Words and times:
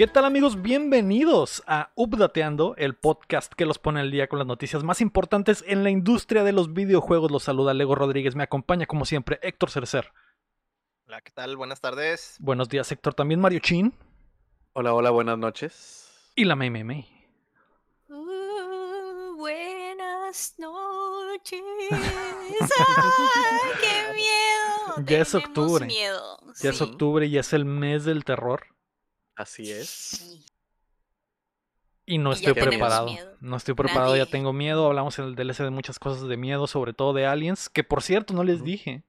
¿Qué 0.00 0.06
tal 0.06 0.24
amigos? 0.24 0.62
Bienvenidos 0.62 1.62
a 1.66 1.92
Updateando, 1.94 2.74
el 2.78 2.94
podcast 2.94 3.52
que 3.52 3.66
los 3.66 3.78
pone 3.78 4.00
al 4.00 4.10
día 4.10 4.28
con 4.28 4.38
las 4.38 4.48
noticias 4.48 4.82
más 4.82 5.02
importantes 5.02 5.62
en 5.66 5.84
la 5.84 5.90
industria 5.90 6.42
de 6.42 6.52
los 6.52 6.72
videojuegos. 6.72 7.30
Los 7.30 7.42
saluda 7.42 7.74
Lego 7.74 7.94
Rodríguez, 7.94 8.34
me 8.34 8.42
acompaña 8.42 8.86
como 8.86 9.04
siempre 9.04 9.38
Héctor 9.42 9.70
Cercer. 9.70 10.10
Hola, 11.06 11.20
¿qué 11.20 11.30
tal? 11.32 11.54
Buenas 11.58 11.82
tardes. 11.82 12.36
Buenos 12.40 12.70
días 12.70 12.90
Héctor, 12.90 13.12
también 13.12 13.40
Mario 13.40 13.58
Chin. 13.58 13.92
Hola, 14.72 14.94
hola, 14.94 15.10
buenas 15.10 15.36
noches. 15.36 16.32
Y 16.34 16.46
la 16.46 16.56
Mei 16.56 16.70
Mei 16.70 16.82
Mei. 16.82 17.06
Uh, 18.08 19.36
buenas 19.36 20.54
noches. 20.56 21.60
¡Ay, 21.90 23.72
qué 23.82 24.14
miedo! 24.14 25.04
Ya 25.04 25.18
es 25.18 25.34
octubre. 25.34 25.84
miedo, 25.84 26.38
Ya 26.58 26.70
es 26.70 26.80
octubre 26.80 27.26
y 27.26 27.36
es 27.36 27.52
el 27.52 27.66
mes 27.66 28.06
del 28.06 28.24
terror. 28.24 28.62
Así 29.36 29.70
es. 29.70 29.88
Sí. 29.88 30.44
Y 32.06 32.18
no 32.18 32.30
Y 32.30 32.34
estoy 32.34 32.54
preparado. 32.54 33.06
miedo. 33.06 33.36
No 33.40 33.56
estoy 33.56 33.74
preparado, 33.74 34.16
ya 34.16 34.26
tengo 34.26 34.52
miedo. 34.52 34.86
Hablamos 34.86 35.18
en 35.18 35.26
el 35.26 35.34
DLC 35.36 35.62
de 35.62 35.70
muchas 35.70 35.98
cosas 35.98 36.26
de 36.28 36.36
miedo, 36.36 36.66
sobre 36.66 36.92
todo 36.92 37.12
de 37.12 37.26
aliens, 37.26 37.68
que 37.68 37.84
por 37.84 38.02
cierto 38.02 38.34
no 38.34 38.42
les 38.42 38.64
dije. 38.64 39.04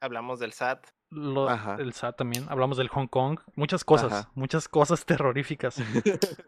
Hablamos 0.00 0.38
del 0.38 0.52
SAT. 0.52 0.86
Lo- 1.10 1.48
Ajá. 1.48 1.76
el 1.78 1.92
SAT 1.92 2.16
también. 2.16 2.46
Hablamos 2.48 2.76
del 2.78 2.88
Hong 2.88 3.06
Kong. 3.06 3.40
Muchas 3.54 3.84
cosas, 3.84 4.12
Ajá. 4.12 4.30
muchas 4.34 4.68
cosas 4.68 5.04
terroríficas. 5.04 5.76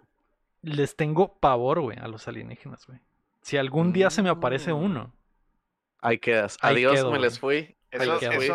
Les 0.62 0.94
tengo 0.96 1.38
pavor, 1.38 1.80
güey, 1.80 1.98
a 1.98 2.06
los 2.08 2.28
alienígenas, 2.28 2.86
güey. 2.86 2.98
Si 3.42 3.56
algún 3.56 3.92
día 3.94 4.10
se 4.10 4.22
me 4.22 4.28
aparece 4.28 4.72
Mm. 4.74 4.76
uno. 4.82 5.12
Ahí 6.02 6.18
quedas. 6.18 6.56
Ahí 6.60 6.76
Adiós, 6.76 6.94
quedo, 6.94 7.10
me 7.10 7.18
les 7.18 7.38
fui. 7.38 7.76
Eso, 7.90 8.06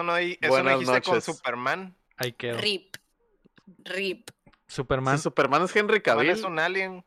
no, 0.03 0.19
hi- 0.19 0.37
eso 0.41 0.63
no 0.63 0.77
dijiste 0.79 1.01
con. 1.01 1.21
Superman. 1.21 1.95
Ahí 2.17 2.31
quedo. 2.33 2.57
Rip. 2.59 2.95
Rip. 3.83 4.29
Superman. 4.67 5.17
Sí, 5.17 5.23
Superman 5.23 5.63
es 5.63 5.75
Henry 5.75 5.97
Superman 5.97 6.01
Cavill. 6.01 6.29
es 6.31 6.43
un 6.43 6.59
alien. 6.59 7.05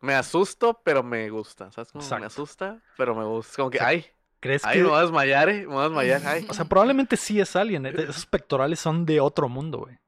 Me 0.00 0.14
asusto, 0.14 0.80
pero 0.84 1.02
me 1.02 1.30
gusta. 1.30 1.70
¿Sabes 1.72 1.90
cómo? 1.92 2.02
Exacto. 2.04 2.20
Me 2.20 2.26
asusta, 2.26 2.82
pero 2.96 3.14
me 3.14 3.24
gusta. 3.24 3.56
Como 3.56 3.70
que, 3.70 3.78
Exacto. 3.78 3.90
ay, 3.96 4.06
¿Crees 4.40 4.64
ay, 4.64 4.76
que.? 4.78 4.82
me 4.84 4.90
voy 4.90 4.98
a 4.98 5.02
desmayar, 5.02 5.48
eh. 5.48 5.60
Me 5.60 5.66
voy 5.66 5.78
a 5.78 5.82
desmayar, 5.84 6.22
ay. 6.26 6.46
O 6.50 6.52
sea, 6.54 6.66
probablemente 6.66 7.16
sí 7.16 7.40
es 7.40 7.56
alien. 7.56 7.86
eh, 7.86 7.94
Esos 7.96 8.26
pectorales 8.26 8.78
son 8.80 9.06
de 9.06 9.20
otro 9.20 9.48
mundo, 9.48 9.78
güey. 9.78 9.98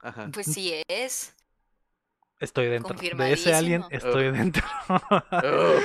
Ajá. 0.00 0.28
Pues 0.32 0.46
sí 0.46 0.82
es. 0.88 1.34
Estoy 2.44 2.66
dentro. 2.66 2.94
De 2.94 3.32
ese 3.32 3.54
alien 3.54 3.84
estoy 3.90 4.28
Ugh. 4.28 4.34
dentro. 4.36 4.62
Ugh. 4.88 5.82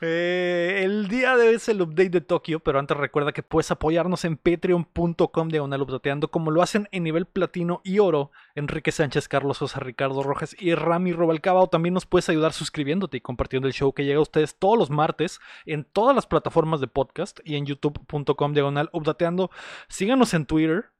Eh, 0.00 0.82
el 0.84 1.08
día 1.08 1.36
de 1.36 1.48
hoy 1.48 1.54
es 1.54 1.68
el 1.68 1.80
update 1.80 2.10
de 2.10 2.20
Tokio, 2.20 2.60
pero 2.60 2.78
antes 2.78 2.96
recuerda 2.96 3.32
que 3.32 3.42
puedes 3.42 3.70
apoyarnos 3.70 4.24
en 4.24 4.36
patreon.com 4.36 5.48
diagonal 5.48 5.82
updateando 5.82 6.30
como 6.30 6.50
lo 6.50 6.62
hacen 6.62 6.88
en 6.92 7.04
nivel 7.04 7.26
platino 7.26 7.80
y 7.84 8.00
oro 8.00 8.30
Enrique 8.54 8.92
Sánchez, 8.92 9.28
Carlos 9.28 9.58
Sosa, 9.58 9.80
Ricardo 9.80 10.22
Rojas 10.22 10.56
y 10.58 10.74
Rami 10.74 11.12
Robalcaba 11.12 11.62
o 11.62 11.68
también 11.68 11.94
nos 11.94 12.06
puedes 12.06 12.28
ayudar 12.28 12.52
suscribiéndote 12.52 13.18
y 13.18 13.20
compartiendo 13.20 13.68
el 13.68 13.74
show 13.74 13.92
que 13.92 14.04
llega 14.04 14.18
a 14.18 14.22
ustedes 14.22 14.56
todos 14.56 14.78
los 14.78 14.90
martes 14.90 15.40
en 15.64 15.84
todas 15.84 16.14
las 16.14 16.26
plataformas 16.26 16.80
de 16.80 16.88
podcast 16.88 17.40
y 17.44 17.56
en 17.56 17.66
youtube.com 17.66 18.52
diagonal 18.52 18.90
updateando. 18.92 19.50
Síganos 19.88 20.34
en 20.34 20.46
Twitter 20.46 20.90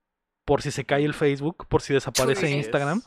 por 0.44 0.62
si 0.62 0.70
se 0.70 0.84
cae 0.84 1.04
el 1.04 1.14
Facebook, 1.14 1.66
por 1.68 1.82
si 1.82 1.94
desaparece. 1.94 2.50
Instagram. 2.50 3.02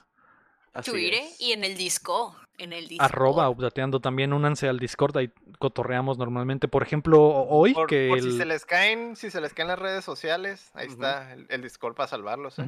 Así 0.80 0.92
Twitter 0.92 1.22
es. 1.24 1.40
y 1.42 1.52
en 1.52 1.64
el 1.64 1.78
disco. 1.78 2.36
En 2.58 2.74
el 2.74 2.88
disco. 2.88 3.04
Arroba 3.04 3.50
updateando 3.50 4.00
también, 4.00 4.34
únanse 4.34 4.68
al 4.68 4.80
Discord, 4.80 5.16
ahí 5.18 5.32
cotorreamos 5.60 6.18
normalmente. 6.18 6.68
Por 6.68 6.82
ejemplo, 6.84 7.22
hoy 7.24 7.74
Por, 7.74 7.88
que 7.88 8.08
por 8.10 8.18
el... 8.18 8.24
si 8.32 8.38
se 8.38 8.46
les 8.46 8.66
caen, 8.66 9.16
si 9.16 9.30
se 9.30 9.42
les 9.42 9.54
caen 9.54 9.68
las 9.68 9.80
redes 9.80 10.04
sociales, 10.04 10.72
ahí 10.74 10.88
está 10.88 11.34
el, 11.34 11.46
el 11.50 11.62
Discord 11.62 11.96
para 11.96 12.08
salvarlos. 12.08 12.58
¿eh? 12.60 12.66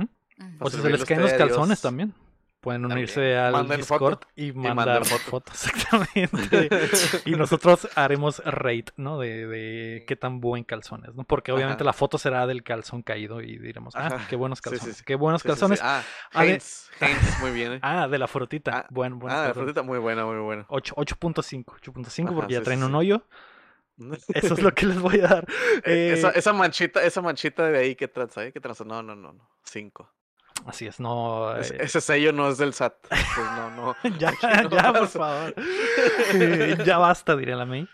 O 0.59 0.69
si 0.69 0.78
se 0.81 0.90
les 0.90 1.03
caen 1.06 1.22
los 1.22 1.34
calzones 1.34 1.68
Dios. 1.69 1.81
también. 1.81 2.14
Pueden 2.62 2.81
También. 2.81 2.97
unirse 2.97 3.38
al 3.38 3.68
Discord 3.70 4.16
foto. 4.16 4.28
y 4.36 4.52
mandar 4.52 5.06
foto. 5.06 5.24
fotos, 5.24 5.66
exactamente. 5.66 6.70
y 7.25 7.31
nosotros 7.31 7.88
haremos 7.96 8.44
rate, 8.46 8.92
¿no? 8.97 9.18
De, 9.18 9.47
de 9.47 10.03
qué 10.06 10.18
tan 10.18 10.42
buen 10.42 10.66
calzones, 10.66 11.16
¿no? 11.16 11.24
Porque 11.24 11.53
obviamente 11.53 11.84
Ajá. 11.84 11.86
la 11.86 11.94
foto 11.94 12.18
será 12.18 12.48
del 12.48 12.64
calzón 12.64 13.02
caído 13.02 13.40
y 13.40 13.58
diremos, 13.58 13.96
ah, 13.96 14.08
Ajá. 14.08 14.28
qué 14.30 14.36
buenos 14.36 14.59
Sí, 14.59 14.64
sí, 14.64 14.69
calzones, 14.72 14.98
sí. 14.98 15.03
qué 15.06 15.16
buenos 15.16 15.42
calzones. 15.44 15.80
Ah, 15.81 16.03
A 16.34 16.42
ver- 16.44 16.50
Heinz, 16.56 16.90
Heinz, 17.00 17.40
muy 17.40 17.52
bien. 17.52 17.74
eh. 17.74 17.80
Ah, 17.81 18.09
de 18.09 18.18
la 18.19 18.28
frutita. 18.28 18.72
Ah, 18.80 18.88
Buen, 18.90 19.19
buen 19.19 19.34
Ah, 19.34 19.38
la 19.38 19.44
calzón. 19.46 19.64
frutita 19.64 19.81
muy 19.84 20.00
buena, 20.00 20.25
muy 20.25 20.40
buena. 20.40 20.66
8 20.68 20.96
8.5, 20.98 21.64
8.5 21.81 22.25
Ajá, 22.25 22.36
porque 22.36 22.53
ya 22.56 22.62
traen 22.62 22.84
un 22.84 22.94
hoyo. 22.94 23.24
Eso 24.34 24.53
es 24.53 24.62
lo 24.62 24.74
que 24.74 24.86
les 24.86 25.00
voy 25.00 25.19
a 25.22 25.28
dar. 25.28 25.46
Eh, 25.86 26.09
Eh, 26.09 26.14
esa, 26.14 26.30
esa 26.31 26.52
manchita, 26.53 27.03
esa 27.03 27.22
manchita 27.22 27.68
de 27.69 27.78
ahí 27.80 27.96
que 27.96 28.08
tranza, 28.09 28.44
¿eh? 28.46 28.52
Que 28.52 28.59
tranza. 28.59 28.84
No, 28.86 29.02
no, 29.03 29.16
no, 29.16 29.34
no. 29.34 29.50
Cinco. 29.64 30.09
Así 30.66 30.86
es, 30.88 31.00
no. 31.00 31.56
Es- 31.56 31.72
eh, 31.72 31.78
ese 31.81 32.02
sello 32.02 32.31
no 32.34 32.50
es 32.50 32.58
del 32.58 32.74
SAT. 32.74 32.94
Pues 33.09 33.52
no, 33.56 33.70
no. 33.72 33.96
ya, 34.20 34.31
no 34.64 34.70
ya, 34.70 34.94
por 34.94 35.08
favor. 35.08 35.53
Eh, 36.34 36.78
ya 36.86 36.97
basta, 36.97 37.36
diría 37.36 37.56
la 37.56 37.66
May. 37.66 37.88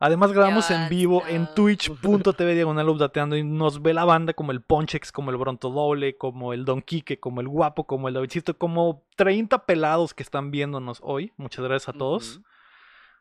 Además 0.00 0.32
grabamos 0.32 0.70
en 0.70 0.88
vivo 0.90 1.22
en 1.28 1.46
twitch.tv 1.54 2.54
diagonal 2.54 2.88
updateando 2.90 3.36
y 3.36 3.42
nos 3.44 3.80
ve 3.80 3.94
la 3.94 4.04
banda 4.04 4.34
como 4.34 4.52
el 4.52 4.60
Ponchex, 4.60 5.12
como 5.12 5.30
el 5.30 5.36
Bronto 5.38 5.70
Doble, 5.70 6.18
como 6.18 6.52
el 6.52 6.64
Don 6.66 6.82
Quique, 6.82 7.18
como 7.20 7.40
el 7.40 7.48
Guapo, 7.48 7.86
como 7.86 8.08
el 8.08 8.14
Davidcito, 8.14 8.58
como 8.58 9.04
30 9.16 9.64
pelados 9.64 10.12
que 10.12 10.22
están 10.22 10.50
viéndonos 10.50 10.98
hoy. 11.02 11.32
Muchas 11.38 11.64
gracias 11.64 11.94
a 11.94 11.96
todos. 11.98 12.40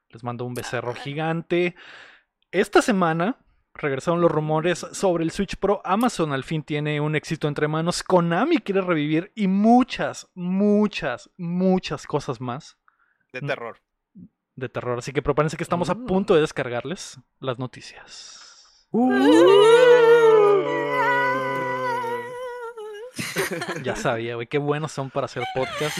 Les 0.09 0.23
mando 0.23 0.43
un 0.45 0.55
becerro 0.55 0.93
gigante. 0.93 1.75
Esta 2.51 2.81
semana 2.81 3.37
regresaron 3.75 4.21
los 4.21 4.31
rumores 4.31 4.85
sobre 4.91 5.23
el 5.23 5.31
Switch 5.31 5.55
Pro. 5.57 5.81
Amazon 5.83 6.31
al 6.33 6.43
fin 6.43 6.63
tiene 6.63 7.01
un 7.01 7.15
éxito 7.15 7.47
entre 7.47 7.67
manos. 7.67 8.03
Konami 8.03 8.57
quiere 8.59 8.81
revivir 8.81 9.31
y 9.35 9.47
muchas, 9.47 10.27
muchas, 10.35 11.29
muchas 11.37 12.05
cosas 12.05 12.39
más 12.41 12.77
De 13.31 13.41
Mm. 13.41 13.47
terror. 13.47 13.77
de 14.55 14.69
terror. 14.69 14.99
Así 14.99 15.11
que 15.13 15.23
prepárense 15.23 15.57
que 15.57 15.63
estamos 15.63 15.89
a 15.89 15.95
Mm. 15.95 16.05
punto 16.05 16.35
de 16.35 16.41
descargarles 16.41 17.19
las 17.39 17.57
noticias. 17.57 18.87
Ya 23.83 23.95
sabía, 23.95 24.35
güey, 24.35 24.47
qué 24.47 24.57
buenos 24.57 24.91
son 24.91 25.09
para 25.09 25.25
hacer 25.25 25.43
podcast. 25.53 25.97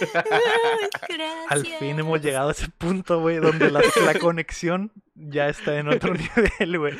Al 1.48 1.66
fin 1.66 1.98
hemos 1.98 2.20
llegado 2.20 2.50
a 2.50 2.52
ese 2.52 2.68
punto, 2.68 3.20
güey, 3.20 3.38
donde 3.38 3.70
la, 3.70 3.80
la 4.04 4.18
conexión 4.18 4.92
ya 5.14 5.48
está 5.48 5.78
en 5.78 5.88
otro 5.88 6.14
nivel, 6.60 6.78
güey. 6.78 6.94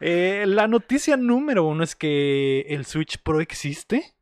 Eh, 0.00 0.44
la 0.46 0.68
noticia 0.68 1.16
número 1.16 1.64
uno 1.64 1.82
es 1.82 1.96
que 1.96 2.60
el 2.68 2.86
Switch 2.86 3.18
Pro 3.22 3.40
existe 3.40 4.14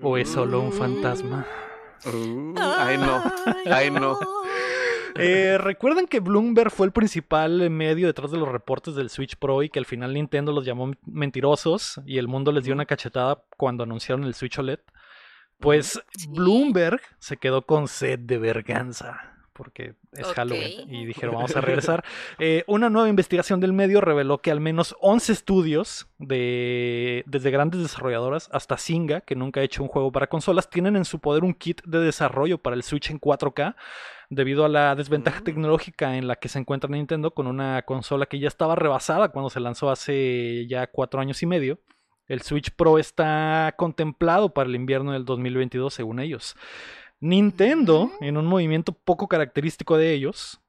o 0.00 0.18
es 0.18 0.28
solo 0.28 0.60
un 0.60 0.72
fantasma. 0.72 1.46
Uh, 2.04 2.54
ay, 2.58 2.98
no. 2.98 3.22
Ay, 3.66 3.90
no. 3.90 4.18
Eh, 5.16 5.58
Recuerden 5.58 6.06
que 6.06 6.20
Bloomberg 6.20 6.70
fue 6.70 6.86
el 6.86 6.92
principal 6.92 7.70
medio 7.70 8.06
detrás 8.06 8.30
de 8.30 8.38
los 8.38 8.48
reportes 8.48 8.94
del 8.94 9.10
Switch 9.10 9.36
Pro 9.36 9.62
y 9.62 9.68
que 9.68 9.78
al 9.78 9.86
final 9.86 10.14
Nintendo 10.14 10.52
los 10.52 10.64
llamó 10.64 10.92
mentirosos 11.06 12.00
y 12.06 12.18
el 12.18 12.28
mundo 12.28 12.52
les 12.52 12.64
dio 12.64 12.74
una 12.74 12.86
cachetada 12.86 13.42
cuando 13.56 13.84
anunciaron 13.84 14.24
el 14.24 14.34
Switch 14.34 14.58
OLED. 14.58 14.80
Pues 15.60 16.00
Sí. 16.16 16.26
Bloomberg 16.28 17.00
se 17.18 17.36
quedó 17.36 17.62
con 17.62 17.88
sed 17.88 18.18
de 18.18 18.38
verganza 18.38 19.30
porque 19.54 19.94
es. 20.12 20.26
Halloween 20.32 20.92
y 20.92 21.06
dijeron 21.06 21.36
vamos 21.36 21.54
a 21.56 21.60
regresar. 21.60 22.04
Eh, 22.40 22.64
una 22.66 22.90
nueva 22.90 23.08
investigación 23.08 23.60
del 23.60 23.72
medio 23.72 24.00
reveló 24.00 24.38
que 24.38 24.50
al 24.50 24.60
menos 24.60 24.96
11 25.00 25.32
estudios 25.32 26.08
de 26.18 27.22
desde 27.26 27.52
grandes 27.52 27.80
desarrolladoras 27.80 28.50
hasta 28.52 28.76
Zynga, 28.76 29.20
que 29.20 29.36
nunca 29.36 29.60
ha 29.60 29.62
hecho 29.62 29.82
un 29.82 29.88
juego 29.88 30.10
para 30.10 30.26
consolas, 30.26 30.68
tienen 30.68 30.96
en 30.96 31.04
su 31.04 31.20
poder 31.20 31.44
un 31.44 31.54
kit 31.54 31.82
de 31.84 32.00
desarrollo 32.00 32.58
para 32.58 32.74
el 32.74 32.82
Switch 32.82 33.10
en 33.10 33.20
4K 33.20 33.76
debido 34.34 34.64
a 34.64 34.68
la 34.68 34.94
desventaja 34.94 35.40
Mm. 35.40 35.44
tecnológica 35.44 36.16
en 36.16 36.26
la 36.28 36.36
que 36.36 36.48
se 36.48 36.58
encuentra 36.58 36.90
Nintendo 36.90 37.32
con 37.32 37.46
una 37.46 37.82
consola 37.82 38.26
que 38.26 38.38
ya 38.38 38.48
estaba 38.48 38.74
rebasada 38.76 39.28
cuando 39.30 39.50
se 39.50 39.60
lanzó 39.60 39.90
hace 39.90 40.66
ya 40.68 40.86
cuatro 40.86 41.20
años 41.20 41.42
y 41.42 41.46
medio. 41.46 41.78
El 42.26 42.42
Switch 42.42 42.70
Pro 42.70 42.98
está 42.98 43.74
contemplado 43.76 44.54
para 44.54 44.68
el 44.68 44.74
invierno 44.76 45.12
del 45.12 45.24
2022 45.24 45.92
según 45.92 46.20
ellos. 46.20 46.56
Nintendo, 47.20 48.10
en 48.20 48.36
un 48.36 48.46
movimiento 48.46 48.92
poco 48.92 49.28
característico 49.28 49.96
de 49.96 50.12
ellos, 50.12 50.60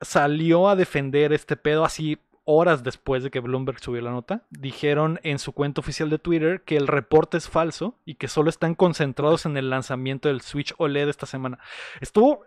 salió 0.00 0.68
a 0.68 0.76
defender 0.76 1.32
este 1.32 1.56
pedo 1.56 1.84
así 1.84 2.18
horas 2.44 2.82
después 2.82 3.22
de 3.22 3.30
que 3.30 3.40
Bloomberg 3.40 3.78
subió 3.78 4.02
la 4.02 4.10
nota. 4.10 4.42
Dijeron 4.50 5.20
en 5.22 5.38
su 5.38 5.52
cuenta 5.52 5.80
oficial 5.80 6.10
de 6.10 6.18
Twitter 6.18 6.62
que 6.62 6.76
el 6.76 6.88
reporte 6.88 7.36
es 7.36 7.48
falso 7.48 7.98
y 8.04 8.14
que 8.16 8.26
solo 8.26 8.50
están 8.50 8.74
concentrados 8.74 9.46
en 9.46 9.56
el 9.56 9.70
lanzamiento 9.70 10.28
del 10.28 10.40
Switch 10.40 10.74
OLED 10.78 11.08
esta 11.08 11.26
semana. 11.26 11.58
Estuvo 12.00 12.44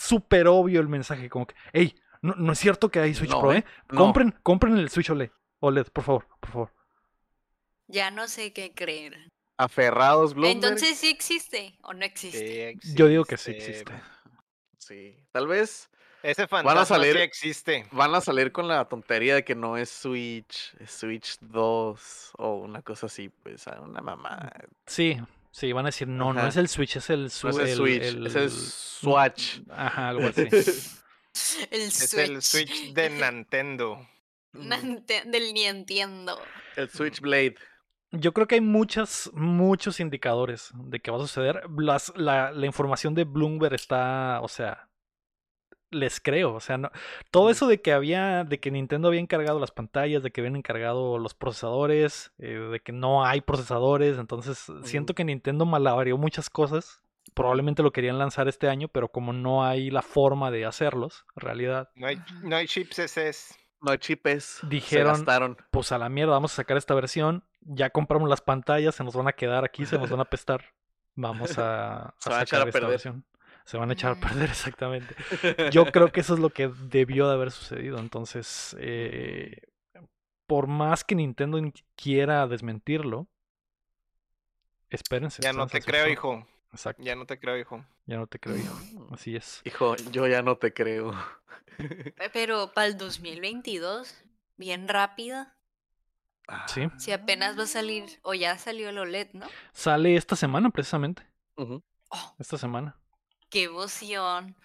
súper 0.00 0.48
obvio 0.48 0.80
el 0.80 0.88
mensaje, 0.88 1.28
como 1.28 1.46
que, 1.46 1.54
hey, 1.72 1.94
no, 2.22 2.34
no 2.34 2.52
es 2.52 2.58
cierto 2.58 2.90
que 2.90 3.00
hay 3.00 3.14
Switch 3.14 3.30
No, 3.30 3.40
Pro, 3.40 3.52
¿eh? 3.52 3.64
no. 3.90 3.98
Compren, 3.98 4.34
compren 4.42 4.76
el 4.78 4.88
Switch 4.90 5.10
OLED. 5.10 5.30
OLED, 5.60 5.86
por 5.88 6.04
favor, 6.04 6.26
por 6.40 6.50
favor. 6.50 6.74
Ya 7.86 8.10
no 8.10 8.28
sé 8.28 8.52
qué 8.52 8.72
creer. 8.72 9.28
Aferrados, 9.58 10.32
Bloomberg. 10.34 10.54
Entonces 10.64 10.96
sí 10.98 11.08
existe 11.10 11.78
o 11.82 11.92
no 11.92 12.04
existe. 12.04 12.76
Sí 12.82 12.94
Yo 12.94 13.08
digo 13.08 13.24
que 13.24 13.36
sí 13.36 13.50
existe. 13.50 13.92
Sí. 14.78 15.16
Tal 15.32 15.46
vez 15.46 15.90
Ese 16.22 16.46
fantasma 16.48 16.84
salir- 16.86 17.16
sí 17.16 17.22
existe. 17.22 17.86
van 17.92 18.14
a 18.14 18.20
salir 18.22 18.52
con 18.52 18.68
la 18.68 18.86
tontería 18.88 19.34
de 19.34 19.44
que 19.44 19.54
no 19.54 19.76
es 19.76 19.90
Switch, 19.90 20.74
es 20.78 20.90
Switch 20.92 21.36
2 21.40 22.32
o 22.38 22.54
una 22.56 22.80
cosa 22.82 23.06
así, 23.06 23.28
pues, 23.28 23.68
a 23.68 23.80
una 23.80 24.00
mamá. 24.00 24.50
Sí, 24.86 25.18
Sí, 25.52 25.72
van 25.72 25.86
a 25.86 25.88
decir, 25.88 26.06
no, 26.08 26.32
no 26.32 26.46
es 26.46 26.56
el 26.56 26.68
Switch, 26.68 26.96
es 26.96 27.10
el, 27.10 27.24
No 27.24 27.28
su- 27.30 27.48
es 27.48 27.58
el 27.58 27.76
Switch, 27.76 28.02
el- 28.02 28.26
es 28.26 28.34
el 28.36 28.50
Swatch. 28.50 29.60
Ajá, 29.70 30.08
algo 30.10 30.26
así. 30.28 30.42
El 30.42 31.80
Es 31.82 31.94
Switch. 32.10 32.14
el 32.28 32.42
Switch 32.42 32.92
de 32.94 33.10
Nintendo. 33.32 34.06
No 34.52 34.76
del 34.78 35.54
ni 35.54 35.64
entiendo. 35.64 36.40
El 36.76 36.88
Switchblade. 36.90 37.54
Yo 38.12 38.32
creo 38.32 38.48
que 38.48 38.56
hay 38.56 38.60
muchas, 38.60 39.30
muchos 39.34 40.00
indicadores 40.00 40.70
de 40.74 40.98
que 41.00 41.10
va 41.12 41.18
a 41.18 41.20
suceder. 41.20 41.62
Las- 41.78 42.12
la, 42.16 42.50
la 42.52 42.66
información 42.66 43.14
de 43.14 43.24
Bloomberg 43.24 43.74
está, 43.74 44.40
o 44.42 44.48
sea, 44.48 44.88
les 45.90 46.20
creo. 46.20 46.54
O 46.54 46.60
sea, 46.60 46.78
no, 46.78 46.90
todo 47.30 47.50
eso 47.50 47.66
de 47.66 47.80
que 47.80 47.92
había, 47.92 48.44
de 48.44 48.58
que 48.60 48.70
Nintendo 48.70 49.08
había 49.08 49.20
encargado 49.20 49.58
las 49.58 49.70
pantallas, 49.70 50.22
de 50.22 50.30
que 50.30 50.40
habían 50.40 50.56
encargado 50.56 51.18
los 51.18 51.34
procesadores, 51.34 52.32
eh, 52.38 52.48
de 52.70 52.80
que 52.80 52.92
no 52.92 53.24
hay 53.24 53.40
procesadores. 53.40 54.18
Entonces, 54.18 54.66
siento 54.84 55.14
que 55.14 55.24
Nintendo 55.24 55.64
malavarió 55.66 56.16
muchas 56.16 56.50
cosas. 56.50 57.02
Probablemente 57.34 57.82
lo 57.82 57.92
querían 57.92 58.18
lanzar 58.18 58.48
este 58.48 58.68
año, 58.68 58.88
pero 58.88 59.08
como 59.08 59.32
no 59.32 59.64
hay 59.64 59.90
la 59.90 60.02
forma 60.02 60.50
de 60.50 60.64
hacerlos, 60.66 61.24
en 61.36 61.40
realidad, 61.42 61.90
No 61.94 62.06
hay, 62.08 62.18
no 62.42 62.56
hay 62.56 62.66
chips 62.66 62.98
SS. 62.98 63.54
No 63.82 63.92
hay 63.92 63.98
chipes. 63.98 64.58
Dijeron- 64.68 65.14
Se 65.14 65.20
gastaron. 65.22 65.56
pues 65.70 65.90
a 65.92 65.98
la 65.98 66.08
mierda, 66.08 66.32
vamos 66.32 66.52
a 66.52 66.56
sacar 66.56 66.76
esta 66.76 66.94
versión. 66.94 67.44
Ya 67.60 67.90
compramos 67.90 68.28
las 68.28 68.40
pantallas, 68.40 68.94
se 68.94 69.04
nos 69.04 69.14
van 69.14 69.28
a 69.28 69.32
quedar 69.32 69.64
aquí, 69.64 69.86
se 69.86 69.96
nos 69.98 70.10
van 70.10 70.18
a 70.20 70.24
apestar. 70.24 70.64
Vamos 71.14 71.56
a, 71.58 72.08
a 72.08 72.14
Se 72.18 72.30
van 72.30 72.40
a 72.40 72.42
echar 72.42 72.58
sacar 72.60 72.66
a 72.66 72.68
esta 72.68 72.72
perder. 72.72 72.90
versión. 72.90 73.24
Se 73.70 73.78
van 73.78 73.88
a 73.88 73.92
echar 73.92 74.10
a 74.10 74.20
perder, 74.20 74.50
exactamente. 74.50 75.14
Yo 75.72 75.86
creo 75.92 76.10
que 76.10 76.18
eso 76.22 76.34
es 76.34 76.40
lo 76.40 76.50
que 76.50 76.66
debió 76.66 77.28
de 77.28 77.34
haber 77.34 77.52
sucedido. 77.52 77.98
Entonces, 78.00 78.74
eh, 78.80 79.62
por 80.48 80.66
más 80.66 81.04
que 81.04 81.14
Nintendo 81.14 81.56
in- 81.56 81.72
quiera 81.94 82.48
desmentirlo, 82.48 83.28
espérense. 84.88 85.40
Ya 85.42 85.52
no 85.52 85.68
te 85.68 85.80
creo, 85.80 86.08
hijo. 86.08 86.44
Exacto, 86.72 87.00
Ya 87.04 87.14
no 87.14 87.26
te 87.26 87.38
creo, 87.38 87.56
hijo. 87.58 87.84
ya 88.06 88.16
no 88.16 88.26
te 88.26 88.40
creo, 88.40 88.56
hijo. 88.56 88.74
Así 89.12 89.36
es. 89.36 89.60
Hijo, 89.64 89.94
yo 90.10 90.26
ya 90.26 90.42
no 90.42 90.56
te 90.56 90.72
creo. 90.72 91.12
Pe- 91.78 92.30
Pero 92.32 92.72
para 92.72 92.88
el 92.88 92.96
2022, 92.98 94.20
bien 94.56 94.88
rápida. 94.88 95.56
Sí. 96.66 96.88
Si 96.98 97.12
apenas 97.12 97.56
va 97.56 97.62
a 97.62 97.66
salir, 97.68 98.18
o 98.22 98.34
ya 98.34 98.58
salió 98.58 98.88
el 98.88 98.98
OLED, 98.98 99.28
¿no? 99.34 99.46
Sale 99.72 100.16
esta 100.16 100.34
semana, 100.34 100.70
precisamente. 100.70 101.22
Oh, 101.54 101.80
Esta 102.40 102.58
semana. 102.58 102.96
Qué 103.50 103.64
emoción. 103.64 104.56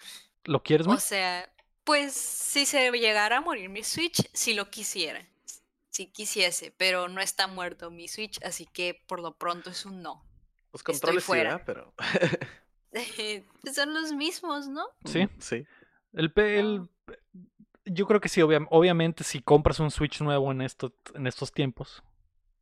¿Lo 0.46 0.64
quieres, 0.64 0.88
O 0.88 0.92
May? 0.92 1.00
sea, 1.00 1.50
pues 1.84 2.14
si 2.14 2.66
se 2.66 2.92
llegara 2.92 3.38
a 3.38 3.42
morir 3.42 3.70
mi 3.70 3.84
Switch, 3.84 4.30
si 4.34 4.54
lo 4.54 4.70
quisiera. 4.70 5.26
Si 5.90 6.08
quisiese, 6.08 6.74
pero 6.78 7.08
no 7.08 7.22
está 7.22 7.48
muerto 7.48 7.90
mi 7.90 8.08
Switch, 8.08 8.42
así 8.44 8.66
que 8.66 9.02
por 9.08 9.20
lo 9.22 9.36
pronto 9.38 9.70
es 9.70 9.86
un 9.86 10.02
no. 10.02 10.24
Los 10.74 10.82
Estoy 10.82 10.94
controles 10.94 11.24
sí, 11.24 11.28
fuera. 11.28 11.64
pero. 11.66 11.94
Pues 13.62 13.76
son 13.76 13.94
los 13.94 14.14
mismos, 14.14 14.68
¿no? 14.70 14.86
Sí. 15.04 15.28
Sí. 15.40 15.66
El, 16.14 16.32
el- 16.38 16.88
yo 17.84 18.08
creo 18.08 18.22
que 18.22 18.30
sí, 18.30 18.42
obvia- 18.42 18.66
obviamente 18.70 19.24
si 19.26 19.42
compras 19.42 19.80
un 19.82 19.92
Switch 19.92 20.22
nuevo 20.22 20.52
en, 20.52 20.62
esto, 20.62 20.94
en 21.14 21.28
estos 21.28 21.52
tiempos, 21.52 22.04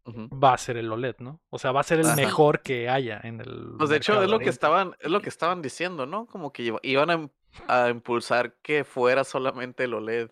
Va 0.05 0.53
a 0.53 0.57
ser 0.57 0.75
el 0.77 0.91
OLED, 0.91 1.15
¿no? 1.19 1.39
O 1.49 1.57
sea, 1.59 1.71
va 1.71 1.79
a 1.79 1.83
ser 1.83 1.99
el 1.99 2.07
Ajá. 2.07 2.15
mejor 2.17 2.61
que 2.61 2.89
haya 2.89 3.21
en 3.23 3.39
el 3.39 3.75
Pues 3.77 3.89
de 3.89 3.97
hecho 3.97 4.21
es 4.21 4.29
lo 4.29 4.39
que 4.39 4.49
estaban, 4.49 4.95
es 4.99 5.09
lo 5.09 5.21
que 5.21 5.29
estaban 5.29 5.61
diciendo, 5.61 6.05
¿no? 6.05 6.25
Como 6.25 6.51
que 6.51 6.63
iba- 6.63 6.79
iban 6.83 7.09
a, 7.09 7.13
im- 7.15 7.31
a 7.67 7.89
impulsar 7.89 8.55
que 8.61 8.83
fuera 8.83 9.23
solamente 9.23 9.85
el 9.85 9.93
OLED 9.93 10.29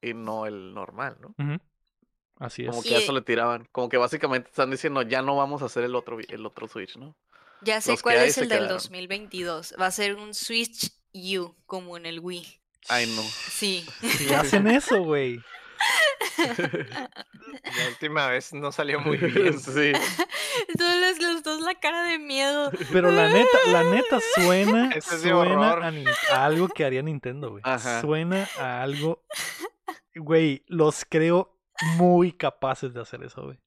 y 0.00 0.14
no 0.14 0.46
el 0.46 0.72
normal, 0.74 1.16
¿no? 1.20 1.34
Así 2.38 2.64
Como 2.64 2.78
es. 2.78 2.84
que 2.88 2.94
a 2.94 3.00
Y- 3.00 3.02
eso 3.02 3.12
le 3.12 3.20
tiraban. 3.22 3.68
Como 3.72 3.88
que 3.88 3.96
básicamente 3.96 4.48
están 4.48 4.70
diciendo, 4.70 5.02
ya 5.02 5.22
no 5.22 5.36
vamos 5.36 5.60
a 5.62 5.66
hacer 5.66 5.82
el 5.84 5.94
otro, 5.96 6.16
el 6.20 6.46
otro 6.46 6.68
Switch, 6.68 6.96
¿no? 6.96 7.16
Ya 7.62 7.80
sé 7.80 7.90
Los 7.90 8.00
que 8.00 8.02
cuál 8.04 8.16
es 8.18 8.38
el 8.38 8.48
del 8.48 8.58
quedaron. 8.60 8.78
2022. 8.78 9.74
Va 9.78 9.86
a 9.86 9.90
ser 9.90 10.14
un 10.14 10.32
Switch 10.34 10.92
U, 11.12 11.54
como 11.66 11.96
en 11.98 12.06
el 12.06 12.20
Wii. 12.20 12.46
Ay, 12.88 13.06
no. 13.14 13.22
Sí. 13.22 13.84
Si 14.02 14.32
hacen 14.32 14.66
eso, 14.68 15.02
güey. 15.02 15.40
La 16.40 17.88
última 17.88 18.28
vez 18.28 18.52
no 18.52 18.72
salió 18.72 19.00
muy 19.00 19.16
bien. 19.18 19.58
sí. 19.58 19.92
Entonces 20.68 21.20
los 21.22 21.42
dos 21.42 21.60
la 21.60 21.74
cara 21.74 22.02
de 22.04 22.18
miedo. 22.18 22.70
Pero 22.92 23.10
la 23.10 23.28
neta, 23.30 23.58
la 23.68 23.84
neta 23.84 24.18
suena, 24.34 24.90
Ese 24.94 25.16
es 25.16 25.22
de 25.22 25.30
suena 25.30 25.72
a, 26.32 26.44
algo 26.44 26.68
que 26.68 26.84
haría 26.84 27.02
Nintendo, 27.02 27.50
güey. 27.50 27.62
Ajá. 27.66 28.00
Suena 28.00 28.48
a 28.58 28.82
algo, 28.82 29.24
güey, 30.14 30.64
los 30.68 31.04
creo 31.08 31.56
muy 31.96 32.32
capaces 32.32 32.92
de 32.92 33.00
hacer 33.00 33.22
eso, 33.22 33.42
güey. 33.44 33.58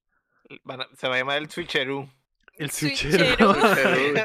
Se 0.98 1.08
va 1.08 1.16
a 1.16 1.18
llamar 1.18 1.38
el 1.38 1.50
Switcheroo. 1.50 2.10
El 2.58 2.70
Switchero. 2.70 3.26
switchero. 3.54 4.16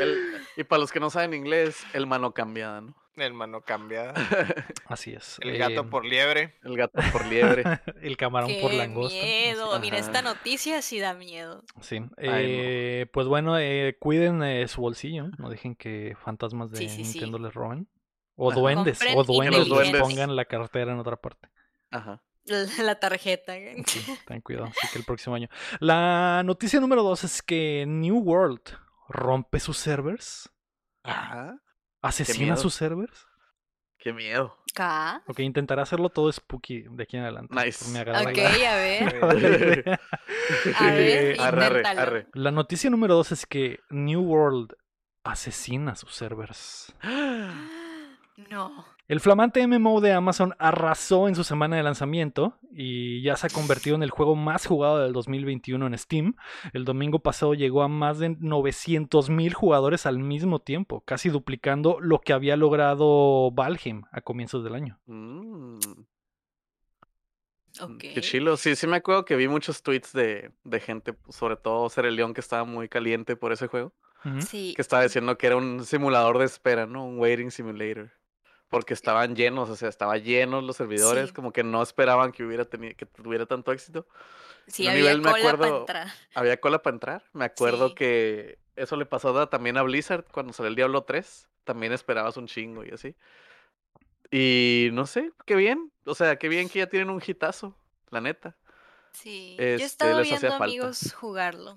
El- 0.00 0.33
y 0.56 0.64
para 0.64 0.80
los 0.80 0.92
que 0.92 1.00
no 1.00 1.10
saben 1.10 1.34
inglés, 1.34 1.84
el 1.92 2.06
mano 2.06 2.32
cambiada, 2.32 2.80
¿no? 2.80 2.94
el 3.16 3.32
mano 3.32 3.60
cambiada. 3.60 4.12
Así 4.86 5.12
es. 5.12 5.38
El 5.40 5.56
gato 5.56 5.82
Em, 5.82 5.88
por 5.90 6.04
liebre. 6.04 6.56
El 6.64 6.76
gato 6.76 7.00
por 7.12 7.24
liebre. 7.26 7.62
el 8.02 8.16
camarón 8.16 8.48
Qué 8.48 8.60
por 8.60 8.74
langosta. 8.74 9.14
miedo. 9.16 9.72
así- 9.72 9.80
Mira, 9.82 9.98
Ajá. 9.98 10.06
esta 10.06 10.22
noticia 10.22 10.82
sí 10.82 10.98
da 10.98 11.14
miedo. 11.14 11.62
Sí. 11.80 12.00
no. 12.00 12.10
eh, 12.18 13.06
Pues 13.12 13.28
bueno, 13.28 13.56
eh, 13.56 13.96
cuiden 14.00 14.42
eh, 14.42 14.66
su 14.66 14.80
bolsillo. 14.80 15.28
No 15.38 15.48
dejen 15.48 15.76
que 15.76 16.16
fantasmas 16.24 16.72
de 16.72 16.78
Sí, 16.78 16.88
sí, 16.88 17.04
sí. 17.04 17.12
Nintendo 17.20 17.38
les 17.38 17.54
roben. 17.54 17.88
O 18.34 18.50
Ajá. 18.50 18.58
duendes. 18.58 18.98
Compren 18.98 19.16
O 19.18 19.22
duendes 19.22 19.58
les 19.60 19.68
inteligentes. 19.68 20.00
pongan 20.02 20.34
la 20.34 20.44
cartera 20.46 20.92
en 20.92 20.98
otra 20.98 21.14
parte. 21.16 21.48
Ajá. 21.92 22.20
La, 22.46 22.66
la 22.82 22.94
tarjeta. 22.98 23.52
Sí, 23.86 24.04
ten 24.26 24.40
cuidado. 24.40 24.66
Así 24.66 24.88
que 24.92 24.98
el 24.98 25.04
próximo 25.04 25.36
año. 25.36 25.48
La 25.78 26.42
noticia 26.44 26.80
número 26.80 27.04
dos 27.04 27.22
es 27.22 27.42
que 27.42 27.84
New 27.86 28.18
World 28.18 28.60
rompe 29.08 29.60
sus 29.60 29.76
servers. 29.78 30.50
Ajá. 31.02 31.58
Asesina 32.02 32.56
sus 32.56 32.74
servers. 32.74 33.26
Qué 33.98 34.12
miedo. 34.12 34.56
Acá. 34.72 35.22
Ok, 35.28 35.38
intentará 35.40 35.82
hacerlo 35.82 36.10
todo 36.10 36.30
spooky 36.30 36.84
de 36.90 37.02
aquí 37.04 37.16
en 37.16 37.22
adelante. 37.22 37.54
Nice. 37.54 37.90
Me 37.90 38.00
agrada 38.00 38.22
Ok, 38.22 38.36
la- 38.36 38.72
a 38.72 38.76
ver. 38.76 40.00
A 40.78 40.98
Eh, 40.98 41.36
Arre, 41.38 41.82
arre. 41.86 42.26
La 42.34 42.50
noticia 42.50 42.90
número 42.90 43.14
dos 43.14 43.32
es 43.32 43.46
que 43.46 43.80
New 43.90 44.20
World 44.22 44.74
asesina 45.24 45.94
sus 45.96 46.14
servers. 46.14 46.92
No. 48.50 48.84
El 49.06 49.20
flamante 49.20 49.66
MMO 49.66 50.00
de 50.00 50.12
Amazon 50.12 50.54
arrasó 50.58 51.28
en 51.28 51.34
su 51.34 51.44
semana 51.44 51.76
de 51.76 51.82
lanzamiento 51.82 52.58
y 52.72 53.22
ya 53.22 53.36
se 53.36 53.46
ha 53.46 53.50
convertido 53.50 53.96
en 53.96 54.02
el 54.02 54.08
juego 54.08 54.34
más 54.34 54.64
jugado 54.66 54.98
del 55.00 55.12
2021 55.12 55.86
en 55.86 55.98
Steam. 55.98 56.36
El 56.72 56.86
domingo 56.86 57.18
pasado 57.18 57.52
llegó 57.52 57.82
a 57.82 57.88
más 57.88 58.18
de 58.18 58.30
900 58.30 59.28
mil 59.28 59.52
jugadores 59.52 60.06
al 60.06 60.18
mismo 60.20 60.58
tiempo, 60.58 61.02
casi 61.04 61.28
duplicando 61.28 61.98
lo 62.00 62.20
que 62.20 62.32
había 62.32 62.56
logrado 62.56 63.50
Valheim 63.50 64.04
a 64.10 64.22
comienzos 64.22 64.64
del 64.64 64.74
año. 64.74 64.98
Mm. 65.04 65.78
Qué 67.98 68.20
chilo. 68.22 68.56
Sí, 68.56 68.74
sí 68.74 68.86
me 68.86 68.96
acuerdo 68.96 69.26
que 69.26 69.36
vi 69.36 69.48
muchos 69.48 69.82
tweets 69.82 70.14
de, 70.14 70.52
de 70.62 70.80
gente, 70.80 71.14
sobre 71.28 71.56
todo 71.56 71.90
Ser 71.90 72.06
el 72.06 72.16
León, 72.16 72.32
que 72.32 72.40
estaba 72.40 72.64
muy 72.64 72.88
caliente 72.88 73.36
por 73.36 73.52
ese 73.52 73.66
juego. 73.66 73.92
Sí. 74.38 74.72
Que 74.74 74.80
estaba 74.80 75.02
diciendo 75.02 75.36
que 75.36 75.46
era 75.46 75.56
un 75.56 75.84
simulador 75.84 76.38
de 76.38 76.46
espera, 76.46 76.86
¿no? 76.86 77.04
Un 77.04 77.18
waiting 77.18 77.50
simulator. 77.50 78.10
Porque 78.74 78.92
estaban 78.94 79.34
llenos, 79.36 79.70
o 79.70 79.76
sea, 79.76 79.88
estaban 79.88 80.22
llenos 80.22 80.62
los 80.64 80.76
servidores, 80.76 81.28
Sí. 81.28 81.34
como 81.34 81.52
que 81.52 81.62
no 81.64 81.82
esperaban 81.82 82.32
que 82.32 82.44
hubiera 82.44 82.64
tenido, 82.64 82.94
que 82.96 83.06
tuviera 83.06 83.46
tanto 83.46 83.72
éxito. 83.72 84.06
Sí, 84.66 84.86
había 84.86 85.00
nivel 85.00 85.18
me 85.20 85.30
cola 85.30 85.42
para 85.42 85.52
acuerdo- 85.54 85.78
entrar. 85.80 86.08
Había 86.34 86.60
cola 86.60 86.82
para 86.82 86.94
entrar. 86.94 87.24
Me 87.32 87.44
acuerdo 87.44 87.88
Sí. 87.90 87.94
que 87.94 88.58
eso 88.76 88.96
le 88.96 89.06
pasó 89.06 89.38
a- 89.38 89.48
también 89.50 89.76
a 89.76 89.82
Blizzard 89.82 90.24
cuando 90.32 90.52
salió 90.52 90.68
el 90.70 90.74
Diablo 90.76 91.02
3. 91.04 91.48
También 91.64 91.92
esperabas 91.92 92.36
un 92.36 92.46
chingo 92.46 92.84
y 92.84 92.90
así. 92.90 93.14
Y 94.30 94.88
no 94.92 95.06
sé, 95.06 95.32
qué 95.46 95.54
bien. 95.54 95.92
O 96.06 96.14
sea, 96.14 96.36
qué 96.36 96.48
bien 96.48 96.68
que 96.68 96.80
ya 96.80 96.88
tienen 96.88 97.10
un 97.10 97.22
hitazo, 97.24 97.76
la 98.10 98.20
neta. 98.20 98.56
Sí. 99.12 99.56
Este, 99.58 99.78
Yo 99.78 99.84
he 99.84 99.86
estado 99.86 100.18
les 100.20 100.32
hacía 100.32 100.48
viendo 100.48 100.64
amigos 100.64 101.12
jugarlo. 101.14 101.76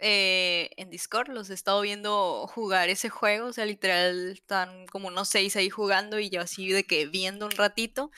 Eh, 0.00 0.70
en 0.76 0.90
Discord 0.90 1.28
los 1.28 1.50
he 1.50 1.54
estado 1.54 1.80
viendo 1.80 2.46
jugar 2.48 2.88
ese 2.88 3.08
juego. 3.08 3.48
O 3.48 3.52
sea, 3.52 3.66
literal, 3.66 4.30
están 4.32 4.86
como 4.86 5.08
unos 5.08 5.28
seis 5.28 5.56
ahí 5.56 5.70
jugando 5.70 6.18
y 6.18 6.30
yo 6.30 6.40
así 6.40 6.68
de 6.70 6.84
que 6.84 7.06
viendo 7.06 7.46
un 7.46 7.52
ratito. 7.52 8.10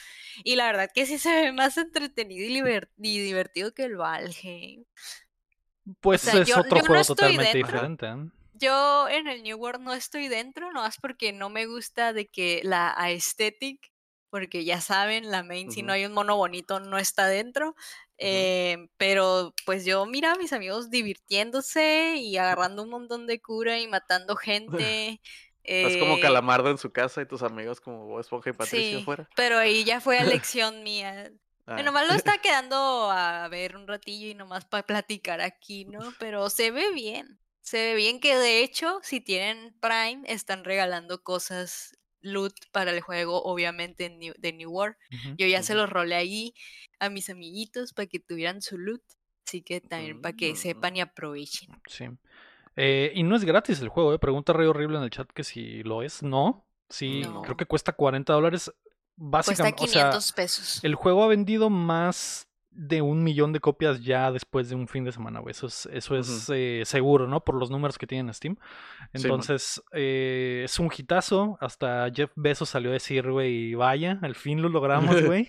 Y 0.44 0.56
la 0.56 0.66
verdad 0.66 0.90
que 0.94 1.06
sí 1.06 1.18
se 1.18 1.32
ve 1.32 1.52
más 1.52 1.76
entretenido 1.78 2.44
y, 2.46 2.80
divertido 2.96 3.72
que 3.72 3.84
el 3.84 3.96
Valheim. 3.96 4.84
Pues 6.00 6.20
sea, 6.20 6.40
es 6.40 6.48
yo- 6.48 6.58
otro 6.58 6.78
yo 6.78 6.84
juego 6.84 7.04
totalmente 7.04 7.58
dentro. 7.58 7.72
diferente. 7.72 8.06
¿eh? 8.06 8.30
Yo 8.54 9.08
en 9.08 9.26
el 9.26 9.42
New 9.42 9.56
World 9.56 9.80
no 9.80 9.94
estoy 9.94 10.28
dentro, 10.28 10.70
no 10.72 10.86
es 10.86 10.98
porque 10.98 11.32
no 11.32 11.48
me 11.48 11.64
gusta 11.66 12.12
de 12.12 12.26
que 12.28 12.60
la 12.62 12.90
aesthetic, 12.90 13.89
porque 14.30 14.64
ya 14.64 14.80
saben, 14.80 15.30
la 15.30 15.42
main, 15.42 15.70
si 15.70 15.82
no 15.82 15.92
hay 15.92 16.04
un 16.06 16.12
mono 16.12 16.36
bonito, 16.36 16.80
no 16.80 16.98
está 16.98 17.26
dentro. 17.26 17.74
eh, 18.18 18.88
pero 18.96 19.54
pues 19.66 19.84
yo 19.84 20.04
mira 20.06 20.32
a 20.32 20.36
mis 20.36 20.52
amigos 20.52 20.90
divirtiéndose 20.90 22.16
y 22.16 22.36
agarrando 22.36 22.82
un 22.82 22.90
montón 22.90 23.26
de 23.26 23.40
cura 23.40 23.78
y 23.80 23.88
matando 23.88 24.36
gente. 24.36 25.20
Es 25.62 25.96
como 25.98 26.16
eh, 26.16 26.20
Calamardo 26.20 26.70
en 26.70 26.78
su 26.78 26.90
casa 26.92 27.20
y 27.22 27.26
tus 27.26 27.42
amigos 27.42 27.80
como 27.80 28.06
Bob 28.06 28.20
Esponja 28.20 28.50
y 28.50 28.52
Patricio 28.54 28.98
sí, 28.98 29.02
afuera. 29.02 29.30
pero 29.34 29.58
ahí 29.58 29.84
ya 29.84 30.00
fue 30.00 30.18
a 30.20 30.24
lección 30.24 30.82
mía. 30.82 31.30
Ah, 31.66 31.82
Nomás 31.82 32.08
lo 32.08 32.14
está 32.14 32.38
quedando 32.42 33.10
a 33.10 33.46
ver 33.48 33.76
un 33.76 33.86
ratillo 33.86 34.28
y 34.28 34.34
nomás 34.34 34.64
para 34.64 34.84
platicar 34.86 35.40
aquí, 35.40 35.84
¿no? 35.84 36.14
Pero 36.18 36.50
se 36.50 36.70
ve 36.70 36.90
bien. 36.92 37.38
Se 37.62 37.76
ve 37.78 37.94
bien 37.94 38.20
que 38.20 38.36
de 38.36 38.62
hecho, 38.62 39.00
si 39.02 39.20
tienen 39.20 39.76
Prime, 39.80 40.22
están 40.26 40.64
regalando 40.64 41.22
cosas 41.22 41.92
loot 42.22 42.54
para 42.72 42.90
el 42.90 43.00
juego, 43.00 43.42
obviamente 43.42 44.06
en 44.06 44.18
New- 44.18 44.34
de 44.38 44.52
New 44.52 44.70
World. 44.70 44.96
Yo 45.38 45.46
ya 45.46 45.62
se 45.62 45.74
los 45.74 45.88
rolé 45.90 46.14
ahí 46.16 46.54
a 46.98 47.08
mis 47.10 47.30
amiguitos 47.30 47.92
para 47.92 48.06
que 48.06 48.18
tuvieran 48.20 48.62
su 48.62 48.78
loot. 48.78 49.02
Así 49.46 49.62
que 49.62 49.80
también 49.80 50.20
para 50.20 50.36
que 50.36 50.54
sepan 50.54 50.96
y 50.96 51.00
aprovechen. 51.00 51.70
Sí. 51.86 52.04
Eh, 52.76 53.10
y 53.14 53.22
no 53.24 53.34
es 53.36 53.44
gratis 53.44 53.80
el 53.80 53.88
juego, 53.88 54.14
¿eh? 54.14 54.18
Pregunta 54.18 54.52
Rey 54.52 54.66
Horrible 54.68 54.98
en 54.98 55.04
el 55.04 55.10
chat 55.10 55.28
que 55.32 55.42
si 55.44 55.82
lo 55.82 56.02
es. 56.02 56.22
No. 56.22 56.66
Sí, 56.88 57.22
No. 57.22 57.42
creo 57.42 57.56
que 57.56 57.66
cuesta 57.66 57.92
40 57.92 58.32
dólares. 58.32 58.64
Cuesta 58.66 58.84
Básicamente, 59.16 59.84
o 59.84 59.86
sea, 59.86 60.02
500 60.02 60.32
pesos. 60.32 60.80
el 60.84 60.94
juego 60.94 61.22
ha 61.24 61.28
vendido 61.28 61.68
más 61.68 62.48
de 62.72 63.02
un 63.02 63.24
millón 63.24 63.52
de 63.52 63.60
copias 63.60 64.00
ya 64.00 64.30
después 64.30 64.68
de 64.68 64.76
un 64.76 64.86
fin 64.86 65.04
de 65.04 65.12
semana, 65.12 65.40
güey. 65.40 65.50
Eso 65.50 65.66
es, 65.66 65.86
eso 65.92 66.16
es 66.16 66.50
eh, 66.54 66.82
seguro, 66.84 67.26
¿no? 67.26 67.44
Por 67.44 67.56
los 67.56 67.70
números 67.70 67.98
que 67.98 68.06
tiene 68.06 68.28
en 68.28 68.34
Steam. 68.34 68.56
Entonces, 69.12 69.82
eh, 69.92 70.62
es 70.64 70.78
un 70.78 70.90
hitazo. 70.96 71.58
Hasta 71.60 72.10
Jeff 72.14 72.30
Bezos 72.36 72.68
salió 72.68 72.90
a 72.90 72.94
decir, 72.94 73.28
güey, 73.30 73.74
vaya, 73.74 74.18
al 74.22 74.36
fin 74.36 74.62
lo 74.62 74.68
logramos, 74.68 75.20
güey. 75.24 75.48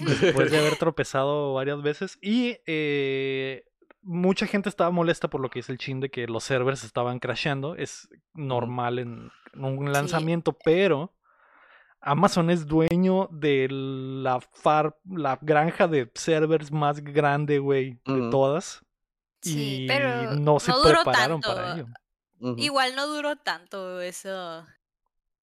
después 0.00 0.50
de 0.50 0.58
haber 0.58 0.76
tropezado 0.78 1.54
varias 1.54 1.80
veces. 1.82 2.18
Y 2.20 2.58
eh, 2.66 3.64
mucha 4.02 4.46
gente 4.46 4.68
estaba 4.68 4.90
molesta 4.90 5.28
por 5.28 5.40
lo 5.40 5.48
que 5.48 5.60
dice 5.60 5.72
el 5.72 5.78
chin 5.78 6.00
de 6.00 6.10
que 6.10 6.26
los 6.26 6.44
servers 6.44 6.84
estaban 6.84 7.20
crashando. 7.20 7.74
Es 7.74 8.10
normal 8.34 8.98
en 8.98 9.30
un 9.54 9.92
lanzamiento, 9.92 10.56
pero 10.62 11.14
Amazon 12.00 12.50
es 12.50 12.66
dueño 12.66 13.28
de 13.30 13.68
la 13.70 14.40
far, 14.40 14.96
la 15.04 15.38
granja 15.40 15.86
de 15.86 16.10
servers 16.14 16.72
más 16.72 17.00
grande, 17.04 17.58
güey, 17.58 17.98
de 18.06 18.30
todas. 18.30 18.82
Sí, 19.42 19.84
y 19.84 19.86
pero 19.88 20.34
no 20.36 20.60
se 20.60 20.70
no 20.70 20.78
duró 20.82 21.02
prepararon 21.02 21.40
tanto. 21.40 21.56
para 21.56 21.74
ello. 21.74 21.86
Igual 22.56 22.94
no 22.96 23.06
duró 23.06 23.36
tanto 23.36 24.00
eso. 24.00 24.64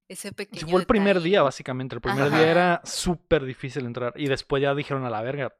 Ese 0.08 0.32
pequeño. 0.32 0.68
Fue 0.68 0.80
el 0.80 0.88
primer 0.88 1.20
día, 1.20 1.42
básicamente. 1.44 1.96
El 1.96 2.02
primer 2.02 2.28
Ajá. 2.28 2.38
día 2.38 2.50
era 2.50 2.82
súper 2.86 3.44
difícil 3.44 3.86
entrar. 3.86 4.14
Y 4.16 4.28
después 4.28 4.62
ya 4.64 4.74
dijeron 4.74 5.04
a 5.04 5.10
la 5.10 5.22
verga, 5.22 5.54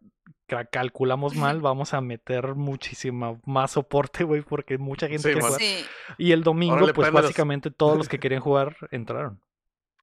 ca- 0.46 0.66
calculamos 0.66 1.36
mal, 1.36 1.60
vamos 1.62 1.94
a 1.94 2.00
meter 2.02 2.56
muchísima 2.56 3.38
más 3.46 3.72
soporte, 3.72 4.24
güey, 4.24 4.42
porque 4.44 4.78
mucha 4.78 5.08
gente 5.08 5.20
Sí, 5.24 5.34
quiere 5.34 5.42
man. 5.42 5.48
jugar. 5.52 5.62
Sí. 5.62 5.86
Y 6.18 6.32
el 6.32 6.44
domingo, 6.44 6.76
Órale, 6.76 6.94
pues 6.94 7.12
básicamente 7.12 7.72
todos 7.72 7.98
los 7.98 8.08
que 8.08 8.20
querían 8.22 8.42
jugar 8.42 8.78
entraron. 8.92 9.42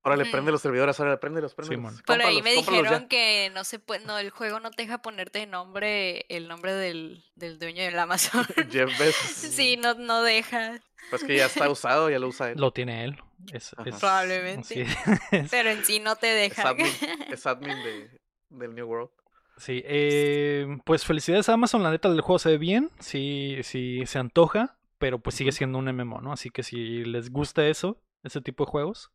Órale, 0.05 0.25
Ujú. 0.25 0.33
prende 0.33 0.53
los 0.53 0.61
servidores, 0.61 1.01
órale, 1.01 1.17
préndelos, 1.17 1.53
Sí, 1.53 1.57
préndelos. 1.57 1.83
man. 1.83 2.03
Por 2.07 2.21
ahí 2.23 2.43
me 2.43 2.55
ya. 2.55 2.61
dijeron 2.61 3.09
que 3.09 3.51
no 3.55 3.65
se 3.65 3.79
puede, 3.79 4.05
no, 4.05 4.19
el 4.19 4.29
juego 4.31 4.61
no 4.61 4.71
te 4.71 4.83
deja 4.83 5.01
ponerte 5.01 5.39
de 5.39 5.47
nombre, 5.47 6.27
el 6.29 6.47
nombre 6.47 6.75
del, 6.75 7.25
del 7.37 7.59
dueño 7.59 7.83
del 7.83 7.99
Amazon. 7.99 8.45
Jeff 8.71 8.99
Bezos. 8.99 9.31
sí, 9.31 9.77
no, 9.79 9.95
no 9.95 10.23
deja. 10.23 10.79
Pues 11.11 11.25
que 11.25 11.37
ya 11.37 11.47
está 11.47 11.69
usado, 11.71 12.11
ya 12.11 12.19
lo 12.19 12.29
usa 12.29 12.51
él. 12.51 12.61
Lo 12.61 12.71
tiene 12.73 13.05
él. 13.05 13.17
Es, 13.53 13.75
Probablemente. 14.01 14.87
sí, 14.87 14.93
es- 15.31 15.51
Pero 15.51 15.71
en 15.71 15.85
sí 15.85 16.01
no 16.01 16.17
te 16.17 16.45
Es 16.47 16.51
deja. 16.57 16.69
admin, 16.69 16.87
es 17.33 17.47
admin 17.47 17.77
de, 17.83 18.11
del 18.51 18.75
New 18.75 18.87
World. 18.87 19.11
sí, 19.57 19.83
eh, 19.87 20.67
pues 20.85 21.05
felicidades 21.05 21.49
a 21.49 21.55
Amazon. 21.55 21.83
La 21.83 21.91
neta, 21.91 22.09
el 22.09 22.21
juego 22.21 22.39
se 22.39 22.51
ve 22.51 22.59
bien. 22.59 22.91
Sí, 23.01 23.59
sí, 23.63 24.03
se 24.07 24.19
antoja. 24.19 24.77
Pero 24.99 25.19
pues 25.19 25.35
sigue 25.37 25.53
siendo 25.53 25.79
un 25.79 25.87
MMO, 25.95 26.21
¿no? 26.21 26.33
Así 26.33 26.51
que 26.51 26.63
si 26.63 27.05
les 27.05 27.31
gusta 27.31 27.67
eso, 27.67 28.01
ese 28.23 28.41
tipo 28.41 28.65
de 28.65 28.71
juegos, 28.71 29.11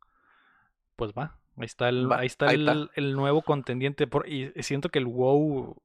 pues 0.99 1.13
va. 1.13 1.39
Ahí 1.57 1.65
está 1.65 1.87
el, 1.87 2.11
Va, 2.11 2.19
ahí 2.19 2.27
está 2.27 2.49
ahí 2.49 2.55
el, 2.55 2.67
está. 2.67 2.91
el 2.95 3.13
nuevo 3.15 3.41
contendiente. 3.41 4.05
Por, 4.05 4.27
y 4.27 4.51
siento 4.63 4.89
que 4.89 4.99
el 4.99 5.05
WoW 5.05 5.81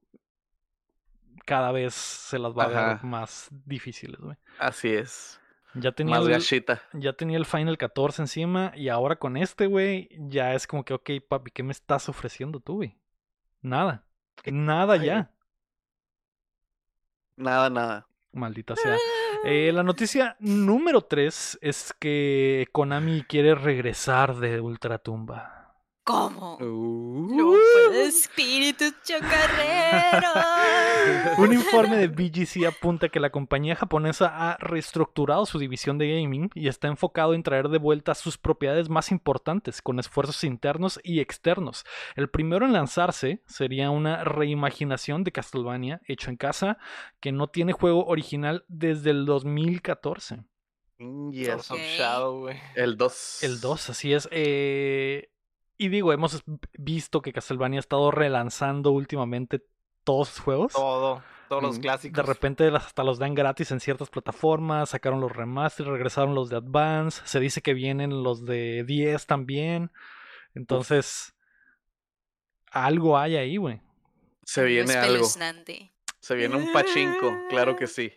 cada 1.45 1.71
vez 1.71 1.93
se 1.93 2.37
las 2.37 2.51
va 2.53 2.65
a 2.65 2.67
ver 2.67 3.03
más 3.03 3.49
difíciles, 3.65 4.19
güey. 4.19 4.35
Así 4.59 4.89
es. 4.89 5.39
Ya 5.73 5.91
tenía, 5.93 6.17
Más 6.17 6.25
el, 6.25 6.31
gachita. 6.31 6.81
ya 6.93 7.13
tenía 7.13 7.37
el 7.37 7.45
Final 7.45 7.77
14 7.77 8.23
encima 8.23 8.71
y 8.75 8.89
ahora 8.89 9.15
con 9.17 9.37
este, 9.37 9.67
güey, 9.67 10.09
ya 10.29 10.53
es 10.53 10.67
como 10.67 10.83
que, 10.85 10.93
ok, 10.93 11.09
papi, 11.27 11.51
¿qué 11.51 11.63
me 11.63 11.71
estás 11.71 12.09
ofreciendo 12.09 12.59
tú, 12.59 12.75
güey? 12.75 12.97
Nada. 13.61 14.05
Nada 14.45 14.97
Ay, 14.97 15.05
ya. 15.07 15.31
Nada, 17.37 17.69
nada. 17.69 18.07
Maldita 18.35 18.75
sea. 18.75 18.97
Eh, 19.43 19.71
la 19.73 19.83
noticia 19.83 20.35
número 20.39 21.01
3 21.01 21.59
es 21.61 21.93
que 21.97 22.67
Konami 22.71 23.23
quiere 23.27 23.55
regresar 23.55 24.35
de 24.35 24.61
Ultratumba. 24.61 25.64
¿Cómo? 26.05 26.57
Uh. 26.57 27.35
No 27.35 27.55
puede 27.73 28.05
espíritu 28.05 28.85
chocarrero. 29.03 30.27
Un 31.39 31.51
informe 31.51 31.97
de 31.97 32.07
BGC 32.09 32.67
apunta 32.67 33.09
que 33.09 33.19
la 33.19 33.31
compañía 33.31 33.75
japonesa 33.75 34.27
ha 34.51 34.57
reestructurado 34.57 35.47
su 35.47 35.57
división 35.57 35.97
de 35.97 36.07
gaming 36.21 36.51
y 36.53 36.67
está 36.67 36.89
enfocado 36.89 37.33
en 37.33 37.41
traer 37.41 37.69
de 37.69 37.79
vuelta 37.79 38.13
sus 38.13 38.37
propiedades 38.37 38.87
más 38.87 39.09
importantes 39.09 39.81
con 39.81 39.97
esfuerzos 39.99 40.43
internos 40.43 40.99
y 41.03 41.21
externos. 41.21 41.85
El 42.15 42.29
primero 42.29 42.67
en 42.67 42.73
lanzarse 42.73 43.41
sería 43.47 43.89
una 43.89 44.23
reimaginación 44.23 45.23
de 45.23 45.31
Castlevania 45.31 46.01
hecho 46.07 46.29
en 46.29 46.37
casa 46.37 46.77
que 47.19 47.31
no 47.31 47.47
tiene 47.47 47.73
juego 47.73 48.05
original 48.05 48.63
desde 48.67 49.09
el 49.09 49.25
2014. 49.25 50.43
Mm, 50.99 51.31
Swords 51.31 51.35
Yes. 51.35 51.71
of 51.71 51.77
Ok. 51.77 51.83
Shadow, 51.97 52.39
güey. 52.41 52.57
El 52.75 52.95
2. 52.95 53.43
El 53.43 53.59
2, 53.59 53.89
así 53.89 54.13
es. 54.13 54.29
eh, 54.31 55.29
y 55.77 55.89
digo, 55.89 56.13
hemos 56.13 56.43
visto 56.77 57.21
que 57.21 57.33
Castlevania 57.33 57.79
ha 57.79 57.81
estado 57.81 58.11
relanzando 58.11 58.91
últimamente 58.91 59.63
todos 60.03 60.29
sus 60.29 60.39
juegos. 60.39 60.73
Todo, 60.73 61.21
todos 61.49 61.63
los 61.63 61.77
Mm, 61.77 61.81
clásicos. 61.81 62.15
De 62.17 62.23
repente 62.23 62.67
hasta 62.67 63.03
los 63.03 63.19
dan 63.19 63.33
gratis 63.35 63.71
en 63.71 63.79
ciertas 63.79 64.09
plataformas, 64.09 64.89
sacaron 64.89 65.19
los 65.19 65.31
remasters, 65.31 65.89
regresaron 65.89 66.35
los 66.35 66.49
de 66.49 66.57
Advance, 66.57 67.21
se 67.25 67.39
dice 67.39 67.61
que 67.61 67.73
vienen 67.73 68.23
los 68.23 68.45
de 68.45 68.83
10 68.85 69.25
también. 69.25 69.91
Entonces, 70.53 71.35
algo 72.71 73.17
hay 73.17 73.35
ahí, 73.35 73.57
güey. 73.57 73.81
Se 74.43 74.63
viene 74.63 74.93
algo. 74.93 75.25
Se 76.19 76.35
viene 76.35 76.55
un 76.55 76.71
pachinko, 76.71 77.33
claro 77.49 77.75
que 77.75 77.87
sí. 77.87 78.13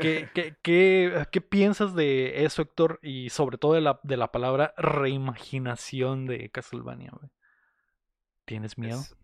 ¿Qué, 0.00 0.28
qué, 0.34 0.56
qué, 0.62 1.26
qué 1.30 1.40
piensas 1.40 1.94
de 1.94 2.44
eso, 2.44 2.62
Héctor? 2.62 2.98
Y 3.02 3.30
sobre 3.30 3.58
todo 3.58 3.74
de 3.74 3.80
la, 3.80 4.00
de 4.02 4.16
la 4.16 4.32
palabra 4.32 4.74
reimaginación 4.76 6.26
de 6.26 6.50
Castlevania, 6.50 7.10
güey. 7.12 7.30
¿Tienes 8.44 8.78
miedo? 8.78 9.00
Es- 9.00 9.16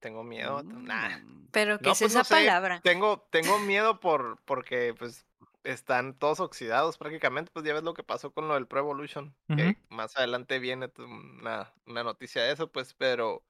Tengo 0.00 0.22
miedo. 0.24 0.62
Nah. 0.62 1.18
Mm. 1.18 1.48
Pero 1.52 1.78
¿qué 1.78 1.86
No, 1.86 1.92
es 1.92 1.98
pues, 1.98 2.10
esa 2.12 2.18
no 2.20 2.24
sé, 2.24 2.34
palabra? 2.34 2.80
Tengo, 2.82 3.26
tengo 3.30 3.58
miedo 3.60 4.00
por, 4.00 4.38
porque 4.44 4.94
pues 4.98 5.26
están 5.64 6.14
todos 6.18 6.40
oxidados 6.40 6.98
prácticamente. 6.98 7.50
Pues 7.52 7.64
ya 7.64 7.74
ves 7.74 7.82
lo 7.82 7.94
que 7.94 8.02
pasó 8.02 8.32
con 8.32 8.48
lo 8.48 8.54
del 8.54 8.66
Pro 8.66 8.80
Evolution. 8.80 9.34
que 9.48 9.76
más 9.90 10.16
adelante 10.16 10.58
viene 10.58 10.90
una, 10.98 11.72
una 11.86 12.04
noticia 12.04 12.42
de 12.42 12.52
eso, 12.52 12.70
pues, 12.70 12.94
pero 12.94 13.42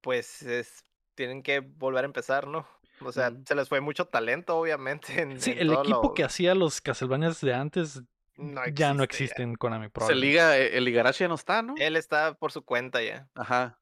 pues 0.00 0.42
es, 0.42 0.84
tienen 1.14 1.42
que 1.42 1.60
volver 1.60 2.04
a 2.04 2.06
empezar, 2.06 2.46
¿no? 2.46 2.66
O 3.02 3.12
sea, 3.12 3.32
se 3.46 3.54
les 3.54 3.68
fue 3.68 3.80
mucho 3.80 4.06
talento, 4.06 4.56
obviamente. 4.56 5.20
En, 5.20 5.40
Sí, 5.40 5.50
en 5.52 5.58
el 5.58 5.68
todo 5.68 5.82
equipo 5.82 6.02
lo- 6.04 6.14
que 6.14 6.24
hacía 6.24 6.54
los 6.54 6.80
Castlevanias 6.80 7.40
de 7.40 7.54
antes 7.54 8.02
no 8.36 8.60
ya 8.68 8.92
no 8.94 9.02
existe 9.02 9.24
existe 9.24 9.42
en 9.42 9.54
Konami 9.56 9.86
Se 9.86 9.90
probablemente. 9.90 10.26
liga, 10.26 10.58
eh, 10.58 10.76
el 10.78 10.88
Igarashi 10.88 11.24
ya 11.24 11.28
no 11.28 11.34
está, 11.36 11.62
¿no? 11.62 11.74
Él 11.78 11.96
está 11.96 12.34
por 12.34 12.52
su 12.52 12.62
cuenta 12.64 13.02
ya. 13.02 13.28
Ajá. 13.34 13.78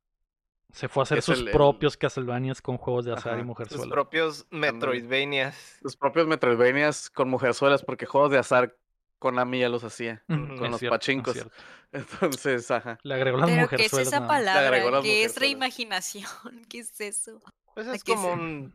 Se 0.73 0.89
fue 0.89 1.03
a 1.03 1.05
hacer 1.05 1.19
Es 1.19 1.25
sus 1.27 1.39
el- 1.39 1.47
el- 1.49 1.53
propios 1.53 1.97
Castlevanias 1.97 2.61
con 2.61 2.77
juegos 2.77 3.05
de 3.05 3.13
azar 3.13 3.35
y 3.35 3.37
Ajá, 3.37 3.45
mujer 3.45 3.69
Sus 3.69 3.81
sola. 3.83 3.93
propios 3.93 4.47
Metroidvanias. 4.51 5.79
Los 5.83 5.97
propios 5.97 6.27
Metroidvanias 6.27 7.11
con 7.11 7.29
mujerzuelas, 7.31 7.83
porque 7.85 8.07
juegos 8.07 8.31
de 8.33 8.39
azar 8.39 8.77
Konami 9.21 9.61
ya 9.61 9.69
los 9.69 9.85
hacía. 9.85 10.23
Con 10.27 10.71
los 10.71 10.81
cierto, 10.81 10.95
pachincos. 10.97 11.37
Entonces, 11.93 12.71
ajá. 12.71 12.99
Le 13.03 13.15
agregó 13.15 13.39
las 13.39 13.49
Pero 13.49 13.69
¿qué 13.69 13.77
es 13.77 13.93
mujerzuelas. 13.93 14.09
esa 14.09 14.27
palabra? 14.27 14.71
¿Qué 14.71 14.77
es 14.79 14.85
mujerzuelas. 14.93 15.37
reimaginación? 15.37 16.25
¿Qué 16.69 16.79
es 16.81 17.01
eso? 17.01 17.41
Pues 17.75 17.87
¿A 17.87 17.95
es 17.95 18.05
como 18.05 18.23
se- 18.29 18.33
un 18.33 18.75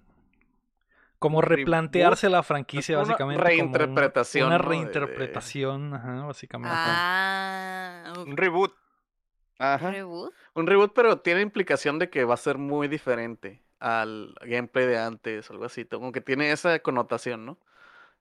Como 1.19 1.41
replantearse 1.41 2.29
la 2.29 2.43
franquicia, 2.43 2.97
una 2.97 3.07
básicamente. 3.07 3.41
como 3.43 3.69
un- 3.69 3.73
reinterpretación, 3.73 4.47
Una 4.47 4.57
¿no? 4.57 4.63
de- 4.63 4.69
de- 4.69 4.69
reinterpretación, 4.83 5.93
ajá, 5.93 6.25
básicamente. 6.25 6.77
Ah, 6.79 8.13
un 8.25 8.38
reboot. 8.38 8.73
Ajá. 9.59 9.91
¿reboot? 9.91 10.33
Un 10.53 10.67
reboot, 10.67 10.93
pero 10.93 11.19
tiene 11.19 11.41
implicación 11.41 11.99
de 11.99 12.09
que 12.09 12.23
va 12.23 12.35
a 12.35 12.38
ser 12.38 12.57
muy 12.57 12.88
diferente 12.88 13.61
al 13.79 14.33
gameplay 14.41 14.88
de 14.88 14.97
antes 14.97 15.49
algo 15.49 15.65
así. 15.65 15.83
Como 15.85 16.11
que 16.13 16.21
tiene 16.21 16.51
esa 16.53 16.79
connotación, 16.79 17.45
¿no? 17.45 17.57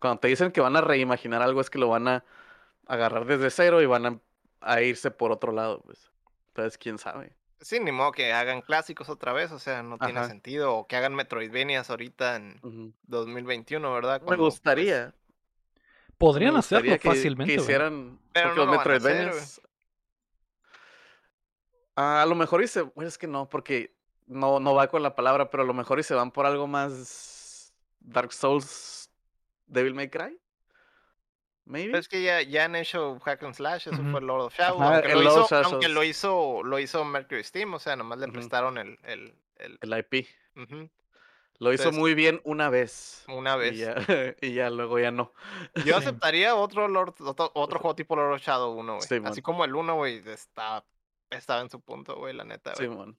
Cuando 0.00 0.18
te 0.20 0.28
dicen 0.28 0.50
que 0.50 0.60
van 0.60 0.76
a 0.76 0.80
reimaginar 0.80 1.40
algo 1.42 1.60
es 1.60 1.70
que 1.70 1.78
lo 1.78 1.88
van 1.88 2.08
a 2.08 2.24
agarrar 2.88 3.24
desde 3.26 3.50
cero 3.50 3.80
y 3.82 3.86
van 3.86 4.06
a, 4.06 4.18
a 4.60 4.82
irse 4.82 5.10
por 5.12 5.30
otro 5.30 5.52
lado, 5.52 5.80
pues. 5.82 6.10
Entonces, 6.48 6.78
quién 6.78 6.98
sabe. 6.98 7.36
Sí, 7.60 7.80
ni 7.80 7.90
modo 7.90 8.12
que 8.12 8.32
hagan 8.32 8.62
clásicos 8.62 9.08
otra 9.08 9.32
vez, 9.32 9.50
o 9.50 9.58
sea, 9.58 9.82
no 9.82 9.98
tiene 9.98 10.24
sentido. 10.26 10.76
O 10.76 10.86
que 10.86 10.96
hagan 10.96 11.14
Metroidvanias 11.14 11.90
ahorita 11.90 12.36
en 12.36 12.60
Ujú. 12.62 12.92
2021, 13.04 13.92
¿verdad? 13.92 14.20
Me 14.20 14.26
pues, 14.28 14.38
gustaría. 14.38 15.12
Podrían 16.18 16.52
me 16.54 16.60
hacerlo 16.60 16.92
que- 16.98 17.08
fácilmente. 17.08 17.54
Que 17.56 17.60
hicieran. 17.60 18.18
Pero 18.32 18.50
no 18.50 18.54
los 18.54 18.66
lo 18.66 18.70
van 18.72 18.78
a 18.78 18.80
hacer, 18.82 18.92
Metroidvanias. 19.02 19.60
Ah, 21.96 22.22
a 22.22 22.26
lo 22.26 22.34
mejor 22.34 22.62
y 22.62 22.68
se. 22.68 22.82
bueno, 22.82 23.08
es 23.08 23.18
que 23.18 23.26
no, 23.26 23.48
porque 23.48 23.94
no, 24.26 24.60
no 24.60 24.74
va 24.74 24.88
con 24.88 25.02
la 25.02 25.14
palabra, 25.16 25.50
pero 25.50 25.64
a 25.64 25.66
lo 25.66 25.74
mejor 25.74 25.98
y 25.98 26.02
se 26.04 26.14
van 26.14 26.30
por 26.30 26.46
algo 26.46 26.66
más. 26.66 27.72
Dark 28.00 28.32
Souls. 28.32 29.10
Devil 29.66 29.94
May 29.94 30.08
Cry. 30.08 30.38
Maybe. 31.68 31.88
Pero 31.90 31.98
es 31.98 32.08
que 32.08 32.22
ya, 32.22 32.42
ya 32.42 32.64
han 32.64 32.74
hecho 32.76 33.18
Hack 33.20 33.42
and 33.44 33.54
Slash, 33.54 33.88
eso 33.88 34.00
Ujú. 34.00 34.10
fue 34.10 34.20
Lord 34.20 34.42
of 34.46 34.54
Shadow. 34.54 34.82
Ajá, 34.82 34.94
aunque, 34.96 35.14
lo 35.14 35.22
hizo, 35.22 35.46
Shadows. 35.48 35.72
aunque 35.72 35.88
lo 35.88 36.02
hizo, 36.04 36.62
lo 36.64 36.78
hizo 36.78 37.04
Mercury 37.04 37.44
Steam, 37.44 37.72
o 37.74 37.78
sea, 37.78 37.94
nomás 37.96 38.18
le 38.18 38.28
prestaron 38.28 38.78
el, 38.78 38.98
el, 39.04 39.34
el- 39.58 39.78
El 39.80 39.98
IP. 39.98 40.26
Lo 41.60 41.72
hizo 41.72 41.90
muy 41.90 42.14
bien 42.14 42.40
una 42.44 42.70
vez. 42.70 43.24
una 43.28 43.56
Y 43.56 43.58
vez. 43.58 43.78
ya, 43.78 43.94
y 44.40 44.52
ya 44.54 44.70
luego 44.70 44.98
ya 45.00 45.10
no. 45.10 45.32
Yo 45.74 45.82
Sí. 45.82 45.90
aceptaría 46.22 46.54
otro 46.54 46.86
Lord, 46.86 47.14
otro, 47.20 47.50
otro 47.54 47.80
juego 47.80 47.96
tipo 47.96 48.14
Lord 48.14 48.34
of 48.34 48.42
Shadow 48.42 48.72
1, 48.78 48.94
güey. 48.96 49.06
Sí, 49.08 49.20
man. 49.20 49.32
Así 49.32 49.42
como 49.42 49.64
el 49.64 49.74
1, 49.74 49.96
güey, 49.96 50.22
estaba, 50.28 50.84
estaba 51.30 51.60
en 51.60 51.70
su 51.70 51.80
punto, 51.80 52.14
güey, 52.16 52.32
la 52.34 52.44
neta, 52.44 52.74
güey. 52.76 52.88
Simón. 52.88 53.18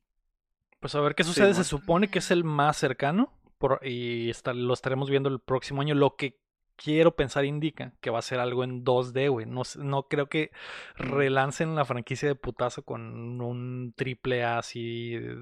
Pues 0.79 0.95
a 0.95 1.01
ver 1.01 1.15
qué 1.15 1.25
sucede. 1.25 1.53
Se 1.53 1.65
supone 1.65 2.09
que 2.09 2.19
es 2.19 2.31
el 2.31 2.45
más 2.45 2.77
cercano 2.77 3.33
por- 3.57 3.81
y 3.85 4.29
está- 4.29 4.53
lo 4.53 4.73
estaremos 4.73 5.09
viendo 5.09 5.27
el 5.27 5.39
próximo 5.41 5.81
año. 5.81 5.93
Lo 5.93 6.15
que 6.15 6.39
quiero 6.81 7.15
pensar 7.15 7.45
indica 7.45 7.93
que 8.01 8.09
va 8.09 8.19
a 8.19 8.23
ser 8.23 8.39
algo 8.39 8.63
en 8.63 8.83
2D, 8.85 9.29
güey. 9.29 9.45
No, 9.45 9.63
no 9.77 10.03
creo 10.03 10.27
que 10.27 10.51
Mm. 10.97 11.11
relancen 11.11 11.75
la 11.75 11.85
franquicia 11.85 12.27
de 12.29 12.35
putazo 12.35 12.83
con 12.83 13.39
un 13.41 13.93
triple 13.95 14.43
A 14.43 14.59
así, 14.59 15.15
eh, 15.15 15.35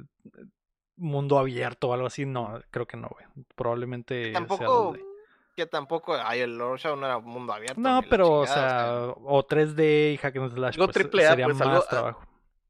mundo 0.96 1.38
abierto 1.38 1.90
o 1.90 1.94
algo 1.94 2.08
así. 2.08 2.26
No, 2.26 2.60
creo 2.72 2.88
que 2.88 2.98
no, 2.98 3.10
güey. 3.10 3.26
Probablemente 3.56 4.32
sea 4.32 4.34
Tampoco, 4.34 4.94
2D. 4.94 5.04
que 5.56 5.66
tampoco, 5.68 6.16
ay, 6.16 6.42
el 6.42 6.58
Lord 6.58 6.74
of 6.74 6.80
Shadow 6.82 6.98
no 7.00 7.06
era 7.06 7.20
mundo 7.20 7.54
abierto. 7.54 7.80
No, 7.80 8.02
pero, 8.10 8.40
o 8.40 8.48
sea, 8.48 9.14
o 9.24 9.44
3D 9.46 10.14
y 10.14 10.18
Hack 10.18 10.36
and 10.38 10.52
Slash, 10.54 10.78
pues, 10.78 10.92
triple 10.92 11.26
A, 11.28 11.30
sería 11.32 11.46
pues, 11.46 11.58
más 11.58 11.68
algo, 11.68 11.84
ah, 11.84 11.90
trabajo. 11.90 12.24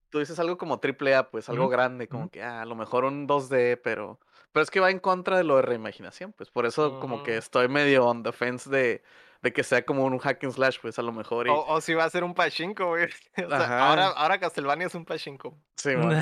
Tú 0.10 0.20
dices 0.20 0.40
algo 0.40 0.58
como 0.58 0.80
triple 0.80 1.16
A, 1.16 1.30
pues 1.30 1.50
algo 1.50 1.68
grande, 1.70 2.08
como 2.08 2.30
que 2.30 2.42
ah, 2.42 2.62
a 2.62 2.66
lo 2.66 2.76
mejor 2.76 3.04
un 3.06 3.28
2D, 3.28 3.78
pero. 3.84 4.20
Pero 4.58 4.64
es 4.64 4.72
que 4.72 4.80
va 4.80 4.90
en 4.90 4.98
contra 5.00 5.38
de 5.38 5.44
lo 5.44 5.58
de 5.58 5.62
reimaginación, 5.62 6.34
pues 6.34 6.50
por 6.50 6.66
eso 6.66 7.00
como 7.00 7.22
que 7.22 7.38
estoy 7.38 7.68
medio 7.68 8.06
on 8.08 8.24
the 8.24 8.32
fence 8.32 8.68
de, 8.70 9.04
de 9.44 9.54
que 9.54 9.62
sea 9.64 9.84
como 9.86 10.04
un 10.04 10.18
hack 10.18 10.44
and 10.44 10.54
slash, 10.54 10.80
pues 10.82 10.98
a 10.98 11.04
lo 11.04 11.12
mejor. 11.12 11.46
Y, 11.46 11.52
O, 11.52 11.64
o 11.68 11.80
si 11.80 11.94
va 11.94 12.06
a 12.06 12.10
ser 12.10 12.24
un 12.24 12.34
pachinko, 12.34 12.88
güey. 12.88 13.08
O 13.46 13.50
sea, 13.50 13.88
ahora, 13.90 14.08
ahora 14.08 14.40
Castlevania 14.40 14.88
es 14.88 14.96
un 14.96 15.06
pachinko. 15.06 15.56
Sí, 15.76 15.90
mon. 15.96 16.16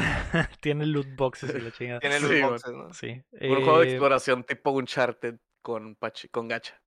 Tiene 0.60 0.86
loot 0.86 1.16
boxes 1.16 1.56
y 1.56 1.62
la 1.62 1.72
chingada. 1.72 2.00
Tiene 2.02 2.20
Sí, 2.20 2.42
man. 2.42 2.50
boxes, 2.50 2.74
¿no? 2.74 2.94
Sí. 2.94 3.24
Un 3.40 3.64
juego 3.64 3.80
de 3.80 3.86
eh, 3.88 3.90
exploración 3.92 4.44
tipo 4.44 4.72
Uncharted 4.72 5.36
con, 5.62 5.96
pachi- 5.98 6.30
con 6.30 6.50
gacha. 6.50 6.82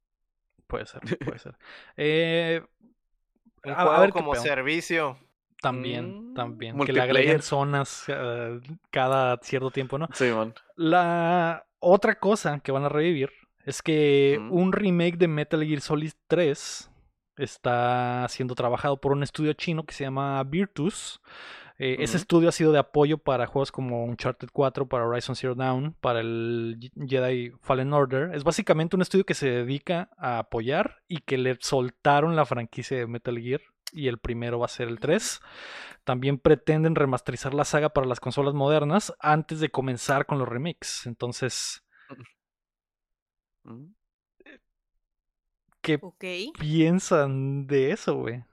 Puede 0.67 0.85
ser, 0.85 1.01
puede 1.25 1.39
ser. 1.39 1.57
Eh, 1.97 2.63
Un 3.65 3.73
a, 3.73 3.81
a 3.81 3.85
juego 3.87 4.01
ver 4.03 4.11
como 4.11 4.35
servicio. 4.35 5.19
También, 5.61 6.31
Mm, 6.31 6.35
también. 6.35 6.79
Que 6.81 6.93
le 6.93 7.01
agreguen 7.01 7.43
zonas 7.43 8.05
eh, 8.09 8.61
cada 8.91 9.39
cierto 9.43 9.71
tiempo, 9.71 9.99
¿no? 9.99 10.09
Sí, 10.13 10.27
mon. 10.33 10.55
La 10.77 11.65
otra 11.81 12.19
cosa 12.19 12.61
que 12.61 12.73
van 12.73 12.85
a 12.85 12.89
revivir 12.89 13.31
es 13.65 13.83
que 13.83 14.39
Mm. 14.41 14.53
un 14.53 14.73
remake 14.73 15.17
de 15.17 15.29
Metal 15.29 15.65
Gear 15.65 15.81
Solid 15.81 16.13
3 16.29 16.91
está 17.37 18.27
siendo 18.29 18.55
trabajado 18.55 19.01
por 19.01 19.13
un 19.13 19.23
estudio 19.23 19.53
chino 19.53 19.85
que 19.85 19.95
se 19.95 20.05
llama 20.05 20.43
Virtus. 20.45 21.21
Eh, 21.81 21.99
Ese 22.01 22.17
estudio 22.17 22.49
ha 22.49 22.53
sido 22.53 22.73
de 22.73 22.81
apoyo 22.81 23.19
para 23.19 23.47
juegos 23.47 23.71
como 23.71 24.05
Uncharted 24.05 24.49
4, 24.53 24.89
para 24.89 25.07
Horizon 25.07 25.37
Zero 25.37 25.55
Dawn, 25.55 25.95
para 26.01 26.19
el 26.21 26.91
Jedi 27.07 27.53
Fallen 27.63 27.93
Order. 27.93 28.35
Es 28.35 28.43
básicamente 28.43 28.97
un 28.97 29.03
estudio 29.03 29.25
que 29.25 29.35
se 29.35 29.49
dedica 29.49 30.09
a 30.19 30.41
apoyar 30.41 30.97
y 31.07 31.19
que 31.19 31.39
le 31.39 31.57
soltaron 31.61 32.35
la 32.35 32.45
franquicia 32.47 32.97
de 32.97 33.07
Metal 33.07 33.39
Gear 33.39 33.61
y 33.93 34.09
el 34.09 34.19
primero 34.19 34.59
va 34.59 34.67
a 34.67 34.69
ser 34.69 34.89
el 34.89 34.99
3. 35.01 35.41
También 36.05 36.39
pretenden 36.39 36.95
remasterizar 36.95 37.55
la 37.55 37.65
saga 37.65 37.91
para 37.91 38.07
las 38.07 38.21
consolas 38.21 38.55
modernas 38.55 39.13
antes 39.21 39.61
de 39.61 39.71
comenzar 39.71 40.27
con 40.27 40.39
los 40.39 40.49
remakes. 40.49 41.07
Entonces, 41.07 41.85
Mm. 43.65 43.93
¿qué 45.83 46.01
piensan 46.59 47.67
de 47.67 47.93
eso, 47.93 48.15
güey? 48.15 48.45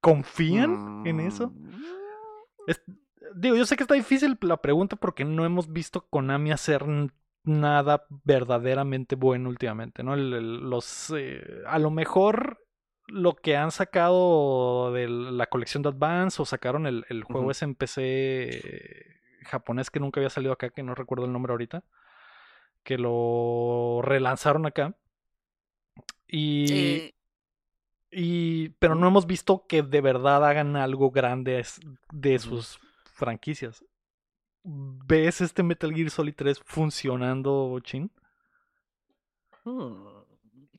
¿Confían 0.00 1.02
en 1.06 1.20
eso? 1.20 1.50
Mm. 1.50 1.82
Es- 2.66 2.82
digo, 3.36 3.56
yo 3.56 3.64
sé 3.66 3.76
que 3.76 3.84
está 3.84 3.94
difícil 3.94 4.36
la 4.42 4.56
pregunta 4.60 4.96
porque 4.96 5.24
no 5.24 5.44
hemos 5.44 5.72
visto 5.72 6.06
Konami 6.08 6.50
hacer 6.52 6.84
nada 7.44 8.06
verdaderamente 8.24 9.16
bueno 9.16 9.48
últimamente, 9.48 10.02
¿no? 10.02 10.14
El- 10.14 10.32
el- 10.32 10.70
los, 10.70 11.12
eh, 11.16 11.62
a 11.66 11.78
lo 11.78 11.90
mejor 11.90 12.63
lo 13.06 13.34
que 13.36 13.56
han 13.56 13.70
sacado 13.70 14.92
de 14.92 15.08
la 15.08 15.46
colección 15.46 15.82
de 15.82 15.90
Advance 15.90 16.40
o 16.40 16.44
sacaron 16.46 16.86
el, 16.86 17.04
el 17.08 17.22
juego 17.24 17.48
Ujú. 17.48 17.50
ese 17.50 17.64
en 17.66 17.74
PC 17.74 18.02
eh, 18.02 19.20
japonés 19.44 19.90
que 19.90 20.00
nunca 20.00 20.20
había 20.20 20.30
salido 20.30 20.52
acá, 20.52 20.70
que 20.70 20.82
no 20.82 20.94
recuerdo 20.94 21.26
el 21.26 21.32
nombre 21.32 21.52
ahorita, 21.52 21.84
que 22.82 22.98
lo 22.98 24.00
relanzaron 24.02 24.66
acá. 24.66 24.94
Y, 26.28 26.72
Eh, 26.72 27.14
y, 28.10 28.70
pero 28.78 28.94
no 28.94 29.08
hemos 29.08 29.26
visto 29.26 29.66
que 29.66 29.82
de 29.82 30.00
verdad 30.00 30.44
hagan 30.46 30.76
algo 30.76 31.10
grande 31.10 31.64
de 32.12 32.38
sus 32.38 32.78
franquicias. 33.14 33.84
¿Ves 34.64 35.40
este 35.40 35.62
Metal 35.62 35.92
Gear 35.92 36.10
Solid 36.10 36.34
3 36.36 36.60
funcionando, 36.64 37.78
Chin? 37.82 38.10
Hmm. 39.64 40.24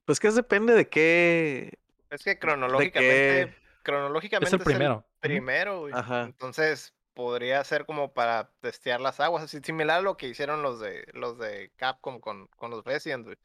Pues 0.06 0.20
que 0.20 0.32
depende 0.32 0.74
de 0.74 0.88
qué. 0.88 1.80
Es 2.16 2.24
que 2.24 2.40
cronológicamente, 2.40 3.56
cronológicamente 3.84 4.48
Es 4.48 4.54
el 4.54 4.60
primero. 4.66 5.06
Primero, 5.20 5.80
güey. 5.82 5.94
Ajá. 5.94 6.24
Entonces 6.24 6.94
podría 7.14 7.64
ser 7.64 7.86
como 7.86 8.14
para 8.14 8.52
testear 8.60 9.00
las 9.02 9.20
aguas, 9.20 9.44
así 9.44 9.60
similar 9.64 10.00
a 10.00 10.02
lo 10.02 10.18
que 10.18 10.28
hicieron 10.28 10.62
los 10.62 10.80
de 10.80 11.06
los 11.14 11.38
de 11.38 11.72
Capcom 11.78 12.20
con, 12.20 12.48
con 12.58 12.72
los 12.72 12.84
Resident, 12.84 13.26
güey. 13.26 13.38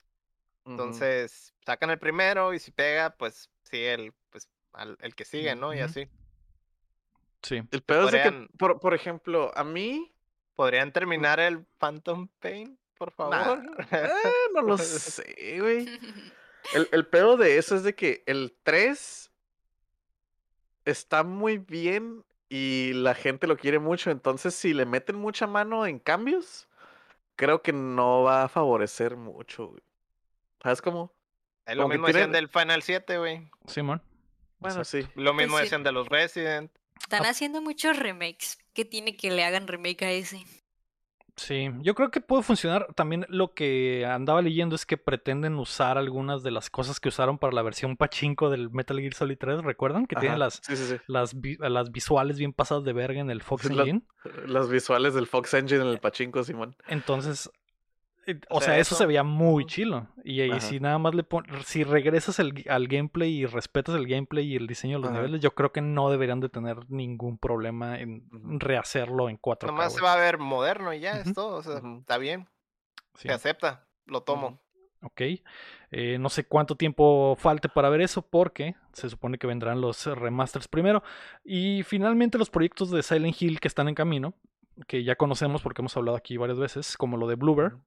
Entonces 0.66 1.54
sacan 1.64 1.90
el 1.90 1.98
primero 1.98 2.52
y 2.54 2.58
si 2.58 2.70
pega, 2.70 3.10
pues 3.10 3.50
sigue 3.62 3.94
el 3.94 4.12
pues 4.30 4.48
al- 4.72 4.98
el 5.00 5.14
que 5.14 5.24
sigue, 5.24 5.54
¿no? 5.56 5.72
Y 5.74 5.80
así. 5.80 6.08
Sí. 7.42 7.62
El 7.70 7.82
peor 7.82 8.14
es 8.14 8.22
que, 8.22 8.48
por, 8.58 8.78
por 8.80 8.94
ejemplo, 8.94 9.50
a 9.54 9.64
mí. 9.64 10.12
¿Podrían 10.56 10.92
terminar 10.92 11.40
el 11.40 11.64
Phantom 11.78 12.28
Pain, 12.38 12.78
por 12.98 13.12
favor? 13.12 13.62
eh, 13.92 14.10
no 14.52 14.60
lo 14.60 14.76
sé, 14.78 15.58
güey. 15.58 15.86
El, 16.74 16.88
el 16.92 17.06
pedo 17.06 17.36
de 17.36 17.58
eso 17.58 17.76
es 17.76 17.82
de 17.82 17.94
que 17.94 18.22
el 18.26 18.54
3 18.62 19.30
está 20.84 21.22
muy 21.24 21.58
bien 21.58 22.24
y 22.48 22.92
la 22.94 23.14
gente 23.14 23.46
lo 23.46 23.56
quiere 23.56 23.78
mucho. 23.78 24.10
Entonces, 24.10 24.54
si 24.54 24.74
le 24.74 24.86
meten 24.86 25.16
mucha 25.16 25.46
mano 25.46 25.86
en 25.86 25.98
cambios, 25.98 26.68
creo 27.36 27.62
que 27.62 27.72
no 27.72 28.22
va 28.22 28.44
a 28.44 28.48
favorecer 28.48 29.16
mucho, 29.16 29.68
güey. 29.68 29.82
¿Sabes 30.62 30.82
cómo? 30.82 31.12
Es 31.66 31.76
lo 31.76 31.82
Como 31.84 31.92
que 31.92 31.98
mismo 31.98 32.06
decían 32.08 32.30
tienen- 32.32 32.32
del 32.32 32.48
Final 32.48 32.82
7, 32.82 33.18
güey. 33.18 33.48
Simón. 33.66 34.02
Bueno, 34.58 34.84
sí. 34.84 35.06
Lo 35.14 35.32
mismo 35.32 35.56
sí. 35.56 35.62
decían 35.64 35.82
de 35.84 35.92
los 35.92 36.08
Resident. 36.08 36.70
Están 37.00 37.24
haciendo 37.24 37.62
muchos 37.62 37.96
remakes. 37.98 38.58
¿Qué 38.74 38.84
tiene 38.84 39.16
que 39.16 39.30
le 39.30 39.42
hagan 39.44 39.66
remake 39.68 40.02
a 40.02 40.10
ese? 40.10 40.44
Sí, 41.40 41.70
yo 41.80 41.94
creo 41.94 42.10
que 42.10 42.20
puede 42.20 42.42
funcionar. 42.42 42.88
También 42.94 43.24
lo 43.30 43.54
que 43.54 44.04
andaba 44.04 44.42
leyendo 44.42 44.74
es 44.76 44.84
que 44.84 44.98
pretenden 44.98 45.54
usar 45.54 45.96
algunas 45.96 46.42
de 46.42 46.50
las 46.50 46.68
cosas 46.68 47.00
que 47.00 47.08
usaron 47.08 47.38
para 47.38 47.54
la 47.54 47.62
versión 47.62 47.96
pachinko 47.96 48.50
del 48.50 48.68
Metal 48.70 48.98
Gear 49.00 49.14
Solid 49.14 49.38
3. 49.38 49.62
¿Recuerdan? 49.62 50.06
Que 50.06 50.16
tienen 50.16 50.32
Ajá, 50.32 50.38
las, 50.38 50.60
Sí, 50.62 50.76
sí, 50.76 50.84
sí. 50.84 50.96
las, 51.06 51.34
las 51.60 51.90
visuales 51.92 52.38
bien 52.38 52.52
pasadas 52.52 52.84
de 52.84 52.92
verga 52.92 53.20
en 53.20 53.30
el 53.30 53.40
Fox 53.40 53.64
La- 53.70 53.82
Engine. 53.84 54.02
Los 54.46 54.68
visuales 54.68 55.14
del 55.14 55.26
Fox 55.26 55.54
Engine 55.54 55.80
en 55.80 55.88
el 55.88 55.98
pachinko, 55.98 56.44
Simón. 56.44 56.76
Entonces, 56.88 57.50
o, 58.48 58.56
O 58.56 58.60
sea, 58.60 58.70
sea, 58.74 58.78
eso, 58.78 58.94
se 58.94 59.06
veía 59.06 59.22
muy 59.22 59.64
chilo. 59.66 60.08
Y, 60.24 60.40
si 60.60 60.80
nada 60.80 60.98
más 60.98 61.14
le 61.14 61.22
pones, 61.22 61.66
si 61.66 61.84
regresas 61.84 62.38
el- 62.38 62.64
al 62.68 62.88
gameplay 62.88 63.32
y 63.32 63.46
respetas 63.46 63.94
el 63.94 64.06
gameplay 64.06 64.46
y 64.52 64.56
el 64.56 64.66
diseño 64.66 64.96
de 64.96 65.00
los 65.02 65.10
Ajá. 65.10 65.18
niveles, 65.18 65.40
yo 65.40 65.52
creo 65.54 65.72
que 65.72 65.80
no 65.80 66.10
deberían 66.10 66.40
de 66.40 66.48
tener 66.48 66.78
ningún 66.90 67.38
problema 67.38 67.98
en 67.98 68.24
rehacerlo 68.60 69.28
en 69.28 69.36
4K. 69.38 69.66
Nomás 69.72 69.94
se 69.94 70.00
va 70.02 70.12
a 70.14 70.16
ver 70.16 70.38
moderno 70.38 70.92
y 70.92 71.00
ya 71.00 71.20
Ujú. 71.20 71.28
es 71.28 71.34
todo. 71.34 71.56
O 71.56 71.62
sea, 71.62 71.80
está 71.98 72.18
bien. 72.18 72.48
Sí. 73.14 73.28
Se 73.28 73.34
acepta. 73.34 73.86
Lo 74.06 74.22
tomo. 74.22 74.60
Ok. 75.02 75.22
Eh, 75.92 76.18
no 76.18 76.28
sé 76.28 76.44
cuánto 76.44 76.76
tiempo 76.76 77.34
falte 77.38 77.68
para 77.68 77.88
ver 77.88 78.02
eso 78.02 78.22
porque 78.22 78.74
se 78.92 79.08
supone 79.08 79.38
que 79.38 79.46
vendrán 79.46 79.80
los 79.80 80.04
remasters 80.06 80.68
primero. 80.68 81.02
Y 81.44 81.82
finalmente 81.84 82.36
los 82.38 82.50
proyectos 82.50 82.90
de 82.90 83.02
Silent 83.02 83.40
Hill 83.40 83.60
que 83.60 83.68
están 83.68 83.88
en 83.88 83.94
camino, 83.94 84.34
que 84.86 85.02
ya 85.02 85.16
conocemos 85.16 85.62
porque 85.62 85.80
hemos 85.82 85.96
hablado 85.96 86.16
aquí 86.16 86.36
varias 86.36 86.58
veces, 86.58 86.96
como 86.96 87.16
lo 87.16 87.26
de 87.26 87.34
Bluebird. 87.36 87.78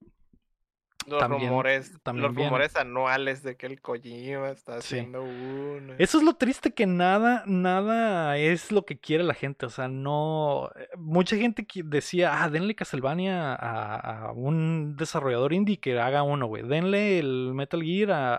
Los 1.07 1.19
También- 1.19 1.49
rumores, 1.49 1.93
también 2.03 2.23
los 2.27 2.35
viene. 2.35 2.49
rumores 2.49 2.75
anuales 2.75 3.43
de 3.43 3.57
que 3.57 3.65
el 3.67 3.81
Kojima 3.81 4.49
está 4.49 4.81
Sí. 4.81 4.97
haciendo 4.99 5.23
uno. 5.23 5.93
Eso 5.97 6.17
es 6.17 6.23
lo 6.23 6.33
triste 6.35 6.73
que 6.73 6.85
nada, 6.85 7.43
nada 7.45 8.37
es 8.37 8.71
lo 8.71 8.85
que 8.85 8.97
quiere 8.99 9.23
la 9.23 9.33
gente. 9.33 9.65
O 9.65 9.69
sea, 9.69 9.87
no. 9.87 10.69
eh, 10.75 10.87
Mucha 10.97 11.35
gente 11.35 11.65
decía, 11.85 12.43
ah, 12.43 12.49
denle 12.49 12.75
Castlevania 12.75 13.53
a, 13.53 14.27
a 14.27 14.31
un 14.31 14.95
desarrollador 14.95 15.53
indie 15.53 15.79
que 15.79 15.99
haga 15.99 16.23
uno, 16.23 16.47
güey. 16.47 16.63
Denle 16.63 17.19
el 17.19 17.51
Metal 17.53 17.81
Gear 17.83 18.11
a, 18.11 18.35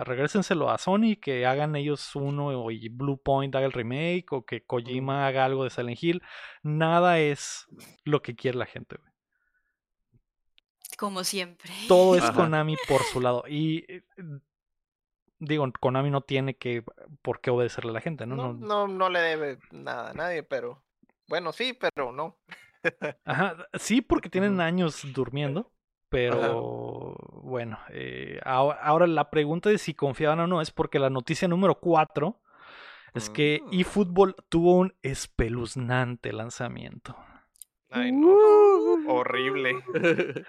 a. 0.00 0.04
Regrésenselo 0.04 0.70
a 0.70 0.78
Sony 0.78 1.16
que 1.20 1.46
hagan 1.46 1.76
ellos 1.76 2.14
uno 2.16 2.70
y 2.70 2.88
Blue 2.88 3.20
Point 3.22 3.54
haga 3.54 3.66
el 3.66 3.72
remake 3.72 4.26
o 4.32 4.44
que 4.44 4.62
Kojima 4.64 5.26
haga 5.26 5.44
algo 5.44 5.64
de 5.64 5.70
Silent 5.70 6.02
Hill. 6.02 6.22
Nada 6.62 7.18
es 7.18 7.66
lo 8.04 8.22
que 8.22 8.34
quiere 8.36 8.58
la 8.58 8.66
gente, 8.66 8.96
güey. 8.96 9.13
Como 10.98 11.24
siempre. 11.24 11.70
Todo 11.88 12.16
es 12.16 12.24
Ajá. 12.24 12.32
Konami 12.50 12.76
por 12.88 13.02
su 13.04 13.20
lado. 13.20 13.44
Y 13.48 13.84
eh, 13.88 14.02
Digo, 15.38 15.70
Konami 15.80 16.10
no 16.10 16.20
tiene 16.22 16.56
que 16.56 16.84
por 17.22 17.40
qué 17.40 17.50
obedecerle 17.50 17.90
a 17.90 17.94
la 17.94 18.00
gente, 18.00 18.24
¿no? 18.26 18.36
No, 18.54 18.86
No- 18.88 19.08
le 19.10 19.20
debe 19.20 19.58
nada 19.72 20.10
a 20.10 20.14
nadie, 20.14 20.42
pero 20.42 20.82
bueno, 21.28 21.52
sí, 21.52 21.74
pero 21.78 22.12
no. 22.12 22.38
Ajá, 23.24 23.56
sí, 23.74 24.00
porque 24.00 24.30
tienen 24.30 24.60
años 24.60 25.02
durmiendo, 25.12 25.72
pero 26.08 27.16
bueno, 27.42 27.78
eh, 27.90 28.40
ahora, 28.44 28.78
ahora 28.80 29.06
la 29.06 29.30
pregunta 29.30 29.68
de 29.70 29.78
si 29.78 29.94
confiaban 29.94 30.40
o 30.40 30.46
no 30.46 30.60
es 30.60 30.70
porque 30.70 30.98
la 30.98 31.10
noticia 31.10 31.48
número 31.48 31.80
4 31.80 32.40
es 33.12 33.28
que 33.30 33.60
Mm. 33.64 33.80
eFootball 33.80 34.36
tuvo 34.48 34.76
un 34.76 34.94
espeluznante 35.02 36.32
lanzamiento. 36.32 37.16
Ay, 37.90 38.12
no. 38.12 38.36
Horrible. 39.06 39.76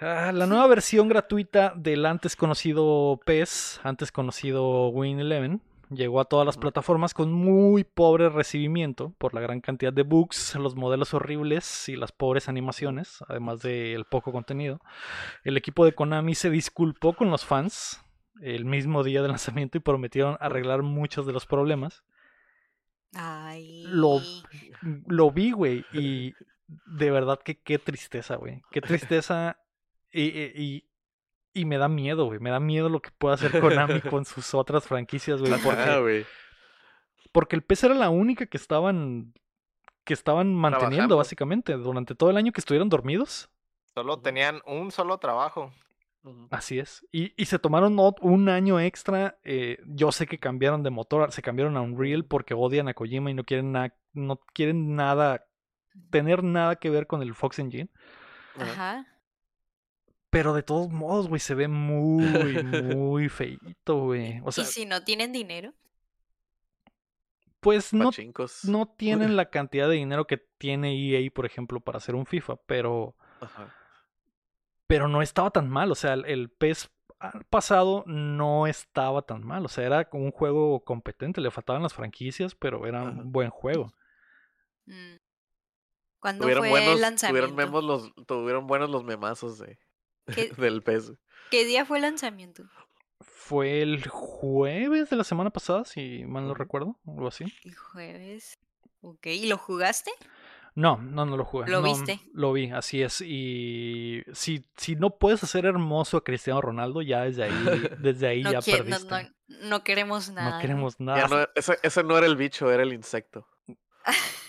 Ah, 0.00 0.32
la 0.32 0.46
nueva 0.46 0.66
versión 0.66 1.08
gratuita 1.08 1.72
del 1.76 2.06
antes 2.06 2.36
conocido 2.36 3.20
PES, 3.24 3.80
antes 3.84 4.12
conocido 4.12 4.88
Win 4.88 5.20
Eleven, 5.20 5.60
llegó 5.90 6.20
a 6.20 6.24
todas 6.24 6.44
las 6.44 6.56
plataformas 6.56 7.14
con 7.14 7.32
muy 7.32 7.84
pobre 7.84 8.28
recibimiento 8.28 9.12
por 9.18 9.34
la 9.34 9.40
gran 9.40 9.60
cantidad 9.60 9.92
de 9.92 10.02
bugs, 10.02 10.54
los 10.56 10.74
modelos 10.74 11.14
horribles 11.14 11.88
y 11.88 11.96
las 11.96 12.12
pobres 12.12 12.48
animaciones, 12.48 13.18
además 13.28 13.60
del 13.62 14.04
poco 14.04 14.32
contenido. 14.32 14.80
El 15.44 15.56
equipo 15.56 15.84
de 15.84 15.94
Konami 15.94 16.34
se 16.34 16.50
disculpó 16.50 17.12
con 17.14 17.30
los 17.30 17.44
fans 17.44 18.02
el 18.42 18.64
mismo 18.64 19.02
día 19.04 19.22
del 19.22 19.30
lanzamiento 19.30 19.78
y 19.78 19.80
prometieron 19.80 20.36
arreglar 20.40 20.82
muchos 20.82 21.26
de 21.26 21.32
los 21.32 21.46
problemas. 21.46 22.02
Ay. 23.14 23.84
Lo- 23.86 24.20
Lo 25.06 25.30
vi, 25.30 25.52
güey, 25.52 25.84
y 25.92 26.34
de 26.68 27.10
verdad 27.10 27.38
que 27.42 27.58
qué 27.60 27.78
tristeza, 27.78 28.36
güey. 28.36 28.62
Qué 28.70 28.80
tristeza 28.80 29.58
y, 30.12 30.22
y, 30.24 30.84
y- 31.54 31.64
me 31.64 31.78
da 31.78 31.88
miedo, 31.88 32.26
güey. 32.26 32.38
Me 32.40 32.50
da 32.50 32.60
miedo 32.60 32.88
lo 32.88 33.00
que 33.00 33.10
pueda 33.10 33.34
hacer 33.34 33.60
Konami 33.60 34.00
con 34.02 34.24
sus 34.24 34.54
otras 34.54 34.84
franquicias, 34.84 35.40
güey. 35.40 35.52
Porque, 37.32 37.56
el 37.56 37.62
PES 37.62 37.84
era 37.84 37.94
la 37.94 38.10
única 38.10 38.46
que 38.46 38.56
estaban 38.56 39.34
que 40.04 40.14
estaban 40.14 40.54
manteniendo, 40.54 40.88
Trabajando. 40.90 41.16
básicamente, 41.16 41.72
durante 41.74 42.14
todo 42.14 42.30
el 42.30 42.36
año 42.36 42.52
que 42.52 42.60
estuvieron 42.60 42.88
dormidos. 42.88 43.50
Solo 43.92 44.20
tenían 44.20 44.60
un 44.64 44.92
solo 44.92 45.18
trabajo. 45.18 45.72
Así 46.50 46.78
es. 46.78 47.04
Y, 47.10 47.32
y 47.40 47.46
se 47.46 47.58
tomaron 47.58 47.96
un 48.20 48.48
año 48.48 48.78
extra. 48.78 49.38
eh, 49.42 49.78
yo 49.86 50.12
sé 50.12 50.26
que 50.28 50.38
cambiaron 50.38 50.82
de 50.84 50.90
motor, 50.90 51.32
se 51.32 51.42
cambiaron 51.42 51.76
a 51.76 51.80
Unreal 51.82 52.24
porque 52.24 52.54
odian 52.54 52.86
a 52.88 52.94
Kojima 52.94 53.30
y 53.30 53.34
no 53.34 53.42
quieren, 53.42 53.72
na- 53.72 53.94
no 54.12 54.36
quieren 54.52 54.94
nada, 54.94 55.45
tener 56.10 56.42
nada 56.42 56.76
que 56.76 56.90
ver 56.90 57.06
con 57.06 57.22
el 57.22 57.34
Fox 57.34 57.58
Engine. 57.58 57.88
Ajá. 58.58 59.06
Pero 60.30 60.54
de 60.54 60.62
todos 60.62 60.90
modos, 60.90 61.28
güey, 61.28 61.40
se 61.40 61.54
ve 61.54 61.68
muy, 61.68 62.24
muy 62.96 63.28
feíto, 63.28 64.04
güey. 64.04 64.40
O 64.44 64.52
sea, 64.52 64.64
y 64.64 64.66
si 64.66 64.86
no 64.86 65.02
tienen 65.04 65.32
dinero. 65.32 65.72
pues 67.60 67.92
no, 67.92 68.06
Pachincos. 68.06 68.64
no 68.64 68.86
tienen 68.96 69.36
la 69.36 69.50
cantidad 69.50 69.88
de 69.88 69.94
dinero 69.96 70.26
que 70.26 70.38
tiene 70.58 70.94
EA, 70.94 71.30
por 71.30 71.46
ejemplo, 71.46 71.80
para 71.80 71.98
hacer 71.98 72.14
un 72.14 72.26
FIFA, 72.26 72.56
pero, 72.66 73.14
Ajá. 73.40 73.74
pero 74.86 75.08
no 75.08 75.22
estaba 75.22 75.50
tan 75.50 75.68
mal. 75.68 75.90
O 75.90 75.94
sea, 75.94 76.14
el, 76.14 76.24
el 76.26 76.50
PES 76.50 76.90
pasado 77.48 78.04
no 78.06 78.66
estaba 78.66 79.22
tan 79.22 79.42
mal. 79.44 79.64
O 79.64 79.68
sea, 79.68 79.84
era 79.86 80.04
como 80.08 80.24
un 80.24 80.32
juego 80.32 80.84
competente. 80.84 81.40
Le 81.40 81.50
faltaban 81.50 81.82
las 81.82 81.94
franquicias, 81.94 82.54
pero 82.54 82.86
era 82.86 83.00
Ajá. 83.02 83.10
un 83.10 83.32
buen 83.32 83.50
juego. 83.50 83.92
Mm. 84.86 85.16
¿Cuándo 86.26 86.42
Tuvieron 86.42 86.62
fue 86.62 86.70
buenos, 86.70 86.94
el 86.96 87.00
lanzamiento? 87.02 87.48
tuvieron, 87.54 87.72
memos 87.72 87.84
los, 87.84 88.26
tuvieron 88.26 88.66
buenos 88.66 88.90
los 88.90 89.04
memazos 89.04 89.58
de, 89.60 89.78
¿Qué, 90.34 90.50
del 90.58 90.82
PES. 90.82 91.12
qué 91.52 91.64
día 91.64 91.84
fue 91.86 91.98
el 91.98 92.02
lanzamiento? 92.02 92.64
Fue 93.20 93.80
el 93.80 94.08
jueves 94.08 95.08
de 95.08 95.14
la 95.14 95.22
semana 95.22 95.50
pasada, 95.50 95.84
si 95.84 96.24
mal 96.24 96.48
no 96.48 96.54
recuerdo, 96.54 96.98
algo 97.06 97.28
así. 97.28 97.44
El 97.62 97.76
jueves. 97.76 98.58
Ok, 99.02 99.26
¿y 99.26 99.46
lo 99.46 99.56
jugaste? 99.56 100.10
No, 100.74 100.96
no, 100.96 101.24
no 101.26 101.36
lo 101.36 101.44
jugué. 101.44 101.68
¿Lo 101.70 101.80
no, 101.80 101.84
viste? 101.86 102.18
Lo 102.32 102.52
vi, 102.52 102.70
así 102.72 103.02
es. 103.02 103.20
Y 103.20 104.24
si, 104.32 104.66
si 104.76 104.96
no 104.96 105.10
puedes 105.18 105.44
hacer 105.44 105.64
hermoso 105.64 106.16
a 106.16 106.24
Cristiano 106.24 106.60
Ronaldo, 106.60 107.02
ya 107.02 107.22
desde 107.22 107.44
ahí, 107.44 107.52
desde 108.00 108.26
ahí 108.26 108.42
No, 108.42 108.50
ya 108.50 108.58
quie- 108.58 108.78
no, 108.78 108.98
perdiste. 108.98 109.30
no- 109.48 109.68
no 109.68 109.84
queremos 109.84 110.28
nada. 110.30 110.56
No 110.56 110.60
queremos 110.60 110.96
Ya 110.98 111.04
nada. 111.04 111.28
no, 111.28 111.48
ese, 111.54 111.78
ese 111.84 112.02
no 112.02 112.18
era 112.18 112.26
el 112.26 112.36
bicho, 112.36 112.68
era 112.72 112.82
el 112.82 112.92
insecto. 112.92 113.46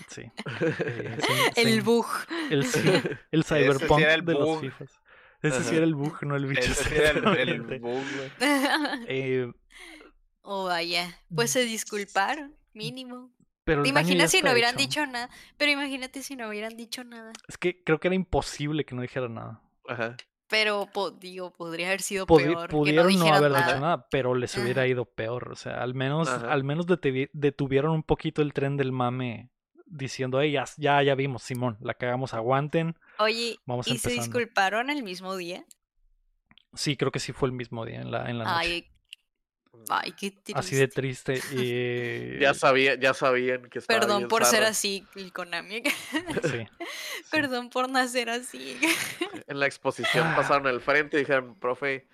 Sí. 0.10 0.22
Eh, 0.62 1.17
se- 1.56 1.62
El 1.62 1.82
bug. 1.82 2.06
el, 2.50 2.65
sí 2.65 2.80
cyberpunk 3.43 4.02
el 4.02 4.26
de 4.26 4.34
los. 4.34 4.62
FIFAs. 4.62 5.00
Ese 5.41 5.63
sí 5.63 5.76
era 5.76 5.86
el 5.86 5.93
bug, 5.96 6.24
no 6.24 6.36
el 6.36 6.46
bicho. 6.48 6.62
Ese 6.72 6.84
sí 6.84 6.96
era 6.96 7.12
el, 7.12 7.62
bug, 7.62 7.80
güey. 7.80 8.32
Eh, 9.08 9.52
oh, 10.41 10.65
vaya. 10.65 11.20
Pues 11.34 11.52
se 11.52 11.63
disculparon, 11.65 12.56
mínimo. 12.74 13.32
pero 13.63 13.84
¿Te 13.84 13.89
el 13.89 13.93
daño 13.93 14.08
ya 14.08 14.13
imaginas 14.13 14.32
si 14.32 14.41
no 14.41 14.52
hubieran 14.52 14.74
hecho. 14.76 14.80
dicho 14.80 15.06
nada? 15.06 15.30
Pero 15.58 15.72
imagínate 15.72 16.24
si 16.24 16.36
no 16.36 16.48
hubieran 16.50 16.76
dicho 16.76 17.04
nada. 17.04 17.32
Es 17.48 17.58
que 17.58 17.84
creo 17.84 18.00
que 18.00 18.08
era 18.08 18.15
imposible 18.15 18.86
que 18.86 18.96
no 18.96 19.02
dijera 19.04 19.30
nada. 19.30 19.62
Ajá. 19.88 20.17
Pero, 20.50 20.88
po- 20.94 21.12
digo, 21.12 21.52
podría 21.52 21.88
haber 21.88 22.02
sido 22.02 22.26
peor. 22.26 22.70
pudieron 22.70 23.10
que 23.10 23.16
no, 23.18 23.34
haber 23.34 23.52
nada. 23.52 23.66
dicho 23.68 23.80
nada, 23.80 24.08
pero 24.10 24.34
les 24.34 24.56
hubiera 24.58 24.84
Ajá. 24.84 24.88
ido 24.88 25.06
peor. 25.06 25.52
O 25.52 25.56
sea, 25.56 25.82
al 25.84 25.94
menos, 25.94 26.30
Ajá. 26.30 26.52
al 26.52 26.64
menos 26.64 26.86
detuvieron 26.88 27.92
un 27.92 28.04
poquito 28.04 28.42
el 28.42 28.54
tren 28.54 28.78
del 28.78 28.92
mame 28.92 29.50
diciendo, 29.86 30.40
hey, 30.42 30.52
ya, 30.52 30.66
ya, 30.78 31.02
ya 31.04 31.16
vimos, 31.16 31.44
Simón, 31.44 31.78
la 31.82 31.94
cagamos, 31.94 32.34
aguanten. 32.34 32.98
Oye, 33.20 33.58
Vamos 33.66 33.88
¿y 33.88 33.98
se 33.98 34.10
disculparon 34.12 34.90
el 34.90 35.04
mismo 35.04 35.36
día? 35.36 35.66
Sí, 36.74 36.96
creo 36.98 37.12
que 37.12 37.20
sí 37.20 37.32
fue 37.34 37.48
el 37.50 37.54
mismo 37.54 37.86
día 37.86 38.02
en 38.02 38.12
la, 38.12 38.30
en 38.30 38.38
la 38.38 38.46
noche. 38.46 38.92
Ay, 39.90 40.12
qué 40.13 40.32
triste. 40.32 40.54
Así 40.56 40.76
de 40.76 40.88
triste. 40.88 41.42
y- 41.54 42.40
Ya, 42.40 42.54
sabía, 42.54 42.96
ya 42.96 43.13
sabían 43.13 43.70
que 43.70 43.80
estaba 43.80 44.00
Perdón 44.00 44.18
bien 44.20 44.28
por 44.30 44.44
ser 44.46 44.63
así, 44.63 45.06
el 45.16 45.32
Konami. 45.34 45.82
sí, 45.84 45.90
sí. 46.68 46.68
Perdón 47.32 47.70
por 47.70 47.90
nacer 47.90 48.30
así. 48.30 48.80
En 49.48 49.60
la 49.60 49.66
exposición 49.66 50.28
Ah. 50.28 50.36
pasaron 50.36 50.68
al 50.68 50.82
frente 50.82 51.18
y 51.18 51.22
dijeron, 51.22 51.56
profe, 51.56 52.08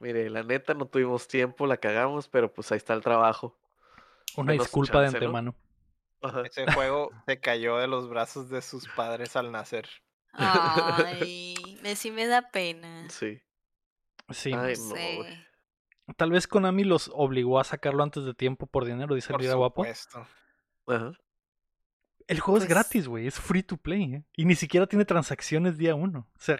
mire, 0.00 0.28
la 0.30 0.42
neta 0.42 0.74
no 0.74 0.86
tuvimos 0.86 1.28
tiempo, 1.28 1.66
la 1.66 1.76
cagamos, 1.76 2.28
pero 2.28 2.52
pues 2.52 2.72
ahí 2.72 2.78
está 2.78 2.92
el 2.94 3.02
trabajo. 3.02 3.56
Una 4.36 4.52
disculpa 4.54 5.00
de 5.00 5.06
antemano. 5.08 5.54
Ese 6.44 6.70
juego 6.72 7.10
se 7.26 7.40
cayó 7.40 7.78
de 7.78 7.86
los 7.88 8.08
brazos 8.08 8.48
de 8.48 8.62
sus 8.62 8.88
padres 8.88 9.36
al 9.36 9.52
nacer. 9.52 9.88
Ay, 10.32 11.54
me 11.82 11.94
sí 11.96 12.10
me 12.10 12.26
da 12.26 12.50
pena. 12.50 13.08
Sí. 13.10 13.40
Sí. 14.30 14.52
Ay, 14.52 14.74
No 14.78 14.94
sé. 14.94 15.46
Tal 16.16 16.30
vez 16.30 16.46
Konami 16.46 16.84
los 16.84 17.10
obligó 17.14 17.58
a 17.60 17.64
sacarlo 17.64 18.02
antes 18.02 18.24
de 18.24 18.34
tiempo 18.34 18.66
por 18.66 18.84
dinero, 18.84 19.14
dice 19.14 19.32
Por 19.32 19.42
el 19.42 19.54
Guapo. 19.56 19.84
Ajá. 20.86 21.12
El 22.28 22.40
juego 22.40 22.58
es 22.58 22.64
Pues- 22.64 22.68
gratis, 22.70 23.08
güey. 23.08 23.26
Es 23.26 23.38
free 23.38 23.62
to 23.62 23.76
play. 23.76 24.14
¿eh? 24.14 24.24
Y 24.36 24.44
ni 24.44 24.54
siquiera 24.54 24.86
tiene 24.86 25.04
transacciones 25.04 25.76
día 25.78 25.94
uno. 25.94 26.28
O 26.36 26.40
sea, 26.40 26.58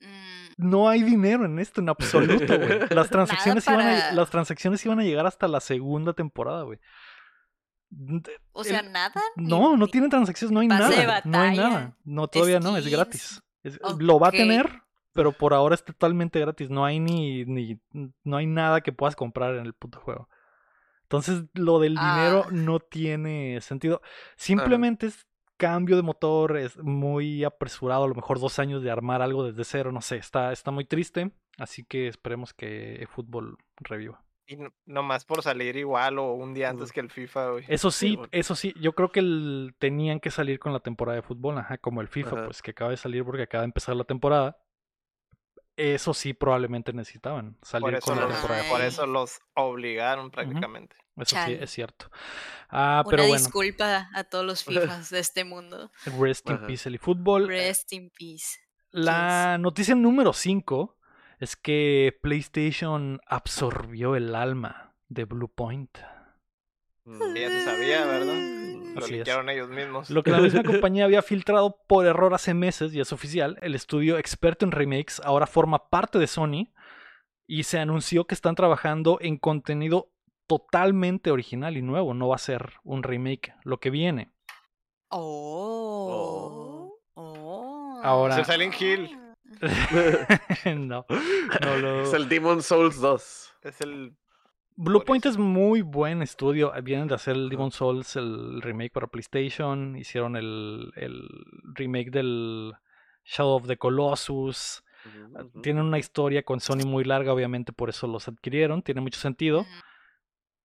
Mm, 0.00 0.52
no 0.70 0.88
hay 0.88 1.02
dinero 1.02 1.44
en 1.44 1.58
esto 1.58 1.80
en 1.80 1.88
absoluto, 1.88 2.56
güey. 2.56 2.78
Las 2.90 3.10
transacciones, 3.10 3.66
iban 3.66 3.80
a, 3.80 3.84
para- 3.84 4.12
las 4.12 4.30
transacciones 4.30 4.84
iban 4.86 5.00
a 5.00 5.02
llegar 5.02 5.26
hasta 5.26 5.48
la 5.48 5.58
segunda 5.60 6.12
temporada, 6.12 6.62
güey. 6.62 6.78
O 8.52 8.64
sea, 8.64 8.80
el- 8.80 8.92
nada. 8.92 9.20
ni- 9.36 9.48
No, 9.48 9.76
no 9.76 9.88
tiene 9.88 10.08
transacciones, 10.08 10.52
no 10.52 10.60
hay 10.60 10.68
pase 10.68 11.04
nada. 11.04 11.22
No 11.24 11.38
hay 11.40 11.56
nada. 11.56 11.96
No, 12.04 12.28
todavía 12.28 12.60
no, 12.60 12.76
es 12.76 12.86
gratis. 12.86 13.42
Es- 13.62 13.80
Lo 13.98 14.20
va 14.20 14.28
a 14.28 14.30
tener, 14.30 14.82
pero 15.18 15.32
por 15.32 15.52
ahora 15.52 15.74
es 15.74 15.84
totalmente 15.84 16.38
gratis. 16.38 16.70
No 16.70 16.84
hay 16.84 17.00
ni, 17.00 17.44
ni 17.44 17.80
no 18.22 18.36
hay 18.36 18.46
nada 18.46 18.80
que 18.82 18.92
puedas 18.92 19.16
comprar 19.16 19.56
en 19.56 19.66
el 19.66 19.74
puto 19.74 19.98
juego. 19.98 20.28
Entonces, 21.02 21.42
lo 21.54 21.80
del 21.80 21.94
dinero 21.94 22.44
Ah. 22.46 22.50
no 22.52 22.78
tiene 22.80 23.60
sentido. 23.60 24.00
Simplemente 24.36 25.06
es 25.06 25.26
cambio 25.56 25.96
de 25.96 26.02
motor, 26.02 26.56
es 26.56 26.76
muy 26.78 27.42
apresurado, 27.42 28.04
a 28.04 28.08
lo 28.08 28.14
mejor 28.14 28.38
dos 28.38 28.60
años 28.60 28.82
de 28.82 28.90
armar 28.92 29.22
algo 29.22 29.42
desde 29.44 29.64
cero, 29.64 29.90
no 29.90 30.00
sé, 30.02 30.16
está, 30.18 30.52
está 30.52 30.70
muy 30.70 30.84
triste. 30.84 31.32
Así 31.56 31.82
que 31.84 32.06
esperemos 32.06 32.54
que 32.54 33.08
fútbol 33.10 33.56
reviva. 33.78 34.22
Y 34.46 34.56
no- 34.56 34.72
nomás 34.86 35.24
por 35.24 35.42
salir 35.42 35.76
igual 35.76 36.18
o 36.20 36.32
un 36.34 36.54
día 36.54 36.70
antes 36.70 36.92
que 36.92 37.00
el 37.00 37.10
FIFA, 37.10 37.50
güey. 37.50 37.64
Eso 37.68 37.90
Sí, 37.90 38.16
eso 38.30 38.54
sí, 38.54 38.72
yo 38.80 38.92
creo 38.94 39.10
que 39.10 39.20
el- 39.20 39.74
tenían 39.80 40.20
que 40.20 40.30
salir 40.30 40.58
con 40.60 40.72
la 40.72 40.80
temporada 40.80 41.16
de 41.16 41.22
fútbol, 41.22 41.58
ajá, 41.58 41.76
como 41.78 42.00
el 42.02 42.08
FIFA, 42.08 42.36
Ajá. 42.36 42.44
pues 42.46 42.62
que 42.62 42.70
acaba 42.70 42.90
de 42.92 42.96
salir 42.96 43.24
porque 43.24 43.42
acaba 43.42 43.62
de 43.62 43.66
empezar 43.66 43.96
la 43.96 44.04
temporada. 44.04 44.56
Eso 45.78 46.12
sí 46.12 46.34
probablemente 46.34 46.92
necesitaban 46.92 47.56
salir 47.62 47.92
Por 47.92 48.00
con 48.00 48.16
la 48.16 48.22
los, 48.22 48.32
temporada 48.32 48.62
de 48.64 48.68
por 48.68 48.80
eso 48.80 49.06
los 49.06 49.38
obligaron 49.54 50.32
prácticamente. 50.32 50.96
Eso 51.16 51.36
sí, 51.46 51.52
es 51.52 51.70
cierto. 51.70 52.10
Ah, 52.68 53.02
Una 53.06 53.10
pero 53.10 53.22
bueno, 53.28 53.38
disculpa 53.38 54.08
a 54.12 54.24
todos 54.24 54.44
los 54.44 54.64
FIFAs 54.64 55.10
de 55.10 55.20
este 55.20 55.44
mundo. 55.44 55.92
rest 56.18 56.50
in 56.50 56.66
peace 56.66 56.88
el 56.88 56.98
fútbol. 56.98 57.46
Rest 57.46 57.92
in 57.92 58.10
peace. 58.10 58.58
La 58.90 59.56
noticia 59.58 59.94
número 59.94 60.32
5 60.32 60.96
es 61.38 61.54
que 61.54 62.18
PlayStation 62.22 63.20
absorbió 63.26 64.16
el 64.16 64.34
alma 64.34 64.96
de 65.08 65.26
Blue 65.26 65.52
Point. 65.54 65.96
Mm. 67.04 67.34
Ya 67.36 67.48
se 67.50 67.64
sabía, 67.64 68.04
¿verdad? 68.04 68.57
Lo 68.94 69.04
Así 69.04 69.12
es. 69.14 69.18
liquearon 69.20 69.48
ellos 69.48 69.68
mismos. 69.68 70.10
Lo 70.10 70.22
que 70.22 70.30
la 70.30 70.38
misma 70.40 70.62
compañía 70.64 71.04
había 71.04 71.22
filtrado 71.22 71.76
por 71.86 72.06
error 72.06 72.34
hace 72.34 72.54
meses, 72.54 72.92
y 72.94 73.00
es 73.00 73.12
oficial, 73.12 73.58
el 73.62 73.74
estudio 73.74 74.18
experto 74.18 74.64
en 74.64 74.72
remakes 74.72 75.20
ahora 75.24 75.46
forma 75.46 75.88
parte 75.88 76.18
de 76.18 76.26
Sony 76.26 76.72
y 77.46 77.62
se 77.64 77.78
anunció 77.78 78.26
que 78.26 78.34
están 78.34 78.54
trabajando 78.54 79.18
en 79.20 79.36
contenido 79.38 80.10
totalmente 80.46 81.30
original 81.30 81.76
y 81.76 81.82
nuevo, 81.82 82.14
no 82.14 82.28
va 82.28 82.34
a 82.36 82.38
ser 82.38 82.72
un 82.82 83.02
remake. 83.02 83.54
Lo 83.64 83.78
que 83.80 83.90
viene. 83.90 84.32
Oh. 85.10 86.98
Oh. 87.14 88.00
Ahora- 88.02 88.40
Es 88.40 88.48
el 88.48 88.54
Silent 88.54 88.80
Hill. 88.80 89.18
no, 90.88 91.06
no 91.62 91.76
lo- 91.78 92.02
Es 92.02 92.12
el 92.14 92.28
Demon 92.28 92.62
Souls 92.62 93.00
2. 93.00 93.54
Es 93.62 93.80
el. 93.80 94.16
Bluepoint 94.80 95.26
es 95.26 95.36
muy 95.36 95.82
buen 95.82 96.22
estudio. 96.22 96.72
Vienen 96.84 97.08
de 97.08 97.16
hacer 97.16 97.34
el 97.34 97.48
Demon 97.48 97.72
Souls, 97.72 98.14
el 98.14 98.62
remake 98.62 98.92
para 98.92 99.08
PlayStation. 99.08 99.96
Hicieron 99.96 100.36
el, 100.36 100.92
el 100.94 101.28
remake 101.74 102.12
del 102.12 102.74
Shadow 103.24 103.56
of 103.56 103.66
the 103.66 103.76
Colossus. 103.76 104.84
Tienen 105.64 105.82
una 105.82 105.98
historia 105.98 106.44
con 106.44 106.60
Sony 106.60 106.86
muy 106.86 107.02
larga, 107.02 107.32
obviamente 107.32 107.72
por 107.72 107.88
eso 107.88 108.06
los 108.06 108.28
adquirieron. 108.28 108.82
Tiene 108.82 109.00
mucho 109.00 109.18
sentido. 109.18 109.66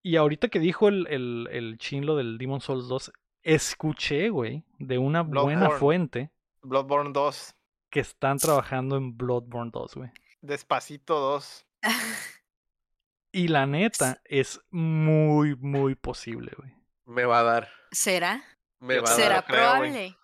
Y 0.03 0.17
ahorita 0.17 0.49
que 0.49 0.59
dijo 0.59 0.87
el, 0.89 1.07
el, 1.07 1.49
el 1.51 1.79
chinlo 1.79 2.15
del 2.15 2.37
Demon 2.37 2.61
Souls 2.61 2.87
2, 2.87 3.11
escuché, 3.41 4.29
güey, 4.29 4.63
de 4.77 4.99
una 4.99 5.23
buena 5.23 5.71
fuente 5.71 6.29
Bloodborne 6.61 7.13
2. 7.13 7.55
que 7.89 8.01
están 8.01 8.37
trabajando 8.37 8.95
en 8.95 9.17
Bloodborne 9.17 9.71
2, 9.73 9.95
güey. 9.95 10.11
Despacito 10.41 11.19
2. 11.19 11.65
Y 13.33 13.47
la 13.49 13.65
neta 13.65 14.21
es 14.23 14.61
muy, 14.71 15.55
muy 15.55 15.95
posible, 15.95 16.51
güey. 16.57 16.71
Me 17.05 17.25
va 17.25 17.39
a 17.39 17.43
dar. 17.43 17.69
¿Será? 17.91 18.41
Me 18.79 18.99
va 18.99 19.09
a 19.09 19.15
¿Será 19.15 19.35
dar. 19.35 19.45
creo, 19.45 19.77
güey. 19.77 19.91
probable? 19.91 20.17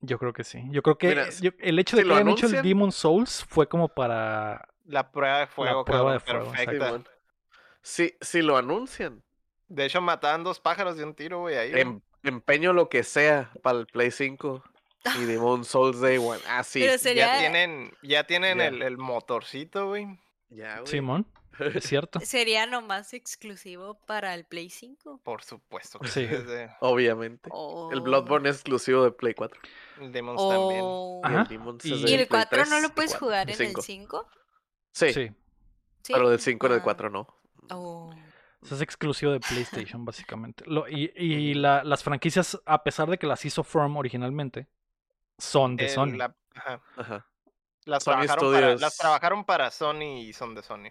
Yo 0.00 0.18
creo 0.18 0.32
que 0.32 0.44
sí. 0.44 0.62
Yo 0.70 0.82
creo 0.82 0.96
que 0.96 1.08
Mira, 1.08 1.28
yo- 1.40 1.50
el 1.58 1.78
hecho 1.78 1.96
de 1.96 2.02
si 2.04 2.08
que 2.08 2.14
hayan 2.14 2.28
hecho 2.28 2.46
el 2.46 2.62
Demon 2.62 2.92
Souls 2.92 3.44
fue 3.48 3.68
como 3.68 3.88
para... 3.88 4.68
La 4.84 5.10
prueba 5.10 5.40
de 5.40 5.46
fuego, 5.48 5.84
prueba 5.84 6.12
de 6.14 6.20
fuego, 6.20 6.52
perfecta. 6.52 7.02
Si, 7.82 8.14
si 8.20 8.40
lo 8.42 8.56
anuncian, 8.56 9.22
De 9.68 9.84
hecho, 9.84 10.00
mataban 10.00 10.44
dos 10.44 10.60
pájaros 10.60 10.96
de 10.96 11.02
un 11.02 11.14
tiro, 11.14 11.40
güey, 11.40 11.56
ahí. 11.56 11.70
güey. 11.70 11.82
em- 11.82 12.00
empeño 12.22 12.72
lo 12.72 12.88
que 12.88 13.02
sea 13.02 13.50
para 13.62 13.80
el 13.80 13.86
Play 13.86 14.12
5 14.12 14.62
y 15.20 15.24
Demon 15.24 15.64
Souls 15.64 16.00
Day 16.00 16.18
One. 16.18 16.38
Ah, 16.48 16.62
sí. 16.62 16.86
Sería- 16.98 17.34
Ya 17.34 17.38
tienen, 17.40 17.92
ya 18.02 18.24
tienen 18.24 18.60
el, 18.60 18.82
el 18.82 18.96
motorcito, 18.98 19.88
güey. 19.88 20.06
Ya, 20.50 20.76
güey. 20.76 20.86
Simón, 20.86 21.26
es 21.58 21.84
cierto. 21.84 22.20
¿Sería 22.20 22.66
nomás 22.66 23.12
exclusivo 23.14 23.98
para 24.06 24.34
el 24.34 24.44
Play 24.44 24.70
5? 24.70 25.20
Por 25.22 25.42
supuesto 25.42 25.98
que 25.98 26.08
Sí. 26.08 26.26
de- 26.26 26.70
Obviamente. 26.80 27.48
Oh. 27.52 27.90
El 27.92 28.00
Bloodborne 28.00 28.48
es 28.48 28.56
exclusivo 28.56 29.04
de 29.04 29.12
Play 29.12 29.34
4. 29.34 29.60
el 30.00 30.12
Demons 30.12 30.40
también. 30.48 30.80
Oh. 30.84 31.20
Y 31.24 31.26
Ajá. 31.26 31.42
el 31.42 31.48
Demon 31.48 31.78
Y- 31.82 31.92
es 31.92 31.98
¿Y 31.98 32.02
del 32.02 32.20
el 32.20 32.26
Play 32.28 32.28
4 32.28 32.58
no 32.64 32.70
3 32.70 32.82
lo 32.82 32.94
puedes 32.94 33.10
4, 33.12 33.26
jugar 33.26 33.50
en 33.50 33.62
el 33.62 33.74
5? 33.76 34.28
Sí, 34.92 35.12
Sí. 35.12 35.30
Pero 36.08 36.30
del 36.30 36.40
5 36.40 36.66
en 36.66 36.72
el 36.74 36.78
Ah. 36.80 36.82
4 36.82 37.10
no. 37.10 37.26
Oh. 37.70 38.14
Es 38.62 38.80
exclusivo 38.80 39.32
de 39.32 39.40
PlayStation, 39.40 40.04
básicamente. 40.04 40.64
Lo- 40.66 40.88
y 40.88 41.12
y 41.16 41.54
la- 41.54 41.84
las 41.84 42.02
franquicias, 42.02 42.58
a 42.66 42.82
pesar 42.82 43.08
de 43.08 43.18
que 43.18 43.26
las 43.26 43.44
hizo 43.44 43.62
From 43.62 43.96
originalmente, 43.96 44.66
son 45.38 45.76
de 45.76 45.84
El- 45.84 45.90
Sony. 45.90 46.16
la- 46.16 46.34
ajá. 46.54 46.80
Ajá. 46.96 47.26
Las, 47.86 48.02
Sony 48.04 48.26
trabajaron 48.26 48.52
para, 48.52 48.74
las 48.76 48.96
trabajaron 48.98 49.44
para 49.44 49.70
Sony 49.70 50.18
y 50.20 50.32
son 50.32 50.54
de 50.54 50.62
Sony. 50.62 50.90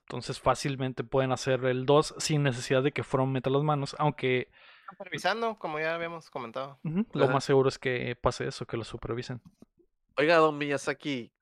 Entonces 0.00 0.40
fácilmente 0.40 1.04
pueden 1.04 1.30
hacer 1.30 1.64
el 1.66 1.86
2 1.86 2.14
sin 2.18 2.42
necesidad 2.42 2.82
de 2.82 2.90
que 2.90 3.04
From 3.04 3.30
meta 3.30 3.50
las 3.50 3.62
manos, 3.62 3.94
aunque 3.98 4.50
Supervisando, 4.88 5.58
como 5.58 5.78
ya 5.78 5.94
habíamos 5.94 6.28
comentado. 6.30 6.78
lo 6.82 7.28
más 7.28 7.44
seguro 7.44 7.68
es 7.68 7.78
que 7.78 8.16
pase 8.20 8.46
eso, 8.48 8.66
que 8.66 8.76
lo 8.76 8.84
supervisen. 8.84 9.40
Oiga, 10.16 10.36
don 10.36 10.58
Miyazaki. 10.58 11.32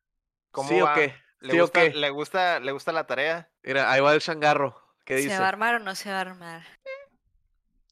¿Cómo 0.52 0.68
¿Sí 0.68 0.80
va? 0.80 0.92
o 0.92 0.94
qué? 0.94 1.14
¿Le, 1.40 1.52
¿Sí 1.52 1.58
o 1.58 1.62
gusta, 1.62 1.80
qué? 1.80 1.90
le, 1.94 2.10
gusta, 2.10 2.60
¿Le 2.60 2.72
gusta 2.72 2.92
la 2.92 3.06
tarea? 3.06 3.48
Mira, 3.62 3.90
ahí 3.90 4.00
va 4.00 4.12
el 4.14 4.20
changarro. 4.20 4.76
¿Qué 5.04 5.16
¿Se 5.18 5.22
dice? 5.24 5.38
va 5.38 5.46
a 5.46 5.48
armar 5.48 5.76
o 5.76 5.78
no 5.78 5.94
se 5.94 6.10
va 6.10 6.18
a 6.18 6.20
armar? 6.20 6.62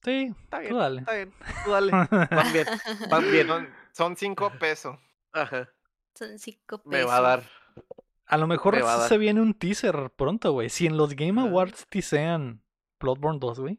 Sí, 0.05 0.33
Está 0.45 0.59
tú 0.59 0.63
bien, 0.65 0.79
dale. 0.79 1.01
está 1.01 1.15
bien. 1.15 1.33
Tú 1.65 1.71
dale. 1.71 1.93
Van 2.31 2.53
bien, 2.53 2.67
van 3.11 3.31
bien. 3.33 3.47
Son, 3.49 3.69
son 3.93 4.17
cinco 4.17 4.51
pesos. 4.59 4.97
Ajá. 5.33 5.69
Son 6.19 6.39
5 6.39 6.79
pesos. 6.79 6.87
Me 6.87 7.05
va 7.05 7.19
a 7.19 7.21
dar. 7.21 7.43
A 8.27 8.37
lo 8.37 8.47
mejor 8.47 8.75
Me 8.77 8.83
a 8.83 9.09
se 9.09 9.17
viene 9.19 9.41
un 9.41 9.55
teaser 9.55 10.11
pronto, 10.17 10.53
güey. 10.53 10.69
Si 10.69 10.87
en 10.87 10.97
los 10.97 11.15
Game. 11.15 11.41
Awards 11.41 11.87
teasean 11.89 12.61
Bloodborne 12.99 13.39
2, 13.39 13.61
güey. 13.61 13.79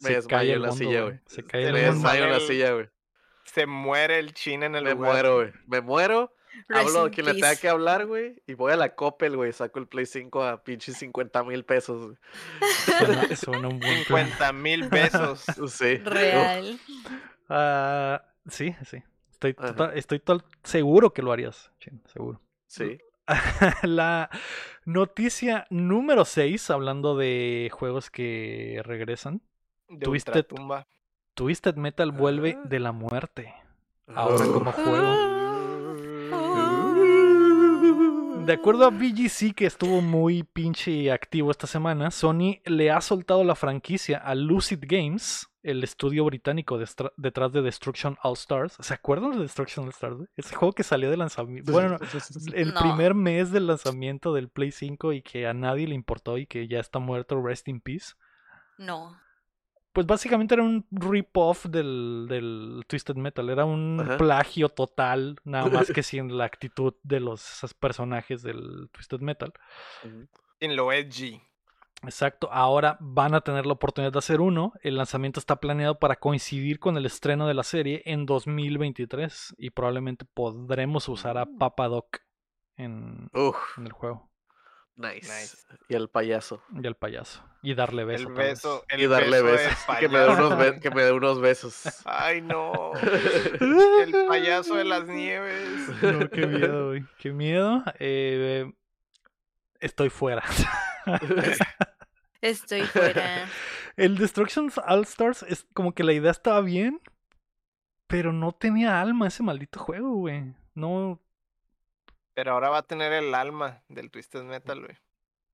Me 0.00 0.08
Se 0.10 0.14
desmayo 0.16 0.28
cae 0.28 0.48
en 0.48 0.54
el 0.54 0.62
la 0.62 0.68
mundo, 0.68 0.84
silla, 0.84 1.02
güey. 1.02 1.20
Se 1.26 1.42
cae 1.44 1.64
el 1.66 1.72
Me 1.72 1.80
desmayo 1.80 2.26
la 2.26 2.40
silla, 2.40 2.72
güey. 2.74 2.88
Se 3.44 3.66
muere 3.66 4.18
el 4.18 4.34
chin 4.34 4.62
en 4.62 4.74
el 4.76 4.84
Me 4.84 4.92
lugar. 4.92 5.12
muero, 5.12 5.34
güey. 5.36 5.52
Me 5.66 5.80
muero. 5.80 6.32
Rest 6.68 6.88
Hablo 6.88 7.02
a 7.06 7.10
quien 7.10 7.26
le 7.26 7.34
tenga 7.34 7.56
que 7.56 7.68
hablar, 7.68 8.06
güey. 8.06 8.42
Y 8.46 8.54
voy 8.54 8.72
a 8.72 8.76
la 8.76 8.94
Coppel, 8.94 9.36
güey. 9.36 9.52
Saco 9.52 9.78
el 9.78 9.86
Play 9.88 10.06
5 10.06 10.42
a 10.44 10.62
pinches 10.62 10.96
50 10.98 11.42
mil 11.44 11.64
pesos. 11.64 12.04
güey. 12.04 12.16
Suena, 12.98 13.36
suena 13.36 13.68
un 13.68 13.78
buen 13.80 14.04
plan. 14.04 14.26
50 14.26 14.52
mil 14.52 14.88
pesos. 14.88 15.44
Sí. 15.70 15.96
Real. 15.96 16.78
Ah, 17.48 18.22
sí, 18.48 18.74
sí. 18.84 19.02
Estoy, 19.40 19.54
Ajá. 19.56 19.68
total- 19.74 19.92
estoy 19.96 20.20
seguro 20.64 21.12
que 21.12 21.22
lo 21.22 21.30
harías, 21.30 21.70
Chin, 21.78 22.02
seguro. 22.12 22.40
Sí. 22.66 22.98
La 23.82 24.30
noticia 24.84 25.66
número 25.70 26.24
6, 26.24 26.70
hablando 26.70 27.16
de 27.16 27.70
juegos 27.72 28.10
que 28.10 28.80
regresan. 28.84 29.40
De 29.88 30.06
Twisted- 30.06 30.28
ultratumba. 30.36 30.86
Twisted 31.34 31.76
Metal 31.76 32.10
vuelve 32.10 32.56
Ah. 32.58 32.62
de 32.68 32.80
la 32.80 32.90
muerte. 32.92 33.54
Ahora 34.12 34.44
como 34.46 34.72
juego. 34.72 35.38
De 38.44 38.54
acuerdo 38.54 38.86
a 38.86 38.90
BGC, 38.90 39.52
que 39.54 39.66
estuvo 39.66 40.00
muy 40.00 40.42
pinche 40.42 41.12
activo 41.12 41.50
esta 41.50 41.66
semana, 41.66 42.10
Sony 42.10 42.60
le 42.64 42.90
ha 42.90 43.00
soltado 43.02 43.44
la 43.44 43.54
franquicia 43.54 44.16
a 44.18 44.34
Lucid 44.34 44.78
Games, 44.82 45.48
el 45.70 45.84
estudio 45.84 46.24
británico 46.24 46.78
detrás 47.16 47.52
de 47.52 47.62
Destruction 47.62 48.16
All 48.22 48.34
Stars. 48.34 48.76
¿Se 48.80 48.94
acuerdan 48.94 49.32
de 49.32 49.38
Destruction 49.40 49.84
All 49.86 49.90
Stars? 49.90 50.16
Ese 50.36 50.54
juego 50.54 50.72
que 50.72 50.82
salió 50.82 51.10
de 51.10 51.16
lanzamiento. 51.16 51.72
Bueno, 51.72 51.98
no, 51.98 52.54
el 52.54 52.74
No. 52.74 52.80
primer 52.80 53.14
mes 53.14 53.50
del 53.52 53.66
lanzamiento 53.66 54.32
del 54.32 54.48
Play 54.48 54.70
5 54.72 55.12
y 55.12 55.22
que 55.22 55.46
a 55.46 55.54
nadie 55.54 55.86
le 55.86 55.94
importó 55.94 56.38
y 56.38 56.46
que 56.46 56.68
ya 56.68 56.80
está 56.80 56.98
muerto, 56.98 57.40
rest 57.42 57.68
in 57.68 57.80
peace. 57.80 58.14
No. 58.78 59.18
Pues 59.92 60.06
básicamente 60.06 60.54
era 60.54 60.62
un 60.62 60.86
rip-off 60.90 61.66
del, 61.66 62.26
del 62.28 62.84
Twisted 62.86 63.16
Metal. 63.16 63.48
Era 63.50 63.64
un 63.64 63.98
Ajá. 64.00 64.16
plagio 64.16 64.68
total, 64.68 65.38
nada 65.44 65.64
más 65.90 65.90
que 65.92 66.02
sin 66.02 66.36
la 66.38 66.44
actitud 66.44 66.94
de 67.02 67.20
los 67.20 67.42
personajes 67.80 68.42
del 68.42 68.88
Twisted 68.92 69.20
Metal. 69.20 69.52
En 70.60 70.76
lo 70.76 70.92
edgy. 70.92 71.40
Exacto, 72.04 72.48
ahora 72.52 72.96
van 73.00 73.34
a 73.34 73.40
tener 73.40 73.66
la 73.66 73.72
oportunidad 73.72 74.12
de 74.12 74.20
hacer 74.20 74.40
uno. 74.40 74.72
El 74.82 74.96
lanzamiento 74.96 75.40
está 75.40 75.56
planeado 75.56 75.98
para 75.98 76.14
coincidir 76.16 76.78
con 76.78 76.96
el 76.96 77.06
estreno 77.06 77.48
de 77.48 77.54
la 77.54 77.64
serie 77.64 78.02
en 78.06 78.24
2023 78.24 79.54
y 79.58 79.70
probablemente 79.70 80.24
podremos 80.24 81.08
usar 81.08 81.38
a 81.38 81.44
Mm. 81.44 81.58
Papa 81.58 81.88
Doc 81.88 82.18
en, 82.76 83.28
Uf, 83.34 83.56
en 83.78 83.86
el 83.86 83.92
juego 83.92 84.30
nice. 84.94 85.26
Nice. 85.26 85.56
Y 85.88 85.94
el 85.96 86.08
payaso. 86.08 86.62
y 86.72 86.86
al 86.86 86.94
payaso 86.96 87.42
y 87.62 87.74
darle 87.74 88.04
beso. 88.04 88.28
El 88.28 88.34
tal 88.34 88.36
vez. 88.36 88.48
beso. 88.50 88.84
El 88.88 89.00
y 89.02 89.06
darle 89.08 89.42
beso 89.42 89.56
besos. 89.56 89.86
del 89.88 89.98
Que 90.00 90.08
me, 90.08 90.18
dé 90.20 90.24
unos 90.28 90.54
payaso. 90.54 90.56
be- 90.74 90.80
que 90.80 90.90
me 90.90 91.02
dé 91.02 91.12
unos 91.12 91.40
besos. 91.40 91.82
Ay, 92.04 92.40
no. 92.42 92.92
El 93.60 94.26
payaso 94.28 94.76
de 94.76 94.84
las 94.84 95.04
nieves. 95.08 95.88
No, 96.02 96.28
qué 96.30 96.46
miedo, 96.46 96.86
güey. 96.88 97.04
Qué 97.18 97.32
miedo. 97.32 97.82
Eh, 97.98 98.72
estoy 99.80 100.10
fuera. 100.10 100.44
Estoy 102.40 102.82
fuera. 102.82 103.48
El 103.96 104.16
Destruction 104.16 104.70
All 104.86 105.02
Stars 105.02 105.42
es 105.42 105.66
como 105.74 105.92
que 105.92 106.04
la 106.04 106.12
idea 106.12 106.30
estaba 106.30 106.60
bien, 106.60 107.00
pero 108.06 108.32
no 108.32 108.52
tenía 108.52 109.00
alma 109.00 109.26
ese 109.26 109.42
maldito 109.42 109.80
juego, 109.80 110.12
güey. 110.14 110.54
No, 110.74 111.20
Pero 112.34 112.52
ahora 112.52 112.70
va 112.70 112.78
a 112.78 112.82
tener 112.86 113.12
el 113.12 113.34
alma 113.34 113.82
del 113.88 114.10
Twisted 114.10 114.44
Metal, 114.44 114.78
güey. 114.80 114.96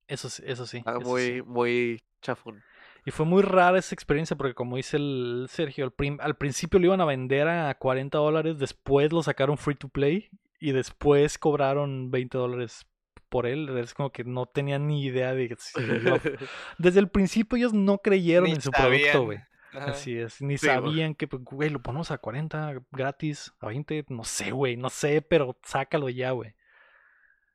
eso 0.08 0.28
sí, 0.28 0.42
eso 0.46 0.66
sí. 0.66 0.82
Ah, 0.84 0.98
eso 1.00 1.08
muy, 1.08 1.22
sí. 1.22 1.42
muy 1.42 2.02
chafón. 2.20 2.62
Y 3.06 3.10
fue 3.10 3.24
muy 3.24 3.42
rara 3.42 3.78
esa 3.78 3.94
experiencia 3.94 4.36
porque 4.36 4.54
como 4.54 4.76
dice 4.76 4.98
el 4.98 5.46
Sergio, 5.48 5.84
al, 5.84 5.92
prim- 5.92 6.18
al 6.20 6.36
principio 6.36 6.78
lo 6.78 6.86
iban 6.86 7.00
a 7.00 7.06
vender 7.06 7.48
a 7.48 7.74
40 7.74 8.16
dólares, 8.18 8.58
después 8.58 9.10
lo 9.12 9.22
sacaron 9.22 9.56
free 9.58 9.74
to 9.76 9.88
play 9.88 10.28
y 10.60 10.72
después 10.72 11.38
cobraron 11.38 12.10
20 12.10 12.36
dólares 12.36 12.86
por 13.34 13.46
él. 13.46 13.76
Es 13.78 13.94
como 13.94 14.12
que 14.12 14.22
no 14.22 14.46
tenían 14.46 14.86
ni 14.86 15.02
idea 15.02 15.34
de 15.34 15.56
si 15.58 15.72
Desde 16.78 17.00
el 17.00 17.08
principio 17.08 17.58
ellos 17.58 17.72
no 17.72 17.98
creyeron 17.98 18.44
Ni 18.44 18.52
en 18.52 18.60
su 18.60 18.70
sabían. 18.70 19.10
producto, 19.10 19.24
güey. 19.24 19.40
Así 19.72 20.16
es, 20.16 20.40
ni 20.40 20.56
Sí, 20.56 20.66
sabían 20.66 21.16
que, 21.16 21.26
pues, 21.26 21.42
güey, 21.42 21.68
lo 21.68 21.82
ponemos 21.82 22.12
a 22.12 22.18
40 22.18 22.76
gratis, 22.92 23.52
a 23.58 23.66
20, 23.66 24.04
no 24.10 24.22
sé, 24.22 24.52
güey, 24.52 24.76
no 24.76 24.88
sé, 24.88 25.20
pero 25.20 25.58
sácalo 25.64 26.08
ya, 26.10 26.30
güey. 26.30 26.54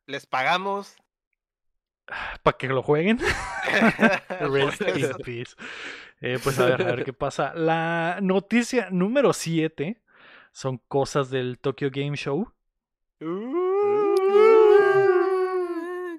Les 0.05 0.25
pagamos. 0.25 0.97
Para 2.43 2.57
que 2.57 2.67
lo 2.67 2.83
jueguen. 2.83 3.19
Rest 4.41 4.81
in 4.81 5.15
peace. 5.23 5.55
Eh, 6.19 6.39
pues 6.43 6.59
a 6.59 6.65
ver, 6.65 6.81
a 6.81 6.91
ver 6.93 7.05
qué 7.05 7.13
pasa. 7.13 7.53
La 7.55 8.19
noticia 8.21 8.89
número 8.91 9.31
7 9.31 10.01
son 10.51 10.77
cosas 10.89 11.29
del 11.29 11.57
Tokyo 11.57 11.89
Game 11.89 12.17
Show. 12.17 12.51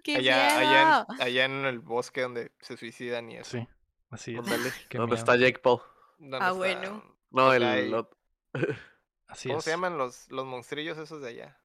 ¡Qué 0.03 0.17
allá, 0.17 0.59
allá, 0.59 1.07
en, 1.09 1.23
allá 1.23 1.45
en 1.45 1.65
el 1.67 1.79
bosque 1.81 2.23
donde 2.23 2.53
se 2.61 2.77
suicidan 2.77 3.31
y 3.31 3.37
eso. 3.39 3.59
Sí. 3.59 3.69
Así 4.11 4.35
es. 4.35 4.37
¿Dónde 4.37 4.59
miedo. 4.91 5.15
está 5.15 5.37
Jake 5.37 5.59
Paul? 5.59 5.81
¿Dónde 6.19 6.37
Ah, 6.41 6.47
está? 6.49 6.53
bueno. 6.53 7.17
No, 7.31 7.53
el. 7.53 8.07
Así 9.29 9.49
¿Cómo 9.49 9.59
es. 9.59 9.65
se 9.65 9.71
llaman 9.71 9.97
los, 9.99 10.29
los 10.31 10.45
monstrillos 10.47 10.99
esos 10.99 11.23
de 11.23 11.29
allá? 11.29 11.57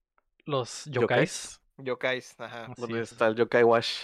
Los 0.46 0.86
Yokais. 0.86 1.60
yokais. 1.78 2.36
Ajá. 2.40 2.68
¿Dónde 2.78 3.02
es. 3.02 3.12
está 3.12 3.28
el 3.28 3.36
Yokai 3.36 3.64
Wash? 3.64 4.04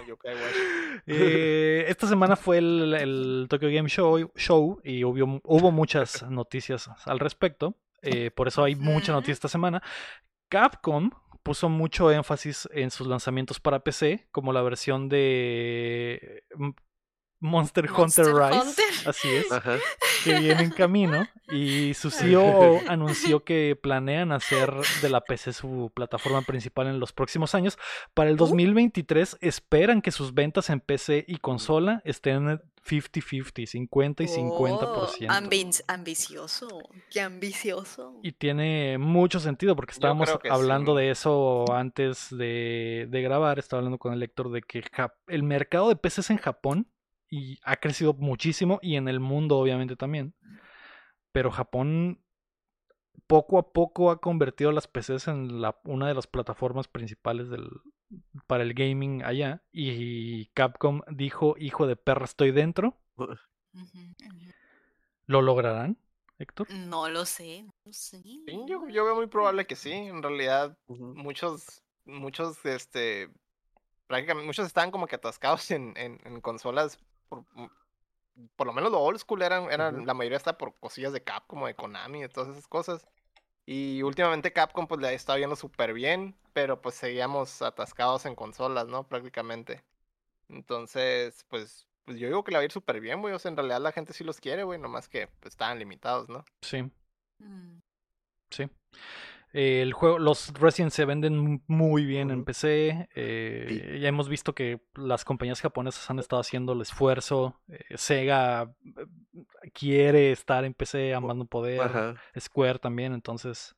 el 0.00 0.06
yokai 0.06 0.34
wash. 0.42 1.00
Eh, 1.06 1.84
esta 1.88 2.08
semana 2.08 2.34
fue 2.36 2.58
el, 2.58 2.94
el 2.94 3.46
Tokyo 3.48 3.68
Game 3.70 3.88
Show, 3.88 4.32
show 4.36 4.80
y 4.82 5.04
hubo, 5.04 5.40
hubo 5.44 5.70
muchas 5.70 6.24
noticias 6.28 6.90
al 7.04 7.20
respecto. 7.20 7.76
eh, 8.02 8.30
por 8.32 8.48
eso 8.48 8.64
hay 8.64 8.74
mucha 8.74 9.12
noticia 9.12 9.32
esta 9.34 9.48
semana. 9.48 9.80
Capcom 10.48 11.10
puso 11.46 11.68
mucho 11.68 12.10
énfasis 12.10 12.68
en 12.72 12.90
sus 12.90 13.06
lanzamientos 13.06 13.60
para 13.60 13.78
PC, 13.78 14.26
como 14.32 14.52
la 14.52 14.62
versión 14.62 15.08
de 15.08 16.42
mm, 16.56 16.70
Monster, 17.46 17.90
Monster 17.90 18.26
Hunter 18.26 18.42
Rise. 18.50 18.60
Hunter. 18.68 19.08
Así 19.08 19.28
es, 19.34 19.50
Ajá. 19.52 19.76
que 20.24 20.34
viene 20.40 20.62
en 20.64 20.70
camino. 20.70 21.26
Y 21.50 21.94
su 21.94 22.10
CEO 22.10 22.80
anunció 22.88 23.44
que 23.44 23.78
planean 23.80 24.32
hacer 24.32 24.72
de 25.00 25.08
la 25.08 25.20
PC 25.22 25.52
su 25.52 25.90
plataforma 25.94 26.42
principal 26.42 26.88
en 26.88 27.00
los 27.00 27.12
próximos 27.12 27.54
años. 27.54 27.78
Para 28.14 28.30
el 28.30 28.36
2023 28.36 29.38
esperan 29.40 30.02
que 30.02 30.10
sus 30.10 30.34
ventas 30.34 30.70
en 30.70 30.80
PC 30.80 31.24
y 31.28 31.36
consola 31.38 32.02
estén 32.04 32.60
50-50, 32.86 33.66
50 33.66 34.22
y 34.22 34.26
50%. 34.26 34.46
Oh, 34.48 35.06
ambi- 35.28 35.84
ambicioso. 35.88 36.68
Qué 37.10 37.20
ambicioso. 37.20 38.18
Y 38.22 38.32
tiene 38.32 38.98
mucho 38.98 39.40
sentido 39.40 39.74
porque 39.76 39.92
estábamos 39.92 40.28
hablando 40.50 40.94
sí. 40.94 41.00
de 41.02 41.10
eso 41.10 41.64
antes 41.72 42.28
de, 42.30 43.06
de 43.08 43.22
grabar. 43.22 43.58
Estaba 43.58 43.78
hablando 43.80 43.98
con 43.98 44.12
el 44.12 44.20
lector 44.20 44.50
de 44.50 44.62
que 44.62 44.82
el 45.28 45.42
mercado 45.42 45.88
de 45.88 45.96
PCs 45.96 46.30
en 46.30 46.38
Japón 46.38 46.86
y 47.30 47.58
ha 47.62 47.76
crecido 47.76 48.14
muchísimo 48.14 48.78
y 48.82 48.96
en 48.96 49.08
el 49.08 49.20
mundo 49.20 49.58
obviamente 49.58 49.96
también. 49.96 50.34
Pero 51.32 51.50
Japón 51.50 52.20
poco 53.26 53.58
a 53.58 53.72
poco 53.72 54.10
ha 54.10 54.20
convertido 54.20 54.72
las 54.72 54.86
PCs 54.86 55.28
en 55.28 55.60
la, 55.60 55.78
una 55.84 56.08
de 56.08 56.14
las 56.14 56.26
plataformas 56.26 56.88
principales 56.88 57.48
del, 57.48 57.68
para 58.46 58.62
el 58.62 58.74
gaming 58.74 59.22
allá. 59.24 59.62
Y 59.72 60.46
Capcom 60.48 61.02
dijo, 61.08 61.56
hijo 61.58 61.86
de 61.86 61.96
perra, 61.96 62.24
estoy 62.24 62.52
dentro. 62.52 62.96
¿Lo 65.26 65.42
lograrán, 65.42 65.98
Héctor? 66.38 66.68
No 66.70 67.08
lo 67.08 67.24
sé, 67.24 67.64
no 67.64 67.74
lo 67.84 67.92
sé. 67.92 68.22
Sí, 68.22 68.44
yo, 68.68 68.88
yo 68.88 69.04
veo 69.04 69.16
muy 69.16 69.26
probable 69.26 69.66
que 69.66 69.76
sí. 69.76 69.92
En 69.92 70.22
realidad, 70.22 70.78
muchos, 70.86 71.82
muchos, 72.04 72.64
este, 72.64 73.28
prácticamente, 74.06 74.46
muchos 74.46 74.66
estaban 74.66 74.90
como 74.90 75.06
que 75.06 75.16
atascados 75.16 75.70
en, 75.72 75.94
en, 75.96 76.20
en 76.24 76.40
consolas. 76.40 76.98
Por, 77.28 77.40
mm, 77.54 77.68
por 78.56 78.66
lo 78.66 78.72
menos 78.72 78.90
lo 78.90 79.00
old 79.00 79.18
school 79.18 79.42
eran, 79.42 79.70
eran 79.70 80.06
la 80.06 80.14
mayoría 80.14 80.36
está 80.36 80.58
por 80.58 80.74
cosillas 80.74 81.12
de 81.12 81.22
Capcom, 81.22 81.62
o 81.62 81.66
de 81.66 81.74
Konami, 81.74 82.22
y 82.22 82.28
todas 82.28 82.50
esas 82.50 82.68
cosas. 82.68 83.06
Y 83.66 84.02
últimamente 84.02 84.52
Capcom 84.52 84.86
pues 84.86 85.00
le 85.00 85.12
estaba 85.14 85.38
yendo 85.38 85.56
súper 85.56 85.92
bien, 85.92 86.36
pero 86.52 86.80
pues 86.80 86.94
seguíamos 86.94 87.62
atascados 87.62 88.24
en 88.24 88.36
consolas, 88.36 88.86
¿no? 88.86 89.04
Prácticamente. 89.04 89.82
Entonces, 90.48 91.44
pues, 91.48 91.88
pues 92.04 92.18
yo 92.18 92.28
digo 92.28 92.44
que 92.44 92.52
le 92.52 92.58
va 92.58 92.62
a 92.62 92.64
ir 92.64 92.72
súper 92.72 93.00
bien, 93.00 93.20
güey. 93.20 93.34
O 93.34 93.38
sea, 93.38 93.50
en 93.50 93.56
realidad 93.56 93.80
la 93.80 93.90
gente 93.90 94.12
sí 94.12 94.22
los 94.22 94.40
quiere, 94.40 94.62
güey, 94.62 94.78
nomás 94.78 95.08
que 95.08 95.26
pues, 95.40 95.54
estaban 95.54 95.80
limitados, 95.80 96.28
¿no? 96.28 96.44
Sí. 96.62 96.82
Mm. 97.38 97.80
Sí. 98.50 98.70
Eh, 99.58 99.80
el 99.80 99.94
juego, 99.94 100.18
los 100.18 100.52
Resident 100.52 100.92
se 100.92 101.06
venden 101.06 101.62
muy 101.66 102.04
bien 102.04 102.30
en. 102.30 102.44
PC. 102.44 103.08
eh, 103.14 103.98
Ya 104.02 104.08
hemos 104.08 104.28
visto 104.28 104.54
que 104.54 104.82
las 104.94 105.24
compañías 105.24 105.62
japonesas 105.62 106.10
han 106.10 106.18
estado 106.18 106.40
haciendo 106.40 106.74
el 106.74 106.82
esfuerzo. 106.82 107.58
eh, 107.68 107.96
Sega 107.96 108.70
eh, 108.84 109.06
quiere 109.72 110.30
estar 110.30 110.66
en 110.66 110.74
PC 110.74 111.14
a 111.14 111.22
poder. 111.48 111.80
Ajá. 111.80 112.16
Square 112.38 112.80
también. 112.80 113.14
Entonces, 113.14 113.74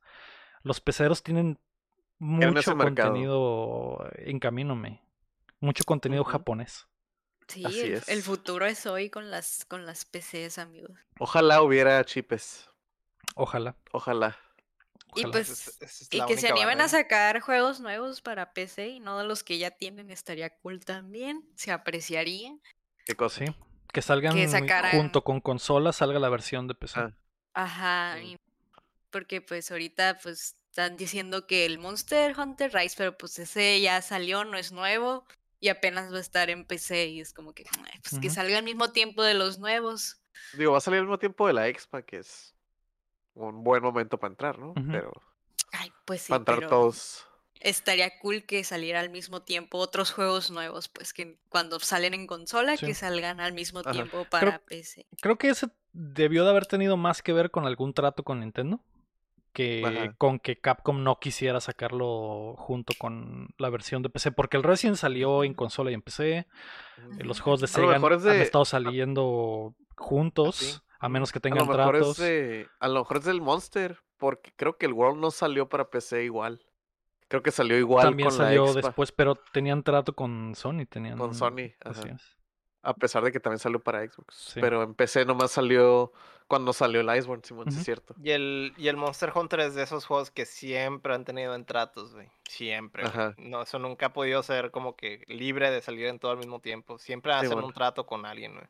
los 0.63 0.81
peceros 0.81 1.23
tienen 1.23 1.57
mucho 2.17 2.75
contenido 2.75 4.05
en 4.15 4.37
camino, 4.39 4.75
me. 4.75 5.01
Mucho 5.61 5.85
contenido 5.85 6.25
japonés. 6.25 6.89
Sí, 7.47 7.63
Así 7.63 7.93
el, 8.07 8.21
futuro 8.21 8.65
es 8.65 8.85
hoy 8.85 9.09
con 9.09 9.31
las, 9.31 9.63
con 9.63 9.85
las 9.85 10.03
PCs, 10.03 10.57
amigos. 10.57 10.91
Ojalá 11.19 11.61
hubiera 11.61 12.03
chipes. 12.03 12.69
Ojalá. 13.35 13.77
Ojalá. 13.93 14.37
Y 15.15 15.23
pues, 15.25 15.49
es- 15.49 15.81
es 15.81 16.07
Y 16.11 16.25
que 16.25 16.37
se 16.37 16.49
animen 16.49 16.81
a 16.81 16.87
sacar 16.87 17.39
juegos 17.39 17.79
nuevos 17.79 18.21
para 18.21 18.53
PC 18.53 18.87
y 18.89 18.99
no 18.99 19.17
de 19.17 19.25
los 19.25 19.43
que 19.43 19.57
ya 19.57 19.71
tienen, 19.71 20.09
estaría 20.11 20.49
cool 20.59 20.83
también. 20.85 21.43
Se 21.55 21.71
apreciaría. 21.71 22.55
¿Qué 23.05 23.15
cosa? 23.15 23.45
Sí. 23.45 23.51
Que 23.91 24.01
salgan 24.03 24.37
sacaran- 24.49 24.91
junto 24.91 25.23
con 25.23 25.41
consolas, 25.41 25.95
salga 25.95 26.19
la 26.19 26.29
versión 26.29 26.67
de 26.67 26.75
PC. 26.75 26.99
Ah, 26.99 27.13
Ajá. 27.53 28.17
Sí. 28.21 28.37
porque 29.09 29.41
pues 29.41 29.71
ahorita 29.71 30.19
pues 30.21 30.55
están 30.69 30.95
diciendo 30.95 31.47
que 31.47 31.65
el 31.65 31.79
Monster 31.79 32.37
Hunter 32.39 32.71
Rise, 32.71 32.93
pero 32.95 33.17
pues 33.17 33.39
ese 33.39 33.81
ya 33.81 34.01
salió, 34.03 34.45
no 34.45 34.55
es 34.57 34.71
nuevo 34.71 35.25
y 35.59 35.69
apenas 35.69 36.13
va 36.13 36.17
a 36.17 36.21
estar 36.21 36.51
en 36.51 36.63
PC 36.65 37.07
y 37.07 37.19
es 37.21 37.33
como 37.33 37.53
que 37.53 37.65
pues 38.07 38.21
que 38.21 38.29
salga 38.29 38.59
al 38.59 38.63
mismo 38.63 38.91
tiempo 38.91 39.23
de 39.23 39.33
los 39.33 39.57
nuevos. 39.57 40.21
Digo, 40.53 40.73
va 40.73 40.77
a 40.77 40.81
salir 40.81 40.99
al 40.99 41.05
mismo 41.05 41.17
tiempo 41.17 41.47
de 41.47 41.53
la 41.53 41.67
Expa, 41.67 42.03
que 42.03 42.17
es 42.17 42.53
un 43.47 43.63
buen 43.63 43.81
momento 43.83 44.17
para 44.17 44.31
entrar, 44.31 44.59
¿no? 44.59 44.73
Pero 44.91 45.11
Ay, 45.71 45.91
pues 46.05 46.21
sí, 46.23 46.29
para 46.29 46.39
entrar 46.39 46.57
pero 46.59 46.69
todos. 46.69 47.25
estaría 47.59 48.17
cool 48.19 48.43
que 48.43 48.63
saliera 48.63 48.99
al 48.99 49.09
mismo 49.09 49.41
tiempo 49.41 49.77
otros 49.79 50.11
juegos 50.11 50.49
nuevos, 50.51 50.87
pues 50.87 51.13
que 51.13 51.39
cuando 51.49 51.79
salen 51.79 52.13
en 52.13 52.27
consola 52.27 52.77
Sí. 52.77 52.85
que 52.85 52.93
salgan 52.93 53.39
al 53.39 53.53
mismo 53.53 53.79
Ajá. 53.81 53.91
tiempo 53.91 54.25
para 54.29 54.59
PC. 54.59 55.05
Creo 55.21 55.37
que 55.37 55.49
ese 55.49 55.67
debió 55.91 56.43
de 56.43 56.51
haber 56.51 56.65
tenido 56.67 56.97
más 56.97 57.21
que 57.21 57.33
ver 57.33 57.49
con 57.51 57.65
algún 57.65 57.93
trato 57.93 58.23
con 58.23 58.39
Nintendo 58.41 58.79
que 59.51 59.83
Ajá. 59.83 60.13
con 60.17 60.37
que 60.39 60.59
Capcom 60.61 61.03
no 61.03 61.19
quisiera 61.19 61.59
sacarlo 61.59 62.53
junto 62.57 62.93
con 62.99 63.47
la 63.57 63.69
versión 63.71 64.03
de 64.03 64.09
PC, 64.09 64.31
porque 64.31 64.57
el 64.57 64.63
Resident 64.63 64.95
salió 64.97 65.43
en 65.43 65.55
consola 65.55 65.89
y 65.89 65.95
en 65.95 66.03
PC, 66.03 66.37
eh, 66.37 66.45
los 67.23 67.39
juegos 67.41 67.59
de 67.59 67.65
Sega 67.67 67.95
es 67.97 68.03
han 68.03 68.21
de- 68.23 68.41
estado 68.43 68.63
saliendo 68.63 69.73
juntos, 69.97 70.55
sí. 70.55 70.77
A 70.99 71.09
menos 71.09 71.31
que 71.31 71.39
A 71.39 71.41
tengan 71.41 71.65
lo 71.67 71.73
mejor 71.77 71.95
es 71.95 72.01
tratos. 72.01 72.17
de- 72.17 72.67
a 72.79 72.87
lo 72.87 72.99
mejor 72.99 73.17
es 73.17 73.23
del 73.25 73.41
Monster, 73.41 73.97
porque 74.17 74.51
creo 74.55 74.77
que 74.77 74.85
el 74.85 74.93
World 74.93 75.19
no 75.19 75.31
salió 75.31 75.67
para 75.69 75.89
PC 75.89 76.23
igual. 76.23 76.63
Creo 77.27 77.43
que 77.43 77.51
salió 77.51 77.77
igual 77.77 78.05
También 78.07 78.29
con 78.29 78.37
salió 78.37 78.65
la 78.65 78.71
Expa, 78.71 78.87
después, 78.87 79.11
pero 79.11 79.35
tenían 79.35 79.83
trato 79.83 80.13
con 80.13 80.55
Sony, 80.55 80.85
tenían 80.89 81.17
con 81.17 81.35
Sony. 81.35 81.73
así 81.85 82.01
ajá. 82.07 82.15
es. 82.15 82.37
A 82.81 82.93
pesar 82.93 83.23
de 83.23 83.31
que 83.31 83.39
también 83.41 83.59
salió 83.59 83.79
para 83.79 84.03
Xbox. 84.07 84.35
Sí. 84.53 84.61
Pero 84.61 84.81
en 84.83 84.93
PC 84.95 85.25
nomás 85.25 85.51
salió 85.51 86.11
cuando 86.47 86.71
salió 86.73 87.01
el 87.01 87.15
Iceborne, 87.17 87.43
Simón, 87.45 87.67
es 87.67 87.83
cierto. 87.83 88.15
Y 88.23 88.31
el, 88.31 88.73
y 88.77 88.87
el 88.87 88.95
Monster 88.97 89.31
Hunter 89.35 89.59
es 89.59 89.75
de 89.75 89.83
esos 89.83 90.05
juegos 90.05 90.31
que 90.31 90.45
siempre 90.45 91.13
han 91.13 91.23
tenido 91.25 91.53
en 91.55 91.65
tratos, 91.65 92.13
güey. 92.15 92.29
Siempre. 92.47 93.03
Ajá. 93.03 93.35
No, 93.37 93.61
eso 93.61 93.77
nunca 93.79 94.07
ha 94.07 94.13
podido 94.13 94.41
ser 94.41 94.71
como 94.71 94.95
que 94.95 95.23
libre 95.27 95.69
de 95.69 95.81
salir 95.81 96.07
en 96.07 96.17
todo 96.19 96.31
al 96.31 96.37
mismo 96.37 96.61
tiempo. 96.61 96.97
Siempre 96.97 97.33
hacen 97.33 97.51
bueno. 97.51 97.67
un 97.67 97.73
trato 97.73 98.05
con 98.07 98.25
alguien, 98.25 98.53
güey. 98.53 98.65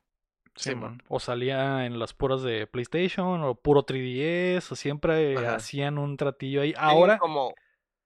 Sí, 0.60 0.76
man. 0.76 1.02
O 1.08 1.20
salía 1.20 1.86
en 1.86 2.00
las 2.00 2.14
puras 2.14 2.42
de 2.42 2.68
PlayStation 2.68 3.44
o 3.44 3.56
puro 3.56 3.84
3DS, 3.86 4.72
o 4.72 4.76
siempre 4.76 5.38
Ajá. 5.38 5.56
hacían 5.56 5.98
un 5.98 6.18
tratillo 6.18 6.62
ahí. 6.62 6.72
Sí, 6.72 6.76
Ahora, 6.78 7.18
como 7.18 7.54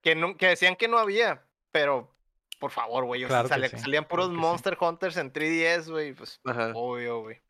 que, 0.01 0.35
que 0.37 0.47
decían 0.47 0.75
que 0.75 0.87
no 0.87 0.97
había, 0.99 1.43
pero 1.71 2.13
por 2.59 2.69
favor, 2.71 3.05
güey. 3.05 3.23
o 3.25 3.27
sea, 3.27 3.43
sí, 3.43 3.77
Salían 3.77 4.05
puros 4.07 4.27
claro 4.27 4.29
que 4.29 4.35
sí. 4.35 4.47
Monster 4.47 4.77
Hunters 4.79 5.17
en 5.17 5.33
3DS, 5.33 5.89
güey. 5.89 6.13
Pues 6.13 6.39
Ajá. 6.45 6.71
obvio, 6.75 7.21
güey. 7.21 7.41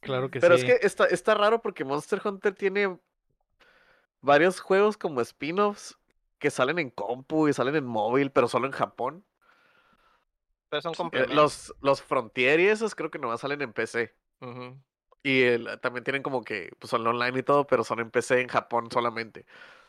claro 0.00 0.30
que 0.30 0.40
Pero 0.40 0.58
sí. 0.58 0.66
es 0.66 0.80
que 0.80 0.86
está, 0.86 1.06
está 1.06 1.34
raro 1.34 1.62
porque 1.62 1.84
Monster 1.84 2.20
Hunter 2.24 2.54
tiene 2.54 2.98
varios 4.20 4.60
juegos 4.60 4.96
como 4.96 5.20
spin-offs 5.20 5.96
que 6.38 6.50
salen 6.50 6.78
en 6.78 6.90
compu 6.90 7.48
y 7.48 7.52
salen 7.52 7.76
en 7.76 7.84
móvil, 7.86 8.30
pero 8.32 8.48
solo 8.48 8.66
en 8.66 8.72
Japón. 8.72 9.24
Pero 10.70 10.82
son 10.82 10.92
Eh, 10.92 10.96
complementos. 10.96 11.34
los, 11.36 11.74
los 11.80 12.02
Frontier 12.02 12.60
y 12.60 12.66
esos 12.68 12.94
creo 12.94 13.10
que 13.10 13.18
nomás 13.18 13.40
salen 13.40 13.62
en 13.62 13.72
PC. 13.72 14.14
Y 15.22 15.42
el- 15.42 15.80
también 15.80 16.04
tienen 16.04 16.22
como 16.22 16.42
que 16.42 16.70
pues, 16.78 16.90
son 16.90 17.06
online 17.06 17.38
y 17.38 17.42
todo, 17.42 17.66
pero 17.66 17.84
son 17.84 18.00
en 18.00 18.10
PC 18.10 18.40
en 18.40 18.48
Japón 18.48 18.88
solamente. 18.90 19.44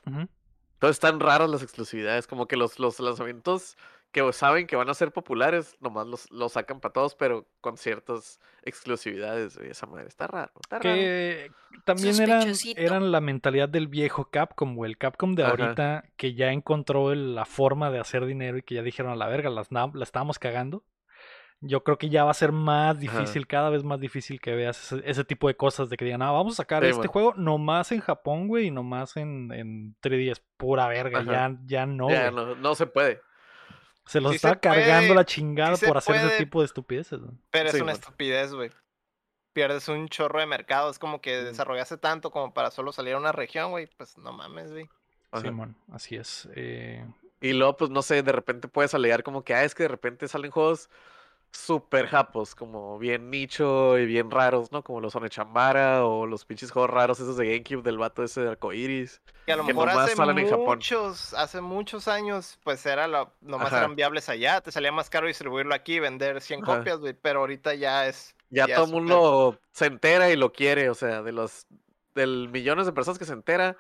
Entonces 0.06 0.96
están 0.96 1.20
raras 1.20 1.50
las 1.50 1.62
exclusividades, 1.62 2.26
como 2.26 2.48
que 2.48 2.56
los, 2.58 2.80
los 2.80 3.00
lanzamientos 3.00 3.78
que 4.12 4.34
saben 4.34 4.66
que 4.66 4.76
van 4.76 4.90
a 4.90 4.94
ser 4.96 5.12
populares, 5.12 5.76
nomás 5.82 6.08
los, 6.08 6.32
los 6.32 6.54
sacan 6.54 6.80
para 6.80 6.94
todos, 6.94 7.14
pero 7.16 7.46
con 7.62 7.78
ciertas 7.78 8.40
exclusividades. 8.64 9.58
güey, 9.58 9.70
esa 9.70 9.86
madre 9.86 10.08
está 10.08 10.26
raro, 10.26 10.52
está 10.60 10.80
raro. 10.80 10.96
Que 10.96 11.52
también 11.86 12.20
eran, 12.20 12.54
eran 12.76 13.12
la 13.12 13.22
mentalidad 13.22 13.70
del 13.70 13.88
viejo 13.88 14.32
Capcom, 14.32 14.78
o 14.80 14.86
el 14.86 14.98
Capcom 14.98 15.36
de 15.36 15.44
Ajá. 15.44 15.52
ahorita, 15.52 16.06
que 16.18 16.34
ya 16.34 16.52
encontró 16.52 17.12
el- 17.12 17.36
la 17.36 17.46
forma 17.46 17.92
de 17.92 18.00
hacer 18.00 18.26
dinero 18.26 18.58
y 18.58 18.64
que 18.64 18.76
ya 18.76 18.82
dijeron 18.82 19.12
a 19.12 19.16
la 19.16 19.28
verga, 19.28 19.52
las, 19.52 19.72
la 19.72 19.92
estábamos 20.02 20.40
cagando. 20.40 20.84
Yo 21.62 21.84
creo 21.84 21.98
que 21.98 22.08
ya 22.10 22.24
va 22.24 22.32
a 22.32 22.36
ser 22.36 22.54
más 22.54 22.98
difícil, 23.00 23.46
cada 23.46 23.70
vez 23.70 23.84
más 23.84 24.00
difícil 24.00 24.40
que 24.40 24.56
veas 24.56 24.94
ese, 24.94 25.10
ese 25.10 25.24
tipo 25.26 25.48
de 25.50 25.56
cosas, 25.58 25.90
de 25.90 25.98
que 25.98 26.06
digan, 26.06 26.22
ah, 26.22 26.32
vamos 26.32 26.54
a 26.54 26.58
sacar 26.64 26.84
Sí, 26.84 26.90
este 26.90 26.98
bueno. 27.00 27.12
juego 27.12 27.34
nomás 27.36 27.92
en 27.92 28.00
Japón, 28.00 28.48
güey, 28.48 28.68
y 28.68 28.72
nomás 28.72 29.18
en, 29.18 29.52
en 29.52 29.96
3DS, 30.02 30.42
pura 30.56 30.88
verga, 30.88 31.20
Ajá. 31.20 31.32
ya, 31.32 31.58
ya 31.66 31.86
no, 31.86 32.10
Ya, 32.10 32.32
no, 32.32 32.56
no 32.56 32.76
se 32.76 32.86
puede. 32.88 33.22
Se 34.06 34.22
los 34.22 34.32
Sí 34.32 34.36
está 34.38 34.54
se 34.54 34.60
cargando 34.62 35.08
puede, 35.08 35.16
la 35.16 35.26
chingada 35.26 35.76
sí 35.76 35.86
por 35.86 35.98
hacer 35.98 36.16
ese 36.16 36.38
tipo 36.38 36.62
de 36.62 36.66
estupideces. 36.66 37.20
güey. 37.20 37.34
Pero 37.52 37.70
Sí, 37.72 37.76
es 37.76 37.82
una 37.84 37.92
bueno. 37.92 38.00
estupidez, 38.00 38.54
güey. 38.54 38.72
pierdes 39.52 39.88
un 39.90 40.08
chorro 40.08 40.40
de 40.40 40.46
mercado. 40.46 40.90
Es 40.90 40.98
como 40.98 41.20
que 41.22 41.42
Mm. 41.42 41.46
desarrollaste 41.46 41.98
tanto 41.98 42.32
como 42.32 42.54
para 42.54 42.72
solo 42.72 42.92
salir 42.94 43.16
a 43.16 43.18
una 43.18 43.34
región, 43.34 43.72
güey. 43.72 43.88
Pues 43.98 44.18
no 44.18 44.32
mames, 44.32 44.72
güey. 44.72 44.90
Simón, 45.42 45.76
así 45.92 46.16
es. 46.16 46.48
Eh, 46.56 47.06
Y 47.42 47.54
luego, 47.54 47.76
pues 47.78 47.92
no 47.92 48.02
sé, 48.02 48.24
de 48.24 48.32
repente 48.32 48.68
puedes 48.68 48.94
alegar 48.94 49.22
como 49.24 49.44
que, 49.44 49.54
ah, 49.54 49.64
es 49.64 49.76
que 49.76 49.84
de 49.84 49.90
repente 49.90 50.28
salen 50.28 50.50
juegos 50.52 50.90
super 51.52 52.08
japos, 52.08 52.56
como 52.56 53.00
bien 53.00 53.30
nicho 53.30 53.98
y 53.98 54.06
bien 54.06 54.32
raros, 54.32 54.72
¿no? 54.72 54.84
Como 54.84 55.02
los 55.02 55.16
Onechambara 55.16 56.06
o 56.06 56.26
los 56.26 56.46
pinches 56.46 56.72
juegos 56.72 56.92
raros 56.92 57.20
esos 57.20 57.38
de 57.38 57.46
GameCube 57.48 57.84
del 57.84 57.98
vato 57.98 58.24
ese 58.24 58.42
de 58.42 58.50
arcoiris. 58.50 59.22
Que 59.46 59.54
a 59.54 59.56
lo 59.56 59.66
Que 59.66 59.74
mejor 59.74 59.90
hace 59.90 60.16
muchos, 60.16 61.34
hace 61.34 61.62
muchos 61.62 62.08
años, 62.08 62.60
pues 62.64 62.86
era 62.86 63.08
lo, 63.08 63.34
nomás 63.42 63.68
Ajá. 63.68 63.80
eran 63.80 63.96
viables 63.96 64.30
allá. 64.30 64.62
Te 64.62 64.72
salía 64.72 64.92
más 64.92 65.10
caro 65.10 65.28
distribuirlo 65.28 65.74
aquí 65.74 65.96
y 65.96 66.00
vender 66.00 66.42
100 66.42 66.64
Ajá. 66.64 66.78
copias, 66.78 67.00
güey. 67.00 67.14
Pero 67.14 67.40
ahorita 67.42 67.74
ya 67.74 68.08
es. 68.08 68.36
Ya 68.50 68.68
Ya 68.68 68.76
todo 68.76 68.86
el 68.86 68.94
un 68.94 69.00
mundo 69.02 69.60
se 69.72 69.86
entera 69.88 70.30
y 70.30 70.36
lo 70.36 70.52
quiere, 70.54 70.90
o 70.90 70.94
sea, 70.94 71.22
de 71.22 71.32
los 71.32 71.68
del 72.16 72.50
millones 72.50 72.86
de 72.86 72.92
personas 72.92 73.20
que 73.20 73.26
se 73.26 73.34
entera, 73.34 73.78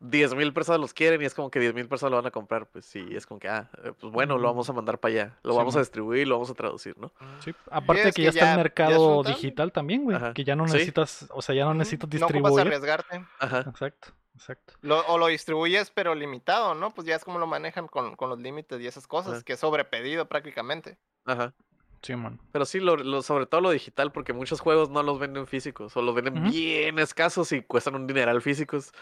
10 0.00 0.34
mil 0.34 0.52
personas 0.52 0.80
los 0.80 0.92
quieren 0.92 1.22
y 1.22 1.24
es 1.24 1.32
como 1.34 1.50
que 1.50 1.58
10 1.58 1.72
mil 1.74 1.88
personas 1.88 2.10
lo 2.10 2.16
van 2.18 2.26
a 2.26 2.30
comprar, 2.30 2.66
pues 2.66 2.84
sí, 2.84 3.06
es 3.12 3.24
como 3.26 3.40
que, 3.40 3.48
ah, 3.48 3.70
eh, 3.82 3.92
pues 3.98 4.12
bueno, 4.12 4.36
lo 4.36 4.46
vamos 4.46 4.68
a 4.68 4.72
mandar 4.74 4.98
para 5.00 5.12
allá, 5.14 5.38
lo 5.42 5.52
Sí, 5.52 5.58
vamos 5.58 5.76
a 5.76 5.78
distribuir, 5.78 6.28
lo 6.28 6.34
vamos 6.34 6.50
a 6.50 6.54
traducir, 6.54 6.96
¿no? 6.98 7.12
sí, 7.42 7.54
Aparte 7.70 8.02
de 8.02 8.08
es 8.10 8.14
que 8.14 8.20
que 8.20 8.24
ya 8.24 8.28
está 8.30 8.50
el 8.52 8.56
mercado 8.58 9.22
digital 9.22 9.72
también, 9.72 10.04
güey. 10.04 10.18
Que 10.34 10.44
ya 10.44 10.54
no 10.54 10.66
Sí. 10.68 10.74
necesitas, 10.74 11.26
o 11.30 11.40
sea, 11.40 11.54
ya 11.54 11.64
no 11.64 11.72
necesitas 11.74 12.08
No 12.20 12.26
ocupas 12.26 12.34
distribuir. 12.42 12.66
arriesgarte. 12.66 13.24
Ajá. 13.38 13.60
Exacto, 13.60 14.08
exacto. 14.34 14.74
Lo- 14.82 15.00
o 15.06 15.16
lo 15.16 15.28
distribuyes, 15.28 15.90
pero 15.90 16.14
limitado, 16.14 16.74
¿no? 16.74 16.92
Pues 16.92 17.06
ya 17.06 17.16
es 17.16 17.24
como 17.24 17.38
lo 17.38 17.46
manejan 17.46 17.86
con, 17.88 18.16
con 18.16 18.28
los 18.28 18.38
límites 18.38 18.78
y 18.80 18.86
esas 18.86 19.06
cosas, 19.06 19.32
Ajá. 19.32 19.42
que 19.44 19.54
es 19.54 19.60
sobrepedido 19.60 20.26
prácticamente. 20.28 20.98
Ajá. 21.24 21.54
Simón. 22.02 22.38
Pero 22.52 22.66
sí, 22.66 22.78
lo, 22.80 22.96
lo- 22.96 23.22
sobre 23.22 23.46
todo 23.46 23.62
lo 23.62 23.70
digital, 23.70 24.12
porque 24.12 24.34
muchos 24.34 24.60
juegos 24.60 24.90
no 24.90 25.02
los 25.02 25.18
venden 25.18 25.46
físicos, 25.46 25.96
o 25.96 26.02
los 26.02 26.14
venden 26.14 26.44
bien 26.50 26.98
escasos 26.98 27.50
y 27.52 27.62
cuestan 27.62 27.94
un 27.94 28.06
dineral 28.06 28.42
físicos. 28.42 28.92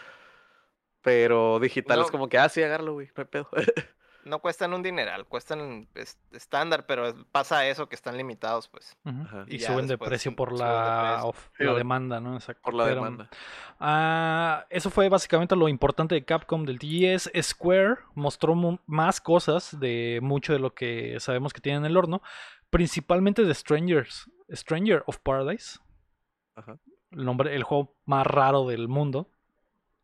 Pero 1.05 1.59
digital 1.59 2.01
es 2.01 2.11
como 2.11 2.27
que, 2.27 2.37
ah, 2.37 2.49
sí, 2.49 2.61
agarlo, 2.61 2.93
güey, 2.93 3.07
no 3.15 3.21
hay 3.21 3.25
pedo. 3.25 3.47
No 4.25 4.39
cuestan 4.39 4.73
un 4.73 4.81
dineral, 4.81 5.27
cuestan 5.27 5.87
es- 5.93 6.17
estándar, 6.31 6.87
pero 6.87 7.13
pasa 7.31 7.67
eso 7.67 7.87
que 7.87 7.93
están 7.93 8.17
limitados, 8.17 8.67
pues. 8.67 8.97
Y 9.45 9.59
suben 9.59 9.85
de 9.85 9.99
precio 9.99 10.35
por 10.35 10.51
de 10.53 10.57
la, 10.63 11.31
precio. 11.55 11.75
demanda, 11.75 12.19
¿no? 12.19 12.33
Exacto. 12.33 12.63
Por 12.63 12.73
la 12.73 12.85
Pero, 12.85 12.95
demanda. 12.95 13.29
ah, 13.79 14.65
eso 14.71 14.89
fue 14.89 15.09
básicamente 15.09 15.55
lo 15.55 15.67
importante 15.69 16.15
de 16.15 16.25
Capcom 16.25 16.65
del 16.65 16.79
TGS. 16.79 17.29
Square 17.39 17.97
mostró 18.15 18.55
más 18.87 19.21
cosas 19.21 19.79
de 19.79 20.17
mucho 20.23 20.53
de 20.53 20.59
lo 20.59 20.73
que 20.73 21.19
sabemos 21.19 21.53
que 21.53 21.61
tiene 21.61 21.77
en 21.77 21.85
el 21.85 21.95
horno, 21.95 22.23
principalmente 22.71 23.43
de 23.43 23.53
Strangers, 23.53 24.27
Stranger 24.51 25.03
of 25.05 25.19
Paradise, 25.19 25.77
Ajá. 26.55 26.79
el 27.11 27.25
nombre, 27.25 27.55
el 27.55 27.61
juego 27.61 27.95
más 28.05 28.25
raro 28.25 28.65
del 28.65 28.87
mundo. 28.87 29.29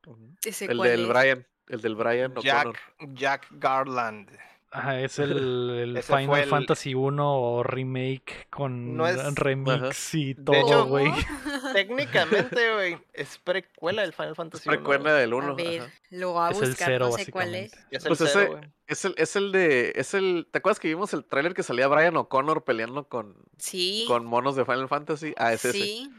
Ujú. 0.06 0.36
¿Ese 0.44 0.66
El 0.66 0.78
del 0.80 1.02
es? 1.04 1.08
Brian, 1.08 1.48
el 1.68 1.82
del 1.82 1.96
Brian 1.96 2.34
Jack, 2.42 2.68
O'Connor. 2.68 3.16
Jack 3.16 3.48
Garland. 3.52 4.30
Ajá, 4.74 5.02
es 5.02 5.20
el, 5.20 6.02
Final 6.02 6.40
el- 6.44 6.50
Fantasy 6.50 6.96
1 6.96 7.62
remake 7.64 8.48
con 8.50 8.96
No 8.96 9.06
es- 9.06 9.36
remix 9.36 10.14
y 10.16 10.34
De 10.34 10.44
todo, 10.46 10.56
hecho, 10.56 10.86
güey. 10.86 11.12
Técnicamente, 11.74 12.74
güey, 12.74 12.98
es 13.14 13.38
precuela 13.38 14.02
del 14.04 14.14
Final 14.14 14.32
Es 14.32 14.38
Fantasy. 14.38 14.70
uno, 14.70 14.78
precuela 14.78 15.02
güey. 15.12 15.14
del 15.22 15.34
A 15.34 15.36
1. 15.36 15.56
ver, 15.56 15.92
lo 16.12 16.32
voy 16.32 16.48
a 16.48 16.52
Es 16.52 16.62
el 16.62 16.70
buscar, 16.70 16.88
cero, 16.88 17.10
no 17.12 17.18
sé 17.18 17.32
cuál 17.32 17.56
es. 17.56 17.74
el 17.92 18.02
Pues 18.02 18.20
cero, 18.32 18.60
ese-. 18.62 18.72
Es 18.88 19.06
el, 19.06 19.14
es 19.18 19.36
el 19.36 19.52
de. 19.52 19.94
Es 19.96 20.14
el. 20.14 20.48
¿Te 20.52 20.60
acuerdas 20.60 20.80
que 20.80 20.88
vimos 20.88 21.14
el 21.14 21.26
tráiler 21.26 21.54
que 21.54 21.64
salía 21.64 21.88
Brian 21.88 22.16
O'Connor 22.18 22.64
peleando 22.64 23.08
con, 23.10 23.36
Sí. 23.58 24.06
con 24.08 24.26
monos 24.26 24.56
de 24.56 24.64
Final 24.66 24.88
Fantasy? 24.88 25.34
Ah, 25.38 25.52
es 25.54 25.66
ese. 25.66 25.78
Sí. 25.78 26.10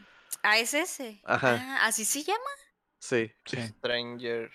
Ah, 0.43 0.59
es 0.59 0.75
ese. 0.75 1.21
Ajá. 1.25 1.57
Ah, 1.59 1.87
¿Así 1.87 2.05
se 2.05 2.23
llama? 2.23 2.39
Sí. 3.03 3.33
Sí. 3.45 3.57
Stranger 3.57 4.49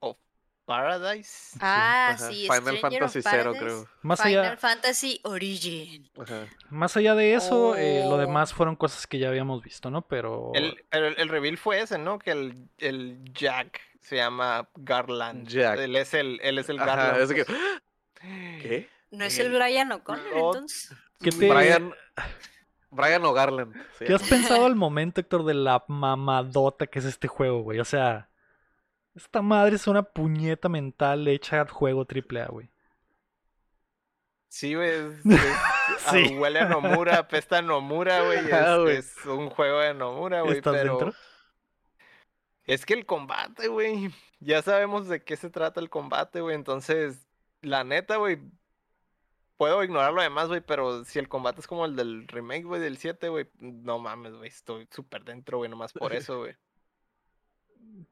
of 0.00 0.16
Paradise. 0.64 1.56
Ah, 1.60 2.16
sí. 2.18 2.48
Final 2.50 2.76
Stranger 2.76 3.02
of 3.04 3.12
Fantasy 3.12 3.22
Zero, 3.22 3.52
creo. 3.54 3.88
Más 4.02 4.20
Final 4.20 4.38
allá, 4.46 4.56
Fantasy 4.56 5.20
Origin. 5.22 6.10
Ajá. 6.20 6.48
más 6.70 6.96
allá 6.96 7.14
de 7.14 7.34
eso, 7.34 7.76
eh, 7.76 8.00
lo 8.02 8.16
Oh. 8.16 8.18
demás 8.18 8.52
fueron 8.52 8.74
cosas 8.74 9.06
que 9.06 9.20
ya 9.20 9.28
habíamos 9.28 9.62
visto, 9.62 9.90
¿no? 9.90 10.02
Pero 10.02 10.50
El, 10.54 10.84
pero 10.90 11.06
el, 11.06 11.14
el 11.18 11.28
reveal 11.28 11.56
fue 11.56 11.80
ese, 11.82 11.96
¿no? 11.98 12.18
Que 12.18 12.32
el, 12.32 12.68
el 12.78 13.22
Jack 13.32 13.80
se 14.00 14.16
llama 14.16 14.68
Garland. 14.74 15.46
Jack. 15.46 15.78
Él 15.78 15.94
es 15.94 16.14
el, 16.14 16.40
él 16.42 16.58
es 16.58 16.68
el 16.68 16.80
Ajá, 16.80 16.96
Garland. 16.96 17.22
es 17.22 17.32
que- 17.32 17.44
pues. 17.44 17.58
¿Qué? 18.60 18.88
¿No 19.12 19.24
es 19.24 19.38
El 19.38 19.52
Brian 19.52 19.92
O'Connor 19.92 20.26
entonces? 20.34 20.90
¿Qué 21.20 21.30
te- 21.30 21.48
Brian. 21.48 21.94
Brian 22.94 23.24
O'Garland. 23.24 23.74
se 23.98 24.04
¿Qué 24.04 24.14
has 24.14 24.22
pensado 24.28 24.66
al 24.66 24.76
momento, 24.76 25.20
Héctor, 25.20 25.44
de 25.44 25.54
la 25.54 25.84
mamadota 25.88 26.86
que 26.86 26.98
es 27.00 27.04
este 27.04 27.28
juego, 27.28 27.62
güey? 27.62 27.80
O 27.80 27.84
sea, 27.84 28.28
esta 29.14 29.42
madre 29.42 29.76
es 29.76 29.86
una 29.86 30.02
puñeta 30.02 30.68
mental 30.68 31.26
hecha 31.28 31.60
a 31.62 31.66
juego 31.68 32.06
AAA, 32.08 32.46
güey. 32.48 32.70
Sí, 34.48 34.74
güey. 34.74 34.92
Sí. 36.10 36.34
ah, 36.34 36.40
huele 36.40 36.60
a 36.60 36.64
Nomura, 36.68 37.18
apesta 37.18 37.58
a 37.58 37.62
Nomura, 37.62 38.22
güey. 38.22 38.38
Ajá, 38.52 38.76
Es, 38.76 38.80
güey. 38.82 38.96
es 38.96 39.26
un 39.26 39.50
juego 39.50 39.80
de 39.80 39.94
Nomura, 39.94 40.40
güey. 40.40 40.56
¿Estás 40.56 40.72
Pero 40.74 40.98
dentro? 40.98 41.14
es 42.64 42.86
que 42.86 42.94
el 42.94 43.04
combate, 43.06 43.68
güey. 43.68 44.10
Ya 44.40 44.62
sabemos 44.62 45.08
de 45.08 45.22
qué 45.22 45.36
se 45.36 45.50
trata 45.50 45.80
el 45.80 45.90
combate, 45.90 46.40
güey. 46.40 46.54
Entonces, 46.56 47.26
la 47.60 47.84
neta, 47.84 48.16
güey. 48.16 48.40
Puedo 49.56 49.84
ignorar 49.84 50.12
lo 50.12 50.20
demás, 50.22 50.48
güey, 50.48 50.60
pero 50.60 51.04
si 51.04 51.18
el 51.18 51.28
combate 51.28 51.60
es 51.60 51.66
como 51.66 51.84
el 51.84 51.94
del 51.94 52.26
remake, 52.26 52.64
güey, 52.64 52.80
del 52.80 52.96
7, 52.98 53.28
güey, 53.28 53.48
no 53.60 53.98
mames, 53.98 54.34
güey, 54.34 54.48
estoy 54.48 54.88
súper 54.90 55.24
dentro, 55.24 55.58
güey, 55.58 55.70
nomás 55.70 55.92
por 55.92 56.12
eso, 56.14 56.40
güey. 56.40 56.56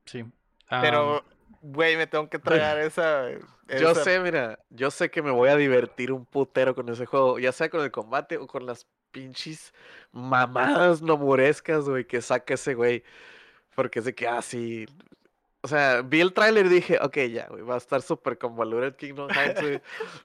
Sí. 0.07 0.25
Pero, 0.69 1.25
güey, 1.61 1.97
me 1.97 2.07
tengo 2.07 2.29
que 2.29 2.39
tragar 2.39 2.79
esa... 2.81 3.31
Yo 3.31 3.91
esa- 3.91 4.05
sé, 4.05 4.21
mira, 4.21 4.59
yo 4.71 4.91
sé 4.91 5.11
que 5.11 5.23
me 5.23 5.31
voy 5.31 5.49
a 5.49 5.57
divertir 5.57 6.13
un 6.13 6.27
putero 6.27 6.75
con 6.75 6.89
ese 6.89 7.07
juego, 7.07 7.39
ya 7.39 7.53
sea 7.53 7.71
con 7.71 7.83
el 7.83 7.91
combate 7.91 8.37
o 8.37 8.47
con 8.47 8.67
las 8.67 8.87
pinches 9.11 9.75
mamadas 10.13 11.03
nomurescas, 11.03 11.89
güey, 11.89 12.07
que 12.07 12.23
saca 12.23 12.55
ese 12.55 12.75
güey. 12.75 13.03
Porque 13.75 14.01
es 14.01 14.05
de 14.05 14.15
que, 14.15 14.29
ah, 14.29 14.43
sí. 14.43 14.87
O 15.65 15.69
sea, 15.69 16.03
vi 16.03 16.21
el 16.21 16.33
tráiler 16.33 16.67
y 16.67 16.71
dije, 16.71 16.99
ok, 17.01 17.17
ya, 17.31 17.47
güey, 17.49 17.63
va 17.63 17.75
a 17.75 17.79
estar 17.79 18.03
súper 18.03 18.37
convoluted 18.37 18.97
Kingdom 18.97 19.29
Hearts, 19.31 19.61
güey. 19.63 19.81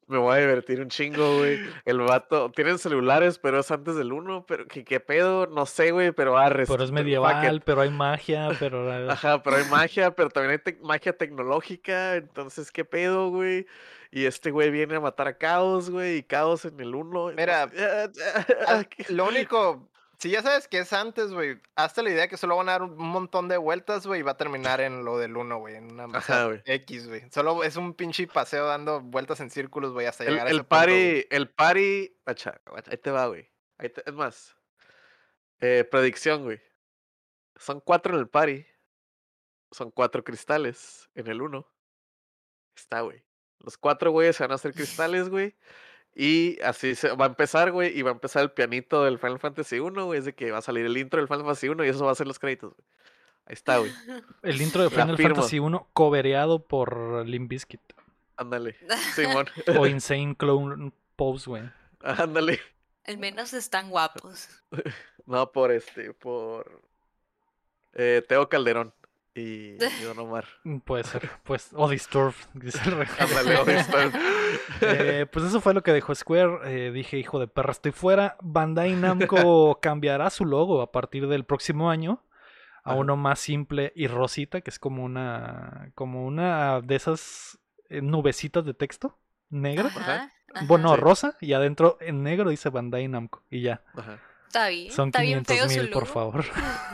Me 0.07 0.17
voy 0.17 0.35
a 0.35 0.39
divertir 0.39 0.81
un 0.81 0.89
chingo, 0.89 1.37
güey. 1.37 1.59
El 1.85 1.99
vato, 1.99 2.49
tienen 2.51 2.79
celulares, 2.79 3.37
pero 3.37 3.59
es 3.59 3.69
antes 3.69 3.95
del 3.95 4.13
1, 4.13 4.45
pero 4.47 4.67
¿qué, 4.67 4.83
qué 4.83 4.99
pedo? 4.99 5.45
No 5.45 5.67
sé, 5.67 5.91
güey, 5.91 6.11
pero 6.11 6.37
arre. 6.39 6.65
pero 6.65 6.83
es 6.83 6.89
fuck 6.89 6.97
it. 6.97 7.03
medieval, 7.03 7.61
pero 7.63 7.81
hay 7.81 7.91
magia, 7.91 8.49
pero... 8.59 8.91
Ajá, 9.11 9.43
pero 9.43 9.57
hay 9.57 9.65
magia, 9.65 10.09
pero 10.15 10.29
también 10.31 10.59
hay 10.65 10.77
magia 10.81 11.13
tecnológica, 11.15 12.15
entonces, 12.15 12.71
¿qué 12.71 12.83
pedo, 12.83 13.29
güey? 13.29 13.67
Y 14.09 14.25
este 14.25 14.49
güey 14.49 14.71
viene 14.71 14.95
a 14.95 14.99
matar 15.01 15.27
a 15.27 15.37
Caos, 15.37 15.89
güey, 15.91 16.17
y 16.17 16.23
Caos 16.23 16.65
en 16.65 16.79
el 16.79 16.95
1. 16.95 17.33
Mira, 17.37 17.69
Ah, 18.67 18.83
Lo 19.09 19.27
único, 19.27 19.87
si 20.19 20.31
ya 20.31 20.41
sabes 20.41 20.67
que 20.67 20.79
es 20.79 20.93
antes, 20.93 21.31
güey, 21.31 21.61
hazte 21.75 22.01
la 22.01 22.09
idea 22.09 22.27
que 22.27 22.37
solo 22.37 22.57
van 22.57 22.69
a 22.69 22.73
dar 22.73 22.83
un 22.83 22.97
montón 22.97 23.47
de 23.47 23.57
vueltas, 23.57 24.07
güey, 24.07 24.21
y 24.21 24.23
va 24.23 24.31
a 24.31 24.37
terminar 24.37 24.81
en 24.81 25.05
lo 25.05 25.17
del 25.19 25.37
1, 25.37 25.59
güey, 25.59 25.75
en 25.75 25.91
una 25.91 26.05
Ajá, 26.17 26.45
güey. 26.45 26.61
X, 26.65 27.07
güey. 27.07 27.29
Solo 27.31 27.63
es 27.63 27.75
un 27.75 27.93
pinche 27.93 28.25
paseo 28.27 28.65
dando 28.65 29.01
vueltas 29.01 29.39
en 29.41 29.51
círculos, 29.51 29.93
güey, 29.93 30.07
hasta 30.07 30.23
El, 30.23 30.31
llegar 30.31 30.47
a 30.47 30.49
el 30.49 30.55
ese 30.55 30.63
punto, 30.63 30.69
party, 30.69 31.27
el 31.29 31.49
party, 31.49 32.17
guacha, 32.25 32.61
ahí 32.89 32.97
te 32.97 33.11
va, 33.11 33.27
güey. 33.27 33.47
Es 33.79 34.13
más, 34.13 34.55
eh, 35.59 35.87
predicción, 35.89 36.43
güey. 36.43 36.59
Son 37.55 37.79
cuatro 37.79 38.13
en 38.15 38.19
el 38.19 38.27
party, 38.27 38.65
son 39.71 39.91
cuatro 39.91 40.23
cristales 40.23 41.09
en 41.13 41.27
el 41.27 41.41
1. 41.41 41.67
Está, 42.75 43.01
güey. 43.01 43.23
Los 43.59 43.77
cuatro 43.77 44.11
güeyes 44.11 44.35
se 44.35 44.43
van 44.43 44.51
a 44.51 44.55
hacer 44.55 44.73
cristales, 44.73 45.29
güey. 45.29 45.55
Y 46.19 46.59
así 46.63 46.95
se 46.95 47.11
va 47.15 47.25
a 47.25 47.27
empezar, 47.27 47.71
güey. 47.71 47.95
Y 47.95 48.01
va 48.01 48.09
a 48.09 48.13
empezar 48.13 48.41
el 48.41 48.49
pianito 48.49 49.03
del 49.03 49.19
Final 49.19 49.37
Fantasy 49.37 49.77
1, 49.77 50.05
güey. 50.07 50.17
Es 50.17 50.25
de 50.25 50.33
que 50.33 50.49
va 50.49 50.57
a 50.57 50.63
salir 50.63 50.83
el 50.83 50.97
intro 50.97 51.19
del 51.19 51.27
Final 51.27 51.43
Fantasy 51.43 51.69
1 51.69 51.85
y 51.85 51.89
eso 51.89 52.05
va 52.05 52.11
a 52.11 52.15
ser 52.15 52.25
los 52.25 52.39
créditos, 52.39 52.73
güey. 52.73 52.87
Ahí 53.45 53.53
está, 53.53 53.77
güey. 53.77 53.91
El 54.41 54.59
intro 54.59 54.81
de 54.81 54.89
Final. 54.89 55.15
Fantasy 55.15 55.59
1 55.59 55.89
cobereado 55.93 56.65
por 56.65 57.23
Limp 57.27 57.51
Bizkit. 57.51 57.81
Ándale. 58.35 58.75
Simón. 59.15 59.45
O 59.77 59.85
Insane 59.87 60.35
Clone 60.35 60.91
Pose, 61.15 61.49
güey. 61.51 61.69
Ándale. 62.01 62.59
Al 63.05 63.19
menos 63.19 63.53
están 63.53 63.91
guapos. 63.91 64.49
No, 65.27 65.51
por 65.51 65.71
este, 65.71 66.13
por 66.13 66.81
eh, 67.93 68.23
Teo 68.27 68.49
Calderón 68.49 68.91
y, 69.37 69.77
y 69.77 70.03
Don 70.03 70.19
Omar. 70.19 70.45
Puede 70.85 71.03
ser, 71.03 71.29
pues, 71.43 71.69
o 71.73 71.87
Disturbed, 71.89 72.35
dice 72.53 72.79
el 72.89 73.05
Ándale, 73.19 73.55
ahora 73.55 73.79
está. 73.79 74.11
Eh, 74.81 75.25
pues 75.31 75.45
eso 75.45 75.61
fue 75.61 75.73
lo 75.73 75.83
que 75.83 75.93
dejó 75.93 76.13
Square. 76.13 76.59
Eh, 76.65 76.91
dije, 76.91 77.17
hijo 77.17 77.39
de 77.39 77.47
perra, 77.47 77.71
estoy 77.71 77.91
fuera. 77.91 78.37
Bandai 78.41 78.93
Namco 78.95 79.79
cambiará 79.81 80.29
su 80.29 80.45
logo 80.45 80.81
a 80.81 80.91
partir 80.91 81.27
del 81.27 81.45
próximo 81.45 81.89
año 81.89 82.23
a 82.83 82.91
Ajá. 82.91 82.99
uno 82.99 83.17
más 83.17 83.39
simple 83.39 83.91
y 83.95 84.07
rosita, 84.07 84.61
que 84.61 84.69
es 84.69 84.79
como 84.79 85.03
una, 85.03 85.91
como 85.95 86.25
una 86.25 86.79
de 86.81 86.95
esas 86.95 87.59
eh, 87.89 88.01
nubecitas 88.01 88.63
de 88.65 88.73
texto 88.73 89.17
negro. 89.49 89.87
Ajá, 89.87 90.31
ajá. 90.53 90.65
Bueno, 90.67 90.95
Sí. 90.95 91.01
rosa 91.01 91.37
y 91.41 91.53
adentro 91.53 91.97
en 91.99 92.23
negro 92.23 92.49
dice 92.49 92.69
Bandai 92.69 93.07
Namco 93.07 93.43
y 93.49 93.61
ya. 93.61 93.81
Ajá. 93.95 94.19
Está 94.47 94.69
bien. 94.69 94.91
Son 94.93 95.09
está 95.09 95.21
bien 95.21 95.43
500 95.43 95.55
feo 95.57 95.69
su 95.69 95.81
mil, 95.83 95.91
por 95.91 96.05
favor. 96.05 96.45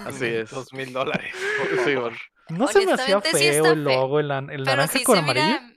Así 0.07 0.25
es. 0.25 0.49
Dos 0.51 0.73
mil 0.73 0.91
dólares. 0.91 1.33
por 1.59 1.79
favor. 1.85 2.13
No 2.49 2.67
se 2.67 2.85
me 2.85 2.93
hacía 2.93 3.21
sí 3.21 3.31
feo 3.31 3.55
está 3.63 3.69
el 3.73 3.83
logo, 3.83 4.19
el, 4.19 4.29
el 4.31 4.45
Pero 4.47 4.63
naranja 4.63 4.97
sí 4.97 5.03
con 5.03 5.15
se 5.15 5.19
amarillo. 5.21 5.45
mira. 5.61 5.69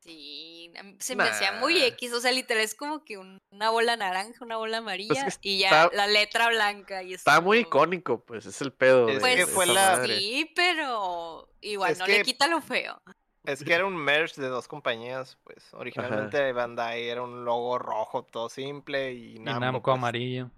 Sí, 0.00 0.72
se 1.00 1.16
me 1.16 1.24
hacía 1.24 1.52
muy. 1.52 1.82
X. 1.82 2.12
O 2.12 2.20
sea, 2.20 2.30
literal 2.32 2.62
es 2.62 2.74
como 2.74 3.04
que 3.04 3.18
un- 3.18 3.38
una 3.50 3.70
bola 3.70 3.96
naranja, 3.96 4.44
una 4.44 4.56
bola 4.56 4.78
amarilla 4.78 5.22
Pues 5.22 5.38
que 5.38 5.48
y 5.48 5.58
ya 5.60 5.84
está- 5.84 5.96
la 5.96 6.06
letra 6.06 6.48
blanca. 6.48 7.02
Y 7.02 7.14
Está 7.14 7.40
muy 7.40 7.58
icónico, 7.58 8.20
pues, 8.24 8.46
es 8.46 8.60
el 8.60 8.72
pedo. 8.72 9.08
Es 9.08 9.14
de- 9.16 9.20
Pues 9.20 9.36
que 9.36 9.46
fue 9.46 9.66
la- 9.66 10.04
sí, 10.06 10.50
pero 10.54 11.48
igual 11.60 11.92
Es 11.92 11.98
no 11.98 12.04
que- 12.06 12.18
le 12.18 12.22
quita 12.22 12.46
lo 12.46 12.60
feo. 12.60 13.02
Es 13.44 13.62
que 13.62 13.72
era 13.74 13.84
un 13.86 13.96
merge 13.96 14.40
de 14.40 14.48
dos 14.48 14.66
compañías, 14.68 15.38
pues. 15.44 15.72
Originalmente 15.72 16.52
Bandai 16.52 17.08
era 17.08 17.22
un 17.22 17.44
logo 17.44 17.78
rojo, 17.78 18.24
todo 18.24 18.48
simple, 18.48 19.12
y 19.12 19.36
Y 19.36 19.38
Namco, 19.38 19.60
Namco 19.60 19.82
pues, 19.82 19.94
amarillo. 19.98 20.50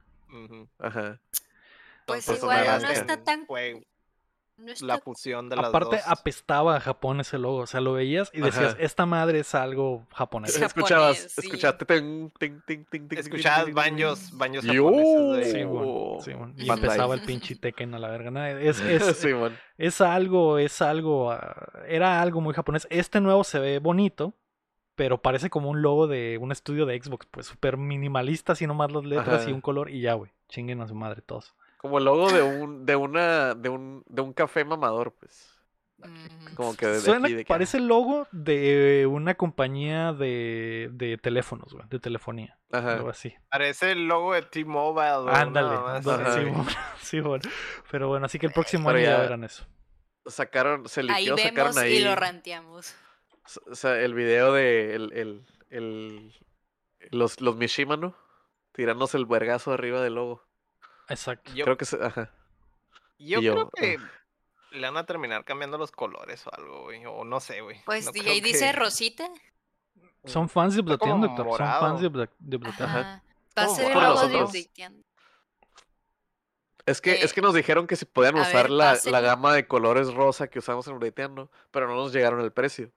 Ajá. 0.78 1.20
Pues 2.06 2.26
Entonces, 2.28 2.38
igual 2.42 2.82
no 2.82 2.88
está 2.88 3.22
tan- 3.22 3.46
Fue 3.46 3.86
No 4.58 4.72
está 4.72 4.86
la 4.86 4.98
fusión 4.98 5.48
de 5.48 5.54
las 5.56 5.66
Aparte, 5.66 5.96
dos. 5.96 6.04
apestaba 6.08 6.76
a 6.76 6.80
Japón 6.80 7.20
ese 7.20 7.38
logo. 7.38 7.58
O 7.58 7.66
sea, 7.66 7.80
lo 7.80 7.92
veías 7.92 8.30
y 8.34 8.40
decías, 8.40 8.74
Ajá. 8.74 8.82
esta 8.82 9.06
madre 9.06 9.38
es 9.40 9.54
algo 9.54 10.06
japonés. 10.12 10.56
Es 10.56 10.60
Escuchabas, 10.62 11.16
japonés, 11.16 11.38
escuchaste 11.38 11.84
ting, 11.86 12.30
ting, 12.66 12.84
ting, 12.90 13.06
Escuchabas 13.10 13.72
baños, 13.72 14.30
baños 14.36 14.64
Yo. 14.64 14.86
japoneses 14.86 15.36
de- 15.54 15.58
Sí, 15.60 15.64
bueno, 15.64 16.16
sí, 16.20 16.32
bueno. 16.32 16.54
Y 16.56 16.66
Bandai. 16.66 16.86
empezaba 16.88 17.14
el 17.14 17.20
pinche 17.22 17.54
Tekken 17.54 17.94
a 17.94 17.98
la 18.00 18.08
verga. 18.08 18.30
¿no? 18.32 18.44
Es, 18.44 18.80
es, 18.80 19.02
Sí, 19.18 19.30
es 19.78 20.00
algo, 20.00 20.58
es 20.58 20.82
algo, 20.82 21.30
ah, 21.30 21.68
era 21.86 22.20
algo 22.20 22.40
muy 22.40 22.52
japonés. 22.52 22.86
Este 22.90 23.20
nuevo 23.20 23.44
se 23.44 23.60
ve 23.60 23.78
bonito, 23.78 24.34
pero 24.96 25.22
parece 25.22 25.50
como 25.50 25.70
un 25.70 25.82
logo 25.82 26.08
de 26.08 26.36
un 26.40 26.50
estudio 26.50 26.84
de 26.84 27.00
Xbox, 27.00 27.26
pues 27.30 27.46
súper 27.46 27.76
minimalista, 27.76 28.54
así 28.54 28.66
nomás 28.66 28.90
las 28.90 29.04
letras 29.04 29.42
Ajá. 29.42 29.50
y 29.50 29.52
un 29.52 29.60
color 29.60 29.88
y 29.90 30.00
ya, 30.00 30.14
güey. 30.14 30.32
Chinguen 30.48 30.80
a 30.80 30.88
su 30.88 30.96
madre 30.96 31.22
todos. 31.22 31.54
Como 31.78 31.98
el 31.98 32.04
logo 32.04 32.30
de 32.30 32.42
un, 32.42 32.84
de 32.84 32.94
una, 32.96 33.54
de 33.54 33.68
un, 33.70 34.02
de 34.06 34.20
un 34.22 34.32
café 34.34 34.64
mamador, 34.64 35.14
pues. 35.18 35.54
Mm, 35.98 36.54
Como 36.54 36.76
que 36.76 36.86
de 36.86 37.00
Suena, 37.00 37.26
aquí, 37.26 37.34
de 37.34 37.44
que- 37.44 37.48
parece 37.48 37.78
el 37.78 37.86
logo 37.88 38.28
de 38.30 39.08
una 39.10 39.34
compañía 39.34 40.12
de, 40.12 40.90
de 40.92 41.16
teléfonos, 41.18 41.72
güey, 41.72 41.86
de 41.88 41.98
telefonía. 41.98 42.56
Ajá. 42.70 42.94
Algo 42.94 43.08
así. 43.10 43.34
Parece 43.50 43.92
el 43.92 44.06
logo 44.06 44.34
de 44.34 44.42
T-Mobile. 44.42 45.30
Ándale, 45.32 45.74
Ajá. 45.74 46.02
sí, 46.34 46.44
bueno, 46.44 46.66
sí, 47.00 47.20
bueno. 47.20 47.42
Pero 47.90 48.08
bueno, 48.08 48.26
así 48.26 48.38
que 48.38 48.46
el 48.46 48.52
próximo 48.52 48.86
Pero 48.88 48.98
año 48.98 49.06
ya 49.08 49.18
verán 49.22 49.44
eso. 49.44 49.64
Sacaron, 50.26 50.86
se 50.88 51.00
Ahí 51.00 51.06
liqueó, 51.26 51.36
sacaron 51.38 51.56
vemos 51.56 51.76
ahí. 51.78 51.96
y 51.96 52.04
lo 52.04 52.14
ranteamos. 52.14 52.94
O 53.70 53.74
sea, 53.74 53.98
el 54.00 54.14
video 54.14 54.52
de 54.52 54.94
el, 54.94 55.12
el, 55.14 55.46
el- 55.70 56.34
los, 57.10 57.40
los 57.40 57.56
Mishima, 57.56 57.96
¿no? 57.96 58.14
Tirándose 58.72 59.16
el 59.16 59.26
vergazo 59.26 59.72
arriba 59.72 60.00
del 60.02 60.14
logo. 60.16 60.44
Exacto. 61.08 61.52
Yo, 61.54 61.64
Creo 61.64 61.76
que 61.76 61.84
se, 61.84 62.02
ajá. 62.04 62.30
yo 63.18 63.40
yo, 63.40 63.52
creo 63.54 63.70
que 63.70 63.98
le 64.72 64.80
van 64.86 64.96
a 64.96 65.06
terminar 65.06 65.44
cambiando 65.44 65.78
los 65.78 65.90
colores 65.90 66.46
o 66.46 66.54
algo, 66.54 66.82
güey. 66.84 67.04
O 67.06 67.24
no 67.24 67.40
sé, 67.40 67.60
güey. 67.62 67.82
Pues 67.84 68.04
No 68.06 68.12
ahí 68.30 68.40
dice 68.40 68.66
que- 68.66 68.72
Rosita. 68.72 69.28
Son 70.24 70.48
fans 70.48 70.74
de 70.74 70.80
Updateando, 70.82 71.26
como 71.28 71.40
Héctor. 71.40 71.46
Son 71.46 71.48
morado. 71.66 71.80
fans 71.80 72.00
de 72.00 72.06
Upda- 72.10 72.30
de 72.38 72.56
Updateando. 72.56 72.98
Ajá. 72.98 73.22
Va 73.56 73.62
a 73.62 73.66
¿Cómo 73.66 73.76
ser 73.76 73.86
el 73.88 73.94
morado? 73.94 74.28
logo 74.28 74.52
de. 74.52 74.70
Es 76.86 77.00
que, 77.02 77.12
es 77.22 77.30
Eh, 77.30 77.34
que 77.34 77.42
nos 77.42 77.54
dijeron 77.54 77.86
que 77.86 77.96
si 77.96 78.04
podían 78.06 78.36
usar 78.36 78.64
ver, 78.64 78.70
la, 78.70 78.98
la 79.04 79.20
gama 79.20 79.52
de 79.52 79.66
colores 79.66 80.12
rosa 80.14 80.48
que 80.48 80.58
usamos 80.58 80.86
en 80.88 80.94
Updateando, 80.94 81.50
pero 81.70 81.86
no 81.86 81.94
nos 81.94 82.12
llegaron 82.12 82.40
el 82.40 82.52
precio. 82.52 82.90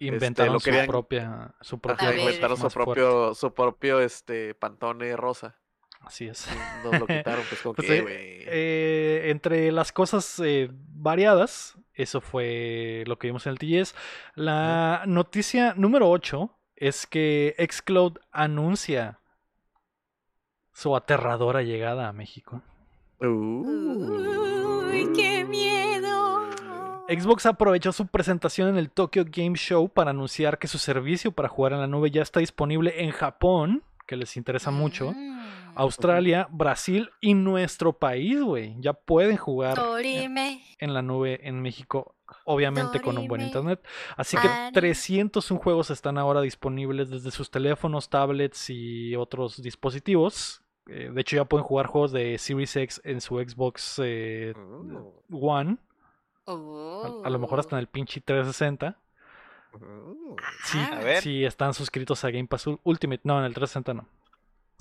Inventaron 0.00 0.52
lo 0.54 0.58
su 0.60 0.64
querían- 0.64 0.86
propia, 0.88 1.54
su 1.60 1.76
Ajá, 1.76 1.82
propia 1.82 2.08
ver. 2.08 2.16
rosa 2.16 2.24
inventaron 2.26 2.56
su 2.56 2.70
fuerte. 2.70 2.92
propio, 3.00 3.34
su 3.34 3.54
propio 3.54 4.00
este 4.00 4.54
pantone 4.54 5.14
rosa. 5.16 5.56
Así 6.06 6.26
es. 6.26 6.46
Nos 6.84 6.98
lo 7.00 7.06
quitaron, 7.06 7.44
pues 7.48 7.60
como 7.62 7.74
Pues, 7.76 7.86
que, 7.88 7.96
eh, 7.96 8.02
güey. 8.02 8.14
eh, 8.46 9.22
entre 9.30 9.72
las 9.72 9.92
cosas 9.92 10.40
eh, 10.44 10.70
variadas, 10.72 11.76
eso 11.94 12.20
fue 12.20 13.04
lo 13.06 13.18
que 13.18 13.28
vimos 13.28 13.46
en 13.46 13.52
el 13.52 13.58
TGS. 13.58 13.94
La 14.34 15.02
noticia 15.06 15.74
número 15.76 16.10
8 16.10 16.50
es 16.76 17.06
que 17.06 17.54
Xcloud 17.70 18.18
anuncia 18.32 19.20
su 20.72 20.94
aterradora 20.96 21.62
llegada 21.62 22.08
a 22.08 22.12
México. 22.12 22.62
Uy, 23.20 25.08
qué 25.14 25.44
miedo. 25.44 26.42
Xbox 27.08 27.46
aprovechó 27.46 27.92
su 27.92 28.06
presentación 28.06 28.68
en 28.70 28.76
el 28.76 28.90
Tokyo 28.90 29.24
Game 29.26 29.56
Show 29.56 29.88
para 29.88 30.10
anunciar 30.10 30.58
que 30.58 30.66
su 30.68 30.78
servicio 30.78 31.32
para 31.32 31.48
jugar 31.48 31.72
en 31.74 31.80
la 31.80 31.86
nube 31.86 32.10
ya 32.10 32.22
está 32.22 32.40
disponible 32.40 33.04
en 33.04 33.10
Japón, 33.12 33.82
que 34.06 34.16
les 34.16 34.36
interesa 34.36 34.70
mucho, 34.70 35.12
Mm. 35.12 35.63
Australia, 35.76 36.48
Brasil 36.50 37.10
y 37.20 37.34
nuestro 37.34 37.92
país, 37.92 38.40
güey. 38.42 38.76
Ya 38.80 38.92
pueden 38.92 39.36
jugar 39.36 39.76
Dorime. 39.76 40.62
en 40.78 40.94
la 40.94 41.02
nube 41.02 41.40
en 41.46 41.60
México, 41.62 42.14
obviamente 42.44 43.00
con 43.00 43.16
un 43.18 43.26
buen 43.28 43.40
internet. 43.42 43.84
Así 44.16 44.36
que 44.36 44.48
Ani. 44.48 44.72
301 44.72 45.60
juegos 45.60 45.90
están 45.90 46.18
ahora 46.18 46.40
disponibles 46.40 47.10
desde 47.10 47.30
sus 47.30 47.50
teléfonos, 47.50 48.08
tablets 48.08 48.70
y 48.70 49.14
otros 49.16 49.62
dispositivos. 49.62 50.62
Eh, 50.86 51.10
de 51.12 51.20
hecho, 51.20 51.36
ya 51.36 51.44
pueden 51.46 51.64
jugar 51.64 51.86
juegos 51.86 52.12
de 52.12 52.36
Series 52.38 52.76
X 52.76 53.00
en 53.04 53.20
su 53.20 53.36
Xbox 53.38 53.98
eh, 54.04 54.52
Mm, 54.56 54.96
One. 55.32 55.76
Oh. 56.46 57.22
A, 57.24 57.26
a 57.26 57.30
lo 57.30 57.38
mejor 57.38 57.58
hasta 57.58 57.76
en 57.76 57.80
el 57.80 57.86
pinche 57.86 58.20
360. 58.20 58.98
mm. 59.72 60.34
Sí, 60.64 60.78
Ah. 60.78 60.98
A 61.00 61.04
ver. 61.04 61.22
si 61.22 61.44
están 61.44 61.72
suscritos 61.74 62.22
a 62.24 62.30
Game 62.30 62.46
Pass 62.46 62.66
Ul- 62.66 62.80
Ultimate. 62.84 63.22
No, 63.24 63.38
en 63.38 63.44
el 63.46 63.54
360 63.54 63.94
no. 63.94 64.06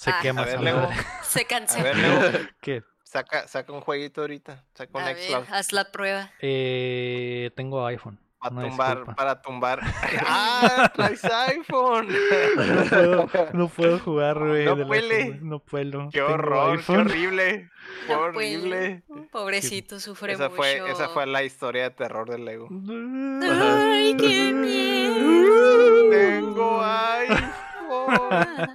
Se 0.03 0.09
Ah. 0.11 0.19
quema 0.21 0.41
A 0.41 0.45
ver. 0.45 0.59
Se 1.23 1.41
A 1.41 1.47
canceló. 1.47 1.83
ver, 1.85 1.95
Leo, 1.97 2.19
¿Qué? 2.61 2.83
saca, 3.03 3.47
saca 3.47 3.71
un 3.71 3.79
jueguito 3.81 4.21
ahorita. 4.21 4.63
Saca 4.73 4.97
un 4.97 5.03
A 5.03 5.13
ver, 5.13 5.17
haz 5.51 5.71
la 5.71 5.91
prueba. 5.91 6.31
Eh, 6.41 7.51
tengo 7.55 7.85
iPhone. 7.85 8.19
Para 8.39 8.55
tumbar, 8.67 8.89
disculpa. 8.97 9.15
para 9.15 9.41
tumbar. 9.41 9.79
¡Ah! 10.27 10.91
¡Traes 10.93 11.23
iPhone! 11.23 12.09
No 12.09 12.89
puedo, 12.89 13.29
no 13.53 13.67
puedo 13.69 13.99
jugar, 13.99 14.37
güey. 14.39 14.65
No 14.65 14.85
puede. 14.85 15.39
No 15.41 15.59
puedo. 15.59 16.09
¡Qué 16.11 16.21
horror! 16.21 16.83
¡Qué 16.85 16.91
horrible! 16.91 17.69
¡Qué 18.05 18.13
No 18.13 18.19
horrible! 18.19 19.03
puede. 19.07 19.27
Pobrecito, 19.29 20.01
sufre 20.01 20.33
Esa 20.33 20.49
mucho. 20.49 20.57
fue, 20.57 20.91
esa 20.91 21.07
fue 21.07 21.25
la 21.25 21.43
historia 21.43 21.83
de 21.83 21.91
terror 21.91 22.29
del 22.29 22.43
Lego. 22.43 22.67
Ay, 22.69 24.17
qué 24.17 24.51
miedo. 24.51 26.09
Tengo 26.11 26.81
iPhone. 26.83 28.69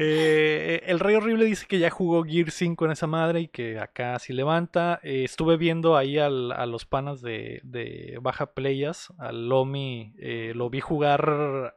Eh, 0.00 0.82
el 0.86 1.00
Rey 1.00 1.16
Horrible 1.16 1.44
dice 1.44 1.66
que 1.66 1.80
ya 1.80 1.90
jugó 1.90 2.22
Gear 2.24 2.52
5 2.52 2.84
en 2.84 2.92
esa 2.92 3.08
madre 3.08 3.40
y 3.40 3.48
que 3.48 3.80
acá 3.80 4.16
sí 4.20 4.32
levanta. 4.32 5.00
Eh, 5.02 5.24
estuve 5.24 5.56
viendo 5.56 5.96
ahí 5.96 6.18
al- 6.18 6.52
a 6.52 6.66
los 6.66 6.86
panas 6.86 7.20
de, 7.20 7.60
de 7.64 8.16
Baja 8.22 8.54
Playas, 8.54 9.12
al 9.18 9.48
Lomi, 9.48 10.14
eh, 10.18 10.52
lo 10.54 10.70
vi 10.70 10.80
jugar 10.80 11.74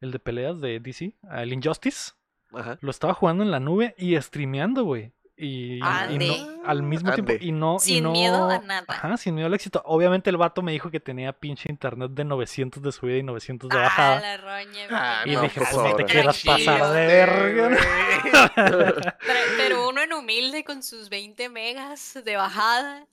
el 0.00 0.10
de 0.10 0.18
peleas 0.18 0.60
de 0.60 0.80
DC, 0.80 1.14
el 1.32 1.52
Injustice. 1.52 2.12
Ajá. 2.52 2.78
Lo 2.80 2.90
estaba 2.90 3.14
jugando 3.14 3.44
en 3.44 3.50
la 3.52 3.60
nube 3.60 3.94
y 3.96 4.16
streameando, 4.20 4.84
güey. 4.84 5.12
Y, 5.38 5.80
no- 5.80 6.62
al 6.64 6.82
mismo 6.82 7.12
tiempo, 7.12 7.32
y 7.38 7.52
no. 7.52 7.76
y 7.76 7.80
Sin 7.80 8.04
no- 8.04 8.12
miedo 8.12 8.48
a 8.48 8.58
nada. 8.60 8.86
Ajá, 8.88 9.16
sin 9.18 9.34
miedo 9.34 9.46
al 9.48 9.54
éxito. 9.54 9.82
Obviamente 9.84 10.30
el 10.30 10.38
vato 10.38 10.62
me 10.62 10.72
dijo 10.72 10.90
que 10.90 10.98
tenía 10.98 11.32
pinche 11.34 11.70
internet 11.70 12.12
de 12.12 12.24
900 12.24 12.82
de 12.82 12.90
subida 12.90 13.18
y 13.18 13.22
900 13.22 13.68
de 13.68 13.76
Ah, 13.78 13.82
bajada. 13.82 14.20
la 14.20 14.36
roña. 14.38 14.86
Ah, 14.90 15.22
Y 15.26 15.32
no, 15.32 15.42
dije, 15.42 15.60
pues, 15.60 15.70
pues 15.74 15.90
no 15.90 15.96
te 15.96 16.04
quieras 16.06 16.42
pasar 16.44 16.92
de 16.92 17.06
verga. 17.06 17.76
Pero, 18.56 18.78
pero 19.58 19.88
uno 19.88 20.00
en 20.02 20.12
humilde 20.12 20.64
con 20.64 20.82
sus 20.82 21.08
20 21.10 21.48
megas 21.50 22.18
de 22.24 22.36
bajada, 22.36 23.06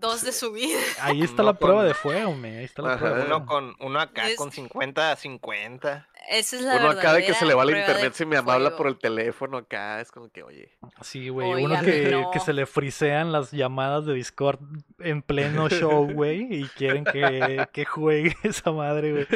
dos 0.00 0.22
de 0.24 0.32
subida. 0.32 0.78
Ahí 1.00 1.22
está 1.22 1.42
la 1.42 1.54
prueba 1.54 1.80
con- 1.80 1.88
de 1.88 1.94
fuego, 1.94 2.34
me. 2.34 2.58
Ahí 2.58 2.64
está 2.64 2.82
la 2.82 2.90
Ajá. 2.94 2.98
prueba. 2.98 3.16
de 3.18 3.24
Uno 3.26 3.46
fuego. 3.46 3.46
con 3.46 3.76
uno 3.86 4.00
acá 4.00 4.28
Es- 4.28 4.36
con 4.36 4.50
50 4.52 5.12
a 5.12 5.16
50. 5.16 6.08
Esa 6.30 6.56
es 6.56 6.62
la 6.62 6.76
Uno 6.76 6.90
acá 6.90 7.12
de 7.14 7.24
que 7.24 7.32
se 7.32 7.46
le 7.46 7.54
va 7.54 7.62
prueba 7.64 7.80
internet 7.80 8.12
si 8.14 8.26
me 8.26 8.36
habla 8.36 8.54
fuego. 8.58 8.76
por 8.76 8.86
el 8.88 8.98
teléfono 8.98 9.56
acá, 9.58 10.00
es 10.00 10.10
como 10.12 10.28
que, 10.28 10.42
oye. 10.42 10.76
Sí, 11.00 11.28
güey. 11.30 11.64
Uno 11.64 11.80
que, 11.80 12.10
no. 12.10 12.30
que 12.30 12.40
se 12.40 12.52
le 12.52 12.66
frisean 12.66 13.32
las 13.32 13.50
llamadas 13.50 14.04
de 14.04 14.14
Discord 14.14 14.58
en 14.98 15.22
pleno 15.22 15.68
show, 15.70 16.06
güey. 16.12 16.46
Y 16.52 16.64
quieren 16.68 17.04
que, 17.04 17.66
que 17.72 17.84
juegue 17.84 18.36
esa 18.42 18.72
madre, 18.72 19.12
güey. 19.12 19.26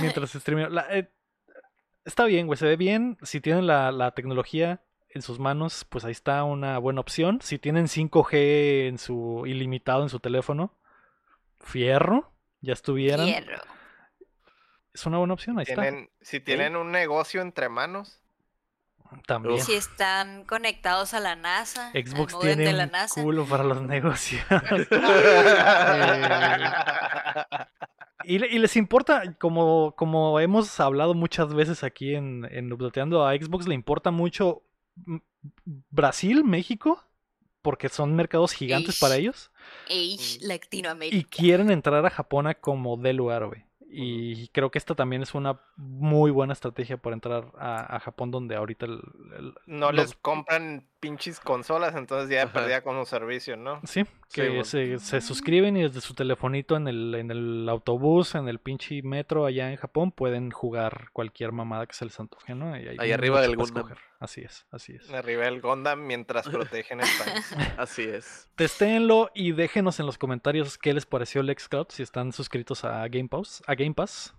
Mientras 0.00 0.30
se 0.30 0.38
streamea. 0.40 0.68
La- 0.68 0.86
eh, 0.96 1.10
está 2.04 2.24
bien, 2.26 2.46
güey. 2.46 2.58
Se 2.58 2.66
ve 2.66 2.76
bien. 2.76 3.16
Si 3.22 3.40
tienen 3.40 3.66
la, 3.66 3.90
la 3.90 4.12
tecnología 4.12 4.82
en 5.14 5.22
sus 5.22 5.38
manos, 5.38 5.86
pues 5.88 6.04
ahí 6.04 6.12
está 6.12 6.44
una 6.44 6.78
buena 6.78 7.00
opción. 7.00 7.40
Si 7.40 7.58
tienen 7.58 7.86
5G 7.86 8.88
en 8.88 8.98
su 8.98 9.44
ilimitado 9.46 10.02
en 10.02 10.08
su 10.08 10.20
teléfono, 10.20 10.74
fierro. 11.60 12.32
Ya 12.60 12.72
estuvieran. 12.72 13.26
Fierro. 13.26 13.60
Es 14.92 15.06
una 15.06 15.18
buena 15.18 15.34
opción, 15.34 15.58
ahí 15.58 15.64
está. 15.68 15.82
Tienen, 15.82 16.10
si 16.20 16.40
tienen 16.40 16.76
un 16.76 16.90
negocio 16.92 17.42
entre 17.42 17.68
manos, 17.68 18.20
También. 19.26 19.60
Si 19.60 19.74
están 19.74 20.44
conectados 20.44 21.14
a 21.14 21.20
la 21.20 21.36
NASA, 21.36 21.90
Xbox 21.92 22.38
tiene 22.40 22.64
de 22.64 22.72
la 22.72 22.84
un 22.84 22.90
NASA. 22.92 23.22
culo 23.22 23.44
para 23.44 23.64
los 23.64 23.82
negocios. 23.82 24.42
y, 28.24 28.38
le- 28.38 28.48
y 28.48 28.58
les 28.58 28.76
importa, 28.76 29.34
como, 29.38 29.94
como 29.96 30.40
hemos 30.40 30.78
hablado 30.80 31.14
muchas 31.14 31.52
veces 31.54 31.84
aquí 31.84 32.14
en, 32.14 32.46
en 32.50 32.72
Updateando, 32.72 33.26
a 33.26 33.34
Xbox 33.34 33.66
le 33.68 33.74
importa 33.74 34.10
mucho 34.10 34.62
Brasil, 35.90 36.44
México, 36.44 37.02
porque 37.62 37.88
son 37.88 38.14
mercados 38.14 38.52
gigantes 38.52 38.98
para 38.98 39.16
Ish. 39.16 39.20
ellos. 39.20 39.50
Age 39.86 40.38
Y 40.40 40.46
Latinoamérica. 40.46 41.28
quieren 41.30 41.70
entrar 41.70 42.04
a 42.04 42.10
Japón 42.10 42.46
a 42.46 42.54
como 42.54 42.96
de 42.96 43.12
lugar, 43.12 43.46
güey. 43.46 43.64
Y 43.96 44.48
creo 44.48 44.70
que 44.70 44.78
esta 44.78 44.94
también 44.96 45.22
es 45.22 45.34
una 45.34 45.60
muy 45.76 46.30
buena 46.32 46.52
estrategia 46.52 46.96
para 46.96 47.14
entrar 47.14 47.52
a, 47.56 47.96
a 47.96 48.00
Japón, 48.00 48.30
donde 48.32 48.56
ahorita 48.56 48.86
el, 48.86 49.00
el- 49.38 49.54
No 49.66 49.92
los- 49.92 50.06
les 50.06 50.14
compran 50.16 50.88
pinches 51.04 51.38
consolas, 51.38 51.94
entonces 51.96 52.30
ya 52.30 52.44
Ajá. 52.44 52.52
perdía 52.54 52.82
con 52.82 52.96
los 52.96 53.10
servicios, 53.10 53.58
¿no? 53.58 53.78
Sí, 53.84 54.04
que 54.32 54.48
bueno. 54.48 54.64
se, 54.64 54.98
se 54.98 55.20
suscriben 55.20 55.76
y 55.76 55.82
desde 55.82 56.00
su 56.00 56.14
telefonito 56.14 56.76
en 56.76 56.88
el, 56.88 57.14
en 57.14 57.30
el 57.30 57.68
autobús, 57.68 58.34
en 58.34 58.48
el 58.48 58.58
pinche 58.58 59.02
metro 59.02 59.44
allá 59.44 59.70
en 59.70 59.76
Japón, 59.76 60.12
pueden 60.12 60.50
jugar 60.50 61.10
cualquier 61.12 61.52
mamada 61.52 61.86
que 61.86 61.92
se 61.92 62.06
les 62.06 62.18
antoje, 62.18 62.54
¿no? 62.54 62.74
Y 62.78 62.96
Ahí 62.98 63.12
arriba 63.12 63.42
del 63.42 63.54
Gundam. 63.56 63.76
escoger. 63.76 63.98
Así 64.18 64.40
es, 64.40 64.64
así 64.70 64.94
es. 64.94 65.10
Arriba 65.12 65.46
el 65.46 65.60
Gondam 65.60 66.06
mientras 66.06 66.48
protegen 66.48 67.00
el 67.00 67.06
país. 67.22 67.54
Así 67.76 68.02
es. 68.04 68.48
Testéenlo 68.54 69.30
y 69.34 69.52
déjenos 69.52 70.00
en 70.00 70.06
los 70.06 70.16
comentarios 70.16 70.78
qué 70.78 70.94
les 70.94 71.04
pareció 71.04 71.42
el 71.42 71.54
Xcloud 71.54 71.88
si 71.90 72.02
están 72.02 72.32
suscritos 72.32 72.84
a 72.86 73.06
Game 73.08 73.28
Pass. 73.28 73.62
A 73.66 73.74
Game 73.74 73.92
Pass. 73.92 74.34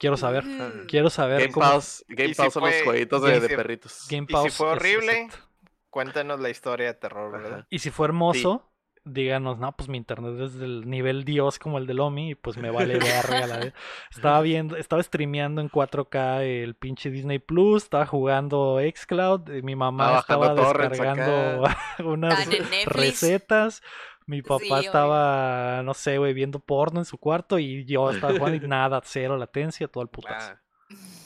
Quiero 0.00 0.16
saber. 0.16 0.44
Mm. 0.44 0.86
Quiero 0.88 1.10
saber 1.10 1.40
Game 1.42 1.52
cómo 1.52 1.66
Pass, 1.70 2.04
Game 2.08 2.34
si 2.34 2.50
son 2.50 2.64
los 2.64 2.82
jueguitos 2.82 3.22
de, 3.22 3.34
si- 3.34 3.40
de 3.46 3.56
perritos. 3.56 4.06
Game 4.10 4.26
Y 4.28 4.32
Pass 4.32 4.42
si 4.44 4.50
fue 4.50 4.66
es- 4.66 4.72
horrible, 4.76 5.20
exacto. 5.20 5.46
cuéntanos 5.90 6.40
la 6.40 6.50
historia 6.50 6.86
de 6.88 6.94
terror, 6.94 7.30
¿verdad? 7.30 7.52
Ajá. 7.60 7.66
Y 7.70 7.78
si 7.80 7.90
fue 7.90 8.06
hermoso, 8.06 8.66
díganos, 9.04 9.58
no, 9.58 9.74
pues 9.76 9.88
mi 9.88 9.96
internet 9.98 10.38
es 10.40 10.54
del 10.58 10.88
nivel 10.88 11.24
Dios 11.24 11.58
como 11.58 11.78
el 11.78 11.86
del 11.86 12.00
Omi 12.00 12.30
y 12.30 12.34
pues 12.34 12.56
me 12.58 12.70
vale 12.70 12.98
verga 12.98 13.46
la 13.46 13.58
vez. 13.58 13.74
Estaba 14.10 14.40
viendo, 14.42 14.76
estaba 14.76 15.02
streameando 15.02 15.60
en 15.60 15.70
4K 15.70 16.42
el 16.64 16.74
pinche 16.74 17.10
Disney 17.10 17.38
Plus, 17.38 17.84
estaba 17.84 18.06
jugando 18.06 18.78
Xcloud, 18.80 19.50
y 19.54 19.62
mi 19.62 19.74
mamá 19.76 20.18
Estaba 20.20 20.54
descargando 20.54 21.64
unas 22.04 22.46
recetas. 22.86 23.82
Mi 24.30 24.42
papá 24.42 24.60
Sí, 24.64 24.70
obvio. 24.70 24.80
estaba, 24.82 25.82
no 25.82 25.92
sé, 25.94 26.18
güey, 26.18 26.32
viendo 26.32 26.60
porno 26.60 27.00
en 27.00 27.04
su 27.04 27.18
cuarto 27.18 27.58
y 27.58 27.84
yo 27.84 28.10
estaba 28.10 28.32
jugando 28.32 28.64
y 28.64 28.68
nada, 28.68 29.00
cero 29.04 29.36
latencia, 29.36 29.88
todo 29.88 30.02
el 30.02 30.08
putazo. 30.08 30.52
Ah. 30.52 30.60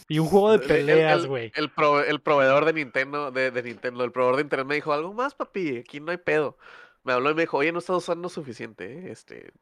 Y 0.09 0.19
un 0.19 0.27
juego 0.27 0.51
de 0.53 0.57
El- 0.57 0.63
el- 0.63 0.69
peleas, 0.87 1.23
el- 1.23 1.29
güey. 1.29 1.53
El 1.55 2.21
proveedor 2.21 2.65
de 2.65 2.73
Nintendo, 2.73 3.31
de, 3.31 3.51
de 3.51 3.63
Nintendo, 3.63 4.05
el 4.05 4.13
proveedor 4.13 4.37
de 4.37 4.43
internet 4.43 4.67
me 4.67 4.75
dijo, 4.77 4.93
algo 4.93 5.13
más, 5.13 5.35
papi, 5.35 5.79
aquí 5.79 6.01
no 6.01 6.11
hay 6.13 6.19
pedo. 6.19 6.57
Me 7.03 7.13
habló 7.13 7.31
y 7.31 7.35
me 7.35 7.43
dijo, 7.43 7.59
oye, 7.59 7.73
no 7.73 7.79
estás 7.79 7.97
usando 7.97 8.29
suficiente, 8.31 8.85
¿eh? 9.09 9.13
este, 9.13 9.53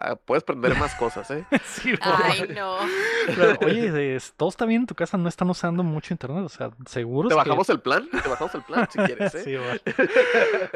ah, 0.00 0.16
puedes 0.16 0.42
prender 0.42 0.76
más 0.78 0.94
cosas, 0.96 1.30
¿eh? 1.30 1.44
Sí, 1.64 1.92
Ay, 2.00 2.48
no. 2.54 2.78
Claro, 3.34 3.58
Oye, 3.64 4.16
es- 4.16 4.32
todo 4.36 4.48
está 4.48 4.64
bien 4.66 4.82
en 4.82 4.86
tu 4.86 4.94
casa, 4.94 5.16
no 5.16 5.28
están 5.28 5.48
usando 5.50 5.82
mucho 5.82 6.12
internet, 6.14 6.42
o 6.44 6.48
sea, 6.48 6.70
seguro 6.86 7.28
¿Te 7.28 7.34
bajamos 7.34 7.68
el 7.70 7.80
plan? 7.80 8.08
Te 8.10 8.28
bajamos 8.28 8.54
el 8.54 8.62
plan 8.62 8.88
si 8.90 8.98
quieres, 8.98 9.34
¿eh? 9.36 9.42
Sí, 9.44 9.56
vale. 9.56 9.80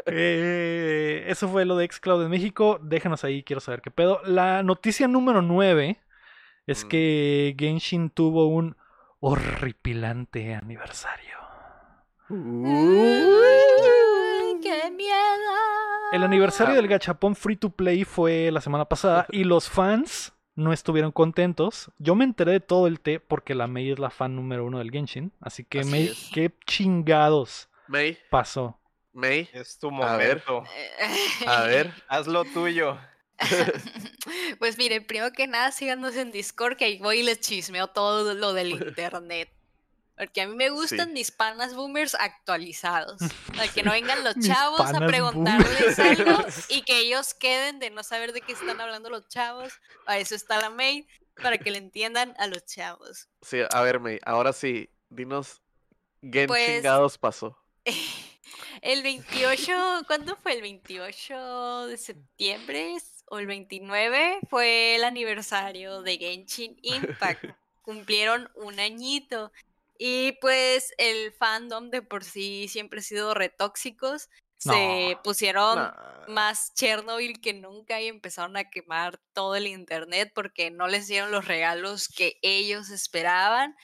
Eh, 0.06 1.24
eso 1.28 1.48
fue 1.48 1.64
lo 1.64 1.76
de 1.76 1.88
Xcloud 1.90 2.22
en 2.24 2.30
México. 2.30 2.78
Déjanos 2.82 3.24
ahí, 3.24 3.42
quiero 3.42 3.60
saber 3.60 3.80
qué 3.82 3.90
pedo. 3.90 4.20
La 4.24 4.62
noticia 4.62 5.08
número 5.08 5.42
9 5.42 5.98
es 6.66 6.84
Mm. 6.84 6.88
que 6.88 7.56
Genshin 7.58 8.10
tuvo 8.10 8.46
un 8.48 8.76
horripilante 9.20 10.54
aniversario. 10.54 11.34
¡Qué 14.62 14.90
miedo! 14.96 15.83
El 16.14 16.22
aniversario 16.22 16.76
del 16.76 16.86
gachapón 16.88 17.34
free 17.34 17.56
to 17.56 17.70
play 17.70 18.04
fue 18.04 18.50
la 18.52 18.60
semana 18.60 18.84
pasada 18.84 19.26
y 19.30 19.42
los 19.44 19.68
fans 19.68 20.32
no 20.54 20.72
estuvieron 20.72 21.10
contentos. 21.10 21.90
Yo 21.98 22.14
me 22.14 22.24
enteré 22.24 22.52
de 22.52 22.60
todo 22.60 22.86
el 22.86 23.00
té 23.00 23.18
porque 23.18 23.54
la 23.54 23.66
Mei 23.66 23.90
es 23.90 23.98
la 23.98 24.10
fan 24.10 24.36
número 24.36 24.64
uno 24.64 24.78
del 24.78 24.92
Genshin. 24.92 25.32
Así 25.40 25.64
que, 25.64 25.80
Así 25.80 25.90
Mei, 25.90 26.06
es. 26.06 26.30
¿qué 26.32 26.52
chingados 26.66 27.68
May, 27.88 28.16
pasó? 28.30 28.78
May, 29.12 29.48
Es 29.52 29.78
tu 29.78 29.88
A 30.02 30.16
ver. 30.16 30.42
momento. 30.46 30.64
a 31.46 31.62
ver. 31.64 31.92
Haz 32.08 32.26
lo 32.26 32.44
tuyo. 32.44 32.96
Pues 34.58 34.78
mire, 34.78 35.00
primero 35.00 35.32
que 35.32 35.46
nada, 35.46 35.70
síganos 35.72 36.14
en 36.16 36.30
Discord, 36.30 36.76
que 36.76 36.84
ahí 36.84 36.98
voy 36.98 37.18
y 37.20 37.22
les 37.24 37.40
chismeo 37.40 37.88
todo 37.88 38.34
lo 38.34 38.52
del 38.52 38.70
internet. 38.70 39.50
Porque 40.16 40.42
a 40.42 40.46
mí 40.48 40.54
me 40.54 40.70
gustan 40.70 41.12
mis 41.12 41.30
panas 41.30 41.74
boomers 41.74 42.14
actualizados. 42.14 43.18
Para 43.56 43.68
que 43.68 43.82
no 43.82 43.92
vengan 43.92 44.22
los 44.22 44.34
chavos 44.40 44.80
a 44.80 45.06
preguntarles 45.06 45.98
algo 45.98 46.44
y 46.68 46.82
que 46.82 46.98
ellos 47.00 47.34
queden 47.34 47.80
de 47.80 47.90
no 47.90 48.02
saber 48.02 48.32
de 48.32 48.40
qué 48.40 48.52
están 48.52 48.80
hablando 48.80 49.10
los 49.10 49.28
chavos. 49.28 49.72
Para 50.04 50.18
eso 50.18 50.34
está 50.34 50.60
la 50.60 50.70
maid, 50.70 51.04
para 51.42 51.58
que 51.58 51.70
le 51.70 51.78
entiendan 51.78 52.34
a 52.38 52.46
los 52.46 52.64
chavos. 52.64 53.28
Sí, 53.42 53.58
a 53.68 53.82
ver, 53.82 53.98
May, 54.00 54.20
ahora 54.24 54.52
sí, 54.52 54.88
dinos, 55.08 55.62
¿qué 56.32 56.46
Pues- 56.46 56.76
chingados 56.76 57.18
pasó? 57.18 57.58
El 58.82 59.02
28, 59.02 60.02
¿cuándo 60.06 60.36
fue? 60.36 60.54
El 60.54 60.62
28 60.62 61.86
de 61.86 61.96
septiembre 61.96 62.96
o 63.26 63.38
el 63.38 63.46
29 63.46 64.40
fue 64.50 64.96
el 64.96 65.04
aniversario 65.04 66.02
de 66.02 66.18
Genshin 66.18 66.76
Impact. 66.82 67.44
Cumplieron 67.82 68.50
un 68.56 68.80
añito. 68.80 69.52
Y 69.98 70.32
pues 70.40 70.92
el 70.98 71.32
fandom 71.32 71.90
de 71.90 72.02
por 72.02 72.24
sí 72.24 72.68
siempre 72.68 73.00
ha 73.00 73.02
sido 73.02 73.34
retóxicos. 73.34 74.28
Se 74.58 75.18
pusieron 75.22 75.92
más 76.28 76.72
Chernobyl 76.74 77.40
que 77.40 77.52
nunca 77.52 78.00
y 78.00 78.08
empezaron 78.08 78.56
a 78.56 78.70
quemar 78.70 79.20
todo 79.34 79.56
el 79.56 79.66
internet 79.66 80.32
porque 80.34 80.70
no 80.70 80.88
les 80.88 81.06
dieron 81.06 81.30
los 81.30 81.46
regalos 81.46 82.08
que 82.08 82.38
ellos 82.40 82.88
esperaban. 82.88 83.76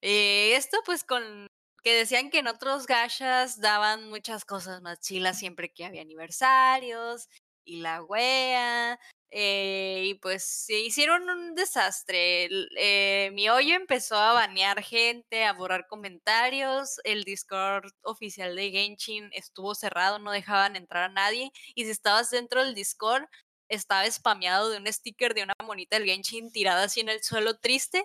Eh, 0.00 0.54
esto 0.54 0.78
pues 0.84 1.02
con 1.04 1.48
que 1.82 1.94
decían 1.94 2.30
que 2.30 2.38
en 2.38 2.46
otros 2.46 2.86
gachas 2.86 3.60
daban 3.60 4.08
muchas 4.08 4.44
cosas 4.44 4.80
más 4.82 5.00
chilas 5.00 5.38
siempre 5.38 5.72
que 5.72 5.84
había 5.84 6.02
aniversarios 6.02 7.28
y 7.64 7.80
la 7.80 8.02
wea. 8.02 9.00
Eh, 9.34 10.02
y 10.08 10.14
pues 10.16 10.44
se 10.44 10.78
hicieron 10.80 11.28
un 11.30 11.54
desastre. 11.54 12.50
Eh, 12.76 13.30
mi 13.32 13.48
hoyo 13.48 13.74
empezó 13.74 14.16
a 14.16 14.34
banear 14.34 14.82
gente, 14.82 15.44
a 15.44 15.54
borrar 15.54 15.86
comentarios. 15.88 17.00
El 17.04 17.24
Discord 17.24 17.90
oficial 18.02 18.54
de 18.56 18.70
Genshin 18.70 19.30
estuvo 19.32 19.74
cerrado, 19.74 20.18
no 20.18 20.32
dejaban 20.32 20.76
entrar 20.76 21.04
a 21.04 21.08
nadie. 21.08 21.50
Y 21.74 21.84
si 21.84 21.90
estabas 21.90 22.30
dentro 22.30 22.62
del 22.62 22.74
Discord, 22.74 23.24
estaba 23.68 24.10
spameado 24.10 24.68
de 24.70 24.76
un 24.78 24.92
sticker 24.92 25.32
de 25.34 25.44
una 25.44 25.54
monita 25.64 25.98
del 25.98 26.06
Genshin 26.08 26.52
tirada 26.52 26.84
así 26.84 27.00
en 27.00 27.08
el 27.08 27.22
suelo 27.22 27.58
triste. 27.58 28.04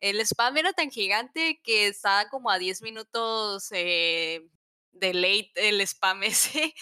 El 0.00 0.20
spam 0.20 0.58
era 0.58 0.72
tan 0.74 0.90
gigante 0.90 1.60
que 1.64 1.88
estaba 1.88 2.28
como 2.28 2.50
a 2.50 2.58
10 2.58 2.82
minutos 2.82 3.68
eh, 3.72 4.42
de 4.92 5.14
late 5.14 5.52
el 5.56 5.80
spam 5.80 6.22
ese. 6.24 6.74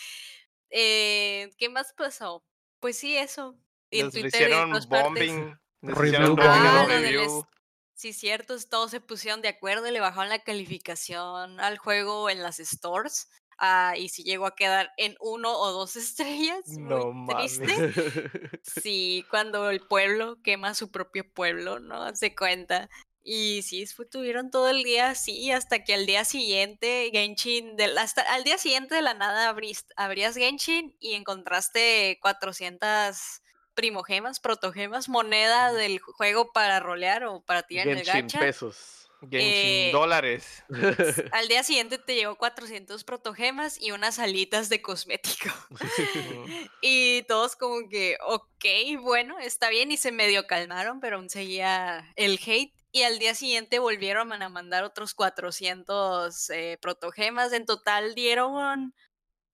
¿Qué 0.71 1.69
más 1.71 1.93
pasó? 1.97 2.45
Pues 2.81 2.99
sí, 2.99 3.17
eso. 3.17 3.57
Y 3.91 4.01
en 4.01 4.07
Les 4.07 4.15
Twitter 4.15 4.41
y 4.51 4.53
en 4.53 4.75
hicieron 4.77 4.89
bombing. 4.89 5.59
les 5.83 5.97
hicieron 6.03 6.37
Ah, 6.41 6.85
review. 6.89 7.47
Sí, 7.95 8.13
cierto, 8.13 8.57
todos 8.69 8.91
se 8.91 9.01
pusieron 9.01 9.41
de 9.41 9.49
acuerdo 9.49 9.87
y 9.89 9.91
le 9.91 10.01
bajaron 10.01 10.29
la 10.29 10.41
calificación 10.41 11.61
al 11.61 11.79
juego 11.79 12.29
en 12.31 12.43
las 12.43 12.57
stores. 12.59 13.29
ah, 13.59 13.95
y 13.97 14.11
si 14.11 14.23
llegó 14.23 14.45
a 14.45 14.55
quedar 14.55 14.91
en 14.99 15.17
uno 15.19 15.51
o 15.59 15.73
dos 15.73 15.97
estrellas. 15.97 16.61
No 16.79 17.13
muy 17.13 17.35
mames. 17.35 17.59
triste. 17.59 18.61
Sí, 18.83 19.25
cuando 19.31 19.71
el 19.71 19.81
pueblo 19.81 20.37
quema 20.43 20.75
su 20.75 20.91
propio 20.91 21.25
pueblo, 21.33 21.79
¿no? 21.81 22.15
Se 22.15 22.35
cuenta. 22.35 22.91
Y 23.23 23.63
sí, 23.63 23.85
tuvieron 24.11 24.51
todo 24.51 24.69
el 24.69 24.85
día 24.85 25.09
así, 25.11 25.51
hasta 25.51 25.83
que 25.83 25.95
al 25.95 26.05
día 26.07 26.25
siguiente, 26.25 27.09
Genshin, 27.13 27.77
del- 27.77 27.97
hasta 27.99 28.21
al 28.23 28.45
día 28.45 28.59
siguiente 28.59 28.95
de 28.95 29.03
la 29.03 29.15
nada 29.15 29.49
abriste, 29.49 29.93
abrías 29.97 30.37
Genshin 30.37 30.95
y 31.01 31.15
encontraste 31.15 32.19
400 32.23 33.41
primogemas, 33.77 34.41
protogemas, 34.41 35.09
moneda 35.09 35.73
del 35.73 36.01
juego 36.01 36.51
para 36.53 36.81
rolear 36.81 37.25
o 37.25 37.43
para 37.43 37.63
tirar 37.63 37.87
en 37.87 37.99
el 37.99 38.05
gacha. 38.05 38.41
pesos. 38.41 39.07
Genshin 39.21 39.89
Eh, 39.89 39.91
dólares. 39.93 40.65
Al 41.33 41.49
día 41.49 41.63
siguiente 41.63 41.99
te 41.99 42.15
llegó 42.15 42.37
400 42.37 43.03
protogemas 43.05 43.81
y 43.81 43.93
unas 43.93 44.19
alitas 44.19 44.69
de 44.69 44.83
cosmético. 44.83 45.51
Y 46.83 47.23
todos 47.23 47.57
como 47.57 47.89
que, 47.89 48.17
ok, 48.25 49.01
bueno, 49.01 49.39
está 49.39 49.71
bien, 49.71 49.91
y 49.91 49.97
se 49.97 50.13
medio 50.13 50.47
calmaron, 50.47 51.01
pero 51.01 51.17
aún 51.17 51.31
seguía 51.31 52.13
el 52.17 52.39
hate. 52.45 52.75
Y 52.93 53.03
al 53.03 53.19
día 53.19 53.35
siguiente 53.35 53.79
volvieron 53.79 54.33
a 54.33 54.49
mandar 54.49 54.85
otros 54.85 55.15
400 55.15 56.51
eh, 56.51 56.79
protogemas. 56.81 57.53
En 57.53 57.67
total 57.67 58.15
dieron, 58.15 58.95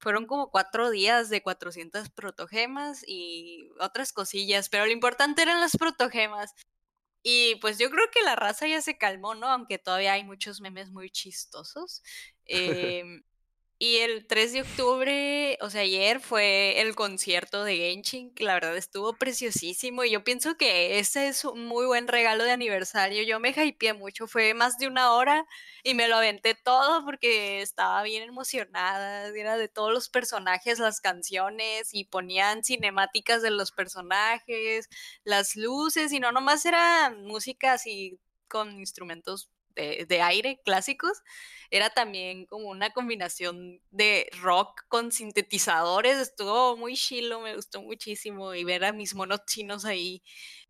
fueron 0.02 0.26
como 0.26 0.50
cuatro 0.50 0.90
días 0.90 1.30
de 1.30 1.42
400 1.42 2.10
protogemas 2.10 3.04
y 3.06 3.70
otras 3.80 4.12
cosillas, 4.12 4.68
pero 4.68 4.84
lo 4.84 4.92
importante 4.92 5.42
eran 5.42 5.60
las 5.60 5.76
protogemas. 5.76 6.52
Y 7.22 7.56
pues 7.60 7.78
yo 7.78 7.88
creo 7.90 8.06
que 8.12 8.22
la 8.22 8.36
raza 8.36 8.66
ya 8.66 8.82
se 8.82 8.98
calmó, 8.98 9.34
¿no? 9.36 9.46
Aunque 9.48 9.78
todavía 9.78 10.14
hay 10.14 10.24
muchos 10.24 10.60
memes 10.60 10.90
muy 10.90 11.10
chistosos. 11.10 12.02
Em, 12.46 13.22
Y 13.84 13.96
el 13.96 14.28
3 14.28 14.52
de 14.52 14.60
octubre, 14.60 15.58
o 15.60 15.68
sea, 15.68 15.80
ayer 15.80 16.20
fue 16.20 16.80
el 16.80 16.94
concierto 16.94 17.64
de 17.64 17.78
Genshin, 17.78 18.32
que 18.32 18.44
la 18.44 18.54
verdad 18.54 18.76
estuvo 18.76 19.12
preciosísimo. 19.14 20.04
Y 20.04 20.12
yo 20.12 20.22
pienso 20.22 20.56
que 20.56 21.00
ese 21.00 21.26
es 21.26 21.44
un 21.44 21.66
muy 21.66 21.86
buen 21.86 22.06
regalo 22.06 22.44
de 22.44 22.52
aniversario. 22.52 23.24
Yo 23.24 23.40
me 23.40 23.50
hypeé 23.50 23.92
mucho, 23.92 24.28
fue 24.28 24.54
más 24.54 24.78
de 24.78 24.86
una 24.86 25.12
hora 25.14 25.46
y 25.82 25.94
me 25.94 26.06
lo 26.06 26.14
aventé 26.14 26.54
todo 26.54 27.04
porque 27.04 27.60
estaba 27.60 28.04
bien 28.04 28.22
emocionada. 28.22 29.26
Era 29.26 29.56
de 29.56 29.66
todos 29.66 29.92
los 29.92 30.08
personajes, 30.08 30.78
las 30.78 31.00
canciones 31.00 31.92
y 31.92 32.04
ponían 32.04 32.62
cinemáticas 32.62 33.42
de 33.42 33.50
los 33.50 33.72
personajes, 33.72 34.88
las 35.24 35.56
luces 35.56 36.12
y 36.12 36.20
no 36.20 36.30
nomás 36.30 36.64
era 36.66 37.10
música 37.10 37.72
así 37.72 38.20
con 38.46 38.78
instrumentos 38.78 39.50
de, 39.74 40.22
aire 40.22 40.60
clásicos, 40.64 41.22
era 41.70 41.90
también 41.90 42.46
como 42.46 42.68
una 42.68 42.90
combinación 42.90 43.80
de 43.90 44.28
rock 44.40 44.82
con 44.88 45.12
sintetizadores, 45.12 46.18
estuvo 46.18 46.76
muy 46.76 46.94
chilo, 46.94 47.40
me 47.40 47.56
gustó 47.56 47.82
muchísimo 47.82 48.54
y 48.54 48.64
ver 48.64 48.84
a 48.84 48.92
mis 48.92 49.14
monos 49.14 49.44
chinos 49.46 49.84
ahí 49.84 50.22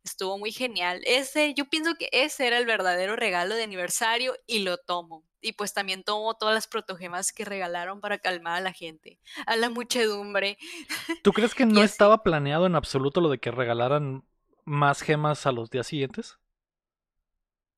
estuvo 0.05 0.39
muy 0.39 0.53
genial. 0.53 1.01
Ese, 1.05 1.55
yo 1.55 1.67
pienso 1.67 1.95
que 1.95 2.09
ese 2.13 2.47
era 2.47 2.59
el 2.59 2.67
verdadero 2.67 3.17
regalo 3.17 3.55
de 3.55 3.63
aniversario 3.63 4.35
y 4.47 4.61
lo 4.61 4.79
tomo. 4.79 5.25
Y 5.41 5.53
pues 5.53 5.75
también 5.75 6.05
tomo 6.05 6.35
todas 6.35 6.55
las 6.55 6.69
protogemas 6.69 7.33
que 7.33 7.45
regalaron 7.45 8.01
para 8.01 8.19
calmar 8.19 8.55
a 8.55 8.61
la 8.61 8.73
gente, 8.73 9.19
a 9.47 9.57
la 9.57 9.71
muchedumbre. 9.71 10.57
¿Tú 11.23 11.33
crees 11.33 11.55
que 11.55 11.67
no 11.67 11.83
estaba 11.83 12.23
planeado 12.23 12.67
en 12.67 12.77
absoluto 12.77 13.21
lo 13.21 13.29
de 13.29 13.39
que 13.39 13.51
regalaran 13.51 14.25
más 14.65 15.03
gemas 15.03 15.47
a 15.47 15.53
los 15.53 15.71
días 15.71 15.87
siguientes? 15.87 16.39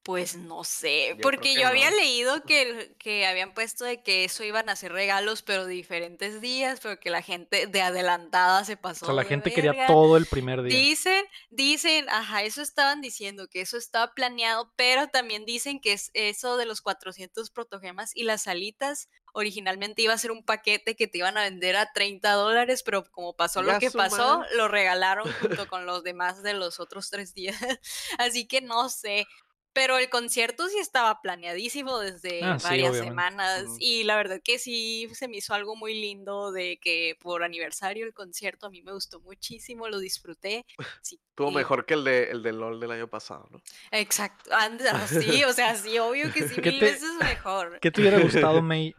Pues 0.04 0.36
no 0.36 0.64
sé, 0.64 1.16
porque 1.22 1.54
yo 1.54 1.66
había 1.66 1.90
leído 1.90 2.42
que, 2.42 2.94
que 2.98 3.24
habían 3.26 3.54
puesto 3.54 3.86
de 3.86 4.02
que 4.02 4.24
eso 4.24 4.44
iban 4.44 4.68
a 4.68 4.72
hacer 4.72 4.92
regalos, 4.92 5.40
pero 5.40 5.66
diferentes 5.66 6.42
días, 6.42 6.78
pero 6.82 7.00
que 7.00 7.08
la 7.08 7.22
gente 7.22 7.66
de 7.66 7.80
adelantada 7.80 8.64
se 8.66 8.76
pasó. 8.76 9.06
O 9.06 9.08
sea, 9.08 9.14
la 9.14 9.24
gente 9.24 9.50
quería 9.50 9.86
todo 9.86 10.18
el 10.18 10.26
primer 10.26 10.62
día. 10.62 10.78
Dicen, 10.78 11.24
dicen, 11.48 12.06
ajá, 12.10 12.42
eso 12.42 12.60
estaban 12.60 13.00
diciendo, 13.00 13.48
que 13.48 13.62
eso 13.62 13.78
estaba 13.78 14.12
planeado, 14.12 14.70
pero 14.76 15.08
también 15.08 15.46
dicen 15.46 15.80
que 15.80 15.94
es 15.94 16.10
eso 16.12 16.58
de 16.58 16.66
los 16.66 16.82
400 16.82 17.48
protogemas 17.50 18.14
y 18.14 18.24
las 18.24 18.46
alitas, 18.46 19.08
originalmente 19.34 20.00
iba 20.00 20.14
a 20.14 20.18
ser 20.18 20.30
un 20.30 20.44
paquete 20.44 20.94
que 20.94 21.08
te 21.08 21.18
iban 21.18 21.36
a 21.36 21.42
vender 21.42 21.76
a 21.76 21.92
30 21.92 22.32
dólares, 22.32 22.82
pero 22.84 23.04
como 23.10 23.34
pasó 23.34 23.62
lo 23.62 23.78
que 23.80 23.90
pasó, 23.90 24.44
lo 24.54 24.68
regalaron 24.68 25.30
junto 25.40 25.66
con 25.68 25.86
los 25.86 26.04
demás 26.04 26.42
de 26.42 26.54
los 26.54 26.78
otros 26.78 27.10
tres 27.10 27.34
días. 27.34 27.56
Así 28.18 28.46
que 28.46 28.60
no 28.60 28.88
sé, 28.88 29.26
pero 29.74 29.98
el 29.98 30.08
concierto 30.08 30.68
sí 30.68 30.78
estaba 30.78 31.20
planeadísimo 31.20 31.98
desde 31.98 32.42
ah, 32.42 32.58
varias 32.62 32.96
semanas 32.96 33.64
y 33.80 34.04
la 34.04 34.16
verdad 34.16 34.40
que 34.42 34.58
sí 34.58 35.08
se 35.12 35.26
me 35.26 35.38
hizo 35.38 35.52
algo 35.52 35.74
muy 35.74 36.00
lindo 36.00 36.52
de 36.52 36.78
que 36.80 37.18
por 37.20 37.42
aniversario 37.42 38.06
el 38.06 38.14
concierto 38.14 38.66
a 38.66 38.70
mí 38.70 38.82
me 38.82 38.92
gustó 38.92 39.20
muchísimo, 39.20 39.88
lo 39.88 39.98
disfruté. 39.98 40.64
Sí, 41.02 41.20
Estuvo 41.30 41.50
mejor 41.50 41.84
que 41.84 41.94
el 41.94 42.04
de, 42.04 42.30
el 42.30 42.42
de 42.42 42.52
LOL 42.52 42.78
del 42.78 42.92
año 42.92 43.08
pasado, 43.08 43.48
¿no? 43.50 43.60
Exacto, 43.90 44.50
ah, 44.52 44.70
sí, 45.08 45.42
o 45.42 45.52
sea, 45.52 45.74
sí, 45.74 45.98
obvio 45.98 46.32
que 46.32 46.48
sí, 46.48 46.60
mil 46.60 46.80
veces 46.80 47.10
mejor. 47.20 47.80
¿Qué 47.80 47.90
te 47.90 48.00
hubiera 48.00 48.20
gustado, 48.20 48.62
May, 48.62 48.94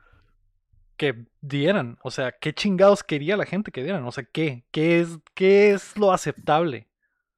que 0.98 1.16
dieran? 1.40 1.98
O 2.04 2.12
sea, 2.12 2.34
¿qué 2.34 2.54
chingados 2.54 3.04
quería 3.04 3.38
la 3.38 3.46
gente 3.46 3.72
que 3.72 3.82
dieran? 3.82 4.06
O 4.06 4.12
sea, 4.12 4.26
¿qué? 4.26 4.66
¿Qué 4.72 5.00
es, 5.00 5.18
qué 5.34 5.72
es 5.72 5.96
lo 5.98 6.12
aceptable? 6.12 6.88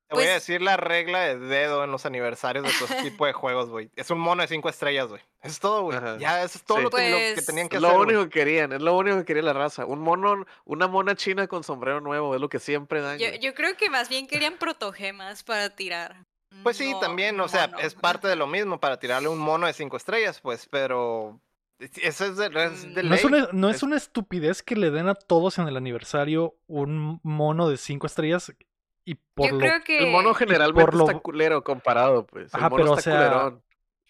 Te 0.07 0.15
voy 0.15 0.23
a 0.23 0.27
pues 0.27 0.35
decir 0.35 0.61
la 0.61 0.77
regla 0.77 1.19
de 1.19 1.37
dedo 1.37 1.83
en 1.83 1.91
los 1.91 2.05
aniversarios 2.05 2.63
de 2.63 2.71
todo 2.79 3.01
tipo 3.03 3.25
de 3.25 3.33
juegos, 3.33 3.69
güey. 3.69 3.91
Es 3.95 4.09
un 4.09 4.19
mono 4.19 4.41
de 4.41 4.47
cinco 4.47 4.69
estrellas, 4.69 5.07
güey. 5.07 5.21
Es 5.41 5.59
todo, 5.59 5.83
güey. 5.83 5.99
Ya, 6.19 6.43
eso 6.43 6.57
es 6.57 6.63
todo 6.63 6.79
lo, 6.79 6.89
que, 6.89 7.31
pues 7.33 7.45
tenían 7.45 7.67
que 7.67 7.75
hacer. 7.75 7.89
Lo 7.89 7.99
único 7.99 8.23
que 8.23 8.29
querían, 8.29 8.71
es 8.71 8.81
lo 8.81 8.95
único 8.95 9.17
que 9.17 9.25
quería 9.25 9.43
la 9.43 9.53
raza. 9.53 9.85
Un 9.85 9.99
mono, 9.99 10.45
una 10.63 10.87
mona 10.87 11.15
china 11.15 11.47
con 11.47 11.65
sombrero 11.65 11.99
nuevo, 11.99 12.33
es 12.35 12.39
lo 12.39 12.47
que 12.47 12.59
siempre 12.59 13.01
dan. 13.01 13.19
Yo, 13.19 13.27
yo 13.41 13.53
creo 13.53 13.75
que 13.75 13.89
más 13.89 14.07
bien 14.07 14.27
querían 14.27 14.57
protogemas 14.57 15.43
para 15.43 15.75
tirar. 15.75 16.25
Pues 16.63 16.77
sí, 16.77 16.95
también, 17.01 17.37
o 17.41 17.49
sea, 17.49 17.71
es 17.79 17.93
parte 17.93 18.29
de 18.29 18.37
lo 18.37 18.47
mismo 18.47 18.79
para 18.79 18.99
tirarle 18.99 19.27
un 19.27 19.39
mono 19.39 19.67
de 19.67 19.73
cinco 19.73 19.97
estrellas, 19.97 20.39
pues, 20.39 20.67
pero 20.71 21.41
eso 21.79 22.25
es 22.25 22.37
de, 22.37 22.49
no, 22.49 23.13
es 23.13 23.23
una, 23.23 23.49
no 23.51 23.69
es 23.69 23.83
una 23.83 23.97
estupidez 23.97 24.63
que 24.63 24.75
le 24.75 24.89
den 24.89 25.07
a 25.07 25.13
todos 25.13 25.59
en 25.59 25.67
el 25.67 25.77
aniversario 25.77 26.55
un 26.65 27.19
mono 27.21 27.69
de 27.69 27.77
cinco 27.77 28.07
estrellas 28.07 28.51
yo 29.15 29.57
creo 29.57 29.83
que... 29.83 29.99
El 29.99 30.11
mono 30.11 30.33
generalmente 30.33 30.97
está 30.97 31.19
culero 31.19 31.63
comparado, 31.63 32.25
pues. 32.25 32.53
El 32.53 32.61
mono 32.69 32.97
está 32.97 33.11
culerón. 33.11 33.63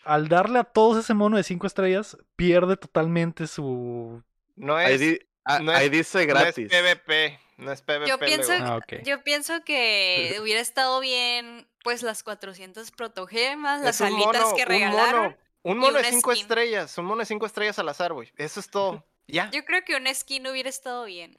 Al 0.04 0.30
darle 0.30 0.60
a 0.60 0.64
todos 0.64 1.04
ese 1.04 1.14
mono 1.14 1.38
de 1.38 1.44
cinco 1.44 1.68
estrellas, 1.68 2.18
pierde 2.36 2.78
totalmente 2.78 3.46
su... 3.46 4.24
No 4.56 4.80
es... 4.80 5.20
Ahí, 5.44 5.90
dice 5.90 6.26
gratis. 6.26 6.70
No 6.72 6.78
es 6.78 6.96
PvP. 6.96 7.40
No 7.58 7.72
es 7.72 7.82
PvP. 7.82 8.08
Yo 8.08 8.20
pienso, 8.20 8.52
ah, 8.54 8.80
yo 9.04 9.24
pienso 9.24 9.64
que 9.64 10.38
hubiera 10.42 10.60
estado 10.60 11.00
bien, 11.00 11.68
pues, 11.84 12.04
las 12.04 12.24
400 12.24 12.92
protogemas, 12.92 13.82
las 13.82 14.02
alitas 14.02 14.54
que 14.56 14.66
regalaron. 14.66 15.38
Un 15.64 15.80
mono, 15.80 15.98
de 15.98 16.06
cinco 16.06 16.32
estrellas. 16.32 16.98
Un 16.98 17.06
mono 17.06 17.20
de 17.20 17.26
cinco 17.26 17.46
estrellas 17.46 17.78
al 17.80 17.90
azar, 17.90 18.14
güey. 18.14 18.32
Eso 18.38 18.60
es 18.60 18.70
todo. 18.70 19.06
Ya. 19.28 19.52
Yo 19.52 19.66
creo 19.66 19.84
que 19.84 19.96
un 19.96 20.08
skin 20.14 20.48
hubiera 20.48 20.70
estado 20.70 21.04
bien 21.06 21.38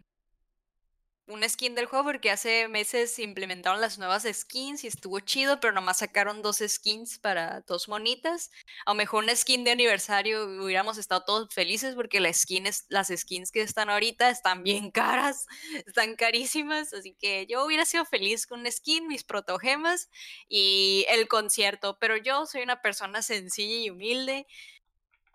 un 1.28 1.46
skin 1.48 1.74
del 1.74 1.86
juego 1.86 2.06
porque 2.06 2.30
hace 2.30 2.68
meses 2.68 3.18
implementaron 3.18 3.80
las 3.80 3.98
nuevas 3.98 4.26
skins 4.30 4.82
y 4.82 4.86
estuvo 4.86 5.20
chido, 5.20 5.60
pero 5.60 5.74
nomás 5.74 5.98
sacaron 5.98 6.40
dos 6.42 6.62
skins 6.66 7.18
para 7.18 7.60
dos 7.60 7.88
monitas. 7.88 8.50
A 8.86 8.92
lo 8.92 8.94
mejor 8.94 9.24
una 9.24 9.36
skin 9.36 9.62
de 9.62 9.70
aniversario 9.70 10.44
hubiéramos 10.44 10.96
estado 10.96 11.24
todos 11.24 11.54
felices 11.54 11.94
porque 11.94 12.20
las 12.20 12.38
skins, 12.38 12.86
las 12.88 13.08
skins 13.08 13.52
que 13.52 13.60
están 13.60 13.90
ahorita 13.90 14.30
están 14.30 14.62
bien 14.62 14.90
caras, 14.90 15.46
están 15.86 16.16
carísimas, 16.16 16.94
así 16.94 17.14
que 17.14 17.46
yo 17.46 17.64
hubiera 17.64 17.84
sido 17.84 18.04
feliz 18.06 18.46
con 18.46 18.60
un 18.60 18.72
skin, 18.72 19.06
mis 19.06 19.22
protogemas 19.22 20.08
y 20.48 21.04
el 21.10 21.28
concierto, 21.28 21.98
pero 22.00 22.16
yo 22.16 22.46
soy 22.46 22.62
una 22.62 22.80
persona 22.80 23.20
sencilla 23.22 23.76
y 23.76 23.90
humilde. 23.90 24.46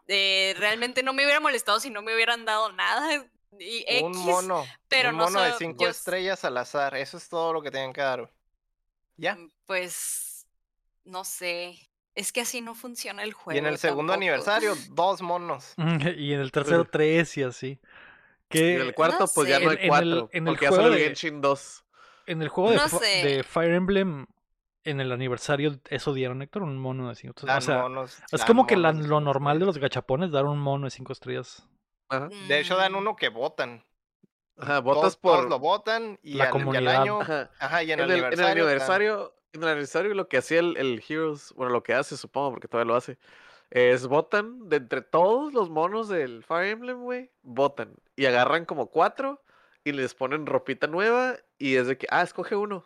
Eh, 0.08 0.56
realmente 0.58 1.04
no 1.04 1.14
me 1.14 1.24
hubiera 1.24 1.39
molestado 1.39 1.80
si 1.80 1.89
no 1.89 2.02
me 2.02 2.14
hubieran 2.14 2.46
dado 2.46 2.72
nada 2.74 3.26
un 4.01 4.18
mono. 4.18 4.66
Pero 4.88 5.10
un 5.10 5.16
mono 5.16 5.41
de 5.41 5.54
cinco 5.54 5.88
estrellas 5.88 6.43
al 6.45 6.58
azar. 6.58 6.95
Eso 6.95 7.18
es 7.18 7.30
todo 7.30 7.54
lo 7.54 7.62
que 7.62 7.72
tienen 7.72 7.93
que 7.93 8.01
dar. 8.01 8.30
¿Ya? 9.18 9.36
Mm, 9.36 9.51
pues. 9.66 10.47
No 11.06 11.24
sé. 11.24 11.78
Es 12.16 12.32
que 12.32 12.41
así 12.41 12.62
no 12.62 12.76
funciona 12.76 13.24
el 13.24 13.34
juego. 13.34 13.56
Y 13.56 13.60
en 13.60 13.66
el 13.66 13.78
segundo 13.78 14.14
aniversario, 14.14 14.76
dos 14.91 15.22
monos. 15.22 15.74
y 16.18 16.34
en 16.34 16.39
el 16.39 16.51
tercero, 16.51 16.86
tres 16.86 17.38
y 17.38 17.43
así. 17.43 17.80
Que... 18.49 18.76
en 18.76 18.82
el 18.82 18.93
cuarto, 18.93 19.26
pues 19.34 19.49
ya 19.49 19.60
no 19.60 19.72
hay 19.72 19.88
cuatro. 19.88 20.30
En 20.32 20.47
el, 20.47 20.58
juego 20.58 20.89
de 20.89 20.99
Genshin 20.99 21.41
2. 21.41 21.84
En 22.28 22.41
el 22.41 22.49
juego 22.49 22.72
de, 22.99 23.43
Fire 23.43 23.74
Emblem, 23.74 24.28
en 24.84 24.99
el 24.99 25.12
aniversario, 25.12 25.80
eso 25.89 26.14
dieron, 26.14 26.41
Héctor, 26.41 26.64
un 26.64 26.78
mono 26.78 27.10
de 27.10 27.16
cinco 27.16 27.34
estrellas. 27.36 28.24
es 28.32 28.45
como 28.45 28.68
que 28.68 28.78
lo 28.78 29.22
normal 29.22 29.60
de 29.60 29.66
los 29.66 29.78
gachapones, 29.78 30.32
dar 30.32 30.45
un 30.45 30.60
mono 30.60 30.86
de 30.86 30.91
cinco 30.91 31.14
estrellas. 31.14 31.68
De 32.47 32.59
hecho, 32.59 32.76
dan 32.76 32.93
mm. 32.93 32.97
uno 32.97 33.16
que 33.16 33.30
votan. 33.30 33.84
Ajá, 34.57 34.80
votas 34.80 35.18
por. 35.18 35.49
lo 35.49 35.59
votan 35.59 36.20
y, 36.22 36.36
la 36.36 36.49
comunidad. 36.49 37.01
año. 37.01 37.20
Ajá. 37.22 37.84
y 37.84 37.91
en, 37.91 37.99
el, 37.99 38.11
aniversario. 38.11 39.34
En 39.53 39.61
el 39.61 39.70
aniversario, 39.70 40.14
lo 40.14 40.28
que 40.28 40.38
hacía 40.38 40.59
el, 40.59 41.03
Heroes, 41.07 41.53
bueno, 41.55 41.72
lo 41.72 41.84
que 41.84 41.93
hace, 41.93 42.18
supongo, 42.18 42.51
porque 42.51 42.68
todavía 42.68 42.91
lo 42.91 42.97
hace, 42.97 43.18
es 43.70 44.07
votan 44.07 44.70
de 44.70 44.78
entre 44.78 45.01
todos 45.01 45.53
los 45.53 45.70
monos 45.70 46.07
del 46.07 46.43
Fire 46.43 46.70
Emblem, 46.70 47.01
güey, 47.01 47.32
votan. 47.41 47.95
Y 48.16 48.26
agarran 48.26 48.66
como 48.66 48.88
cuatro 48.88 49.43
y 49.84 49.91
les 49.91 50.16
ponen 50.16 50.45
ropita 50.45 50.88
nueva 50.88 51.36
y 51.57 51.76
es 51.76 51.88
de 51.88 51.97
que, 51.97 52.07
ah, 52.09 52.22
escoge 52.22 52.55
uno. 52.55 52.86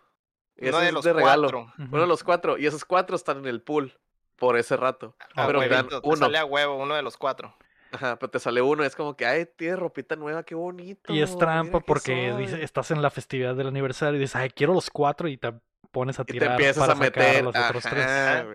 Y 0.57 0.69
uno 0.69 0.79
de 0.79 0.91
los 0.91 1.05
de 1.05 1.13
regalo. 1.13 1.71
Uno 1.77 2.01
de 2.01 2.07
los 2.07 2.23
cuatro. 2.23 2.57
Y 2.57 2.65
esos 2.65 2.83
cuatro 2.83 3.15
están 3.15 3.37
en 3.39 3.45
el 3.45 3.61
pool 3.61 3.97
por 4.37 4.57
ese 4.57 4.75
rato. 4.75 5.15
Ah, 5.35 5.45
pero 5.45 5.67
dan 5.67 5.87
uno. 6.03 6.15
Sale 6.17 6.37
a 6.37 6.45
huevo, 6.45 6.75
uno 6.77 6.95
de 6.95 7.01
los 7.01 7.17
cuatro. 7.17 7.55
Ajá, 7.97 8.19
pero 8.19 8.29
te 8.29 8.39
sale 8.39 8.61
uno, 8.61 8.83
es 8.83 8.95
como 8.95 9.15
que, 9.15 9.25
ay, 9.25 9.47
tiene 9.55 9.75
ropita 9.75 10.15
nueva, 10.15 10.43
qué 10.43 10.53
bonito. 10.53 11.11
Y 11.11 11.21
es 11.21 11.35
trampa 11.35 11.79
porque 11.79 12.33
dice, 12.37 12.63
estás 12.63 12.91
en 12.91 13.01
la 13.01 13.09
festividad 13.09 13.55
del 13.55 13.67
aniversario 13.67 14.17
y 14.17 14.19
dices, 14.19 14.35
ay, 14.35 14.51
quiero 14.51 14.75
los 14.75 14.91
cuatro 14.91 15.27
y 15.27 15.37
te 15.37 15.51
pones 15.91 16.19
a 16.19 16.25
tirar. 16.25 16.43
Y 16.43 16.47
te 16.47 16.51
empiezas 16.53 16.89
a 16.89 16.93
meter. 16.93 17.43
los 17.43 17.55
otros 17.55 17.83
tres. 17.83 18.05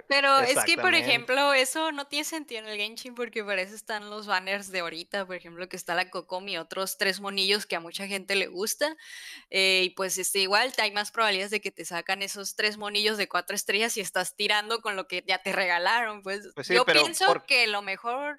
Pero 0.06 0.38
es 0.38 0.64
que, 0.64 0.78
por 0.78 0.94
ejemplo, 0.94 1.52
eso 1.54 1.90
no 1.90 2.06
tiene 2.06 2.24
sentido 2.24 2.60
en 2.60 2.68
el 2.68 2.76
Genshin 2.76 3.16
porque 3.16 3.42
para 3.42 3.62
eso 3.62 3.74
están 3.74 4.10
los 4.10 4.28
banners 4.28 4.70
de 4.70 4.78
ahorita, 4.78 5.26
por 5.26 5.34
ejemplo, 5.34 5.68
que 5.68 5.76
está 5.76 5.96
la 5.96 6.08
Kokomi 6.08 6.52
y 6.52 6.56
otros 6.58 6.98
tres 6.98 7.20
monillos 7.20 7.66
que 7.66 7.74
a 7.74 7.80
mucha 7.80 8.06
gente 8.06 8.36
le 8.36 8.46
gusta. 8.46 8.96
Eh, 9.50 9.82
y 9.86 9.90
pues 9.90 10.18
este, 10.18 10.38
igual 10.38 10.72
hay 10.78 10.92
más 10.92 11.10
probabilidades 11.10 11.50
de 11.50 11.60
que 11.60 11.72
te 11.72 11.84
sacan 11.84 12.22
esos 12.22 12.54
tres 12.54 12.78
monillos 12.78 13.16
de 13.16 13.28
cuatro 13.28 13.56
estrellas 13.56 13.96
y 13.96 14.00
estás 14.00 14.36
tirando 14.36 14.80
con 14.80 14.94
lo 14.94 15.08
que 15.08 15.24
ya 15.26 15.38
te 15.38 15.50
regalaron. 15.52 16.22
Pues, 16.22 16.52
pues 16.54 16.68
yo 16.68 16.84
pienso 16.84 17.42
que 17.44 17.66
lo 17.66 17.82
mejor 17.82 18.38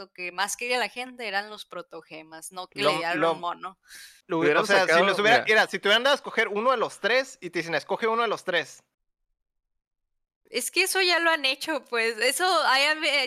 lo 0.00 0.12
que 0.12 0.32
más 0.32 0.56
quería 0.56 0.78
la 0.78 0.88
gente 0.88 1.28
eran 1.28 1.50
los 1.50 1.66
protogemas, 1.66 2.52
no 2.52 2.68
que 2.68 2.82
le 2.82 2.90
dieran 2.96 3.22
un 3.22 3.40
mono. 3.40 3.78
o 4.28 4.66
sea, 4.66 4.86
si, 4.88 5.04
los 5.04 5.18
hubiera, 5.18 5.66
si 5.66 5.78
te 5.78 5.88
hubieran 5.88 6.02
dado 6.02 6.14
a 6.14 6.16
escoger 6.16 6.48
uno 6.48 6.70
de 6.70 6.78
los 6.78 7.00
tres 7.00 7.38
y 7.40 7.50
te 7.50 7.58
dicen, 7.60 7.74
escoge 7.74 8.06
uno 8.06 8.22
de 8.22 8.28
los 8.28 8.42
tres. 8.44 8.82
Es 10.46 10.70
que 10.72 10.82
eso 10.82 11.00
ya 11.00 11.20
lo 11.20 11.30
han 11.30 11.44
hecho, 11.44 11.84
pues. 11.84 12.18
Eso, 12.18 12.44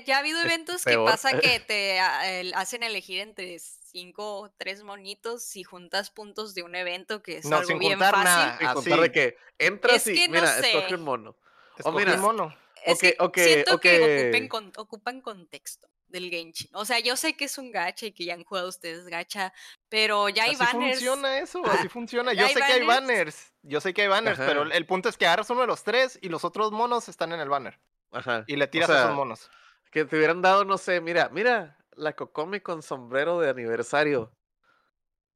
ya 0.06 0.16
ha 0.18 0.20
habido 0.20 0.42
eventos 0.42 0.84
que 0.84 0.98
pasa 0.98 1.40
que 1.40 1.60
te 1.68 2.00
hacen 2.00 2.84
elegir 2.84 3.22
entre 3.22 3.60
cinco 3.60 4.40
o 4.42 4.52
tres 4.52 4.84
monitos 4.84 5.44
si 5.44 5.64
juntas 5.64 6.10
puntos 6.10 6.54
de 6.56 6.64
un 6.64 6.76
evento 6.76 7.22
que 7.22 7.38
es 7.38 7.46
No, 7.46 7.58
algo 7.58 7.68
sin 7.70 7.80
bien 7.80 7.94
juntar 7.94 8.12
fácil. 8.16 8.26
nada. 8.26 8.58
Sin 8.58 8.68
Así. 8.68 8.76
contar 8.76 9.00
de 9.00 9.12
que 9.12 9.38
entras 9.60 9.96
Es 9.96 10.08
y 10.08 10.16
que 10.16 10.28
no 10.28 10.34
mira, 10.34 10.48
sé. 10.60 10.76
escoge 10.76 10.96
un 10.96 11.04
mono. 11.04 11.38
Escogí 11.78 11.98
mira, 11.98 12.16
un 12.16 12.22
mono. 12.22 12.58
Es 12.86 13.00
que 13.00 13.16
siento 13.36 13.80
que 13.80 13.98
ok. 14.02 14.04
ocupen, 14.04 14.48
con- 14.50 14.74
ocupan 14.76 15.22
contexto 15.22 15.93
del 16.14 16.30
Genshin. 16.30 16.70
O 16.74 16.86
sea, 16.86 17.00
yo 17.00 17.18
sé 17.18 17.36
que 17.36 17.44
es 17.46 17.58
un 17.58 17.72
gacha 17.72 18.06
y 18.06 18.14
que 18.14 18.24
ya 18.24 18.36
han 18.36 18.46
jugado 18.46 18.70
ustedes 18.70 19.06
gacha, 19.08 19.52
pero 19.90 20.30
ya 20.30 20.44
hay 20.44 20.52
Así 20.52 20.64
banners. 20.64 20.94
funciona 21.00 21.40
eso, 21.40 21.62
Ah, 21.66 21.76
así 21.78 21.90
funciona. 21.90 22.32
Yo 22.32 22.46
¿hay 22.46 22.54
sé 22.54 22.60
que 22.62 22.72
hay 22.72 22.86
banners? 22.86 23.52
Yo 23.64 23.82
sé 23.82 23.94
que 23.94 24.04
hay 24.04 24.08
banners, 24.08 24.38
pero 24.40 24.62
Ajá. 24.62 24.70
el- 24.70 24.72
el 24.72 24.86
punto 24.86 25.10
es 25.10 25.18
que 25.18 25.26
agarras 25.28 25.50
uno 25.50 25.60
de 25.62 25.68
los 25.68 25.84
tres 25.84 26.18
y 26.22 26.30
los 26.30 26.46
otros 26.46 26.72
monos 26.72 27.10
están 27.10 27.34
en 27.34 27.42
el 27.42 27.50
banner. 27.50 27.78
Ajá. 28.12 28.46
Y 28.48 28.56
le 28.56 28.68
tiras 28.68 28.88
sea, 28.88 28.98
a 28.98 29.04
esos 29.06 29.16
monos. 29.16 29.50
Que 29.92 30.06
te 30.06 30.16
hubieran 30.16 30.42
dado, 30.42 30.64
no 30.64 30.78
sé, 30.78 31.02
mira, 31.02 31.28
mira, 31.34 31.78
la 31.96 32.14
Kokomi 32.16 32.62
con 32.62 32.82
sombrero 32.82 33.40
de 33.40 33.50
aniversario. 33.50 34.32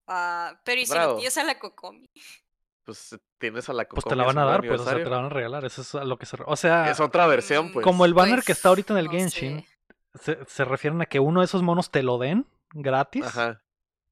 Ah, 0.08 0.60
pero 0.64 0.80
y 0.82 0.86
si 0.86 0.92
Bravo. 0.94 1.14
no 1.14 1.18
tienes 1.18 1.38
a 1.38 1.44
la 1.44 1.60
Kokomi. 1.60 2.10
Pues 2.86 3.12
eh, 3.14 3.18
tienes 3.38 3.68
a 3.70 3.74
la 3.74 3.86
Pues 3.88 4.04
Kokomi 4.06 4.10
te 4.12 4.16
la 4.16 4.24
van 4.26 4.38
a 4.38 4.46
dar, 4.46 4.66
pues, 4.66 4.80
o 4.80 4.84
sea, 4.86 4.94
te 4.96 5.04
la 5.04 5.18
van 5.18 5.26
a 5.26 5.30
regalar. 5.30 5.66
Eso 5.66 5.82
es 5.82 5.94
a 5.96 6.06
lo 6.06 6.18
que 6.18 6.26
se. 6.26 6.38
O 6.46 6.56
sea, 6.56 6.90
Es 6.90 7.00
otra 7.00 7.28
versión, 7.28 7.68
Mm, 7.70 7.74
pues. 7.74 7.84
como 7.84 8.06
el 8.06 8.14
banner 8.14 8.40
que 8.40 8.46
Pues, 8.48 8.58
está 8.60 8.70
ahorita 8.70 8.94
en 8.94 9.00
el 9.00 9.06
no 9.06 9.12
Genshin, 9.12 9.60
sé. 9.62 9.77
Se, 10.22 10.38
se 10.48 10.66
refieren 10.66 11.02
a 11.02 11.06
que 11.06 11.20
uno 11.20 11.42
de 11.42 11.46
esos 11.46 11.62
monos 11.64 11.92
te 11.92 12.04
lo 12.04 12.18
den 12.18 12.46
gratis 12.72 13.24
Ajá, 13.26 13.62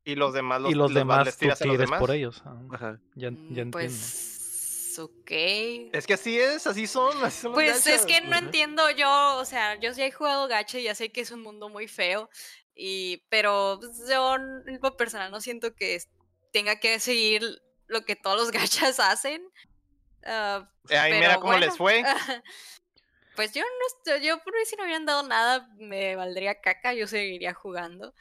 Y 0.04 0.16
los 0.16 0.34
demás 0.34 0.62
los, 0.62 0.72
y 0.72 0.76
los 0.76 0.94
demás 0.94 1.26
les 1.26 1.36
tú 1.36 1.40
tiras 1.42 1.62
a 1.62 1.66
los 1.66 1.74
tires 1.74 1.86
demás. 1.88 2.00
por 2.00 2.12
ellos. 2.12 2.42
Ah, 2.46 2.58
ajá. 2.72 3.00
ya, 3.16 3.32
Mm, 3.32 3.54
ya 3.54 3.62
entiendo. 3.64 3.72
Pues, 3.72 4.96
ok. 5.00 5.32
Es 5.94 6.08
que 6.08 6.14
así 6.14 6.40
es, 6.40 6.68
así 6.68 6.88
son, 6.88 7.12
así 7.24 7.42
son 7.42 7.52
los 7.52 7.56
Pues 7.56 7.88
es 7.88 8.06
que 8.06 8.22
no 8.22 8.38
entiendo 8.38 8.90
yo, 8.92 9.38
o 9.38 9.46
sea, 9.46 9.80
yo 9.80 9.94
sí 9.94 10.02
he 10.04 10.12
jugado 10.12 10.48
gacha 10.48 10.80
y 10.80 10.84
ya 10.84 10.96
sé 10.96 11.12
que 11.12 11.22
es 11.22 11.32
un 11.32 11.42
mundo 11.42 11.70
muy 11.70 11.88
feo, 11.88 12.30
y, 12.74 13.24
pero 13.30 13.78
pues, 13.80 14.08
yo 14.10 14.36
en 14.36 14.80
lo 14.82 14.96
personal 14.98 15.32
no 15.32 15.42
siento 15.42 15.74
que 15.76 16.00
tenga 16.54 16.80
que 16.80 17.00
seguir 17.00 17.44
lo 17.88 18.04
que 18.06 18.16
todos 18.16 18.38
los 18.38 18.52
gachas 18.52 19.00
hacen. 19.00 19.42
ah, 20.26 20.70
Eh, 20.90 20.98
ahí 20.98 21.12
pero 21.12 21.22
mira 21.22 21.40
cómo 21.40 21.58
les 21.58 21.76
fue. 21.78 22.04
Pues 23.36 23.54
yo 23.54 23.62
no 23.62 23.88
estoy, 24.14 24.28
yo 24.28 24.40
por 24.44 24.54
mí 24.54 24.60
si 24.66 24.76
no 24.76 24.84
hubieran 24.84 25.06
dado 25.06 25.24
nada 25.24 25.68
me 25.78 26.16
valdría 26.16 26.60
caca, 26.62 26.94
yo 26.94 27.08
seguiría 27.08 27.54
jugando. 27.54 28.14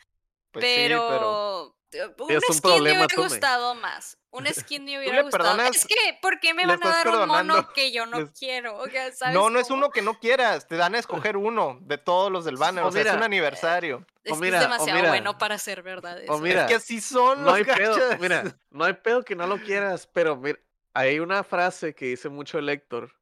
Pues 0.51 0.65
sí, 0.65 0.73
pero, 0.77 1.77
eh, 1.93 2.07
un 2.19 2.31
Es 2.31 2.43
un 2.49 2.55
skin 2.55 2.57
me 2.57 2.61
problema 2.61 2.99
hubiera 3.01 3.07
tú, 3.15 3.21
me. 3.23 3.29
gustado 3.29 3.75
más. 3.77 4.19
Un 4.31 4.47
skin 4.55 4.85
me 4.85 4.99
hubiera 4.99 5.23
gustado. 5.23 5.45
perdonas- 5.57 5.75
Es 5.77 5.87
que, 5.87 6.19
¿por 6.23 6.39
qué 6.41 6.55
me 6.55 6.67
van 6.67 6.85
a 6.85 6.89
dar 6.91 7.09
un 7.09 7.27
mono 7.29 7.69
que 7.73 7.93
yo 7.93 8.07
no 8.07 8.21
Les- 8.21 8.31
quiero? 8.39 8.77
O 8.79 8.89
sea, 8.89 9.13
¿sabes 9.13 9.35
No, 9.35 9.51
no 9.51 9.59
es 9.61 9.71
uno 9.71 9.91
que 9.91 10.03
no 10.03 10.19
quieras, 10.19 10.67
te 10.67 10.77
dan 10.77 10.95
a 10.95 10.99
escoger 11.33 11.37
uno 11.37 11.79
de 11.83 11.99
todos 11.99 12.31
los 12.33 12.45
del 12.45 12.57
banner, 12.57 12.85
O 12.85 12.89
o 12.89 12.93
sea, 12.93 13.03
es 13.03 13.13
un 13.13 13.23
aniversario. 13.23 14.05
Es 14.25 14.33
O 14.33 14.37
que 14.37 14.41
mira, 14.47 14.59
o 14.59 14.63
es 14.63 14.67
demasiado 14.69 14.99
mira. 14.99 15.09
bueno 15.11 15.39
para 15.39 15.59
ser 15.59 15.83
verdad. 15.83 16.19
O 16.19 16.23
eso. 16.23 16.39
mira, 16.39 16.63
es 16.63 16.67
que 16.69 16.75
así 16.75 17.01
son 17.01 17.41
No 17.41 17.47
los 17.47 17.55
hay 17.55 17.65
pedo, 17.65 17.99
mira, 18.21 18.45
no 18.71 18.85
hay 18.85 18.95
pedo 18.95 19.23
que 19.23 19.35
no 19.37 19.47
lo 19.47 19.59
quieras, 19.59 20.07
pero 20.13 20.37
mira, 20.37 20.59
hay 20.95 21.19
una 21.21 21.43
frase 21.45 21.95
que 21.95 22.07
dice 22.07 22.29
mucho 22.29 22.59
el 22.59 22.69
Héctor, 22.69 23.13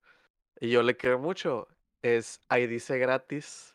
y 0.61 0.70
yo 0.70 0.82
le 0.82 0.97
creo 0.97 1.18
mucho, 1.18 1.66
es, 2.03 2.40
ahí 2.48 2.66
dice 2.66 2.98
gratis, 2.98 3.74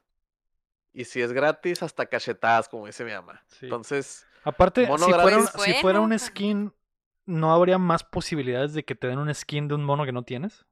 y 0.93 1.05
si 1.05 1.21
es 1.21 1.31
gratis, 1.33 1.83
hasta 1.83 2.05
cachetadas, 2.07 2.69
como 2.69 2.87
dice 2.87 3.05
mi 3.05 3.11
mamá. 3.13 3.43
Sí. 3.49 3.65
Entonces, 3.65 4.25
Aparte, 4.43 4.87
mono 4.87 5.05
si 5.05 5.13
fuera, 5.13 5.37
un, 5.37 5.43
gratis. 5.43 5.61
si 5.63 5.73
fuera 5.75 5.99
un 5.99 6.09
Bueno. 6.09 6.19
skin, 6.19 6.73
¿no 7.25 7.53
habría 7.53 7.77
más 7.77 8.03
posibilidades 8.03 8.73
de 8.73 8.83
que 8.85 8.95
te 8.95 9.07
den 9.07 9.19
un 9.19 9.33
skin 9.33 9.67
de 9.67 9.75
un 9.75 9.83
mono 9.83 10.05
que 10.05 10.11
no 10.13 10.23
tienes? 10.23 10.65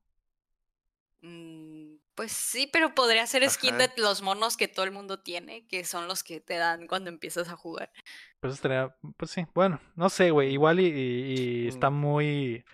Mm, 1.21 1.97
Pues 2.15 2.31
sí, 2.31 2.69
pero 2.71 2.95
podría 2.95 3.27
ser 3.27 3.47
skin 3.49 3.75
Ajá. 3.75 3.87
de 3.87 3.91
los 3.97 4.21
monos 4.21 4.55
que 4.55 4.69
todo 4.69 4.85
el 4.85 4.91
mundo 4.91 5.19
tiene, 5.19 5.67
que 5.67 5.83
son 5.83 6.07
los 6.07 6.23
que 6.23 6.39
te 6.39 6.55
dan 6.55 6.87
cuando 6.87 7.09
empiezas 7.09 7.49
a 7.49 7.57
jugar. 7.57 7.91
Pues 8.39 8.53
estaría, 8.53 8.95
pues 9.17 9.31
sí, 9.31 9.45
bueno, 9.53 9.79
no 9.95 10.09
sé, 10.09 10.29
güey, 10.31 10.51
igual 10.53 10.79
y, 10.79 10.85
y- 10.87 11.63
y 11.65 11.67
está 11.67 11.89
Mm. 11.89 11.95
muy... 11.95 12.65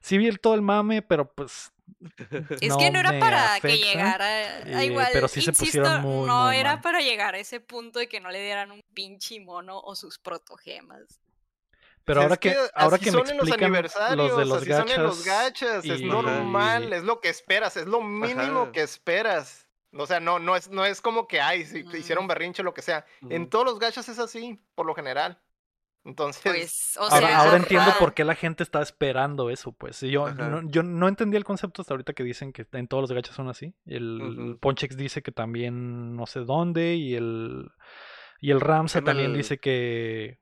Sí 0.00 0.18
vi 0.18 0.28
el- 0.28 0.40
todo 0.40 0.54
el 0.54 0.62
mame, 0.62 1.02
pero 1.02 1.32
pues... 1.32 1.72
Es 2.60 2.76
que 2.76 2.90
no 2.90 3.00
era 3.00 3.18
para 3.18 3.60
que 3.60 3.78
llegara. 3.78 4.24
a 4.26 4.82
eh, 4.82 4.86
igual, 4.86 5.08
pero 5.12 5.28
sí 5.28 5.40
se 5.40 5.52
pusieron 5.52 6.02
muy, 6.02 6.26
no 6.26 6.46
muy 6.46 6.56
era 6.56 6.74
mal. 6.74 6.80
para 6.82 7.00
llegar 7.00 7.34
a 7.34 7.38
ese 7.38 7.60
punto 7.60 7.98
de 7.98 8.08
que 8.08 8.20
no 8.20 8.30
le 8.30 8.42
dieran 8.42 8.70
un 8.72 8.82
pinche 8.94 9.38
mono 9.40 9.78
o 9.80 9.94
sus 9.94 10.18
protogemas. 10.18 11.20
Pero 12.04 12.20
Es 12.20 12.24
ahora 12.24 12.36
que, 12.36 12.56
ahora 12.74 12.96
así 12.96 13.04
que 13.06 13.10
me 13.10 13.18
son 13.18 13.30
en 13.30 13.36
los 13.38 13.50
aniversarios, 13.52 14.28
los 14.28 14.38
de 14.38 14.44
los 14.44 14.62
así 14.62 14.70
son 14.72 14.88
en 14.90 15.02
los 15.02 15.24
gachas 15.24 15.82
gachas, 15.82 15.84
es 15.84 16.00
y- 16.00 16.04
normal, 16.04 16.92
es 16.92 17.02
lo 17.02 17.20
que 17.20 17.28
esperas, 17.28 17.76
es 17.76 17.86
lo 17.86 18.00
mínimo 18.00 18.62
Ajá. 18.62 18.72
que 18.72 18.82
esperas. 18.82 19.66
O 19.92 20.06
sea, 20.06 20.20
no, 20.20 20.38
no 20.38 20.54
es, 20.54 20.68
no 20.68 20.84
es 20.84 21.00
como 21.00 21.26
que, 21.26 21.40
ay, 21.40 21.64
si 21.64 21.82
te 21.82 21.98
hicieron 21.98 22.26
Mm. 22.26 22.28
berrinche 22.28 22.62
o 22.62 22.64
lo 22.64 22.74
que 22.74 22.82
sea. 22.82 23.06
En 23.30 23.48
todos 23.48 23.64
los 23.64 23.78
gachas 23.78 24.08
es 24.08 24.18
así, 24.18 24.60
por 24.74 24.86
lo 24.86 24.94
general. 24.94 25.40
Entonces, 26.06 26.40
Pues, 26.44 26.96
o 26.98 27.02
Ahora, 27.02 27.26
sea, 27.26 27.38
ahora 27.40 27.56
entiendo 27.56 27.90
por 27.98 28.14
qué 28.14 28.24
la 28.24 28.36
gente 28.36 28.62
está 28.62 28.80
esperando 28.80 29.50
eso, 29.50 29.72
pues. 29.72 30.02
Y 30.04 30.10
Yo, 30.10 30.32
no, 30.32 30.62
yo 30.70 30.82
no 30.84 31.08
entendí 31.08 31.36
el 31.36 31.44
concepto 31.44 31.82
hasta 31.82 31.94
ahorita 31.94 32.12
que 32.12 32.22
dicen 32.22 32.52
que 32.52 32.64
en 32.72 32.86
todos 32.86 33.02
los 33.02 33.12
gachas 33.12 33.34
son 33.34 33.48
así. 33.48 33.74
El. 33.86 34.56
Ponchex 34.60 34.96
dice 34.96 35.22
que 35.22 35.32
también 35.32 36.14
no 36.14 36.26
sé 36.26 36.40
dónde 36.40 36.94
y 36.94 37.14
el 37.16 37.68
y 38.40 38.50
el 38.52 38.60
Ramsa 38.60 39.02
también 39.02 39.32
el- 39.32 39.36
dice 39.36 39.58
que 39.58 40.38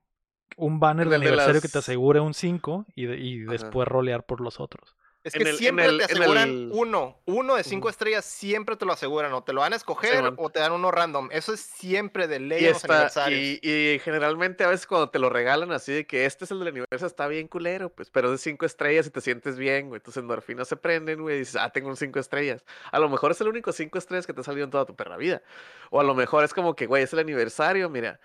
un 0.57 0.79
banner 0.79 1.09
de 1.09 1.15
aniversario 1.15 1.61
que 1.61 1.67
te 1.67 1.79
asegure 1.79 2.19
un 2.19 2.33
5 2.33 2.85
y, 2.95 3.05
de- 3.05 3.17
y 3.19 3.39
después 3.39 3.87
rolear 3.87 4.25
por 4.25 4.41
los 4.41 4.59
otros. 4.59 4.95
Es 5.25 5.33
que 5.33 5.43
el- 5.49 5.57
siempre 5.57 5.85
el- 5.85 5.97
te 5.97 6.05
aseguran 6.05 6.49
el- 6.49 6.69
uno, 6.71 7.19
uno 7.25 7.55
de 7.55 7.63
cinco 7.63 7.89
estrellas, 7.89 8.23
siempre 8.25 8.75
te 8.75 8.85
lo 8.85 8.93
aseguran. 8.93 9.33
O 9.33 9.43
te 9.43 9.51
lo 9.53 9.61
van 9.61 9.73
a 9.73 9.75
escoger 9.75 10.33
o 10.37 10.49
te 10.49 10.59
dan 10.59 10.71
uno 10.71 10.91
random. 10.91 11.29
Eso 11.31 11.53
es 11.53 11.59
siempre 11.59 12.27
de 12.27 12.39
ley 12.39 12.63
Y, 12.63 12.67
en 12.67 12.75
está, 12.75 13.31
y, 13.31 13.59
y 13.61 13.99
generalmente 13.99 14.63
a 14.63 14.67
veces 14.67 14.87
cuando 14.87 15.09
te 15.09 15.19
lo 15.19 15.29
regalan 15.29 15.71
así 15.71 15.91
de 15.91 16.05
que 16.07 16.25
este 16.25 16.45
es 16.45 16.51
el 16.51 16.59
del 16.59 16.69
aniversario 16.69 17.07
está 17.07 17.27
bien 17.27 17.47
culero, 17.47 17.89
pues, 17.89 18.09
pero 18.09 18.27
es 18.27 18.31
de 18.33 18.37
cinco 18.37 18.65
estrellas 18.65 19.07
y 19.07 19.09
te 19.09 19.21
sientes 19.21 19.57
bien, 19.57 19.89
güey. 19.89 19.99
Tus 20.01 20.15
endorfinas 20.17 20.67
se 20.67 20.75
prenden, 20.77 21.21
güey, 21.21 21.35
y 21.35 21.39
dices, 21.39 21.55
ah, 21.57 21.69
tengo 21.71 21.89
un 21.89 21.97
cinco 21.97 22.19
estrellas. 22.19 22.63
A 22.91 22.99
lo 22.99 23.09
mejor 23.09 23.31
es 23.31 23.41
el 23.41 23.47
único 23.47 23.71
cinco 23.71 23.97
estrellas 23.97 24.27
que 24.27 24.33
te 24.33 24.41
ha 24.41 24.43
salido 24.43 24.65
en 24.65 24.71
toda 24.71 24.85
tu 24.85 24.95
perra 24.95 25.17
vida. 25.17 25.41
O 25.89 25.99
a 25.99 26.03
lo 26.03 26.13
mejor 26.15 26.43
es 26.43 26.53
como 26.53 26.75
que, 26.75 26.85
güey, 26.85 27.03
es 27.03 27.13
el 27.13 27.19
aniversario, 27.19 27.89
mira, 27.89 28.19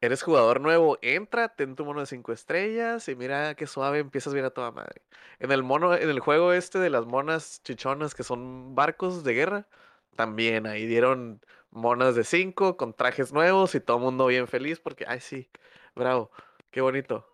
eres 0.00 0.22
jugador 0.22 0.60
nuevo, 0.60 0.98
entra, 1.02 1.48
ten 1.54 1.76
tu 1.76 1.84
mono 1.84 2.00
de 2.00 2.06
cinco 2.06 2.32
estrellas 2.32 3.08
y 3.08 3.16
mira 3.16 3.54
qué 3.54 3.66
suave, 3.66 3.98
empiezas 3.98 4.32
bien 4.34 4.46
a 4.46 4.50
toda 4.50 4.70
madre. 4.70 5.02
En 5.38 5.52
el 5.52 5.62
mono, 5.62 5.94
en 5.94 6.08
el 6.10 6.20
juego 6.20 6.52
este 6.52 6.78
de 6.78 6.90
las 6.90 7.06
monas 7.06 7.62
chichonas 7.64 8.14
que 8.14 8.22
son 8.24 8.74
barcos 8.74 9.24
de 9.24 9.34
guerra, 9.34 9.68
también 10.16 10.66
ahí 10.66 10.86
dieron 10.86 11.40
monas 11.70 12.14
de 12.14 12.24
5 12.24 12.76
con 12.76 12.94
trajes 12.94 13.32
nuevos 13.32 13.74
y 13.74 13.80
todo 13.80 13.98
el 13.98 14.02
mundo 14.04 14.26
bien 14.26 14.48
feliz 14.48 14.80
porque, 14.80 15.04
ay, 15.08 15.20
sí, 15.20 15.50
bravo, 15.94 16.30
qué 16.70 16.80
bonito. 16.80 17.26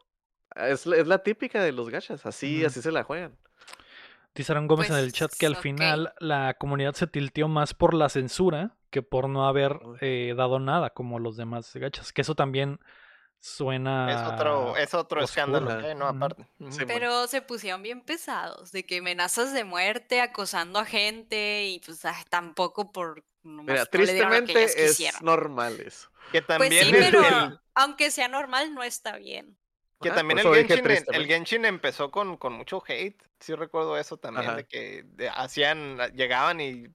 Es, 0.57 0.87
la- 0.87 0.97
es 0.97 1.07
la 1.07 1.23
típica 1.23 1.63
de 1.63 1.73
los 1.73 1.91
gachas, 1.91 2.27
así, 2.27 2.65
así 2.65 2.83
se 2.83 2.93
la 2.93 3.05
juegan. 3.05 3.37
Dice 4.37 4.53
Aaron 4.53 4.67
Gómez 4.69 4.91
en 4.91 4.97
el 4.97 5.13
chat 5.13 5.33
que 5.33 5.47
al 5.47 5.53
Pues, 5.53 5.59
ok. 5.59 5.63
final 5.63 6.15
la 6.19 6.55
comunidad 6.55 6.95
se 6.95 7.07
tilteó 7.07 7.49
más 7.49 7.75
por 7.75 7.95
la 7.95 8.09
censura 8.09 8.77
que 8.91 9.03
por 9.03 9.29
no 9.29 9.47
haber 9.49 9.79
eh, 10.01 10.35
dado 10.37 10.59
nada 10.61 10.91
como 10.91 11.19
los 11.19 11.37
demás 11.37 11.73
gachas. 11.75 12.13
Que 12.13 12.23
eso 12.23 12.35
también 12.35 12.79
suena. 13.41 14.11
Es 14.13 14.33
otro, 14.33 14.77
es 14.77 14.95
otro 14.95 15.23
oscuro. 15.23 15.25
escándalo. 15.57 15.81
¿eh? 15.89 15.95
No, 15.95 16.07
aparte. 16.07 16.47
Ujú. 16.59 16.73
Sí, 16.73 16.85
Pero 16.87 17.27
se 17.27 17.43
pusieron 17.43 17.83
bien 17.83 18.01
pesados, 18.03 18.73
de 18.73 18.85
que 18.85 18.99
amenazas 18.99 19.53
de 19.53 19.65
muerte, 19.65 20.21
acosando 20.21 20.79
a 20.79 20.85
gente 20.85 21.67
y 21.67 21.81
pues 21.81 22.05
ay, 22.05 22.25
tampoco 22.29 22.93
por... 22.93 23.25
nomás 23.43 23.67
Mira, 23.67 23.89
no 23.93 24.05
le 24.05 24.13
dieron 24.13 24.33
lo 24.33 24.45
que 24.45 24.53
ellas 24.53 24.73
tristemente 24.73 24.85
es 24.85 24.91
quisieron. 24.91 25.21
normal 25.25 25.81
eso. 25.81 26.09
Que 26.33 26.43
Pues 26.43 26.47
también 26.59 26.85
sí, 26.87 26.95
el- 26.95 27.11
pero 27.13 27.23
el- 27.29 27.61
aunque 27.75 28.11
sea 28.11 28.29
normal, 28.29 28.75
no 28.75 28.83
está 28.83 29.17
bien. 29.17 29.57
Que 30.01 30.09
Ajá, 30.09 30.17
también 30.19 30.39
el 30.41 30.45
Genshin, 30.47 30.77
el 30.79 30.83
tristemente. 30.83 31.27
Genshin 31.27 31.65
empezó 31.65 32.11
con, 32.11 32.37
con 32.37 32.53
mucho 32.53 32.83
hate. 32.87 33.23
Sí 33.41 33.55
recuerdo 33.55 33.97
eso 33.99 34.17
también, 34.17 34.47
Ajá. 34.47 34.57
de 34.57 34.67
que 34.67 35.03
de- 35.07 35.29
hacían, 35.29 35.99
llegaban 36.15 36.61
y 36.61 36.87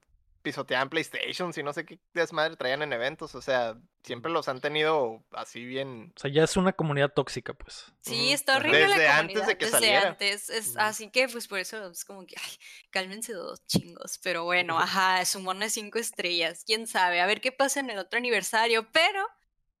pisoteaban 0.42 0.88
PlayStations 0.90 1.56
y 1.56 1.62
no 1.62 1.72
sé 1.72 1.86
qué 1.86 2.00
desmadre 2.14 2.56
traían 2.56 2.82
en 2.82 2.92
eventos. 2.92 3.36
O 3.36 3.40
sea, 3.40 3.76
siempre 4.02 4.32
los 4.32 4.48
han 4.48 4.60
tenido 4.60 5.22
así 5.30 5.64
bien. 5.64 6.12
O 6.16 6.20
sea, 6.20 6.32
ya 6.32 6.42
es 6.42 6.56
una 6.56 6.72
comunidad 6.72 7.12
tóxica, 7.12 7.54
pues. 7.54 7.84
Sí, 8.00 8.32
está 8.32 8.56
horrible 8.56 8.78
Desde 8.88 9.04
la 9.04 9.18
antes 9.18 9.34
de 9.46 9.56
comunidad, 9.56 9.58
que 9.58 9.64
desde 9.66 9.78
saliera. 9.78 10.08
antes. 10.08 10.50
Es. 10.50 10.76
Así 10.76 11.10
que 11.10 11.28
pues 11.28 11.46
por 11.46 11.60
eso 11.60 11.88
es 11.88 12.04
como 12.04 12.26
que, 12.26 12.34
ay, 12.42 12.56
cálmense 12.90 13.32
dos 13.34 13.64
chingos. 13.68 14.18
Pero 14.20 14.42
bueno, 14.44 14.80
ajá, 14.80 15.20
es 15.20 15.36
un 15.36 15.44
mono 15.44 15.60
de 15.60 15.70
cinco 15.70 16.00
estrellas. 16.00 16.64
Quién 16.66 16.88
sabe, 16.88 17.20
a 17.20 17.26
ver 17.26 17.40
qué 17.40 17.52
pasa 17.52 17.78
en 17.78 17.90
el 17.90 17.98
otro 17.98 18.18
aniversario. 18.18 18.90
Pero 18.90 19.24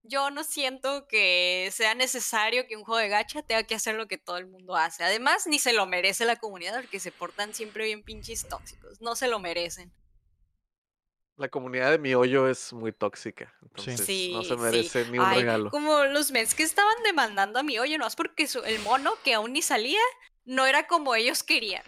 yo 0.04 0.30
no 0.30 0.44
siento 0.44 1.06
que 1.08 1.70
sea 1.72 1.94
necesario 1.94 2.66
que 2.66 2.76
un 2.76 2.84
juego 2.84 2.98
de 2.98 3.08
gacha 3.08 3.42
tenga 3.42 3.62
que 3.62 3.74
hacer 3.74 3.94
lo 3.94 4.08
que 4.08 4.18
todo 4.18 4.36
el 4.36 4.46
mundo 4.46 4.76
hace. 4.76 5.04
Además, 5.04 5.46
ni 5.46 5.58
se 5.58 5.72
lo 5.72 5.86
merece 5.86 6.24
la 6.24 6.36
comunidad 6.36 6.74
porque 6.80 7.00
se 7.00 7.12
portan 7.12 7.54
siempre 7.54 7.84
bien 7.86 8.02
pinches 8.02 8.48
tóxicos. 8.48 9.00
No 9.00 9.14
se 9.16 9.28
lo 9.28 9.38
merecen. 9.38 9.92
La 11.36 11.48
comunidad 11.48 11.90
de 11.90 11.98
mi 11.98 12.14
hoyo 12.14 12.46
es 12.46 12.72
muy 12.72 12.92
tóxica, 12.92 13.52
entonces 13.62 14.00
no 14.00 14.04
Sí, 14.06 14.34
se 14.42 14.54
sí. 14.54 14.56
merece 14.56 15.04
ni 15.06 15.18
un 15.18 15.24
Ay, 15.24 15.40
regalo. 15.40 15.70
Como 15.70 16.04
los 16.04 16.30
mens 16.30 16.54
que 16.54 16.62
estaban 16.62 16.94
demandando 17.04 17.58
a 17.58 17.62
mi 17.62 17.78
oye, 17.78 17.96
no 17.96 18.06
es 18.06 18.14
porque 18.16 18.46
su- 18.46 18.62
el 18.64 18.78
mono 18.80 19.12
que 19.24 19.32
aún 19.34 19.52
ni 19.54 19.62
salía 19.62 20.00
no 20.44 20.66
era 20.66 20.86
como 20.86 21.14
ellos 21.14 21.42
querían. 21.42 21.82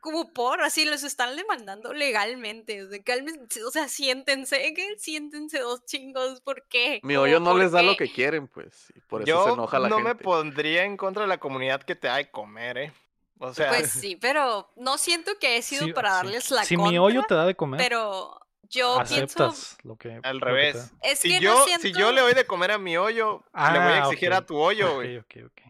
Como 0.00 0.32
por, 0.32 0.60
así 0.62 0.84
los 0.84 1.02
están 1.02 1.36
demandando 1.36 1.92
legalmente. 1.92 2.82
O 2.82 2.90
sea, 2.90 3.02
cálmense, 3.02 3.64
o 3.64 3.70
sea, 3.70 3.88
siéntense, 3.88 4.72
que 4.74 4.98
siéntense 4.98 5.58
dos 5.60 5.84
chingos, 5.84 6.40
¿por 6.40 6.66
qué? 6.68 7.00
Mi 7.02 7.16
hoyo 7.16 7.40
no 7.40 7.50
¿por 7.52 7.60
les 7.60 7.72
da 7.72 7.82
lo 7.82 7.96
qué? 7.96 8.06
que 8.06 8.12
quieren, 8.12 8.48
pues. 8.48 8.92
Y 8.94 9.00
por 9.00 9.22
eso 9.22 9.28
Yo 9.28 9.44
se 9.44 9.50
enoja 9.50 9.78
la 9.78 9.88
no 9.88 9.98
me 10.00 10.10
gente. 10.10 10.24
pondría 10.24 10.84
en 10.84 10.96
contra 10.96 11.22
de 11.22 11.28
la 11.28 11.38
comunidad 11.38 11.82
que 11.82 11.94
te 11.94 12.08
da 12.08 12.16
de 12.16 12.30
comer, 12.30 12.78
¿eh? 12.78 12.92
O 13.40 13.54
sea, 13.54 13.68
Pues 13.68 13.90
sí, 13.92 14.16
pero 14.16 14.68
no 14.76 14.98
siento 14.98 15.32
que 15.38 15.46
haya 15.48 15.62
sido 15.62 15.86
Sí, 15.86 15.92
para 15.92 16.10
sí. 16.10 16.16
darles 16.16 16.50
la 16.50 16.64
Si 16.64 16.74
contra, 16.74 16.90
mi 16.90 16.98
hoyo 16.98 17.22
te 17.22 17.34
da 17.34 17.46
de 17.46 17.54
comer, 17.54 17.78
pero 17.78 18.40
yo 18.70 19.04
pienso, 19.08 19.44
aceptas 19.44 19.78
lo 19.84 19.96
que. 19.96 20.20
al 20.22 20.38
lo 20.38 20.40
que 20.40 20.40
te 20.40 20.44
revés. 20.44 20.90
es 21.02 21.18
si 21.20 21.28
que 21.28 21.40
yo, 21.40 21.54
no 21.54 21.64
siento, 21.64 21.82
si 21.82 21.92
yo 21.92 22.12
le 22.12 22.20
doy 22.20 22.34
de 22.34 22.46
comer 22.46 22.72
a 22.72 22.78
mi 22.78 22.96
hoyo, 22.96 23.44
le 23.54 23.78
voy 23.78 23.92
a 23.92 23.96
Ah, 23.96 23.98
exigir 23.98 24.32
a 24.32 24.44
tu 24.44 24.56
hoyo, 24.56 24.88
Ok, 24.90 24.94
güey. 24.96 25.18
ok, 25.18 25.36
ok. 25.46 25.60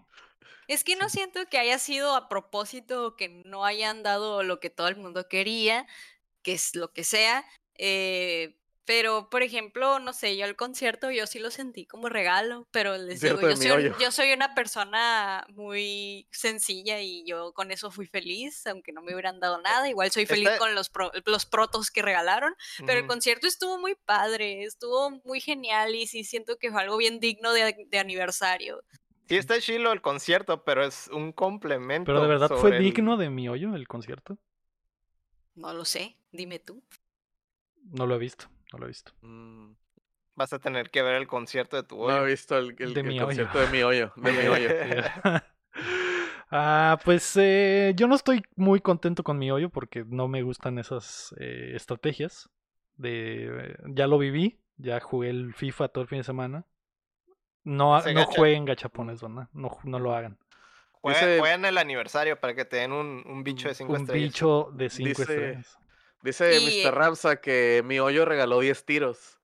Es 0.69 0.85
que 0.85 0.97
no 0.97 1.09
siento 1.09 1.41
que 1.47 1.59
haya 1.59 1.79
sido 1.79 2.15
a 2.15 2.29
propósito 2.29 3.07
o 3.07 3.17
que 3.17 3.29
no 3.45 3.65
hayan 3.65 4.03
dado 4.05 4.43
lo 4.45 4.61
que 4.61 4.71
todo 4.71 4.89
el 4.89 4.97
mundo 4.97 5.27
quería, 5.29 5.87
que 6.43 6.53
es 6.55 6.75
lo 6.77 6.93
que 6.93 7.05
sea, 7.05 7.45
eh, 7.77 8.55
pero 8.85 9.29
por 9.29 9.43
ejemplo, 9.43 9.99
no 9.99 10.15
sé, 10.15 10.37
yo 10.39 10.47
el 10.47 10.57
concierto 10.57 11.11
yo 11.11 11.27
sí 11.27 11.39
lo 11.39 11.51
sentí 11.51 11.85
como 11.87 12.09
regalo, 12.09 12.67
pero 12.71 12.97
les 12.99 13.21
digo, 13.21 13.43
yo 13.43 13.57
soy, 13.57 13.71
un- 13.71 13.99
yo 14.01 14.11
soy 14.13 14.33
una 14.33 14.55
persona 14.55 15.45
muy 15.51 16.27
sencilla 16.33 17.01
y 17.03 17.23
yo 17.27 17.53
con 17.53 17.71
eso 17.71 17.91
fui 17.91 18.07
feliz, 18.07 18.67
aunque 18.67 18.93
no 18.93 19.03
me 19.03 19.13
hubieran 19.13 19.41
dado 19.41 19.61
nada, 19.61 19.89
igual 19.91 20.11
soy 20.11 20.25
feliz 20.27 20.49
con 20.59 20.75
los, 20.75 20.89
pro- 20.91 21.13
los 21.27 21.45
protos 21.47 21.91
que 21.91 22.01
regalaron, 22.03 22.55
pero 22.87 23.01
el 23.01 23.07
concierto 23.07 23.47
estuvo 23.47 23.79
muy 23.79 23.95
padre, 23.95 24.65
estuvo 24.65 25.11
muy 25.25 25.41
genial 25.41 25.95
y 25.95 26.07
sí 26.07 26.25
siento 26.25 26.57
que 26.59 26.71
fue 26.73 26.81
algo 26.81 26.97
bien 26.97 27.21
digno 27.21 27.53
de, 27.53 27.87
de 27.89 27.99
aniversario. 27.99 28.83
Sí 29.29 29.37
está 29.37 29.61
chilo 29.61 29.93
el 29.93 30.01
concierto, 30.01 30.65
pero 30.65 30.85
es 30.85 31.09
un 31.09 31.33
complemento. 31.33 32.07
Pero 32.07 32.23
de 32.23 32.29
verdad 32.29 32.49
fue 32.57 32.77
el- 32.77 32.83
digno 32.83 33.17
de 33.19 33.29
mi 33.29 33.49
hoyo 33.49 33.75
el 33.75 33.87
concierto. 33.87 34.39
No 35.55 35.73
lo 35.75 35.85
sé, 35.85 36.17
dime 36.33 36.59
tú. 36.59 36.83
No 37.91 38.07
lo 38.07 38.15
he 38.15 38.19
visto, 38.19 38.47
no 38.73 38.79
lo 38.79 38.85
he 38.87 38.89
visto. 38.89 39.13
Mm, 39.23 39.73
Vas 40.35 40.53
a 40.53 40.61
tener 40.61 40.91
que 40.91 41.03
ver 41.03 41.17
el 41.17 41.27
concierto 41.27 41.77
de 41.77 41.83
tu 41.83 41.97
No 41.97 42.05
hoyo. 42.05 42.23
he 42.25 42.31
visto 42.31 42.57
el, 42.57 42.77
el- 42.79 42.95
De 42.95 43.01
el 43.01 43.07
mi 43.07 43.19
hoyo. 43.19 43.27
concierto 43.27 43.59
de 43.59 43.67
mi 43.69 43.83
hoyo. 43.83 44.13
De 44.17 44.33
mi 44.33 44.47
hoyo. 44.47 44.69
ah, 46.51 46.99
pues 47.05 47.37
eh, 47.37 47.93
yo 47.97 48.07
no 48.07 48.15
estoy 48.15 48.43
muy 48.57 48.81
contento 48.81 49.25
con 49.25 49.37
mi 49.37 49.51
hoyo 49.51 49.69
porque 49.69 50.05
no 50.07 50.29
me 50.29 50.43
gustan 50.43 50.79
esas 50.79 51.35
eh, 51.41 51.73
estrategias. 51.75 52.49
De, 52.97 53.77
ya 53.89 54.07
lo 54.07 54.17
viví, 54.19 54.61
ya 54.77 55.01
jugué 55.01 55.31
el 55.31 55.55
FIFA 55.55 55.89
todo 55.89 56.03
el 56.03 56.09
fin 56.09 56.19
de 56.19 56.25
semana. 56.25 56.65
No, 57.69 57.93
gacha. 57.93 58.25
jueguen 58.27 58.65
gachapones, 58.65 59.21
¿verdad? 59.21 59.49
No, 59.53 59.77
no 59.85 59.99
lo 59.99 60.15
hagan. 60.15 60.39
Juega, 61.01 61.21
Dice- 61.21 61.69
el 61.69 61.79
aniversario 61.79 62.41
para 62.41 62.55
que 62.55 62.65
te 62.65 62.77
den 62.79 62.93
un, 62.93 63.23
un 63.27 63.45
bicho 63.45 63.69
de 63.69 63.75
cinco 63.75 63.93
Un 63.93 64.01
estrellas. 64.03 64.29
bicho 64.31 64.71
de 64.73 64.91
5 64.91 65.09
Dice- 65.09 65.23
estrellas. 65.23 65.79
Dice 66.23 66.59
Y- 66.59 66.83
Mr. 66.85 66.95
Ramsa 66.95 67.41
que 67.41 67.83
mi 67.85 68.01
hoyo 68.01 68.25
regaló 68.25 68.61
10 68.61 68.85
tiros. 68.85 69.39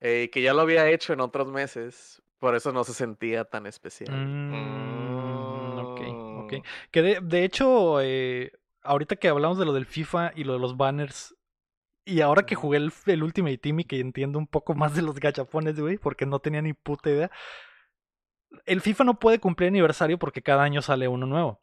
eh, 0.00 0.24
y 0.24 0.28
que 0.28 0.42
ya 0.42 0.52
lo 0.52 0.60
había 0.60 0.88
hecho 0.90 1.14
en 1.14 1.20
otros 1.20 1.48
meses. 1.48 2.22
Por 2.38 2.54
eso 2.54 2.70
no 2.70 2.84
se 2.84 2.92
sentía 2.92 3.44
tan 3.46 3.66
especial. 3.66 4.10
Mm, 4.14 5.78
ok, 5.78 6.00
ok. 6.44 6.52
Mm. 6.52 6.62
Que 6.90 7.02
de, 7.02 7.20
de 7.22 7.44
hecho, 7.44 8.00
eh, 8.02 8.52
ahorita 8.82 9.16
que 9.16 9.28
hablamos 9.28 9.58
de 9.58 9.64
lo 9.64 9.72
del 9.72 9.86
FIFA 9.86 10.32
y 10.36 10.44
lo 10.44 10.52
de 10.52 10.58
los 10.58 10.76
banners, 10.76 11.34
y 12.06 12.20
ahora 12.20 12.46
que 12.46 12.54
jugué 12.54 12.78
el, 12.78 12.92
el 13.06 13.22
Ultimate 13.24 13.58
Team 13.58 13.80
y 13.80 13.84
que 13.84 13.98
entiendo 13.98 14.38
un 14.38 14.46
poco 14.46 14.74
más 14.74 14.94
de 14.94 15.02
los 15.02 15.18
gachapones, 15.18 15.78
güey, 15.78 15.98
porque 15.98 16.24
no 16.24 16.38
tenía 16.38 16.62
ni 16.62 16.72
puta 16.72 17.10
idea. 17.10 17.30
El 18.64 18.80
FIFA 18.80 19.04
no 19.04 19.18
puede 19.18 19.40
cumplir 19.40 19.68
aniversario 19.68 20.16
porque 20.18 20.40
cada 20.40 20.62
año 20.62 20.80
sale 20.82 21.08
uno 21.08 21.26
nuevo. 21.26 21.60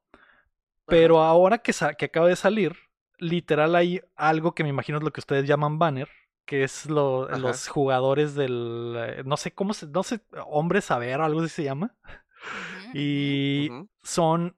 Pero 0.85 1.21
ahora 1.21 1.59
que, 1.59 1.73
que 1.97 2.05
acaba 2.05 2.27
de 2.27 2.35
salir, 2.35 2.75
literal 3.17 3.73
hay 3.75 4.01
algo 4.17 4.53
que 4.53 4.63
me 4.63 4.69
imagino 4.69 4.97
es 4.97 5.03
lo 5.03 5.13
que 5.13 5.21
ustedes 5.21 5.47
llaman 5.47 5.79
banner, 5.79 6.09
que 6.45 6.65
es 6.65 6.87
lo, 6.87 7.29
los 7.29 7.69
jugadores 7.69 8.35
del, 8.35 8.95
eh, 8.97 9.23
no 9.25 9.37
sé 9.37 9.53
cómo 9.53 9.73
se, 9.73 9.87
no 9.87 10.03
sé, 10.03 10.19
hombre 10.45 10.81
saber 10.81 11.21
algo 11.21 11.39
así 11.39 11.49
se 11.49 11.63
llama. 11.63 11.95
Y 12.93 13.69
son 14.03 14.57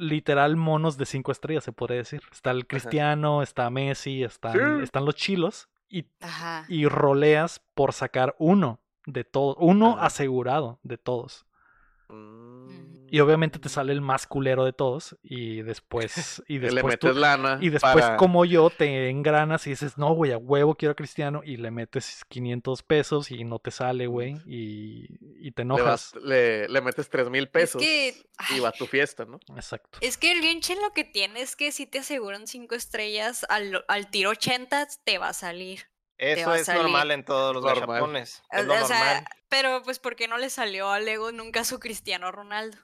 literal 0.00 0.56
monos 0.56 0.96
de 0.96 1.06
cinco 1.06 1.30
estrellas, 1.32 1.64
se 1.64 1.72
podría 1.72 1.98
decir. 1.98 2.22
Está 2.32 2.50
el 2.50 2.66
Cristiano, 2.66 3.42
está 3.42 3.68
Messi, 3.70 4.22
están, 4.24 4.52
Sí. 4.52 4.82
están 4.82 5.04
los 5.04 5.14
chilos 5.14 5.68
y, 5.88 6.06
Ajá. 6.20 6.64
y 6.68 6.86
roleas 6.86 7.60
por 7.74 7.92
sacar 7.92 8.34
uno 8.38 8.80
de 9.06 9.24
todos, 9.24 9.56
uno 9.58 9.96
Ajá. 9.96 10.06
asegurado 10.06 10.78
de 10.82 10.98
todos. 10.98 11.46
Mm. 12.08 12.99
Y 13.12 13.20
obviamente 13.20 13.58
te 13.58 13.68
sale 13.68 13.92
el 13.92 14.00
más 14.00 14.26
culero 14.26 14.64
de 14.64 14.72
todos 14.72 15.16
y 15.22 15.62
después 15.62 16.42
y 16.46 16.54
Y 16.56 16.58
le 16.60 16.70
después 16.70 16.98
tú- 16.98 17.08
metes 17.08 17.20
lana. 17.20 17.58
y 17.60 17.68
después 17.70 17.94
para- 17.94 18.16
como 18.16 18.44
yo 18.44 18.70
te 18.70 19.08
engranas 19.10 19.66
y 19.66 19.70
dices, 19.70 19.98
no, 19.98 20.12
güey, 20.14 20.32
a 20.32 20.38
huevo 20.38 20.74
quiero 20.76 20.92
a 20.92 20.94
Cristiano 20.94 21.40
y 21.44 21.56
le 21.56 21.70
metes 21.70 22.24
500 22.28 22.82
pesos 22.82 23.30
y 23.30 23.44
no 23.44 23.58
te 23.58 23.70
sale, 23.70 24.06
güey, 24.06 24.36
y, 24.46 25.06
y 25.40 25.52
te 25.52 25.62
le, 25.62 25.66
enojas. 25.66 26.12
vas- 26.14 26.22
le, 26.22 26.68
le 26.68 26.80
metes 26.80 27.08
3 27.10 27.28
mil 27.30 27.48
pesos. 27.48 27.82
que, 27.82 28.14
Y 28.54 28.60
va 28.60 28.68
a 28.68 28.72
tu 28.72 28.86
fiesta, 28.86 29.24
¿no? 29.24 29.40
Exacto. 29.56 29.98
Es 30.00 30.16
que 30.16 30.30
el 30.32 30.40
Genshin 30.40 30.80
lo 30.80 30.92
que 30.92 31.04
tiene 31.04 31.40
es 31.42 31.56
que 31.56 31.72
si 31.72 31.86
te 31.86 31.98
aseguran 31.98 32.46
cinco 32.46 32.74
estrellas, 32.74 33.44
al, 33.48 33.84
al 33.88 34.10
tiro 34.10 34.30
80 34.30 34.86
te 35.04 35.18
va 35.18 35.28
a 35.30 35.32
salir. 35.32 35.88
Eso 36.18 36.52
es 36.54 36.66
salir. 36.66 36.82
normal 36.82 37.10
en 37.12 37.24
todos 37.24 37.54
los 37.54 37.64
Normal. 37.64 37.86
gachapones. 37.88 38.42
O- 38.52 38.56
Es 38.58 38.66
lo 38.66 38.74
o 38.74 38.86
sea, 38.86 38.98
normal. 39.14 39.24
pero 39.48 39.82
pues 39.82 39.98
¿por 39.98 40.16
qué 40.16 40.28
no 40.28 40.36
le 40.36 40.50
salió 40.50 40.90
a 40.90 41.00
Lego 41.00 41.32
nunca 41.32 41.64
su 41.64 41.80
Cristiano 41.80 42.30
Ronaldo? 42.30 42.76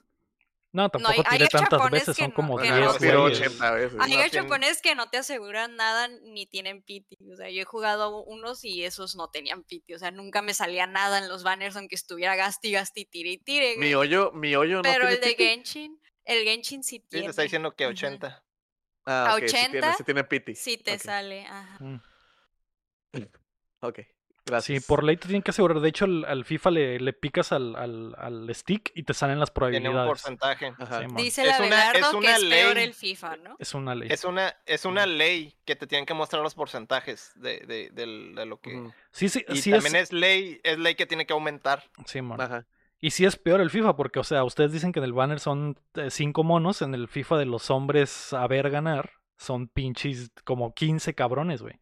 No, 0.77 0.89
tampoco 0.89 1.11
hay- 1.13 1.23
hay 1.25 1.37
tiré 1.39 1.49
tantas 1.49 1.89
veces, 1.91 2.15
que 2.15 2.21
son 2.21 2.29
no- 2.29 2.35
como 2.35 2.57
que 2.57 2.67
Ajá, 2.67 2.75
10, 2.77 2.85
no 2.87 2.93
no 2.93 2.99
tiró 2.99 3.21
güeyes. 3.23 3.39
80 3.39 3.71
veces. 3.71 3.91
Hay 3.93 3.97
no 3.97 4.05
tiene- 4.05 4.23
gachapones 4.23 4.81
que 4.81 4.95
no 4.95 5.09
te 5.09 5.17
aseguran 5.17 5.75
nada 5.75 6.07
ni 6.07 6.45
tienen 6.45 6.83
piti. 6.83 7.17
O 7.33 7.35
sea, 7.35 7.49
yo 7.49 7.61
he 7.61 7.65
jugado 7.65 8.23
unos 8.23 8.63
y 8.63 8.83
esos 8.83 9.15
no 9.15 9.29
tenían 9.29 9.63
piti. 9.63 9.93
O 9.95 9.99
sea, 9.99 10.11
nunca 10.11 10.41
me 10.41 10.53
salía 10.53 10.85
nada 10.87 11.17
en 11.17 11.27
los 11.29 11.43
banners 11.43 11.75
aunque 11.75 11.95
estuviera 11.95 12.35
gasti, 12.35 12.71
gasti, 12.71 13.05
tire 13.05 13.31
y 13.31 13.37
tire. 13.39 13.75
Mi 13.77 13.95
hoyo, 13.95 14.31
mi 14.33 14.55
hoyo 14.55 14.77
no 14.77 14.81
Pero 14.83 15.07
tiene 15.07 15.13
el 15.15 15.21
de 15.21 15.27
piti. 15.29 15.43
Genshin, 15.43 16.01
el 16.23 16.43
Genshin 16.43 16.83
sí 16.83 16.97
Sí, 16.97 17.05
tiene. 17.09 17.25
te 17.25 17.29
está 17.31 17.41
diciendo 17.41 17.75
que 17.75 17.85
Ujú. 17.85 17.91
80. 17.93 18.43
Ah, 19.05 19.31
a 19.31 19.35
ok, 19.35 19.41
sí 19.45 19.47
tiene, 19.47 19.67
80, 19.79 19.93
sí 19.97 20.03
tiene 20.03 20.23
piti. 20.25 20.55
Sí 20.55 20.77
te 20.77 20.93
Ok, 20.93 20.99
sale. 21.01 21.45
Ajá. 21.47 21.77
Mm. 21.83 22.01
Ok, 23.81 23.99
Sí, 24.61 24.79
por 24.79 25.03
ley 25.03 25.17
te 25.17 25.27
tienen 25.27 25.41
que 25.41 25.51
asegurar. 25.51 25.79
De 25.79 25.89
hecho, 25.89 26.05
al, 26.05 26.25
al 26.25 26.45
FIFA 26.45 26.71
le, 26.71 26.99
le 26.99 27.13
picas 27.13 27.51
al, 27.51 27.75
al, 27.75 28.15
al 28.17 28.53
stick 28.55 28.91
y 28.95 29.03
te 29.03 29.13
salen 29.13 29.39
las 29.39 29.51
Tiene 29.53 29.77
un 29.89 29.93
probabilidades. 29.93 30.07
porcentaje. 30.07 30.71
Sí. 30.77 31.05
Dice 31.17 31.41
Es 31.43 31.47
la 31.59 31.65
una- 31.65 31.91
es 31.91 32.07
que 32.07 32.31
es 32.31 32.39
peor 32.45 32.75
ley. 32.75 32.83
el 32.85 32.93
FIFA, 32.93 33.35
¿no? 33.37 33.55
Es 33.59 33.73
una 33.73 33.95
ley. 33.95 34.09
Es 34.11 34.23
una, 34.23 34.55
es 34.65 34.85
una 34.85 35.05
ley 35.05 35.55
que 35.65 35.75
te 35.75 35.87
tienen 35.87 36.05
que 36.05 36.13
mostrar 36.13 36.41
los 36.43 36.55
porcentajes 36.55 37.31
de, 37.35 37.59
de, 37.93 38.45
lo 38.45 38.59
que. 38.59 38.89
Sí, 39.11 39.29
sí, 39.29 39.43
Y 39.49 39.57
sí 39.57 39.71
también 39.71 39.95
es. 39.95 40.03
es... 40.03 40.13
ley, 40.13 40.59
es 40.63 40.77
ley 40.79 40.95
que 40.95 41.05
tiene 41.05 41.25
que 41.25 41.33
aumentar. 41.33 41.83
Sí, 42.05 42.21
mon. 42.21 42.39
Ajá. 42.39 42.65
Y 42.99 43.11
sí 43.11 43.25
es 43.25 43.35
peor 43.35 43.61
el 43.61 43.69
FIFA, 43.69 43.95
porque, 43.95 44.17
o 44.19 44.23
sea, 44.23 44.43
ustedes 44.43 44.71
dicen 44.71 44.91
que 44.91 44.99
en 44.99 45.05
el 45.05 45.13
banner 45.13 45.39
son 45.39 45.79
eh, 45.95 46.09
cinco 46.09 46.43
monos, 46.43 46.81
en 46.81 46.95
el 46.95 47.07
FIFA 47.07 47.37
de 47.37 47.45
los 47.45 47.69
hombres 47.69 48.33
a 48.33 48.47
ver 48.47 48.71
ganar, 48.71 49.11
son 49.37 49.67
pinches 49.67 50.31
como 50.43 50.73
15 50.73 51.13
cabrones, 51.13 51.61
güey. 51.61 51.75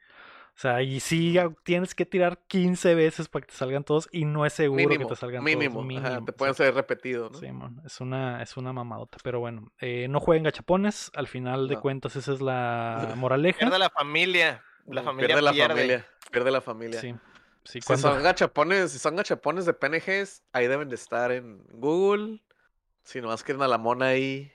O 0.55 0.57
sea, 0.57 0.81
y 0.81 1.01
sí 1.01 1.35
tienes 1.63 1.93
que 1.93 2.05
tirar 2.05 2.39
15 2.47 2.95
veces 2.95 3.27
para 3.27 3.45
que 3.45 3.51
te 3.51 3.57
salgan 3.57 3.83
todos 3.83 4.07
y 4.13 4.23
no 4.23 4.45
es 4.45 4.53
seguro 4.53 4.77
Mínimo, 4.87 5.09
que 5.09 5.13
te 5.15 5.19
salgan 5.19 5.43
mínimo. 5.43 5.81
todos. 5.81 5.95
Ajá, 5.97 6.09
Mínimo, 6.09 6.25
te 6.25 6.31
pueden 6.31 6.55
ser 6.55 6.73
repetido, 6.73 7.29
¿no? 7.29 7.37
Sí, 7.37 7.51
mon, 7.51 7.81
es 7.85 7.99
una, 7.99 8.41
es 8.41 8.55
una 8.55 8.71
mamadota. 8.71 9.17
Pero 9.21 9.41
bueno, 9.41 9.73
eh, 9.81 10.07
no 10.09 10.21
jueguen 10.21 10.43
gachapones. 10.45 11.11
Al 11.13 11.27
final 11.27 11.67
de 11.67 11.75
No. 11.75 11.81
cuentas, 11.81 12.15
esa 12.15 12.31
es 12.31 12.39
la 12.39 13.13
moraleja. 13.17 13.59
Pierde 13.59 13.79
la 13.79 13.89
familia. 13.89 14.63
La 14.87 15.03
familia 15.03 15.27
pierde 15.27 15.41
la 15.41 15.51
pierde. 15.51 15.73
familia. 15.75 16.05
Pierde 16.31 16.51
la 16.51 16.61
familia. 16.61 17.01
Sí, 17.01 17.15
sí, 17.65 17.81
Si 17.81 17.97
son 17.97 18.23
gachapones, 18.23 18.91
si 18.93 18.99
son 18.99 19.17
gachapones 19.17 19.65
de 19.65 19.73
PNGs, 19.73 20.41
ahí 20.53 20.67
deben 20.67 20.87
de 20.87 20.95
estar 20.95 21.33
en 21.33 21.65
Google. 21.71 22.41
Si 23.03 23.19
nomás 23.19 23.43
quieren 23.43 23.61
a 23.61 23.67
la 23.67 23.77
mona 23.77 24.07
ahí. 24.07 24.51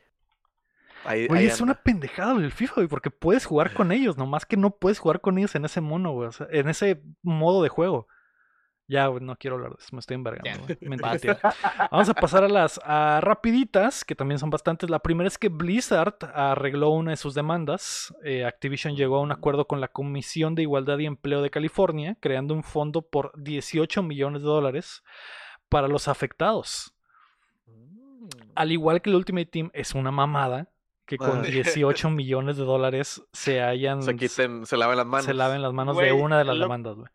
Ahí, 1.04 1.26
Güey, 1.26 1.40
ahí 1.40 1.46
es 1.46 1.60
una 1.60 1.74
pendejada 1.74 2.34
el 2.34 2.52
FIFA, 2.52 2.74
güey, 2.76 2.88
porque 2.88 3.10
puedes 3.10 3.46
jugar 3.46 3.72
con 3.72 3.92
ellos, 3.92 4.16
nomás 4.16 4.44
que 4.44 4.56
no 4.56 4.70
puedes 4.70 4.98
jugar 4.98 5.20
con 5.20 5.38
ellos 5.38 5.54
en 5.54 5.64
ese 5.64 5.80
mono, 5.80 6.12
güey, 6.12 6.28
o 6.28 6.32
sea, 6.32 6.46
en 6.50 6.68
ese 6.68 7.02
modo 7.22 7.62
de 7.62 7.68
juego. 7.68 8.06
Ya, 8.90 9.06
güey, 9.06 9.22
no 9.22 9.36
quiero 9.36 9.54
hablar 9.54 9.70
de 9.70 9.76
eso, 9.78 9.90
me 9.92 10.00
estoy. 10.00 10.16
Mentira. 10.80 11.38
Vamos 11.92 12.08
a 12.08 12.14
pasar 12.14 12.42
a 12.42 12.48
las 12.48 12.80
a 12.82 13.20
rapiditas, 13.22 14.04
que 14.04 14.16
también 14.16 14.40
son 14.40 14.50
bastantes. 14.50 14.90
La 14.90 14.98
primera 14.98 15.28
es 15.28 15.38
que 15.38 15.48
Blizzard 15.48 16.16
arregló 16.34 16.90
una 16.90 17.12
de 17.12 17.16
sus 17.16 17.34
demandas. 17.34 18.12
Eh, 18.24 18.44
Activision 18.44 18.96
llegó 18.96 19.18
a 19.18 19.20
un 19.20 19.30
acuerdo 19.30 19.68
con 19.68 19.80
la 19.80 19.86
Comisión 19.86 20.56
de 20.56 20.62
Igualdad 20.62 20.98
y 20.98 21.06
Empleo 21.06 21.40
de 21.40 21.50
California, 21.50 22.16
creando 22.18 22.52
un 22.52 22.64
fondo 22.64 23.02
por 23.02 23.30
18 23.40 24.02
millones 24.02 24.42
de 24.42 24.48
dólares 24.48 25.04
para 25.68 25.86
los 25.86 26.08
afectados. 26.08 26.92
Mm. 27.66 28.28
Al 28.56 28.72
igual 28.72 29.02
que 29.02 29.10
el 29.10 29.16
Ultimate 29.16 29.46
Team 29.46 29.70
es 29.72 29.94
una 29.94 30.10
mamada 30.10 30.66
que 31.10 31.18
con 31.18 31.40
Ah. 31.40 31.42
18 31.42 32.08
millones 32.08 32.56
de 32.56 32.62
dólares 32.64 33.20
se 33.32 33.60
hayan 33.60 34.00
Se 34.04 34.14
quiten, 34.14 34.64
se 34.64 34.76
laven 34.76 34.96
las 34.96 35.06
manos. 35.06 35.24
se 35.26 35.34
laven 35.34 35.60
las 35.60 35.72
manos 35.72 35.96
de 35.98 36.12
una 36.12 36.38
de 36.38 36.44
las 36.44 36.54
lo- 36.56 36.62
demandas, 36.66 36.94
güey. 36.94 37.08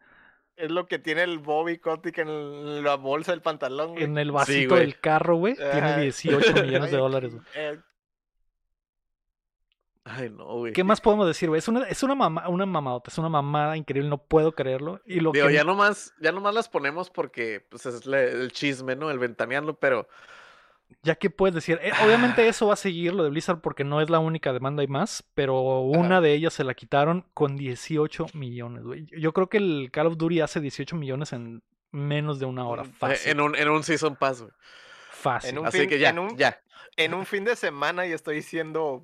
Es 0.57 0.69
lo 0.69 0.85
que 0.85 0.99
tiene 0.99 1.23
el 1.23 1.39
Bobby 1.39 1.77
Kotick 1.79 2.17
en 2.17 2.83
la 2.83 2.95
bolsa 2.95 3.31
del 3.31 3.41
pantalón. 3.41 3.91
güey. 3.93 4.03
En 4.03 4.17
el 4.17 4.33
vasito 4.33 4.75
del 4.75 4.99
carro, 4.99 5.37
güey, 5.37 5.55
tiene 5.55 5.71
Ajá. 5.79 5.97
18 5.99 6.53
millones 6.65 6.91
de 6.91 6.97
dólares, 6.97 7.31
güey. 7.35 7.45
eh, 7.55 7.79
Ay, 10.03 10.29
no, 10.29 10.45
güey. 10.57 10.73
¿Qué 10.73 10.83
más 10.83 11.01
podemos 11.01 11.25
decir, 11.25 11.49
güey? 11.49 11.59
Es 11.59 11.67
una, 11.67 11.83
es 11.87 12.03
una, 12.03 12.13
mama, 12.15 12.47
una 12.47 12.65
mamadota, 12.65 13.09
es 13.09 13.17
una 13.17 13.29
mamada 13.29 13.75
increíble, 13.75 14.07
no 14.09 14.17
puedo 14.19 14.51
creerlo. 14.51 15.01
Y 15.05 15.19
lo 15.19 15.31
Digo, 15.31 15.47
que... 15.47 15.53
ya 15.53 15.63
nomás, 15.63 16.13
ya 16.21 16.31
nomás 16.31 16.53
las 16.53 16.69
ponemos 16.69 17.09
porque 17.09 17.65
pues, 17.69 17.85
es 17.87 18.05
el 18.05 18.51
chisme, 18.51 18.95
¿no? 18.95 19.09
El 19.09 19.17
ventaneando, 19.19 19.73
pero 19.79 20.07
Ya 21.01 21.15
que 21.15 21.29
puedes 21.29 21.53
decir, 21.53 21.79
eh, 21.83 21.91
obviamente 22.03 22.47
eso 22.47 22.67
va 22.67 22.73
a 22.73 22.77
seguir 22.77 23.13
lo 23.13 23.23
de 23.23 23.29
Blizzard 23.29 23.61
porque 23.61 23.83
no 23.83 24.01
es 24.01 24.09
la 24.09 24.19
única 24.19 24.53
demanda, 24.53 24.81
hay 24.81 24.87
más, 24.87 25.23
pero 25.35 25.81
una 25.81 26.15
Ajá. 26.15 26.21
de 26.21 26.33
ellas 26.33 26.53
se 26.53 26.63
la 26.63 26.73
quitaron 26.73 27.25
con 27.33 27.55
18 27.57 28.27
millones, 28.33 28.83
güey. 28.83 29.05
Yo 29.17 29.31
creo 29.33 29.47
que 29.47 29.57
el 29.57 29.89
Call 29.91 30.07
of 30.07 30.17
Duty 30.17 30.41
hace 30.41 30.59
18 30.61 30.95
millones 30.95 31.31
en 31.33 31.61
menos 31.91 32.39
de 32.39 32.45
una 32.45 32.67
hora, 32.67 32.83
mm, 32.83 32.87
eh, 32.87 32.93
fácil. 32.97 33.31
en 33.31 33.41
un, 33.41 33.55
en 33.55 33.69
un 33.69 33.83
Season 33.83 34.15
Pass, 34.15 34.41
güey. 34.41 34.53
Fácil. 35.11 35.51
en 35.51 35.59
un 35.59 35.65
Así 35.67 35.79
fin- 35.79 35.89
que 35.89 35.99
ya, 35.99 36.09
en 36.09 36.19
un- 36.19 36.37
ya. 36.37 36.59
En 36.97 37.13
un 37.13 37.25
fin 37.25 37.43
de 37.45 37.55
semana 37.55 38.05
y 38.07 38.11
estoy 38.11 38.41
siendo. 38.41 39.03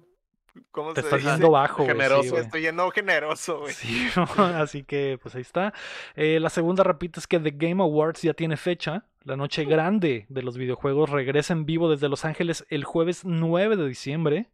¿Cómo 0.72 0.94
Te 0.94 1.02
se 1.02 1.08
estás 1.08 1.20
dice? 1.22 1.32
yendo 1.32 1.52
bajo, 1.52 1.84
sí, 1.84 1.88
Generoso. 1.90 2.38
Estoy 2.38 2.62
yendo 2.62 2.92
generoso, 2.92 3.60
güey. 3.62 3.74
Sí, 3.74 4.08
así 4.38 4.84
que 4.84 5.18
pues 5.22 5.36
ahí 5.36 5.42
está. 5.42 5.74
Eh, 6.16 6.40
la 6.40 6.50
segunda, 6.50 6.84
repito, 6.84 7.20
es 7.20 7.28
que 7.28 7.40
The 7.40 7.52
Game 7.52 7.82
Awards 7.82 8.22
ya 8.22 8.34
tiene 8.34 8.58
fecha. 8.58 9.06
La 9.24 9.36
noche 9.38 9.64
grande 9.66 10.26
de 10.30 10.42
los 10.44 10.58
videojuegos 10.58 11.10
regresa 11.10 11.54
en 11.54 11.66
vivo 11.66 11.90
desde 11.90 12.10
Los 12.10 12.26
Ángeles 12.26 12.66
el 12.70 12.84
jueves 12.84 13.24
9 13.24 13.76
de 13.78 13.88
diciembre. 13.88 14.50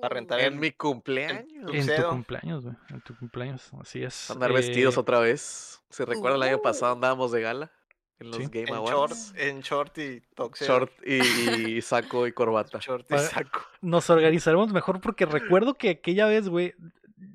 Para 0.00 0.14
rentar 0.14 0.40
En 0.40 0.54
el- 0.54 0.58
mi 0.60 0.72
cumpleaños. 0.72 1.72
En 1.72 1.86
tu 1.96 2.08
cumpleaños, 2.10 2.64
güey. 2.64 2.76
En 2.90 3.00
tu 3.00 3.16
cumpleaños, 3.16 3.70
así 3.80 4.02
es. 4.02 4.30
Andar 4.30 4.52
vestidos 4.52 4.96
Eh, 4.96 5.00
otra 5.00 5.18
vez. 5.20 5.82
Si 5.90 6.04
recuerdan, 6.04 6.42
el 6.42 6.48
año 6.48 6.62
pasado 6.62 6.92
Uh. 6.92 6.96
andábamos 6.96 7.32
de 7.32 7.40
gala 7.40 7.70
en 8.18 8.28
los 8.28 8.36
Sí. 8.38 8.44
Game 8.46 8.60
En 8.60 8.74
short, 8.74 8.90
Awards. 8.92 9.34
en 9.36 9.60
short 9.60 9.98
y 9.98 10.20
toxedo. 10.34 10.78
Short 10.80 10.92
y, 11.06 11.76
y 11.76 11.82
saco 11.82 12.26
y 12.26 12.32
corbata. 12.32 12.78
Short 12.80 13.06
y 13.12 13.18
saco. 13.18 13.60
Nos 13.80 14.08
organizaremos 14.10 14.72
mejor 14.72 15.00
porque 15.00 15.26
recuerdo 15.26 15.74
que 15.74 15.90
aquella 15.90 16.26
vez, 16.26 16.48
güey, 16.48 16.74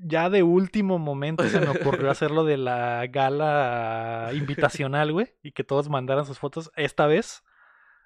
ya 0.03 0.29
de 0.29 0.43
último 0.43 0.99
momento 0.99 1.47
se 1.47 1.59
me 1.59 1.69
ocurrió 1.69 2.09
hacer 2.11 2.31
lo 2.31 2.43
de 2.43 2.57
la 2.57 3.05
gala 3.07 4.29
invitacional, 4.33 5.11
güey, 5.11 5.33
y 5.43 5.51
que 5.51 5.63
todos 5.63 5.89
mandaran 5.89 6.25
sus 6.25 6.39
fotos. 6.39 6.71
Esta 6.75 7.07
vez 7.07 7.43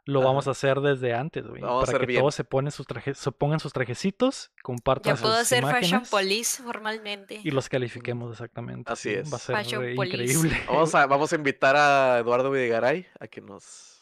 lo 0.05 0.19
Ajá. 0.19 0.27
vamos 0.27 0.47
a 0.47 0.51
hacer 0.51 0.79
desde 0.81 1.13
antes, 1.13 1.45
güey, 1.47 1.61
para 1.61 1.99
que 1.99 2.05
bien. 2.05 2.19
todos 2.21 2.35
se 2.35 2.43
ponen 2.43 2.71
sus 2.71 2.85
trajes, 2.85 3.17
se 3.17 3.31
pongan 3.31 3.59
sus 3.59 3.73
trajecitos, 3.73 4.51
compartan 4.61 5.15
Ya 5.15 5.21
puedo 5.21 5.33
sus 5.33 5.41
hacer 5.51 5.63
Fashion 5.65 6.03
Police 6.09 6.61
formalmente. 6.61 7.41
y 7.43 7.51
los 7.51 7.69
califiquemos 7.69 8.31
exactamente. 8.31 8.91
Así 8.93 9.09
sí, 9.09 9.15
es. 9.15 9.31
Va 9.33 9.37
a 9.37 9.39
ser 9.39 9.55
Fashion 9.57 9.89
increíble. 9.89 10.57
Vamos 10.67 10.93
a, 10.95 11.07
vamos 11.07 11.33
a 11.33 11.35
invitar 11.35 11.75
a 11.75 12.19
Eduardo 12.19 12.51
Videgaray 12.51 13.07
a 13.19 13.27
que 13.27 13.41
nos, 13.41 13.99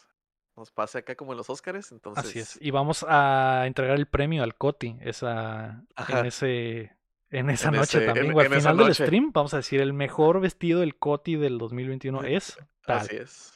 nos 0.57 0.71
pase 0.71 0.97
acá 0.99 1.15
como 1.15 1.31
en 1.31 1.37
los 1.37 1.49
Óscares. 1.49 1.91
Entonces, 1.93 2.25
Así 2.25 2.39
es. 2.39 2.57
Y 2.61 2.71
vamos 2.71 3.05
a 3.07 3.63
entregar 3.65 3.95
el 3.97 4.07
premio 4.07 4.43
al 4.43 4.55
Coti 4.55 4.97
esa, 5.01 5.83
Ajá. 5.95 6.19
en 6.19 6.25
ese 6.25 6.91
en 7.29 7.49
esa 7.49 7.69
En 7.69 7.75
noche 7.75 7.97
ese- 7.97 8.05
también. 8.05 8.25
en- 8.27 8.33
güey. 8.33 8.45
Al 8.47 8.53
final 8.53 8.77
del 8.77 8.93
stream 8.93 9.31
vamos 9.33 9.53
a 9.53 9.57
decir 9.57 9.79
el 9.81 9.93
mejor 9.93 10.39
vestido 10.41 10.81
del 10.81 10.95
Coti 10.97 11.35
del 11.37 11.57
2021 11.57 12.23
es 12.25 12.57
tal. 12.85 12.97
Así 12.99 13.15
es. 13.15 13.53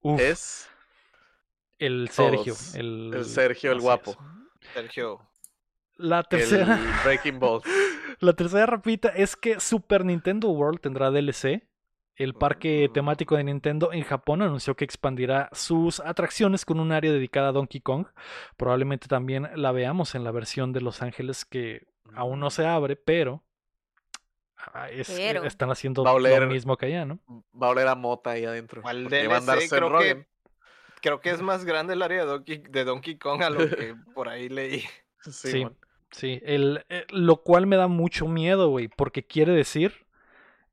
Uf, 0.00 0.18
Es 0.20 0.66
el 1.80 2.08
Sergio. 2.10 2.54
todos. 2.54 2.74
El, 2.76 3.10
El 3.14 3.24
Sergio, 3.24 3.72
el 3.72 3.80
guapo. 3.80 4.12
es. 4.12 4.68
Sergio. 4.74 5.20
La 5.96 6.20
el 6.20 6.26
tercera, 6.28 6.78
Breaking 7.04 7.38
Ball. 7.40 7.60
la 8.20 8.32
tercera 8.34 8.66
rapita 8.66 9.08
es 9.10 9.36
que 9.36 9.60
Super 9.60 10.04
Nintendo 10.04 10.48
World 10.50 10.80
tendrá 10.80 11.10
DLC. 11.10 11.66
El 12.16 12.34
parque 12.34 12.86
Mm. 12.88 12.92
temático 12.92 13.36
de 13.36 13.44
Nintendo 13.44 13.92
en 13.92 14.02
Japón 14.04 14.42
anunció 14.42 14.74
que 14.76 14.84
expandirá 14.84 15.48
sus 15.52 16.00
atracciones 16.00 16.64
con 16.66 16.78
un 16.80 16.92
área 16.92 17.10
dedicada 17.12 17.48
a 17.48 17.52
Donkey 17.52 17.80
Kong. 17.80 18.06
Probablemente 18.58 19.08
también 19.08 19.48
la 19.56 19.72
veamos 19.72 20.14
en 20.14 20.24
la 20.24 20.30
versión 20.30 20.72
de 20.72 20.82
Los 20.82 21.00
Ángeles 21.02 21.44
que 21.46 21.86
aún 22.14 22.38
no 22.40 22.50
se 22.50 22.66
abre, 22.66 22.96
pero, 22.96 23.42
ah, 24.74 24.90
es- 24.90 25.10
Pero. 25.10 25.44
están 25.44 25.70
haciendo 25.70 26.02
oler- 26.04 26.40
lo 26.42 26.46
mismo 26.48 26.76
que 26.76 26.86
allá, 26.86 27.04
¿no? 27.06 27.20
Va 27.60 27.68
a 27.68 27.70
oler 27.70 27.88
a 27.88 27.94
mota 27.94 28.30
ahí 28.32 28.44
adentro. 28.44 28.82
¿Cuál 28.82 29.04
porque 29.04 29.26
va 29.28 29.34
a 29.36 29.38
andar 29.38 29.58
DLC? 29.58 29.70
Creo 29.70 29.98
que, 29.98 30.26
creo 31.02 31.20
que 31.20 31.30
es 31.30 31.42
más 31.42 31.64
grande 31.64 31.94
el 31.94 32.02
área 32.02 32.20
de 32.20 32.26
Donkey, 32.26 32.58
de 32.58 32.84
Donkey 32.84 33.16
Kong 33.18 33.42
a 33.42 33.50
lo 33.50 33.68
que 33.68 33.94
por 34.14 34.28
ahí 34.28 34.48
leí. 34.48 34.84
Sí, 35.30 35.66
Sí. 36.12 36.40
el, 36.44 36.84
eh, 36.88 37.04
lo 37.10 37.42
cual 37.42 37.66
me 37.66 37.76
da 37.76 37.88
mucho 37.88 38.26
miedo, 38.26 38.70
güey, 38.70 38.88
porque 38.88 39.26
quiere 39.26 39.52
decir 39.52 40.06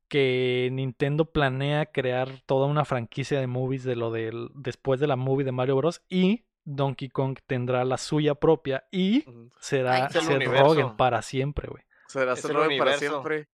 que 0.08 0.70
Nintendo 0.72 1.26
planea 1.26 1.86
crear 1.86 2.40
toda 2.46 2.66
una 2.66 2.86
franquicia 2.86 3.38
de 3.38 3.46
movies 3.46 3.84
de 3.84 3.94
lo 3.94 4.10
del 4.10 4.48
después 4.54 5.00
de 5.00 5.06
la 5.06 5.16
movie 5.16 5.44
de 5.44 5.52
Mario 5.52 5.76
Bros. 5.76 6.00
y 6.08 6.44
Donkey 6.64 7.08
Kong 7.10 7.38
tendrá 7.46 7.84
la 7.84 7.98
suya 7.98 8.34
propia 8.34 8.86
y 8.90 9.24
será 9.60 10.08
Seth. 10.10 10.44
Rogen 10.44 10.96
para 10.96 11.22
siempre, 11.22 11.68
güey. 11.68 11.82
Será 12.08 12.34
Seth 12.36 12.50
Rogen 12.50 12.78
para 12.78 12.96
siempre. 12.98 13.48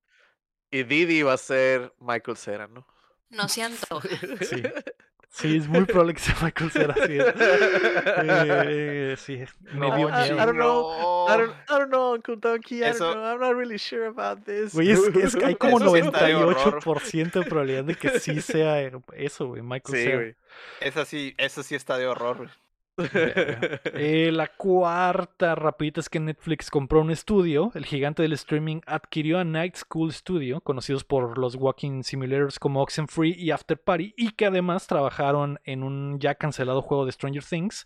Y 0.70 0.82
Didi 0.84 1.22
va 1.22 1.34
a 1.34 1.38
ser 1.38 1.92
Michael 2.00 2.36
Cera, 2.36 2.66
¿no? 2.66 2.86
No 3.30 3.48
se 3.48 3.62
antoja. 3.62 4.08
Sí. 4.40 4.62
Sí, 5.36 5.56
es 5.56 5.66
muy 5.66 5.84
probable 5.84 6.14
que 6.14 6.20
sea 6.20 6.36
Michael 6.40 6.70
Cera, 6.70 6.94
sí. 6.94 7.18
es. 7.18 7.34
Eh, 7.36 9.16
sí, 9.18 9.44
me 9.72 9.88
No, 9.88 9.96
dio 9.96 10.08
I- 10.08 10.12
miedo. 10.12 10.34
I 10.36 10.46
don't 10.46 10.52
know. 10.52 11.26
I 11.28 11.36
don't. 11.38 11.50
I 11.68 11.72
don't 11.72 11.88
know, 11.88 12.12
Uncle 12.14 12.36
Donkey. 12.36 12.78
I 12.82 12.84
Eso- 12.84 13.04
don't 13.06 13.16
know. 13.16 13.32
I'm 13.32 13.40
not 13.40 13.56
really 13.56 13.78
sure 13.78 14.06
about 14.06 14.44
this. 14.44 14.72
Güey, 14.74 14.92
es, 14.92 15.00
es 15.00 15.34
que 15.36 15.44
hay 15.44 15.54
como 15.56 15.78
Eso 15.78 15.90
sí 15.92 15.98
está 16.00 16.26
de 16.26 16.34
horror. 16.36 16.56
98% 16.82 17.32
de 17.40 17.42
probabilidad 17.46 17.84
de 17.84 17.94
que 17.96 18.20
sí 18.20 18.40
sea 18.40 18.80
eso, 19.16 19.46
güey, 19.48 19.62
Michael 19.62 19.98
Sí, 19.98 20.04
Cera. 20.04 20.16
güey. 20.16 20.34
Esa 20.80 21.04
sí, 21.04 21.34
eso 21.36 21.62
sí 21.64 21.74
está 21.74 21.98
de 21.98 22.06
horror. 22.06 22.36
güey. 22.36 22.48
Eh, 23.96 24.30
la 24.32 24.48
cuarta 24.48 25.54
rapidita 25.54 26.00
es 26.00 26.08
que 26.08 26.20
Netflix 26.20 26.70
compró 26.70 27.00
un 27.00 27.10
estudio. 27.10 27.70
El 27.74 27.86
gigante 27.86 28.22
del 28.22 28.32
streaming 28.32 28.80
adquirió 28.86 29.38
a 29.38 29.44
Night 29.44 29.76
School 29.76 30.12
Studio, 30.12 30.60
conocidos 30.60 31.04
por 31.04 31.38
los 31.38 31.54
walking 31.54 32.02
simulators 32.02 32.58
como 32.58 32.82
Oxenfree 32.82 33.34
y 33.36 33.50
After 33.50 33.78
Party, 33.78 34.14
y 34.16 34.30
que 34.32 34.46
además 34.46 34.86
trabajaron 34.86 35.58
en 35.64 35.82
un 35.82 36.18
ya 36.18 36.34
cancelado 36.34 36.82
juego 36.82 37.06
de 37.06 37.12
Stranger 37.12 37.44
Things. 37.44 37.84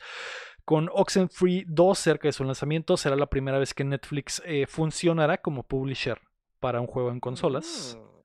Con 0.64 0.90
Oxenfree 0.92 1.64
2 1.66 1.98
cerca 1.98 2.28
de 2.28 2.32
su 2.32 2.44
lanzamiento, 2.44 2.96
será 2.96 3.16
la 3.16 3.30
primera 3.30 3.58
vez 3.58 3.74
que 3.74 3.84
Netflix 3.84 4.42
eh, 4.44 4.66
funcionará 4.66 5.38
como 5.38 5.62
publisher 5.62 6.20
para 6.60 6.80
un 6.80 6.86
juego 6.86 7.10
en 7.10 7.20
consolas 7.20 7.96
Mm. 7.98 8.17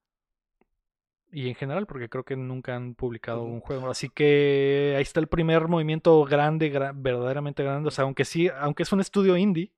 Y 1.34 1.50
en 1.50 1.56
general, 1.56 1.88
porque 1.88 2.10
creo 2.10 2.24
que 2.24 2.36
nunca 2.38 2.76
han 2.76 2.96
publicado 2.96 3.44
un 3.44 3.60
juego. 3.60 3.90
Así 3.90 4.08
que 4.10 4.94
ahí 4.96 5.02
está 5.02 5.20
el 5.20 5.28
primer 5.28 5.68
movimiento 5.68 6.24
grande, 6.24 6.72
gra- 6.72 6.94
verdaderamente 6.96 7.64
grande. 7.64 7.88
O 7.88 7.92
sea, 7.92 8.04
aunque 8.06 8.24
sí, 8.26 8.50
aunque 8.50 8.84
es 8.84 8.92
un 8.92 9.02
estudio 9.02 9.36
indie, 9.36 9.74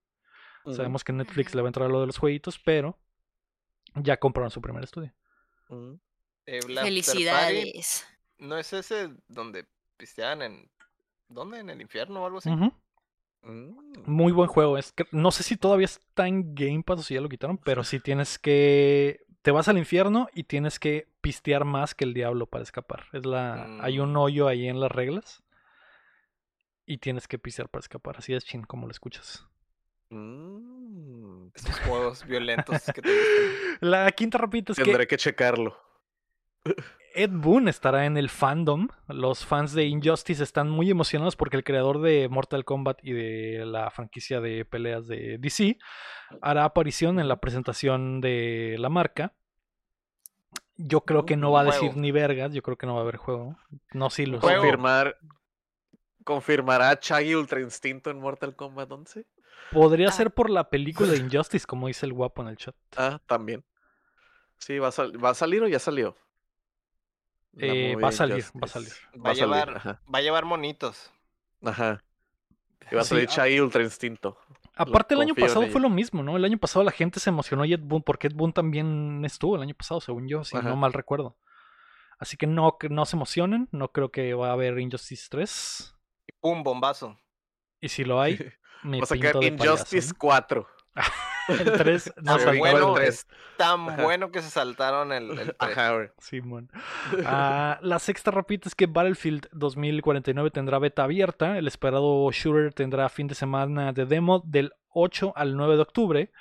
sabemos 0.76 1.04
que 1.04 1.14
Netflix 1.14 1.56
le 1.56 1.62
va 1.62 1.68
a 1.68 1.70
entrar 1.70 1.88
a 1.88 1.92
lo 1.92 2.02
de 2.02 2.08
los 2.08 2.18
jueguitos, 2.18 2.60
pero 2.60 2.98
ya 3.96 4.18
compraron 4.18 4.52
su 4.52 4.62
primer 4.62 4.84
estudio. 4.84 5.14
Eh, 6.46 6.60
Party, 6.62 6.76
Felicidades. 6.76 8.06
¿No 8.38 8.58
es 8.58 8.74
ese 8.74 9.10
donde 9.28 9.66
pisteaban 9.98 10.42
en. 10.42 10.70
¿Dónde? 11.30 11.60
¿En 11.60 11.70
el 11.70 11.82
infierno 11.82 12.22
o 12.22 12.26
algo 12.26 12.38
así? 12.40 12.50
Mm. 12.50 12.72
Muy 14.06 14.32
buen 14.32 14.48
juego. 14.50 14.78
Es 14.78 14.92
que 14.92 15.06
no 15.12 15.32
sé 15.32 15.44
si 15.44 15.56
todavía 15.56 15.86
está 15.86 16.28
en 16.28 16.56
Game 16.56 16.84
Pass 16.84 17.00
o 17.00 17.04
si 17.04 17.14
ya 17.14 17.22
lo 17.22 17.30
quitaron, 17.30 17.58
pero 17.58 17.84
sí 17.84 18.00
tienes 18.00 18.40
que. 18.40 19.25
Te 19.46 19.52
vas 19.52 19.68
al 19.68 19.78
infierno 19.78 20.28
y 20.34 20.46
tienes 20.46 20.80
que 20.80 21.08
pistear 21.22 21.66
más 21.66 21.94
que 21.94 22.04
el 22.04 22.16
diablo 22.16 22.48
para 22.48 22.64
escapar. 22.64 23.04
Es 23.14 23.28
la. 23.28 23.78
Hay 23.80 24.00
un 24.00 24.12
Mm. 24.14 24.18
hoyo 24.18 24.48
ahí 24.48 24.68
en 24.68 24.80
las 24.80 24.92
reglas. 24.92 25.44
Y 26.88 26.98
tienes 26.98 27.28
que 27.28 27.38
pistear 27.38 27.70
para 27.70 27.82
escapar. 27.82 28.16
Así 28.18 28.34
es, 28.34 28.44
chin, 28.44 28.64
como 28.64 28.88
lo 28.88 28.92
escuchas. 28.92 29.46
Mm. 30.10 31.50
Estos 31.54 31.80
juegos 31.82 32.26
violentos 32.26 32.82
que 32.92 33.04
te 33.04 33.10
gustan. 33.10 33.78
La 33.82 34.12
quinta 34.14 34.40
rapita 34.40 34.72
es 34.72 34.80
que 34.80 34.84
Tendré 34.84 35.06
que 35.06 35.18
checarlo. 35.18 35.78
Ed 37.16 37.32
Boon 37.32 37.68
estará 37.68 38.06
en 38.06 38.18
el 38.18 38.30
fandom. 38.30 38.90
Los 39.08 39.46
fans 39.46 39.74
de 39.74 39.86
Injustice 39.86 40.44
están 40.44 40.70
muy 40.70 40.90
emocionados 40.90 41.36
porque 41.36 41.56
el 41.58 41.64
creador 41.64 42.02
de 42.02 42.28
Mortal 42.30 42.66
Kombat 42.66 43.00
y 43.04 43.14
de 43.14 43.66
la 43.66 43.90
franquicia 43.90 44.42
de 44.42 44.66
peleas 44.66 45.08
de 45.08 45.38
DC 45.40 45.78
hará 46.42 46.66
aparición 46.66 47.20
en 47.20 47.28
la 47.28 47.40
presentación 47.40 48.20
de 48.22 48.76
la 48.80 48.90
marca. 48.90 49.34
Yo 50.78 51.02
creo 51.02 51.26
que 51.26 51.38
no 51.38 51.52
va 51.54 51.62
a 51.62 51.66
decir 51.66 51.80
Juego. 51.90 52.02
ni 52.02 52.12
vergas, 52.12 52.54
yo 52.54 52.62
creo 52.62 52.78
que 52.78 52.86
no 52.86 52.94
va 52.96 53.00
a 53.00 53.04
haber 53.04 53.16
juego. 53.18 53.58
No, 53.94 54.10
sí 54.10 54.26
lo. 54.26 54.40
Confirmar. 54.40 55.18
¿Confirmará 56.26 57.00
Chaggy 57.00 57.36
Ultra 57.36 57.62
Instinto 57.62 58.10
en 58.10 58.20
Mortal 58.20 58.56
Kombat 58.56 58.92
11? 58.92 59.26
Podría 59.72 60.10
Ah. 60.10 60.12
ser 60.12 60.32
por 60.32 60.50
la 60.50 60.70
película 60.70 61.12
de 61.12 61.18
Injustice, 61.18 61.66
como 61.66 61.88
dice 61.88 62.06
el 62.06 62.14
guapo 62.14 62.42
en 62.42 62.50
el 62.50 62.58
chat. 62.58 62.76
Ah, 62.98 63.22
también. 63.26 63.64
Sí, 64.58 64.80
va 64.80 64.88
a, 64.90 64.92
sal- 64.92 65.24
¿va 65.24 65.30
a 65.30 65.34
salir 65.34 65.64
o 65.64 65.68
ya 65.68 65.80
salió. 65.80 66.18
Eh, 67.58 67.96
va 67.96 68.10
a 68.10 68.12
salir, 68.12 68.44
va 68.56 68.66
a 68.66 68.68
salir. 68.68 68.92
Va 69.26 69.32
a 69.32 69.34
llevar, 69.34 70.00
va 70.14 70.20
a 70.20 70.22
llevar 70.22 70.46
monitos. 70.46 71.12
Ajá. 71.64 72.04
Y 72.92 72.96
va 72.96 73.02
a 73.02 73.04
Sí, 73.04 73.10
salir 73.10 73.30
a- 73.30 73.32
Chaggy 73.32 73.60
Ultra 73.60 73.82
Instinto. 73.84 74.38
Aparte 74.76 75.14
el 75.16 75.22
año 75.22 75.36
pasado 75.36 75.66
fue 75.68 75.80
lo 75.80 75.90
mismo, 75.90 76.22
¿no? 76.22 76.36
El 76.36 76.44
año 76.44 76.58
pasado 76.58 76.84
la 76.84 76.92
gente 76.92 77.20
se 77.22 77.30
emocionó 77.30 77.64
y 77.64 77.74
Ed 77.74 77.80
Boon, 77.82 78.04
porque 78.04 78.28
Ed 78.28 78.34
Boon 78.36 78.52
también 78.52 79.24
estuvo 79.24 79.56
el 79.56 79.62
año 79.62 79.74
pasado, 79.74 80.02
según 80.02 80.28
yo, 80.28 80.44
si 80.44 80.58
Ajá. 80.58 80.68
no 80.68 80.76
mal 80.76 80.92
recuerdo. 80.92 81.38
Así 82.20 82.36
que 82.38 82.46
no, 82.48 82.78
que 82.78 82.90
no 82.90 83.06
se 83.06 83.16
emocionen, 83.16 83.70
no 83.72 83.92
creo 83.94 84.12
que 84.12 84.34
va 84.34 84.50
a 84.50 84.54
haber 84.54 84.78
Injustice 84.80 85.28
3. 85.30 85.96
Y 86.28 86.34
pum, 86.42 86.62
bombazo. 86.64 87.18
Y 87.80 87.88
si 87.90 88.04
lo 88.04 88.20
hay, 88.22 88.38
me 88.84 89.00
Va 89.00 89.06
a 89.06 89.08
pinto 89.08 89.28
sacar 89.28 89.44
Injustice 89.44 90.14
payaso, 90.14 90.16
4. 90.18 90.68
El 91.60 91.72
3 91.74 92.14
no 92.24 92.38
bueno, 92.58 92.98
el 92.98 93.14
tan 93.58 93.90
Ajá. 93.90 94.04
bueno 94.04 94.32
que 94.32 94.42
se 94.42 94.50
saltaron 94.50 95.12
el, 95.12 95.30
el 95.32 95.36
tres. 95.38 95.56
Ajá, 95.60 95.94
güey. 95.94 96.10
Simón. 96.20 96.70
Ah, 97.26 97.80
la 97.82 98.00
sexta 98.00 98.32
rapita 98.32 98.68
es 98.70 98.76
que 98.76 98.88
Battlefield 98.88 99.48
2049 99.52 100.52
tendrá 100.52 100.80
beta 100.80 101.04
abierta. 101.04 101.58
El 101.58 101.68
esperado 101.68 102.30
shooter 102.32 102.74
tendrá 102.74 103.08
fin 103.10 103.28
de 103.28 103.36
semana 103.36 103.94
de 103.94 104.06
demo 104.06 104.42
del 104.46 104.74
8 104.90 105.34
al 105.36 105.56
9 105.56 105.76
de 105.76 105.82
octubre. 105.82 106.32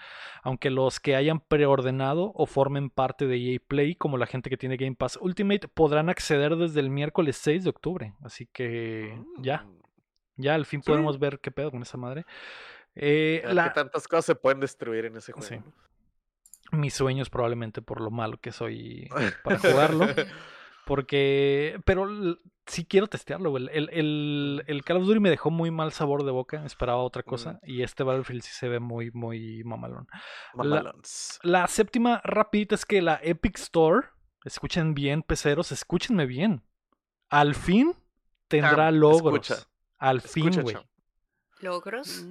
Aunque 0.42 0.68
los 0.70 1.00
que 1.00 1.16
hayan 1.16 1.40
preordenado 1.40 2.30
o 2.34 2.44
formen 2.46 2.90
parte 2.90 3.26
de 3.26 3.36
EA 3.36 3.58
Play, 3.66 3.94
como 3.94 4.18
la 4.18 4.26
gente 4.26 4.50
que 4.50 4.58
tiene 4.58 4.76
Game 4.76 4.94
Pass 4.94 5.18
Ultimate, 5.20 5.68
podrán 5.68 6.10
acceder 6.10 6.56
desde 6.56 6.80
el 6.80 6.90
miércoles 6.90 7.36
6 7.38 7.64
de 7.64 7.70
octubre. 7.70 8.12
Así 8.22 8.46
que 8.52 9.18
ya, 9.38 9.62
Mm. 9.64 9.80
ya 10.36 10.54
al 10.54 10.66
fin 10.66 10.82
Sí. 10.82 10.86
podemos 10.90 11.18
ver 11.18 11.40
qué 11.40 11.50
pedo 11.50 11.70
con 11.70 11.80
esa 11.82 11.96
madre. 11.96 12.26
Eh, 12.96 13.42
la- 13.52 13.64
que 13.64 13.74
tantas 13.74 14.06
cosas 14.08 14.24
se 14.26 14.34
pueden 14.34 14.60
destruir 14.60 15.04
en 15.06 15.16
ese 15.16 15.32
juego. 15.32 15.46
Sí. 15.48 15.58
mis 16.72 16.94
sueños 16.94 17.30
probablemente 17.30 17.82
por 17.82 18.00
lo 18.00 18.10
malo 18.10 18.38
que 18.40 18.50
soy 18.52 19.08
para 19.44 19.58
jugarlo. 19.58 20.06
Porque, 20.86 21.80
pero 21.86 22.06
sí 22.66 22.84
quiero 22.84 23.06
testearlo, 23.06 23.50
güey. 23.50 23.68
El, 23.72 23.88
el, 23.90 24.64
el 24.66 24.84
Call 24.84 24.98
of 24.98 25.06
Duty 25.06 25.18
me 25.18 25.30
dejó 25.30 25.50
muy 25.50 25.70
mal 25.70 25.92
sabor 25.92 26.24
de 26.24 26.30
boca, 26.30 26.64
esperaba 26.66 26.98
otra 26.98 27.22
cosa. 27.22 27.58
Y 27.62 27.82
este 27.82 28.02
Battlefield 28.02 28.42
sí 28.42 28.52
se 28.52 28.68
ve 28.68 28.80
muy, 28.80 29.10
muy 29.12 29.64
mamalón. 29.64 30.06
Mamalons. 30.54 31.38
La 31.42 31.66
séptima 31.68 32.20
rapidita 32.24 32.74
es 32.74 32.84
que 32.84 33.00
la 33.00 33.18
Epic 33.22 33.56
Store, 33.58 34.08
escuchen 34.44 34.92
bien, 34.94 35.22
peceros, 35.22 35.72
escúchenme 35.72 36.26
bien. 36.26 36.62
Al 37.30 37.54
fin 37.54 37.94
tendrá 38.48 38.88
Cham, 38.88 38.94
logros. 38.96 39.50
escucha, 39.50 39.68
Al 39.98 40.20
fin, 40.20 40.50
güey. 40.60 40.76
¿Logros? 41.60 42.26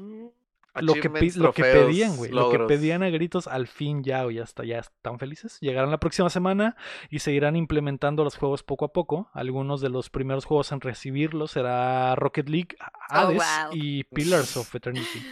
Lo 0.82 0.94
que, 0.95 1.10
lo 1.36 1.54
que 1.54 1.64
pedían, 1.64 2.18
güey. 2.18 2.32
Lo 2.32 2.50
que 2.50 2.60
pedían 2.60 3.04
a 3.04 3.10
gritos, 3.10 3.48
al 3.48 3.68
fin 3.68 4.04
ya, 4.04 4.24
güey. 4.24 4.38
Ya, 4.38 4.44
está, 4.44 4.64
ya 4.66 4.80
están 4.80 5.20
felices. 5.20 5.60
Llegarán 5.62 5.91
la 5.91 6.00
próxima 6.00 6.30
semana 6.32 6.76
y 7.12 7.20
seguirán 7.20 7.56
implementando 7.56 8.24
los 8.24 8.36
juegos 8.38 8.64
poco 8.64 8.86
a 8.86 8.91
poco. 8.94 9.30
Algunos 9.34 9.82
de 9.82 9.90
los 9.90 10.10
primeros 10.10 10.45
juegos 10.45 10.72
en 10.72 10.82
recibirlos 10.82 11.52
será 11.52 12.16
Rocket 12.16 12.50
League, 12.50 12.76
Hades 13.10 13.38
wow. 13.38 13.72
y 13.74 14.04
Pillars 14.06 14.58
of 14.58 14.74
Eternity. 14.74 15.24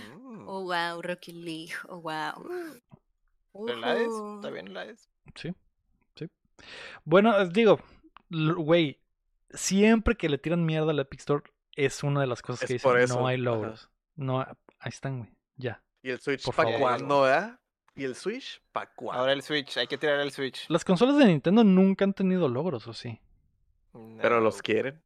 Oh, 0.45 0.63
wow, 0.63 1.01
Rocket 1.01 1.35
League. 1.35 1.72
Oh, 1.88 2.01
wow. 2.01 2.45
Pero 3.65 3.80
la 3.80 3.97
es, 3.97 4.07
Ujú. 4.07 4.35
está 4.35 4.49
bien 4.49 4.73
la 4.73 4.85
es. 4.85 5.09
Sí, 5.35 5.53
sí. 6.15 6.27
Bueno, 7.03 7.47
digo, 7.47 7.80
güey, 8.30 8.99
siempre 9.49 10.15
que 10.15 10.30
le 10.30 10.38
tiran 10.38 10.65
mierda 10.65 10.91
a 10.91 10.93
la 10.93 11.01
Epic 11.01 11.19
Store 11.22 11.43
es 11.76 12.03
una 12.03 12.22
de 12.22 12.27
las 12.27 12.41
cosas 12.41 12.68
que 12.68 12.76
Es 12.76 12.81
por 12.81 12.93
dicen, 12.95 13.05
eso, 13.11 13.19
no 13.19 13.27
hay 13.27 13.35
ajá. 13.35 13.43
logros. 13.43 13.89
No, 14.15 14.45
ahí 14.81 14.89
están, 14.89 15.19
güey. 15.19 15.29
Ya. 15.55 15.81
Y 16.03 16.09
el 16.09 16.19
Switch, 16.19 16.43
Por 16.43 16.55
¿pa' 16.55 16.63
favor. 16.63 16.79
cuándo, 16.79 17.21
verdad? 17.21 17.59
¿Y 17.95 18.03
el 18.05 18.15
Switch? 18.15 18.61
¿Pa' 18.71 18.87
cuándo? 18.93 19.19
Ahora 19.21 19.33
el 19.33 19.41
Switch, 19.41 19.77
hay 19.77 19.87
que 19.87 19.97
tirar 19.97 20.19
el 20.19 20.31
Switch. 20.31 20.65
Las 20.69 20.83
consolas 20.83 21.17
de 21.17 21.25
Nintendo 21.25 21.63
nunca 21.63 22.05
han 22.05 22.13
tenido 22.13 22.47
logros, 22.49 22.87
¿o 22.87 22.93
sí? 22.93 23.19
Pero 24.21 24.39
los 24.39 24.61
quieren. 24.61 25.01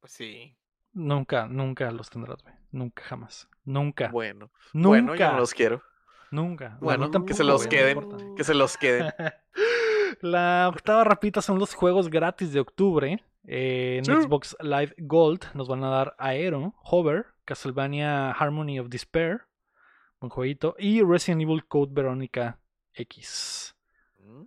pues 0.00 0.12
Sí. 0.12 0.56
Nunca, 0.92 1.46
nunca 1.46 1.90
los 1.90 2.10
tendrás, 2.10 2.42
güey. 2.42 2.54
Nunca, 2.70 3.02
jamás. 3.04 3.48
Nunca. 3.64 4.08
Bueno. 4.08 4.50
nunca. 4.72 4.88
Bueno, 4.88 5.14
yo 5.16 5.32
no 5.32 5.38
los 5.38 5.54
quiero. 5.54 5.82
Nunca. 6.30 6.76
Bueno, 6.80 7.10
tampoco, 7.10 7.26
que 7.28 7.34
se 7.34 7.44
los 7.44 7.66
queden. 7.66 8.34
Que 8.36 8.44
se 8.44 8.54
los 8.54 8.76
queden. 8.76 9.12
La 10.20 10.68
octava 10.72 11.04
rapita 11.04 11.40
son 11.42 11.58
los 11.58 11.74
juegos 11.74 12.08
gratis 12.10 12.52
de 12.52 12.60
octubre. 12.60 13.22
Eh, 13.46 13.96
en 13.98 14.04
Sí. 14.04 14.12
Xbox 14.12 14.56
Live 14.60 14.94
Gold 14.98 15.44
nos 15.54 15.68
van 15.68 15.84
a 15.84 15.88
dar 15.90 16.14
Aero, 16.18 16.74
Hover, 16.82 17.26
Castlevania 17.44 18.30
Harmony 18.32 18.78
of 18.80 18.88
Despair, 18.88 19.42
buen 20.20 20.30
jueguito, 20.30 20.74
y 20.78 21.02
Resident 21.02 21.42
Evil 21.42 21.66
Code 21.66 21.92
Veronica 21.94 22.58
X. 22.94 23.74
Mm. 24.18 24.44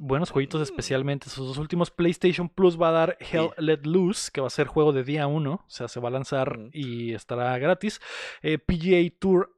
Buenos 0.00 0.30
jueguitos, 0.30 0.60
Mm. 0.60 0.64
especialmente 0.64 1.28
sus 1.28 1.46
dos 1.48 1.58
últimos. 1.58 1.90
PlayStation 1.90 2.48
Plus 2.48 2.80
va 2.80 2.88
a 2.90 2.92
dar 2.92 3.16
Hell 3.20 3.50
Sí. 3.56 3.62
Let 3.64 3.80
Loose, 3.84 4.30
que 4.32 4.40
va 4.40 4.46
a 4.46 4.50
ser 4.50 4.66
juego 4.66 4.92
de 4.92 5.02
día 5.04 5.26
1, 5.26 5.52
o 5.54 5.64
sea, 5.68 5.88
se 5.88 5.98
va 6.00 6.08
a 6.08 6.12
lanzar 6.12 6.56
Mm. 6.58 6.70
y 6.72 7.14
estará 7.14 7.56
gratis. 7.58 8.00
Eh, 8.42 8.58
PGA 8.58 9.10
Tour 9.18 9.54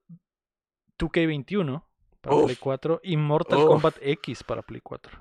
2K21 0.99 1.85
para 2.21 2.37
Uf. 2.37 2.45
Play 2.45 2.57
4 2.57 3.01
y 3.03 3.17
Mortal 3.17 3.59
Uf. 3.61 3.67
Kombat 3.67 3.97
X 4.01 4.43
para 4.45 4.63
Play 4.63 4.81
4. 4.81 5.21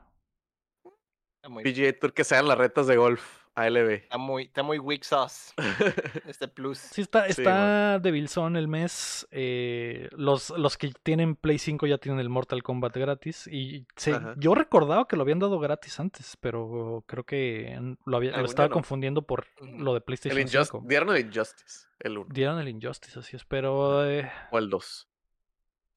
Está 1.36 1.50
muy, 1.50 1.64
PGA 1.64 1.98
Tour 1.98 2.14
que 2.14 2.24
sean 2.24 2.48
las 2.48 2.58
retas 2.58 2.88
de 2.88 2.98
golf. 2.98 3.39
ALB. 3.62 3.90
está 4.04 4.18
muy, 4.18 4.44
está 4.44 4.64
muy 4.64 4.80
weak 4.80 5.04
sauce 5.04 5.54
este 6.28 6.48
plus. 6.48 6.78
Sí, 6.78 7.02
está, 7.02 7.26
Sí, 7.26 7.42
está 7.42 8.00
de 8.00 8.12
Bilzón 8.12 8.56
el 8.56 8.68
mes. 8.68 9.28
eh, 9.32 10.10
los, 10.12 10.50
los 10.52 10.78
que 10.78 10.92
tienen 11.04 11.36
Play 11.36 11.58
5 11.60 11.88
ya 11.88 11.98
tienen 11.98 12.20
el 12.20 12.30
Mortal 12.30 12.64
Kombat 12.64 12.96
gratis. 12.98 13.48
Y 13.48 13.86
se- 13.96 14.20
yo 14.38 14.56
recordaba 14.56 15.08
que 15.08 15.16
lo 15.16 15.24
habían 15.24 15.40
dado 15.40 15.60
gratis 15.60 16.00
antes, 16.00 16.38
pero 16.40 17.04
creo 17.08 17.24
que 17.24 17.80
lo, 18.06 18.18
había- 18.18 18.38
lo 18.38 18.46
estaba 18.46 18.68
no. 18.70 18.74
confundiendo 18.74 19.22
por 19.24 19.46
lo 19.62 19.94
de 19.94 19.98
El 19.98 20.04
PlayStation 20.04 20.40
Injust 20.42 20.72
5. 20.72 20.84
dieron 20.88 21.16
el 21.16 21.26
Injustice. 21.26 21.88
El 22.00 22.18
1. 22.18 22.28
Dieron 22.34 22.60
el 22.60 22.70
Injustice, 22.70 23.20
así 23.20 23.36
es, 23.36 23.44
pero 23.46 24.06
eh, 24.10 24.32
O 24.52 24.58
el 24.60 24.70
2. 24.70 25.08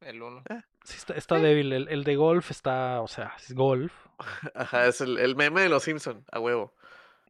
El 0.01 0.21
uno. 0.21 0.43
sí 0.83 0.97
está, 0.99 1.15
está 1.15 1.37
débil. 1.39 1.73
El, 1.73 1.87
el 1.89 2.03
de 2.03 2.17
golf 2.17 2.51
está, 2.51 3.01
o 3.03 3.07
sea, 3.07 3.35
es 3.39 3.55
golf. 3.55 3.93
Ajá, 4.57 4.87
es 4.89 5.01
el, 5.01 5.17
el 5.19 5.37
meme 5.37 5.61
de 5.61 5.69
los 5.69 5.85
Simpson, 5.85 6.25
a 6.33 6.41
huevo. 6.41 6.75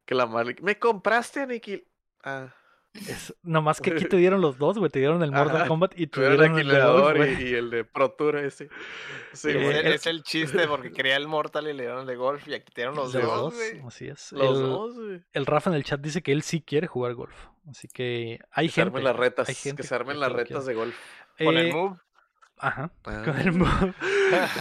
Que 0.05 0.15
la 0.15 0.27
madre. 0.27 0.57
¿Me 0.63 0.79
compraste, 0.79 1.47
Nikki? 1.47 1.83
Ah, 2.25 2.55
Es, 2.95 3.35
nomás 3.43 3.81
que 3.81 3.91
aquí 3.93 4.05
te 4.05 4.17
dieron 4.19 4.41
los 4.41 4.59
dos, 4.59 4.79
güey. 4.79 4.91
Te 4.91 4.99
dieron 4.99 5.23
el 5.23 5.31
Mortal 5.31 5.57
Ajá, 5.57 5.69
Kombat 5.69 5.93
y 5.95 6.07
te 6.07 6.15
tuvieron 6.15 6.37
dieron 6.55 6.59
el 6.59 6.93
golf, 6.93 7.41
y, 7.41 7.43
y 7.45 7.55
el 7.55 7.71
de 7.71 7.85
Pro 7.85 8.11
Tour 8.13 8.37
ese. 8.37 8.69
Sí, 9.33 9.49
Eh, 9.49 9.57
es, 9.57 9.63
güey. 9.83 9.95
es 9.95 10.07
el 10.07 10.23
chiste 10.23 10.67
porque 10.69 10.93
quería 10.93 11.17
el 11.17 11.27
Mortal 11.29 11.69
y 11.69 11.73
le 11.73 11.85
dieron 11.85 12.01
el 12.01 12.07
de 12.07 12.17
golf 12.17 12.47
y 12.49 12.55
aquí 12.55 12.71
dieron 12.75 12.95
los 12.97 13.15
Los 13.15 13.23
dos, 13.23 13.41
dos, 13.41 13.55
güey. 13.55 13.81
así 13.87 14.09
es. 14.09 14.33
los 14.33 14.57
el, 14.59 14.63
dos, 14.65 14.95
güey. 14.95 15.23
el 15.33 15.47
Rafa 15.47 15.71
en 15.71 15.77
el 15.77 15.85
chat 15.85 16.01
dice 16.01 16.23
que 16.23 16.33
él 16.33 16.43
sí 16.43 16.61
quiere 16.63 16.87
jugar 16.87 17.15
golf. 17.15 17.35
Así 17.71 17.89
que 17.89 18.41
hay 18.51 18.67
Que 18.67 18.73
se 18.73 18.81
gente. 18.83 18.89
armen 18.89 19.05
las 19.05 19.17
retas. 19.17 19.49
hay 19.49 19.55
gente 19.55 19.83
que 19.83 19.89
se 19.89 19.95
armen 19.95 20.17
que 20.17 20.21
las 20.21 20.33
retas 20.33 20.49
quiere. 20.65 20.67
de 20.67 20.75
golf. 20.75 20.97
Con 21.39 21.57
Eh, 21.57 21.61
el 21.69 21.73
move. 21.73 21.97
Ajá. 22.63 22.93
Ah. 23.05 23.23
Con 23.25 23.39
el. 23.39 23.95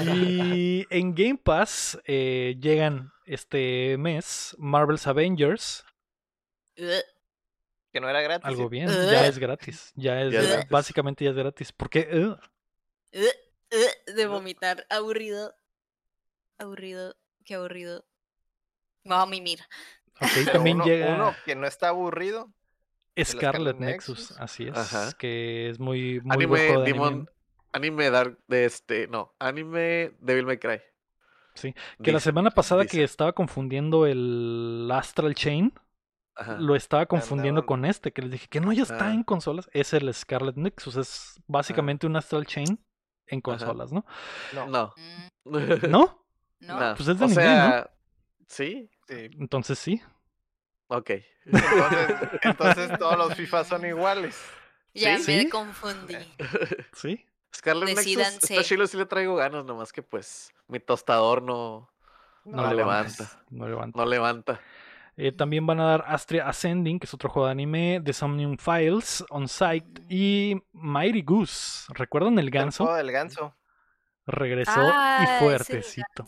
Y 0.17 0.85
en 0.89 1.13
Game 1.15 1.37
Pass 1.37 1.97
eh, 2.05 2.57
llegan 2.59 3.13
este 3.25 3.95
mes 3.97 4.55
Marvel's 4.57 5.05
Avengers. 5.07 5.85
Que 6.75 7.99
no 8.01 8.09
era 8.09 8.21
gratis. 8.21 8.45
Algo 8.45 8.63
sí. 8.63 8.69
bien. 8.69 8.87
Ya 8.89 9.27
es 9.27 9.37
gratis. 9.37 9.91
Ya 9.95 10.21
es, 10.21 10.33
Ya 10.33 10.39
es 10.39 10.45
gra- 10.45 10.51
gratis. 10.53 10.69
básicamente 10.69 11.23
ya 11.25 11.29
es 11.31 11.37
gratis. 11.37 11.71
Porque 11.71 12.09
uh, 12.17 12.35
de 14.15 14.25
vomitar. 14.27 14.85
Aburrido. 14.89 15.53
Aburrido. 16.57 17.15
Qué 17.45 17.55
aburrido. 17.55 18.03
Voy 19.03 19.17
a 19.17 19.25
mimir. 19.25 19.59
ok, 20.19 20.27
Pero 20.33 20.51
también 20.53 20.77
uno, 20.77 20.85
llega 20.85 21.15
uno 21.15 21.35
que 21.45 21.55
no 21.55 21.67
está 21.67 21.89
aburrido. 21.89 22.51
Scarlet 23.17 23.27
Scarlet 23.27 23.77
Nexus. 23.77 24.19
Nexus. 24.19 24.39
Así 24.39 24.67
es. 24.67 24.77
Ajá. 24.77 25.11
Que 25.17 25.69
es 25.69 25.79
muy, 25.79 26.19
muy 26.21 26.31
Anime 26.33 26.45
buen 26.47 26.67
juego 26.67 26.81
de 26.81 26.91
Demon. 26.91 27.07
anime. 27.13 27.27
Anime 27.73 28.09
Dark 28.09 28.37
de 28.47 28.65
este. 28.65 29.07
No, 29.07 29.33
anime 29.39 30.13
Devil 30.19 30.45
May 30.45 30.57
Cry. 30.57 30.81
Sí, 31.53 31.75
Que 32.01 32.11
la 32.11 32.19
semana 32.19 32.49
pasada 32.51 32.83
dice. 32.83 32.97
que 32.97 33.03
estaba 33.03 33.33
confundiendo 33.33 34.05
el 34.05 34.89
Astral 34.93 35.35
Chain, 35.35 35.73
Ajá. 36.35 36.55
lo 36.57 36.75
estaba 36.77 37.05
confundiendo 37.05 37.65
con 37.65 37.83
este, 37.85 38.13
que 38.13 38.21
les 38.21 38.31
dije 38.31 38.47
que 38.49 38.61
no 38.61 38.71
ya 38.71 38.83
está 38.83 39.07
Ah. 39.09 39.13
en 39.13 39.23
consolas. 39.23 39.69
Es 39.73 39.93
el 39.93 40.13
Scarlet 40.13 40.55
Nexus, 40.55 40.95
es 40.95 41.41
básicamente 41.47 42.07
un 42.07 42.15
Astral 42.15 42.45
Chain 42.45 42.79
en 43.27 43.41
consolas, 43.41 43.91
¿no? 43.91 44.05
No. 44.53 44.67
No. 44.67 44.93
Mm, 45.45 45.45
¿No? 45.91 46.25
no. 46.61 46.79
No. 46.79 46.95
Pues 46.95 47.09
es 47.09 47.17
de 47.19 47.25
o 47.25 47.27
anime, 47.27 47.43
¿no? 47.43 47.51
sea, 47.51 47.91
sí. 48.47 48.89
Sí. 49.07 49.29
Entonces 49.39 49.77
sí. 49.79 50.01
Ok. 50.87 51.11
Entonces, 51.45 52.17
entonces 52.43 52.91
todos 52.99 53.17
los 53.17 53.35
FIFA 53.35 53.63
son 53.65 53.85
iguales. 53.85 54.41
Ya 54.93 55.17
Sí, 55.19 55.31
me 55.31 55.41
sí. 55.41 55.49
confundí. 55.49 56.15
Sí. 56.93 57.25
Scarlet 57.55 57.95
Nexus 57.95 58.17
está 58.17 58.63
chilo, 58.63 58.87
sí 58.87 58.97
le 58.97 59.05
traigo 59.05 59.35
ganas, 59.35 59.65
nomás 59.65 59.91
que 59.91 60.01
pues 60.01 60.51
mi 60.67 60.79
tostador 60.79 61.41
no, 61.41 61.89
No, 62.45 62.63
No 62.63 62.73
levanta. 62.73 63.29
No 63.49 63.67
levanta. 63.67 63.97
no 63.99 64.05
levanta. 64.05 64.59
Eh, 65.17 65.31
también 65.33 65.67
van 65.67 65.79
a 65.81 65.85
dar 65.85 66.05
Astria 66.07 66.47
Ascending, 66.47 66.97
que 66.99 67.05
es 67.05 67.13
otro 67.13 67.29
juego 67.29 67.45
de 67.47 67.51
anime, 67.51 68.01
The 68.03 68.13
Somnium 68.13 68.57
Files, 68.57 69.23
On 69.29 69.47
Site 69.47 70.01
y 70.09 70.55
Mighty 70.71 71.21
Goose. 71.21 71.85
¿Recuerdan 71.93 72.39
el 72.39 72.45
El 72.45 72.51
ganso? 72.51 72.85
juego 72.85 72.97
del 72.97 73.11
ganso. 73.11 73.55
Regresó 74.25 74.71
Ah, 74.75 75.17
y 75.19 75.23
ese 75.25 75.39
fuertecito. 75.39 76.25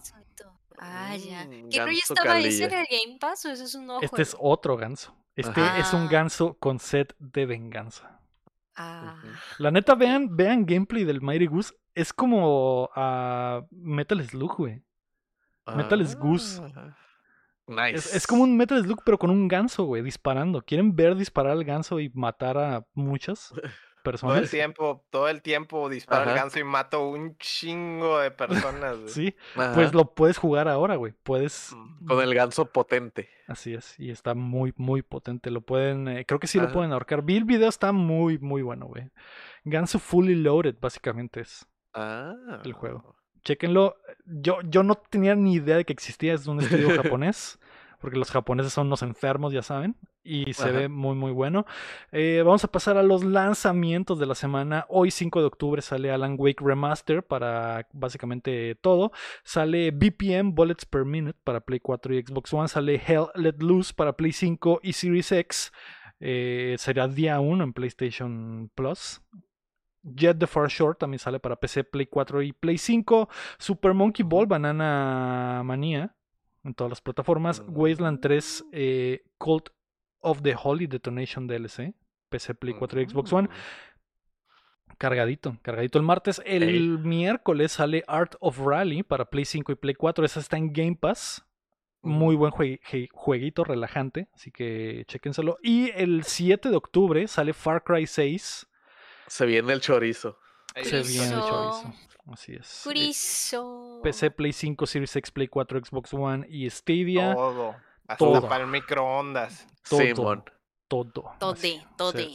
Ah, 0.78 1.16
ya. 1.16 1.46
Mm, 1.46 1.70
¿Que 1.70 1.80
no 1.80 1.92
ya 1.92 2.00
estaba 2.08 2.40
ese 2.40 2.66
en 2.66 2.74
el 2.74 2.86
Game 2.92 3.18
Pass 3.20 3.46
o 3.46 3.50
ese 3.52 3.64
es 3.64 3.74
un 3.76 3.86
nuevo 3.88 4.02
Este 4.02 4.22
es 4.22 4.36
otro 4.38 4.76
ganso. 4.76 5.16
Este 5.36 5.62
Ajá. 5.62 5.80
es 5.80 5.94
un 5.94 6.04
Ah. 6.04 6.10
ganso 6.12 6.56
con 6.60 6.78
set 6.80 7.16
de 7.20 7.46
venganza. 7.46 8.20
Ah. 8.76 9.22
La 9.60 9.72
neta, 9.72 9.96
vean, 9.96 10.36
vean 10.36 10.66
gameplay 10.66 11.04
del 11.04 11.22
Mighty 11.22 11.48
Goose. 11.48 11.74
Es 11.94 12.12
como 12.12 12.90
a 12.96 13.62
Metal 13.72 14.22
Slug, 14.26 14.56
güey. 14.58 14.84
Metal 15.76 16.06
Goose. 16.18 16.62
Ah, 16.76 16.98
Nice. 17.66 17.96
Es, 17.96 18.16
es 18.16 18.28
como 18.28 18.44
un 18.44 18.58
Metal 18.58 18.82
Slug, 18.84 19.04
pero 19.06 19.18
con 19.18 19.30
un 19.30 19.48
ganso, 19.48 19.86
güey, 19.86 20.02
disparando. 20.02 20.62
¿Quieren 20.62 20.96
ver 20.96 21.16
disparar 21.16 21.54
al 21.54 21.64
ganso 21.64 22.00
y 22.00 22.10
matar 22.10 22.58
a 22.58 22.86
muchas? 22.94 23.54
Todo 24.04 24.12
el 24.12 24.42
personas. 24.42 24.52
tiempo, 24.52 25.06
todo 25.10 25.30
el 25.30 25.42
tiempo 25.42 25.90
disparo 25.90 26.30
el 26.30 26.36
ganso 26.36 26.60
y 26.60 26.64
mato 26.64 27.08
un 27.08 27.38
chingo 27.38 28.20
de 28.20 28.32
personas. 28.32 28.98
güey. 28.98 29.10
Sí, 29.10 29.36
Ajá, 29.56 29.74
pues 29.74 29.94
lo 29.94 30.14
puedes 30.14 30.38
jugar 30.38 30.68
ahora, 30.68 30.96
güey. 30.96 31.14
Puedes. 31.24 31.74
Mm. 31.76 32.06
Con 32.06 32.22
el 32.22 32.36
ganso 32.36 32.66
potente. 32.66 33.30
Así 33.48 33.74
es, 33.74 34.00
y 34.00 34.12
está 34.12 34.36
muy, 34.36 34.74
muy 34.78 35.02
potente. 35.02 35.52
Lo 35.52 35.62
pueden, 35.62 36.08
eh, 36.08 36.26
creo 36.26 36.40
que 36.40 36.48
sí 36.48 36.60
lo 36.60 36.72
pueden 36.72 36.92
ahorcar. 36.94 37.24
Vi 37.24 37.38
el 37.38 37.46
video, 37.46 37.70
está 37.70 37.92
muy, 37.92 38.38
muy 38.40 38.62
bueno, 38.62 38.86
güey. 38.86 39.10
Ganso 39.64 40.00
Fully 40.00 40.36
Loaded, 40.36 40.76
básicamente 40.80 41.42
es. 41.42 41.66
Ah. 41.94 42.62
El 42.64 42.74
juego. 42.74 43.16
Chéquenlo. 43.44 43.98
Yo, 44.26 44.60
yo 44.64 44.84
no 44.84 44.96
tenía 44.96 45.36
ni 45.36 45.56
idea 45.56 45.78
de 45.78 45.86
que 45.86 45.94
existía, 45.94 46.34
es 46.34 46.48
un 46.48 46.62
estudio 46.62 46.90
japonés. 47.02 47.60
Porque 48.00 48.18
los 48.18 48.32
japoneses 48.32 48.74
son 48.74 48.88
unos 48.88 49.02
enfermos, 49.02 49.54
ya 49.54 49.62
saben. 49.62 49.96
Y 50.24 50.54
se 50.54 50.72
ve 50.72 50.88
muy, 50.88 51.16
muy 51.16 51.32
bueno. 51.32 51.66
Eh, 52.14 52.42
vamos 52.46 52.64
a 52.64 52.72
pasar 52.72 52.98
a 52.98 53.04
los 53.04 53.26
lanzamientos 53.26 54.20
de 54.20 54.26
la 54.26 54.36
semana. 54.36 54.86
Hoy, 54.88 55.12
5 55.12 55.42
de 55.42 55.46
octubre, 55.48 55.82
sale 55.82 56.12
Alan 56.12 56.36
Wake 56.38 56.64
Remaster 56.64 57.24
para 57.24 57.88
básicamente 57.92 58.76
todo. 58.76 59.12
Sale 59.44 59.92
BPM 59.92 60.54
Bullets 60.56 60.86
Per 60.86 61.04
Minute 61.04 61.38
para 61.44 61.60
Play 61.60 61.82
4 61.82 62.16
y 62.16 62.24
Xbox 62.24 62.54
One. 62.54 62.68
Sale 62.70 63.02
Hell 63.06 63.28
Let 63.36 63.58
Loose 63.60 63.94
para 63.94 64.14
Play 64.14 64.32
5 64.32 64.80
y 64.82 64.94
Series 64.94 65.32
X. 65.32 65.74
Eh, 66.22 66.76
será 66.80 67.10
día 67.10 67.42
1 67.42 67.62
en 67.62 67.74
PlayStation 67.74 68.72
Plus. 68.76 69.22
Jet 70.04 70.38
the 70.40 70.48
Far 70.48 70.70
Shore 70.70 70.98
también 70.98 71.20
sale 71.20 71.40
para 71.40 71.58
PC, 71.58 71.84
Play 71.84 72.08
4 72.08 72.42
y 72.44 72.54
Play 72.54 72.78
5. 72.78 73.28
Super 73.58 73.94
Monkey 73.94 74.26
Ball, 74.26 74.46
Banana 74.46 75.64
Manía 75.66 76.16
en 76.64 76.74
todas 76.74 76.92
las 76.92 77.02
plataformas. 77.02 77.64
Wasteland 77.68 78.22
3, 78.22 78.66
eh, 78.72 79.26
of 80.24 80.42
the 80.42 80.56
Holy 80.62 80.88
Detonation 80.88 81.48
DLC, 81.48 81.94
PC, 82.30 82.56
Play 82.56 82.74
4 82.74 83.02
y 83.02 83.06
Xbox 83.10 83.32
One. 83.34 83.50
Cargadito, 84.98 85.58
cargadito 85.62 85.98
el 85.98 86.06
martes. 86.06 86.42
El 86.46 86.64
Ey. 86.64 86.80
miércoles 86.80 87.74
sale 87.74 88.04
Art 88.08 88.36
of 88.40 88.60
Rally 88.60 89.04
para 89.04 89.26
Play 89.26 89.46
5 89.46 89.72
y 89.72 89.76
Play 89.76 89.96
4. 89.96 90.24
Esa 90.26 90.40
está 90.40 90.58
en 90.58 90.72
Game 90.72 90.96
Pass. 90.96 91.44
Muy 92.02 92.36
buen 92.36 92.52
jue- 92.52 92.80
jueguito, 93.14 93.64
relajante. 93.64 94.28
Así 94.34 94.52
que 94.52 95.06
chéquenselo. 95.08 95.58
Y 95.64 95.90
el 95.92 96.24
7 96.26 96.70
de 96.70 96.76
octubre 96.76 97.28
sale 97.28 97.54
Far 97.54 97.84
Cry 97.84 98.06
6. 98.08 98.68
Se 99.28 99.46
viene 99.46 99.74
el 99.74 99.82
chorizo. 99.82 100.38
Se 100.76 101.02
viene 101.02 101.28
el 101.36 101.42
Chorizo. 101.42 101.48
chorizo. 101.82 101.94
Así 102.32 102.54
es. 102.54 102.82
Eh, 102.82 102.90
Curizo. 102.90 104.00
PC, 104.04 104.32
Play 104.32 104.54
5, 104.54 104.86
Series 104.86 105.16
X, 105.16 105.32
Play 105.32 105.48
4, 105.48 105.80
Xbox 105.84 106.14
One 106.14 106.46
y 106.50 106.70
Stadia. 106.70 107.34
Todo. 107.34 107.76
Hasta 108.08 108.18
Todo. 108.18 108.48
para 108.50 108.64
el 108.66 108.70
microondas. 108.70 109.68
Todo. 109.90 110.00
Simón. 110.02 110.44
Todo. 110.88 111.32
Tode, 111.40 111.54
así, 111.58 111.82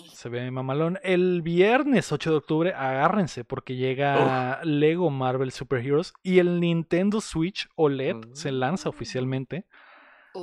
se-. 0.08 0.16
Se, 0.16 0.28
ve 0.28 0.50
mamalón. 0.50 0.98
El 1.04 1.42
viernes 1.42 2.10
8 2.10 2.30
de 2.30 2.36
octubre, 2.38 2.72
agárrense 2.74 3.44
porque 3.44 3.76
llega 3.76 4.60
Lego 4.64 5.10
Marvel 5.10 5.52
Super 5.52 5.84
Heroes 5.84 6.12
y 6.24 6.38
el 6.40 6.58
Nintendo 6.58 7.20
Switch 7.20 7.68
OLED 7.76 8.16
se 8.32 8.50
lanza 8.50 8.88
Mm. 8.88 8.90
oficialmente. 8.90 9.66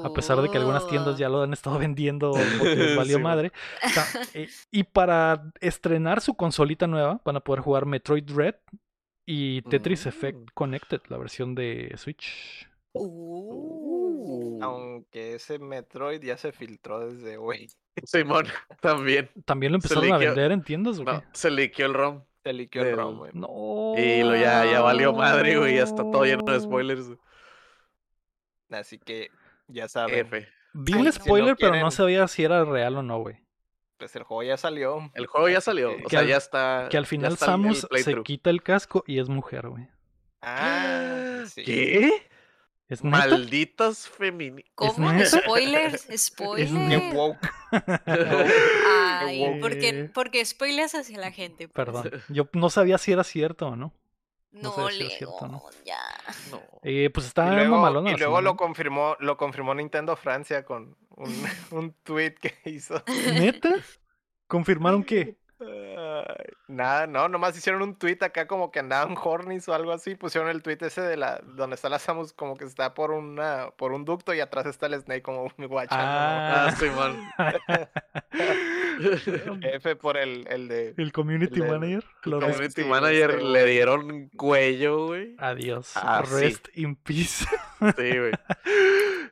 A 0.04 0.12
pesar 0.14 0.42
de 0.42 0.50
que 0.50 0.58
algunas 0.58 0.88
tiendas 0.88 1.16
Oh. 1.16 1.18
ya 1.18 1.30
lo 1.30 1.42
han 1.44 1.54
estado 1.54 1.78
vendiendo 1.80 2.32
porque 2.60 2.96
valió 2.96 3.18
Sí, 3.18 3.24
madre. 3.24 3.52
Eh, 4.34 4.48
y 4.72 4.84
para 4.84 5.52
estrenar 5.60 6.22
su 6.22 6.36
consolita 6.36 6.88
nueva, 6.88 7.22
van 7.26 7.36
a 7.36 7.40
poder 7.42 7.62
jugar 7.62 7.86
Metroid 7.86 8.24
Dread 8.24 8.56
y 9.26 9.62
Tetris 9.64 10.06
Effect 10.06 10.38
Mm. 10.38 10.46
Connected, 10.54 11.02
la 11.10 11.18
versión 11.18 11.54
de 11.56 11.94
Switch. 11.98 12.70
Uh. 12.94 13.95
Aunque 14.62 15.36
ese 15.36 15.60
Metroid 15.60 16.22
ya 16.22 16.38
se 16.38 16.52
filtró 16.52 17.00
desde 17.10 17.38
hoy. 17.38 17.68
Simón, 18.04 18.46
también. 18.82 19.30
También 19.46 19.72
lo 19.72 19.78
empezaron 19.78 20.12
a 20.12 20.18
vender 20.18 20.52
en 20.52 20.64
tiendas, 20.64 21.00
¿o 21.00 21.06
qué? 21.06 21.12
No, 21.12 21.24
se 21.34 21.52
liqueó 21.52 21.86
el 21.86 21.94
ROM. 21.94 22.24
Se 22.44 22.54
liqueó 22.54 22.84
el 22.84 22.96
ROM, 22.96 23.18
güey. 23.18 23.32
No. 23.34 23.94
Y 23.98 24.22
lo 24.24 24.36
ya, 24.36 24.66
ya 24.66 24.82
valió 24.82 25.14
madre, 25.14 25.58
güey. 25.58 25.76
Ya 25.78 25.84
está 25.84 26.04
todo 26.04 26.24
lleno 26.26 26.44
de 26.44 26.60
spoilers. 26.60 27.08
Así 28.70 28.98
que 29.00 29.30
ya 29.68 29.88
saben. 29.88 30.20
F. 30.28 30.48
Vi 30.74 30.94
el 30.94 31.12
spoiler, 31.14 31.56
Si 31.58 31.64
no 31.64 31.72
pero 31.72 31.84
no 31.84 31.92
sabía 31.92 32.28
si 32.28 32.44
era 32.44 32.66
real 32.66 32.98
o 32.98 33.04
no, 33.04 33.20
güey. 33.20 33.38
Pues 33.98 34.14
el 34.16 34.24
juego 34.24 34.44
ya 34.44 34.58
salió. 34.58 35.10
El 35.14 35.26
juego 35.28 35.48
ya 35.48 35.62
salió. 35.62 35.90
que- 35.96 36.02
O 36.02 36.04
Que 36.04 36.10
sea, 36.10 36.20
al- 36.20 36.28
ya 36.28 36.38
está. 36.38 36.88
Que 36.92 36.98
al 36.98 37.06
final 37.06 37.38
Samus 37.38 37.88
se 37.94 38.24
quita 38.24 38.50
el 38.50 38.62
casco 38.62 39.04
y 39.08 39.20
es 39.20 39.30
mujer, 39.30 39.70
güey. 39.70 39.88
Ah, 40.42 41.44
sí. 41.48 41.64
¿Qué? 41.64 42.25
¿Es? 42.88 43.04
Malditas 43.04 44.08
feministas. 44.08 44.74
¿Cómo? 44.76 45.10
Spoilers, 45.26 46.04
Qué 46.10 46.18
spoilers. 46.18 47.14
woke. 47.16 47.40
Ay, 48.06 49.44
Eh, 49.44 49.58
¿por 49.60 49.78
qué, 49.80 50.10
por 50.14 50.32
qué 50.32 50.46
spoilers 50.46 50.96
hacia 50.96 51.18
la 51.20 51.32
gente? 51.32 51.68
pues? 51.68 51.74
Perdón. 51.74 52.12
Yo 52.30 52.48
no 52.54 52.70
sabía 52.70 52.98
si 52.98 53.12
era 53.12 53.24
cierto 53.24 53.68
o 53.70 53.76
no. 53.76 53.94
No, 54.52 54.72
sé 54.88 54.94
si 54.94 55.04
es 55.04 55.18
cierto 55.18 55.48
no. 55.50 55.64
ya. 55.84 56.00
No. 56.50 56.62
Eh, 56.84 57.10
pues 57.14 57.26
Y 57.26 57.28
está 57.28 57.52
luego, 57.52 58.08
y 58.08 58.16
luego 58.16 58.40
lo 58.42 58.56
confirmó, 58.56 59.18
lo 59.20 59.36
confirmó 59.36 59.76
Nintendo 59.76 60.16
Francia 60.16 60.64
con 60.64 60.96
un, 61.10 61.46
un 61.72 61.92
tweet 62.04 62.36
que 62.36 62.56
hizo. 62.70 63.04
¿Neta? 63.34 63.70
¿Confirmaron 64.48 65.04
que? 65.04 65.36
Nada, 66.68 67.08
no, 67.08 67.30
nomás 67.30 67.58
hicieron 67.58 67.82
un 67.82 67.96
tweet 67.98 68.18
acá 68.22 68.48
como 68.48 68.72
que 68.72 68.80
andaban 68.80 69.16
hornies 69.22 69.68
o 69.70 69.74
algo 69.74 69.92
así, 69.92 70.16
pusieron 70.16 70.50
el 70.50 70.62
tweet 70.62 70.78
ese 70.82 71.02
de 71.02 71.16
la 71.18 71.40
donde 71.44 71.76
está 71.76 71.90
la 71.90 72.00
Samus 72.00 72.34
como 72.34 72.56
que 72.58 72.66
está 72.66 72.94
por 72.94 73.12
una 73.12 73.70
por 73.78 73.92
un 73.94 74.04
ducto 74.06 74.34
y 74.34 74.40
atrás 74.40 74.66
está 74.66 74.88
el 74.88 75.00
Snake 75.02 75.22
como 75.22 75.50
guachando. 75.58 76.04
Ah, 76.06 76.68
Ah, 76.68 76.72
Simón. 76.80 77.18
¿no? 79.46 79.60
F 79.74 79.96
por 79.96 80.18
el, 80.18 80.48
el 80.50 80.68
de 80.68 80.94
el 80.98 81.12
community 81.12 81.62
El- 81.62 81.68
manager. 81.68 82.04
res- 82.24 82.34
Community 82.42 82.82
sí, 82.84 82.88
Manager 82.88 83.42
le 83.44 83.66
dieron 83.66 84.30
cuello, 84.30 85.08
güey. 85.08 85.36
Adiós. 85.38 85.92
Ah, 85.96 86.24
sí. 86.26 86.34
Rest 86.42 86.68
in 86.76 86.96
peace. 86.96 87.46
Sí, 87.98 88.18
güey. 88.18 88.32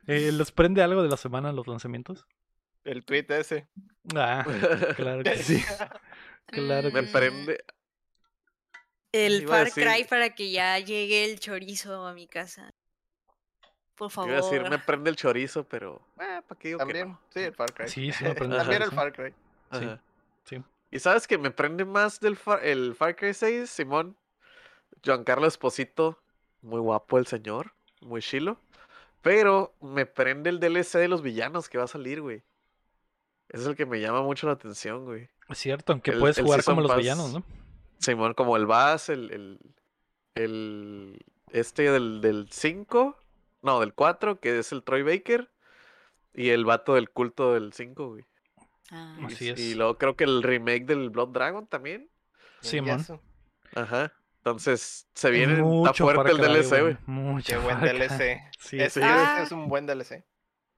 Eh, 0.06 0.30
¿Les 0.32 0.52
prende 0.52 0.82
algo 0.82 1.02
de 1.02 1.08
la 1.08 1.16
semana 1.16 1.50
los 1.50 1.66
lanzamientos? 1.66 2.26
el 2.84 3.06
tweet 3.06 3.24
ese. 3.30 3.66
Ah, 4.14 4.44
claro 4.96 5.22
que 5.22 5.38
sí. 5.38 5.64
Claro 6.46 6.90
Me 6.90 7.00
que 7.00 7.06
sí. 7.06 7.12
prende. 7.12 7.64
El 9.12 9.46
Far 9.46 9.66
decir- 9.66 9.84
Cry 9.84 10.04
para 10.04 10.34
que 10.34 10.50
ya 10.50 10.78
llegue 10.78 11.24
el 11.24 11.38
chorizo 11.38 12.06
a 12.06 12.12
mi 12.14 12.26
casa. 12.26 12.70
Por 13.94 14.10
favor. 14.10 14.30
Iba 14.30 14.40
a 14.40 14.42
decir, 14.42 14.68
me 14.68 14.78
prende 14.78 15.10
el 15.10 15.16
chorizo, 15.16 15.64
pero. 15.68 16.00
Eh, 16.20 16.40
¿para 16.48 16.58
qué 16.58 16.68
digo 16.68 16.78
que 16.78 16.84
También, 16.84 17.08
no? 17.10 17.20
sí, 17.32 17.40
el 17.40 17.54
Far 17.54 17.72
Cry. 17.72 17.88
Sí, 17.88 18.12
sí 18.12 18.24
me 18.24 18.34
prende 18.34 18.56
También 18.56 18.82
el. 18.82 18.90
Far 18.90 19.12
Cry. 19.12 19.30
Sí, 19.30 19.36
Ajá. 19.84 20.00
sí. 20.44 20.62
¿Y 20.90 20.98
sabes 20.98 21.26
que 21.28 21.38
me 21.38 21.50
prende 21.50 21.84
más 21.84 22.18
del 22.20 22.36
Far, 22.36 22.64
el 22.64 22.94
Far 22.96 23.14
Cry 23.16 23.34
6, 23.34 23.70
Simón? 23.70 24.16
Giancarlo 25.02 25.46
Esposito, 25.46 26.18
muy 26.62 26.80
guapo 26.80 27.18
el 27.18 27.26
señor, 27.26 27.72
muy 28.00 28.20
chilo. 28.22 28.58
Pero 29.22 29.74
me 29.80 30.06
prende 30.06 30.50
el 30.50 30.60
DLC 30.60 30.98
de 30.98 31.08
los 31.08 31.22
villanos 31.22 31.68
que 31.68 31.78
va 31.78 31.84
a 31.84 31.88
salir, 31.88 32.20
güey. 32.20 32.42
Ese 33.54 33.62
es 33.62 33.68
el 33.68 33.76
que 33.76 33.86
me 33.86 34.00
llama 34.00 34.22
mucho 34.22 34.46
la 34.46 34.54
atención, 34.54 35.04
güey. 35.04 35.28
Es 35.48 35.58
cierto, 35.58 35.92
aunque 35.92 36.10
El- 36.10 36.18
puedes 36.20 36.38
el 36.38 36.44
jugar 36.44 36.64
como 36.64 36.80
los 36.80 36.90
Pass. 36.90 36.98
villanos, 36.98 37.32
¿no? 37.32 37.44
Simón, 37.98 38.34
como 38.34 38.56
el 38.56 38.66
Bass, 38.66 39.08
el, 39.08 39.30
el, 39.30 39.60
el 40.34 41.24
este 41.50 41.90
del, 41.90 42.20
del 42.20 42.48
5, 42.50 43.16
no, 43.62 43.80
del 43.80 43.94
4, 43.94 44.40
que 44.40 44.58
es 44.58 44.72
el 44.72 44.82
Troy 44.82 45.02
Baker, 45.02 45.50
y 46.34 46.50
el 46.50 46.64
vato 46.64 46.94
del 46.94 47.10
culto 47.10 47.54
del 47.54 47.72
5, 47.72 48.08
güey. 48.08 48.24
Ah. 48.90 49.16
Y- 49.20 49.24
Así 49.26 49.48
es. 49.50 49.60
Y 49.60 49.74
luego 49.74 49.96
creo 49.98 50.16
que 50.16 50.24
el 50.24 50.42
remake 50.42 50.84
del 50.86 51.10
Blood 51.10 51.28
Dragon 51.28 51.66
también. 51.66 52.10
Simón. 52.60 53.04
Ajá. 53.74 54.12
Entonces, 54.38 55.06
se 55.14 55.30
viene, 55.30 55.62
Mucho 55.62 56.04
fuerte 56.04 56.32
el 56.32 56.38
DLC, 56.38 56.80
güey. 56.82 56.96
Mucho 57.06 57.52
Qué 57.52 57.58
buen. 57.58 57.80
DLC. 57.80 58.42
Sí, 58.58 58.78
Ese 58.80 59.00
sí. 59.00 59.06
Ah. 59.08 59.40
es 59.42 59.52
un 59.52 59.68
buen 59.68 59.86
DLC. 59.86 60.24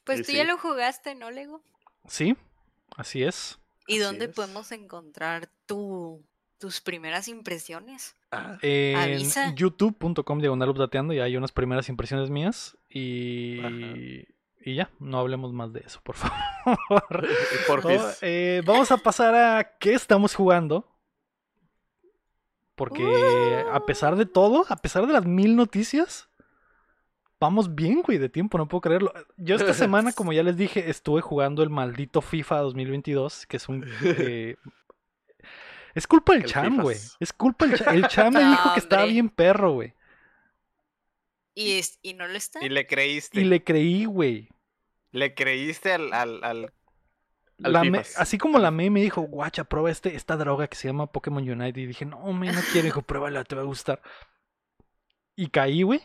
Pues 0.05 0.20
Y 0.20 0.23
tú 0.24 0.32
ya 0.32 0.44
lo 0.44 0.57
jugaste, 0.59 1.15
¿no, 1.16 1.31
Lego? 1.31 1.62
sí, 2.07 2.36
así 2.97 3.23
es. 3.23 3.59
¿Y 3.86 3.94
Así 3.97 4.02
dónde 4.05 4.24
es. 4.27 4.35
podemos 4.35 4.73
encontrar 4.73 5.48
tu, 5.66 6.24
tus 6.59 6.81
primeras 6.81 7.28
impresiones? 7.28 8.16
Ah, 8.32 8.59
En 8.62 9.55
youtube.com 9.55 10.40
diagonal 10.40 10.70
updateando 10.70 11.14
y 11.14 11.20
hay 11.20 11.36
unas 11.36 11.52
primeras 11.52 11.89
impresiones 11.89 12.28
mías 12.28 12.77
y, 12.89 13.60
y 14.60 14.74
ya, 14.74 14.90
no 14.98 15.18
hablemos 15.20 15.52
más 15.52 15.73
de 15.73 15.81
eso, 15.86 16.01
por 16.02 16.16
favor. 16.16 16.36
y 17.23 17.66
por 17.68 17.85
No, 17.85 17.90
eh, 18.23 18.62
vamos 18.66 18.90
a 18.90 18.97
pasar 18.97 19.35
a 19.36 19.77
qué 19.78 19.94
estamos 19.94 20.35
jugando. 20.35 20.93
Porque 22.74 23.64
a 23.73 23.86
pesar 23.86 24.16
de 24.16 24.27
todo, 24.27 24.66
a 24.68 24.77
pesar 24.77 25.06
de 25.06 25.12
las 25.14 25.24
mil 25.24 25.56
noticias, 25.56 26.28
vamos 27.41 27.75
bien, 27.75 28.03
güey, 28.03 28.19
de 28.19 28.29
tiempo, 28.29 28.59
no 28.59 28.69
puedo 28.69 28.81
creerlo. 28.81 29.13
Yo 29.37 29.57
esta 29.57 29.75
semana, 29.75 30.13
como 30.13 30.33
ya 30.33 30.43
les 30.43 30.57
dije, 30.57 30.91
estuve 30.91 31.21
jugando 31.21 31.63
el 31.63 31.71
maldito 31.71 32.21
FIFA 32.23 32.59
2022, 32.59 33.47
que 33.47 33.57
es 33.57 33.69
un... 33.69 33.85
eh, 34.05 34.57
es 35.95 36.07
culpa 36.07 36.35
del 36.35 36.43
El 36.43 36.49
Cham, 36.51 36.81
güey. 36.83 36.99
Es 37.21 37.33
culpa 37.33 37.67
del 37.67 37.79
Cham. 37.79 37.95
El 37.95 38.07
Cham 38.09 38.35
me 38.35 38.43
No, 38.43 38.51
dijo 38.51 38.75
que 38.75 38.81
estaba 38.81 39.05
bien 39.07 39.29
perro, 39.31 39.73
güey. 39.73 39.95
¿Y, 41.55 41.79
es, 41.79 41.99
y 42.03 42.13
no 42.15 42.27
lo 42.29 42.35
está? 42.37 42.63
Y 42.65 42.69
le 42.69 42.87
creíste. 42.87 43.41
Y 43.41 43.45
le 43.45 43.65
creí, 43.65 44.05
güey. 44.05 44.51
Le 45.13 45.35
creíste 45.35 45.93
al, 45.95 46.13
al, 46.13 46.45
al, 46.45 46.73
Al 47.63 47.73
la 47.73 47.83
me- 47.83 48.05
Fifas. 48.05 48.21
así 48.21 48.37
como 48.37 48.59
la 48.59 48.71
me 48.71 48.91
me 48.91 49.01
dijo, 49.01 49.23
guacha, 49.23 49.65
prueba 49.65 49.91
este, 49.91 50.15
esta 50.17 50.37
droga 50.37 50.69
que 50.69 50.77
se 50.77 50.89
llama 50.89 51.07
Pokémon 51.11 51.49
Unite. 51.49 51.81
Y 51.81 51.87
dije, 51.87 52.05
no, 52.05 52.31
me 52.35 52.53
no 52.53 52.61
quiero. 52.73 52.85
Dijo, 52.85 53.01
pruébala, 53.01 53.45
te 53.45 53.55
va 53.57 53.63
a 53.63 53.65
gustar. 53.65 54.03
Y 55.35 55.49
caí, 55.49 55.81
güey. 55.83 56.03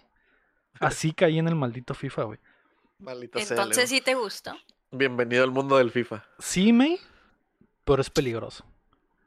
Así 0.80 1.12
caí 1.14 1.38
en 1.40 1.48
el 1.48 1.56
maldito 1.56 1.94
FIFA, 1.94 2.24
güey. 2.24 2.40
Maldita 3.00 3.40
sea, 3.40 3.56
Entonces 3.58 3.90
Leo. 3.90 4.00
sí 4.00 4.04
te 4.04 4.16
gustó. 4.16 4.54
Bienvenido 4.92 5.44
al 5.44 5.52
mundo 5.52 5.78
del 5.78 5.92
FIFA. 5.92 6.24
Sí, 6.40 6.74
me, 6.74 6.98
pero 7.84 8.02
es 8.02 8.10
peligroso. 8.10 8.66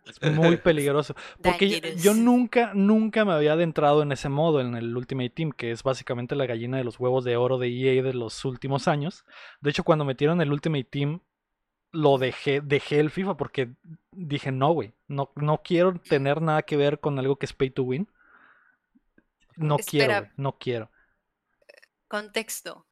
Es 0.05 0.21
muy 0.33 0.57
peligroso. 0.59 1.15
Porque 1.43 1.95
yo, 1.97 2.15
nunca, 2.15 2.73
nunca 2.75 3.25
me 3.25 3.33
había 3.33 3.55
adentrado 3.55 4.03
en 4.03 4.13
ese 4.13 4.29
modo, 4.29 4.61
en 4.61 4.75
el 4.75 4.95
Ultimate 4.97 5.31
Team, 5.31 5.53
que 5.53 5.71
es 5.71 5.83
básicamente 5.83 6.35
la 6.35 6.47
gallina 6.47 6.77
de 6.77 6.85
los 6.85 7.01
huevos 7.01 7.25
de 7.25 7.37
oro 7.37 7.59
de 7.59 7.69
EA 7.69 8.03
de 8.03 8.15
los 8.15 8.45
últimos 8.45 8.89
años. 8.89 9.25
De 9.61 9.71
hecho, 9.71 9.85
cuando 9.85 10.05
metieron 10.05 10.41
el 10.41 10.53
Ultimate 10.53 10.85
Team, 10.85 11.21
lo 11.93 12.19
dejé, 12.19 12.61
dejé 12.61 13.01
el 13.01 13.11
FIFA 13.11 13.37
porque 13.37 13.71
dije, 14.11 14.53
no, 14.53 14.73
güey, 14.73 14.93
no, 15.07 15.31
no 15.37 15.63
quiero 15.63 15.95
tener 15.95 16.43
nada 16.43 16.63
que 16.63 16.77
ver 16.77 17.01
con 17.01 17.19
algo 17.19 17.37
que 17.37 17.47
es 17.47 17.53
pay 17.53 17.71
to 17.71 17.85
win. 17.85 18.09
No 19.57 19.77
quiero, 19.79 20.29
no 20.37 20.59
quiero. 20.59 20.91
Contexto. 22.09 22.87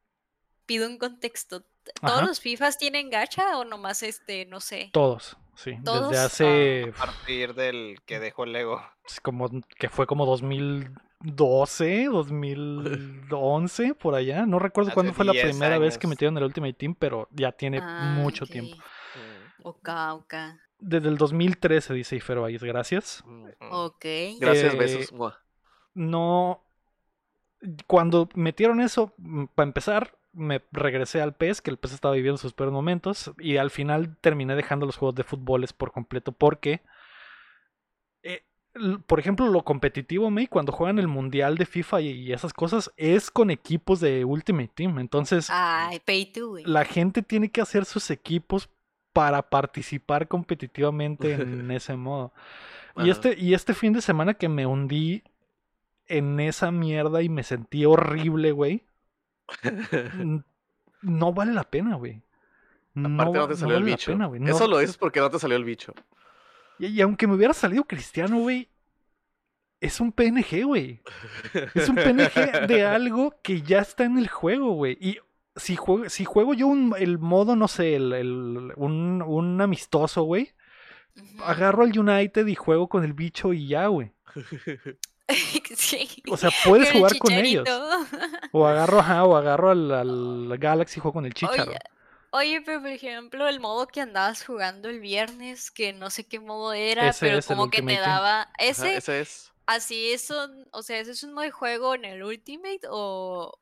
Pido 0.65 0.87
un 0.87 0.97
contexto. 0.97 1.61
¿Todos 2.01 2.13
Ajá. 2.19 2.25
los 2.25 2.39
FIFAs 2.39 2.77
tienen 2.77 3.09
gacha 3.09 3.57
o 3.57 3.65
nomás 3.65 4.03
este, 4.03 4.45
no 4.45 4.59
sé? 4.61 4.89
Todos, 4.93 5.37
sí. 5.55 5.77
¿Todos? 5.83 6.11
Desde 6.11 6.23
hace 6.23 6.93
A 6.97 7.05
partir 7.05 7.53
del 7.55 7.97
que 8.05 8.19
dejó 8.19 8.45
el 8.45 8.53
Lego. 8.53 8.81
pues, 9.01 9.19
como 9.19 9.49
que 9.77 9.89
fue 9.89 10.07
como 10.07 10.25
2012, 10.25 12.05
2011, 12.05 13.95
por 13.95 14.15
allá. 14.15 14.45
No 14.45 14.59
recuerdo 14.59 14.89
Hace 14.89 14.93
cuándo 14.93 15.13
fue 15.13 15.25
la 15.25 15.33
10 15.33 15.43
primera 15.49 15.77
vez 15.77 15.97
que 15.97 16.07
metieron 16.07 16.37
el 16.37 16.43
Ultimate 16.45 16.73
Team, 16.73 16.95
pero 16.95 17.27
ya 17.31 17.51
tiene 17.51 17.79
Ah, 17.81 18.13
mucho 18.17 18.45
ok. 18.45 18.51
tiempo. 18.51 18.77
Ok, 19.63 19.89
ok. 20.11 20.33
Desde 20.79 21.07
el 21.09 21.17
2013, 21.17 21.93
dice 21.93 22.15
Ifero 22.17 22.45
gracias. 22.45 23.23
Ok. 23.71 24.05
Gracias, 24.39 24.73
Eh, 24.73 24.77
besos. 24.77 25.13
No. 25.93 26.63
Cuando 27.87 28.29
metieron 28.35 28.81
eso, 28.81 29.13
para 29.55 29.67
empezar, 29.67 30.17
me 30.33 30.61
regresé 30.71 31.21
al 31.21 31.35
PES, 31.35 31.61
que 31.61 31.71
el 31.71 31.77
PES 31.77 31.93
estaba 31.93 32.15
viviendo 32.15 32.37
sus 32.37 32.53
peores 32.53 32.73
momentos, 32.73 33.31
y 33.39 33.57
al 33.57 33.69
final 33.69 34.17
terminé 34.17 34.55
dejando 34.55 34.85
los 34.85 34.97
juegos 34.97 35.15
de 35.15 35.23
fútboles 35.23 35.73
por 35.73 35.91
completo 35.91 36.31
porque, 36.31 36.81
eh, 38.23 38.43
por 39.05 39.19
ejemplo, 39.19 39.47
lo 39.47 39.63
competitivo, 39.63 40.31
me 40.31 40.47
cuando 40.47 40.71
juegan 40.71 40.99
el 40.99 41.07
mundial 41.07 41.57
de 41.57 41.65
FIFA 41.65 42.01
y, 42.01 42.09
y 42.09 42.33
esas 42.33 42.53
cosas, 42.53 42.91
es 42.97 43.29
con 43.29 43.51
equipos 43.51 43.99
de 43.99 44.25
Ultimate 44.25 44.71
Team. 44.73 44.99
Entonces, 44.99 45.47
Ay, 45.49 45.99
pay 45.99 46.25
to 46.31 46.51
win. 46.53 46.71
la 46.71 46.83
gente 46.83 47.21
tiene 47.21 47.49
que 47.51 47.61
hacer 47.61 47.85
sus 47.85 48.09
equipos 48.09 48.69
para 49.13 49.49
participar 49.49 50.27
competitivamente 50.27 51.33
en 51.33 51.71
ese 51.71 51.95
modo. 51.95 52.33
Y 52.97 53.09
este, 53.09 53.35
y 53.39 53.53
este 53.53 53.73
fin 53.73 53.93
de 53.93 54.01
semana 54.01 54.35
que 54.35 54.49
me 54.49 54.65
hundí 54.67 55.23
en 56.07 56.39
esa 56.39 56.71
mierda 56.71 57.21
y 57.21 57.29
me 57.29 57.43
sentí 57.43 57.85
horrible, 57.85 58.51
güey. 58.51 58.85
No 61.01 61.33
vale 61.33 61.51
la 61.51 61.63
pena, 61.65 61.95
güey. 61.95 62.21
No, 62.93 63.09
Aparte 63.21 63.37
no 63.39 63.47
te 63.49 63.55
salió 63.55 63.75
el 63.75 63.81
vale 63.83 63.91
la 63.91 63.97
bicho. 63.97 64.11
pena, 64.13 64.25
güey. 64.27 64.39
No- 64.39 64.51
Eso 64.55 64.67
lo 64.67 64.77
dices 64.77 64.97
porque 64.97 65.19
no 65.19 65.29
te 65.29 65.37
salió 65.39 65.57
el 65.57 65.65
bicho. 65.65 65.93
y, 66.79 66.87
y 66.87 67.01
aunque 67.01 67.27
me 67.27 67.35
hubiera 67.35 67.53
salido 67.53 67.83
cristiano, 67.83 68.37
güey, 68.39 68.69
es 69.81 69.99
un 69.99 70.13
PNG, 70.13 70.63
güey. 70.63 71.01
Es 71.73 71.89
un 71.89 71.95
PNG 71.95 72.67
de 72.67 72.85
algo 72.85 73.35
que 73.43 73.61
ya 73.63 73.79
está 73.79 74.05
en 74.05 74.17
el 74.17 74.29
juego, 74.29 74.71
güey. 74.75 74.97
Y 75.01 75.17
si 75.57 75.75
juego, 75.75 76.07
si 76.09 76.23
juego 76.23 76.53
yo 76.53 76.67
un- 76.67 76.95
el 76.97 77.19
modo, 77.19 77.55
no 77.57 77.67
sé, 77.67 77.95
el, 77.95 78.13
el- 78.13 78.73
un, 78.77 79.21
un 79.27 79.59
amistoso, 79.59 80.23
güey, 80.23 80.51
agarro 81.43 81.83
al 81.83 81.97
United 81.99 82.47
y 82.47 82.55
juego 82.55 82.87
con 82.87 83.03
el 83.03 83.11
bicho 83.13 83.51
y 83.51 83.67
ya, 83.67 83.87
güey. 83.87 84.13
sí. 85.75 86.07
O 86.29 86.37
sea, 86.37 86.51
puedes 86.51 86.87
Con 86.87 86.97
el 86.97 87.01
jugar 87.01 87.17
con 87.19 87.31
ellos. 87.33 87.69
O 88.51 88.67
agarro, 88.67 88.99
ajá, 88.99 89.23
o 89.23 89.35
agarro 89.35 89.71
al, 89.71 89.91
al 89.91 90.57
Galaxy 90.59 90.99
y 90.99 91.01
juego 91.01 91.13
con 91.13 91.25
el 91.25 91.33
Chicharo. 91.33 91.71
Oye, 91.71 91.79
oye, 92.31 92.61
pero 92.61 92.81
por 92.81 92.89
ejemplo, 92.89 93.47
el 93.47 93.59
modo 93.59 93.87
que 93.87 94.01
andabas 94.01 94.45
jugando 94.45 94.89
el 94.89 94.99
viernes, 94.99 95.71
que 95.71 95.91
no 95.93 96.09
sé 96.09 96.27
qué 96.27 96.39
modo 96.39 96.73
era, 96.73 97.09
Ese 97.09 97.25
pero 97.25 97.41
como 97.41 97.69
que 97.69 97.77
te 97.77 97.81
Ultimate 97.83 97.99
daba. 98.01 98.41
Ajá, 98.43 98.51
Ese, 98.59 99.21
es. 99.21 99.51
así 99.65 100.11
es 100.13 100.29
un, 100.29 100.67
o 100.71 100.83
sea, 100.83 100.99
ese 100.99 101.11
es 101.11 101.23
un 101.23 101.33
modo 101.33 101.45
de 101.45 101.51
juego 101.51 101.95
en 101.95 102.05
el 102.05 102.23
Ultimate 102.23 102.81
o, 102.89 103.57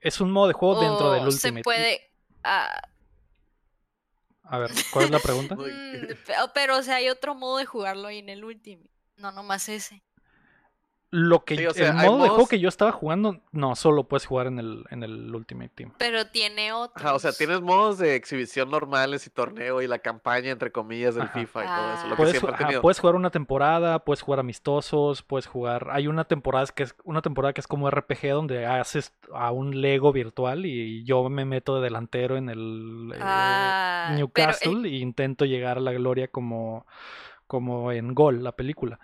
Es 0.00 0.20
un 0.20 0.30
modo 0.30 0.48
de 0.48 0.54
juego 0.54 0.80
dentro 0.80 1.10
del 1.10 1.26
o 1.26 1.30
se 1.32 1.48
Ultimate. 1.48 1.62
puede. 1.62 2.00
ah, 2.44 2.80
A 4.44 4.58
ver, 4.58 4.70
¿cuál 4.92 5.06
es 5.06 5.10
la 5.10 5.18
pregunta? 5.20 5.56
Mm, 5.64 6.14
pe- 6.26 6.34
pero, 6.54 6.76
o 6.78 6.82
sea, 6.82 6.96
hay 6.96 7.08
otro 7.08 7.34
modo 7.34 7.58
de 7.58 7.64
jugarlo 7.66 8.08
ahí 8.08 8.18
en 8.18 8.28
el 8.28 8.44
Ultimate. 8.44 8.90
No, 9.16 9.32
nomás 9.32 9.68
ese. 9.68 10.02
Lo 11.16 11.44
que 11.44 11.56
Sí, 11.56 11.64
o 11.66 11.72
sea, 11.72 11.90
el 11.90 11.94
modo 12.10 12.24
de 12.24 12.28
juego 12.28 12.48
que 12.48 12.58
yo 12.58 12.68
estaba 12.68 12.90
jugando, 12.90 13.40
no, 13.52 13.76
solo 13.76 14.02
puedes 14.08 14.26
jugar 14.26 14.48
en 14.48 14.58
el, 14.58 14.84
en 14.90 15.04
el 15.04 15.32
Ultimate 15.32 15.70
Team. 15.72 15.92
Pero 15.96 16.26
tiene 16.26 16.72
otro. 16.72 16.94
Ajá, 16.96 17.14
o 17.14 17.20
sea, 17.20 17.30
tienes 17.32 17.60
modos 17.60 17.98
de 17.98 18.16
exhibición 18.16 18.68
normales 18.68 19.24
y 19.28 19.30
torneo 19.30 19.80
y 19.80 19.86
la 19.86 20.00
campaña, 20.00 20.50
entre 20.50 20.72
comillas, 20.72 21.14
del 21.14 21.24
Ajá. 21.24 21.38
FIFA 21.38 21.62
y 21.62 21.66
todo 21.68 21.94
eso. 21.94 22.02
Lo 22.04 22.10
que 22.10 22.16
Puedes, 22.16 22.30
siempre 22.32 22.50
he 22.50 22.54
ajá, 22.54 22.64
tenido. 22.64 22.82
puedes 22.82 22.98
jugar 22.98 23.14
una 23.14 23.30
temporada, 23.30 24.00
puedes 24.00 24.22
jugar 24.22 24.40
amistosos, 24.40 25.22
puedes 25.22 25.46
jugar. 25.46 25.86
Hay 25.92 26.08
una 26.08 26.24
temporada 26.24 26.66
que 26.74 26.82
es 26.82 26.96
una 27.04 27.22
temporada 27.22 27.52
que 27.52 27.60
es 27.60 27.68
como 27.68 27.88
RPG 27.88 28.30
donde 28.32 28.66
haces 28.66 29.12
a 29.32 29.52
un 29.52 29.80
Lego 29.80 30.12
virtual 30.12 30.66
y 30.66 31.04
yo 31.04 31.28
me 31.28 31.44
meto 31.44 31.76
de 31.76 31.82
delantero 31.82 32.36
en 32.36 32.48
el 32.48 33.12
eh, 33.14 33.18
Ah, 33.20 34.04
pero 34.08 34.14
el- 34.14 34.18
Newcastle 34.18 34.88
e 34.88 34.96
intento 34.96 35.44
llegar 35.44 35.78
a 35.78 35.80
la 35.80 35.92
gloria 35.92 36.26
como, 36.26 36.86
como 37.46 37.92
en 37.92 38.14
Gol, 38.14 38.42
la 38.42 38.50
película. 38.50 38.98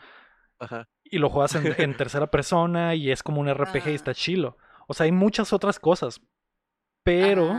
Ajá. 0.58 0.88
Y 1.10 1.18
lo 1.18 1.28
juegas 1.28 1.54
en, 1.56 1.74
en 1.76 1.96
tercera 1.96 2.30
persona 2.30 2.94
y 2.94 3.10
es 3.10 3.22
como 3.22 3.40
un 3.40 3.52
RPG 3.52 3.86
y 3.88 3.90
Ah. 3.90 3.94
está 3.94 4.14
chilo. 4.14 4.56
O 4.86 4.94
sea, 4.94 5.04
hay 5.04 5.12
muchas 5.12 5.52
otras 5.52 5.78
cosas. 5.80 6.20
Pero 7.02 7.58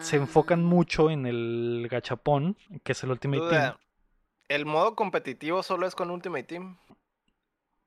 se 0.00 0.16
enfocan 0.16 0.60
Ah. 0.60 0.64
mucho 0.64 1.10
en 1.10 1.26
el 1.26 1.88
gachapón, 1.90 2.56
que 2.84 2.92
es 2.92 3.02
el 3.02 3.10
Ultimate 3.10 3.48
Team. 3.50 3.74
¿El 4.48 4.66
modo 4.66 4.94
competitivo 4.94 5.62
solo 5.62 5.86
es 5.86 5.94
con 5.94 6.10
Ultimate 6.10 6.44
Team? 6.44 6.78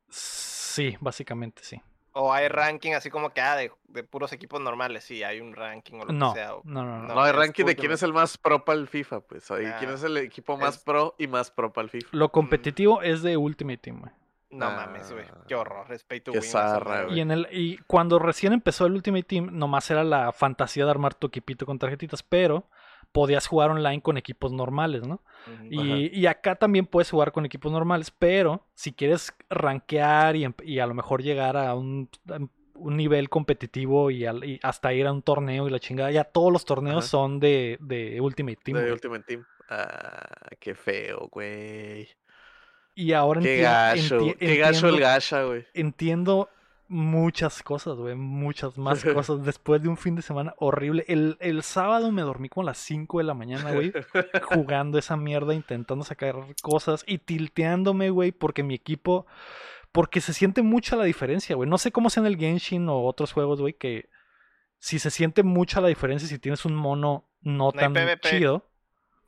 Sí, 0.10 0.98
básicamente 1.00 1.64
sí. 1.64 1.82
¿O 2.18 2.32
hay 2.32 2.48
ranking 2.48 2.94
así 2.94 3.10
como 3.10 3.32
que 3.34 3.42
ah, 3.42 3.56
de, 3.58 3.72
de 3.90 4.04
puros 4.04 4.32
equipos 4.32 4.62
normales? 4.62 5.04
Sí, 5.04 5.22
hay 5.24 5.42
un 5.42 5.54
ranking 5.54 5.96
o 6.00 6.06
lo 6.06 6.14
No, 6.14 6.34
que 6.34 6.40
sea. 6.40 6.56
o- 6.56 6.62
no, 6.64 6.84
no, 6.84 7.02
no. 7.04 7.14
No, 7.14 7.22
hay 7.24 7.34
ranking 7.34 7.66
de 7.66 7.76
quién 7.76 7.92
es 7.92 8.04
el 8.04 8.14
más 8.14 8.38
pro 8.38 8.64
para 8.64 8.80
el 8.80 8.88
FIFA, 8.88 9.20
pues. 9.22 9.52
Ahí, 9.52 9.66
quién 9.80 9.92
Ah, 9.92 9.96
es 9.96 10.04
el 10.04 10.16
equipo 10.18 10.56
más 10.58 10.78
es- 10.78 10.84
pro 10.84 11.16
y 11.20 11.28
más 11.28 11.52
pro 11.52 11.74
para 11.74 11.84
el 11.84 11.90
FIFA. 11.90 12.08
Lo 12.14 12.32
competitivo 12.32 13.02
es 13.02 13.22
de 13.22 13.36
Ultimate 13.36 13.78
Team, 13.80 14.00
güey. 14.00 14.14
No 14.58 14.72
mames, 14.72 15.12
güey. 15.12 15.26
Ah. 15.32 15.44
Qué 15.48 15.56
horror. 15.56 15.92
Es 15.92 16.04
pay 16.04 16.22
to 16.22 16.32
Qué 16.32 16.40
win. 16.40 16.48
zarra, 16.50 17.04
güey. 17.06 17.18
Y 17.18 17.22
en 17.22 17.32
el 17.32 17.48
y 17.52 17.78
cuando 17.88 18.20
recién 18.20 18.54
empezó 18.54 18.86
el 18.86 18.94
Ultimate 18.94 19.24
Team, 19.24 19.50
nomás 19.52 19.90
era 19.92 20.04
la 20.04 20.32
fantasía 20.32 20.86
de 20.86 20.92
armar 20.92 21.14
tu 21.16 21.28
equipito 21.28 21.66
con 21.66 21.80
tarjetitas, 21.80 22.24
pero 22.24 22.68
podías 23.12 23.48
jugar 23.48 23.72
online 23.72 24.02
con 24.02 24.18
equipos 24.18 24.52
normales, 24.52 25.08
¿no? 25.08 25.22
Y, 25.70 26.08
y 26.20 26.26
acá 26.26 26.56
también 26.56 26.86
puedes 26.86 27.10
jugar 27.12 27.32
con 27.32 27.46
equipos 27.46 27.72
normales, 27.72 28.12
pero 28.12 28.66
si 28.74 28.92
quieres 28.92 29.34
rankear 29.50 30.36
y, 30.36 30.54
y 30.64 30.80
a 30.80 30.88
lo 30.88 30.94
mejor 30.94 31.22
llegar 31.24 31.56
a 31.56 31.76
un, 31.76 32.10
a 32.30 32.40
un 32.74 32.98
nivel 32.98 33.30
competitivo 33.30 34.12
y, 34.12 34.26
al- 34.26 34.44
y 34.44 34.60
hasta 34.64 34.92
ir 34.94 35.08
a 35.08 35.14
un 35.14 35.22
torneo 35.22 35.66
y 35.66 35.72
la 35.72 35.80
chingada, 35.80 36.12
ya 36.12 36.26
todos 36.26 36.52
los 36.52 36.66
torneos 36.66 36.98
Ajá. 37.06 37.08
son 37.08 37.40
de, 37.40 37.78
de 37.80 38.20
Ultimate 38.20 38.58
Team. 38.62 38.76
de 38.78 38.82
güey. 38.84 38.94
Ultimate 38.94 39.24
Team. 39.26 39.46
Ah, 39.70 40.50
qué 40.60 40.76
feo, 40.76 41.30
güey. 41.32 42.08
Y 42.96 43.12
ahora 43.14 43.42
Qué 43.42 43.58
gacho. 43.62 44.20
enti- 44.20 44.38
Qué 44.38 44.56
gacho 44.58 44.88
el 44.88 44.96
entiendo- 44.96 45.00
gacha, 45.00 45.44
güey. 45.44 45.66
entiendo 45.74 46.50
muchas 46.88 47.64
cosas, 47.64 47.98
güey, 47.98 48.16
muchas 48.16 48.78
más 48.78 49.04
cosas 49.30 49.44
después 49.44 49.82
de 49.82 49.90
un 49.90 49.98
fin 49.98 50.16
de 50.16 50.22
semana 50.22 50.54
horrible. 50.60 51.04
El, 51.08 51.36
el 51.40 51.64
sábado 51.64 52.12
me 52.12 52.22
dormí 52.22 52.48
como 52.48 52.64
a 52.64 52.72
las 52.72 52.78
5 52.78 53.18
de 53.18 53.24
la 53.26 53.34
mañana, 53.34 53.72
güey, 53.74 53.92
jugando 54.44 54.98
esa 54.98 55.18
mierda, 55.18 55.54
intentando 55.54 56.06
sacar 56.06 56.36
cosas 56.62 57.04
y 57.08 57.18
tilteándome, 57.18 58.12
güey, 58.12 58.32
porque 58.32 58.64
mi 58.64 58.76
equipo, 58.76 59.26
porque 59.92 60.22
se 60.22 60.32
siente 60.34 60.62
mucha 60.62 60.96
la 60.96 61.04
diferencia, 61.06 61.56
güey. 61.56 61.68
No 61.70 61.78
sé 61.78 61.92
cómo 61.92 62.10
sea 62.10 62.22
en 62.22 62.28
el 62.28 62.38
Genshin 62.38 62.88
o 62.88 63.04
otros 63.04 63.34
juegos, 63.34 63.60
güey, 63.60 63.74
que 63.74 64.10
si 64.80 65.00
se 65.00 65.10
siente 65.10 65.42
mucha 65.42 65.82
la 65.82 65.88
diferencia 65.88 66.28
si 66.30 66.38
tienes 66.38 66.64
un 66.66 66.76
mono 66.76 67.28
no, 67.42 67.72
tan 67.72 67.94
PvP. 67.94 68.30
chido. 68.30 68.70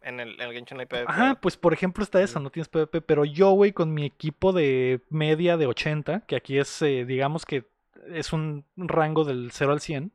En 0.07 0.21
el, 0.21 0.39
en 0.39 0.47
el 0.47 0.53
Genshin 0.53 0.77
no 0.77 0.81
hay 0.81 0.85
PvP. 0.87 1.05
Ajá, 1.11 1.35
pues 1.41 1.57
por 1.57 1.73
ejemplo 1.73 2.01
está 2.01 2.21
esa, 2.21 2.39
no 2.39 2.49
tienes 2.49 2.69
PvP, 2.69 3.01
pero 3.01 3.25
yo, 3.25 3.51
güey, 3.51 3.73
con 3.73 3.93
mi 3.93 4.05
equipo 4.05 4.53
de 4.53 5.01
media 5.09 5.57
de 5.57 5.67
80, 5.67 6.21
que 6.21 6.37
aquí 6.37 6.57
es, 6.57 6.81
eh, 6.81 7.03
digamos 7.05 7.45
que 7.45 7.65
es 8.07 8.31
un 8.31 8.63
rango 8.77 9.25
del 9.25 9.51
0 9.51 9.73
al 9.73 9.81
100, 9.81 10.13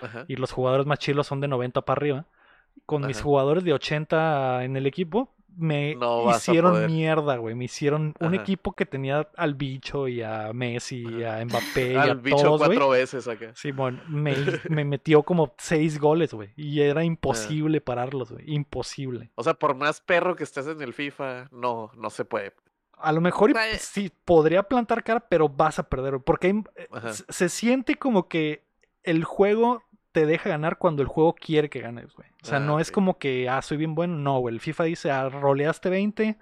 Ajá. 0.00 0.24
y 0.28 0.36
los 0.36 0.52
jugadores 0.52 0.86
más 0.86 1.00
chilos 1.00 1.26
son 1.26 1.40
de 1.40 1.48
90 1.48 1.82
para 1.82 1.98
arriba, 1.98 2.26
con 2.84 3.04
mis 3.04 3.16
Ajá. 3.16 3.24
jugadores 3.24 3.64
de 3.64 3.72
80 3.72 4.62
en 4.62 4.76
el 4.76 4.86
equipo, 4.86 5.34
me 5.56 5.94
No 5.94 6.30
hicieron 6.30 6.86
mierda, 6.86 7.36
güey. 7.36 7.54
Me 7.54 7.64
hicieron 7.64 8.14
un 8.20 8.26
Ajá. 8.26 8.36
equipo 8.36 8.72
que 8.74 8.86
tenía 8.86 9.28
al 9.36 9.54
bicho 9.54 10.06
y 10.08 10.22
a 10.22 10.52
Messi 10.52 11.04
y 11.06 11.24
a 11.24 11.44
Mbappé 11.44 11.92
y 11.92 11.96
Al 11.96 12.10
a 12.10 12.14
bicho 12.14 12.36
todos, 12.36 12.58
cuatro 12.66 12.90
veces 12.90 13.26
acá. 13.26 13.52
Simón, 13.54 14.00
me, 14.08 14.34
me 14.68 14.84
metió 14.84 15.22
como 15.22 15.54
seis 15.58 15.98
goles, 15.98 16.32
güey. 16.34 16.50
Y 16.56 16.80
era 16.82 17.04
imposible 17.04 17.80
pararlos, 17.80 18.32
güey. 18.32 18.44
Imposible. 18.52 19.30
O 19.34 19.42
sea, 19.42 19.54
por 19.54 19.74
más 19.74 20.00
perro 20.00 20.36
que 20.36 20.44
estés 20.44 20.66
en 20.66 20.80
el 20.82 20.92
FIFA, 20.92 21.48
no, 21.52 21.90
no 21.96 22.10
se 22.10 22.24
puede. 22.24 22.52
A 22.98 23.12
lo 23.12 23.20
mejor 23.20 23.52
¿Cuál? 23.52 23.70
sí, 23.78 24.10
podría 24.24 24.62
plantar 24.62 25.04
cara, 25.04 25.20
pero 25.20 25.48
vas 25.48 25.78
a 25.78 25.82
perder, 25.88 26.12
güey, 26.12 26.22
Porque 26.24 26.46
hay- 26.48 26.64
eh, 26.76 27.12
se 27.28 27.48
siente 27.48 27.96
como 27.96 28.26
que 28.28 28.64
el 29.02 29.22
juego 29.24 29.82
te 30.16 30.24
deja 30.24 30.48
ganar 30.48 30.78
cuando 30.78 31.02
el 31.02 31.08
juego 31.08 31.34
quiere 31.34 31.68
que 31.68 31.80
ganes, 31.82 32.14
güey. 32.14 32.26
O 32.42 32.46
sea, 32.46 32.56
Ah, 32.56 32.60
no 32.60 32.80
es 32.80 32.90
como 32.90 33.18
que, 33.18 33.50
ah, 33.50 33.60
soy 33.60 33.76
bien 33.76 33.94
bueno. 33.94 34.16
No, 34.16 34.38
güey. 34.38 34.54
El 34.54 34.62
FIFA 34.62 34.84
dice, 34.84 35.10
ah, 35.10 35.28
roleaste 35.28 35.90
20, 35.90 36.38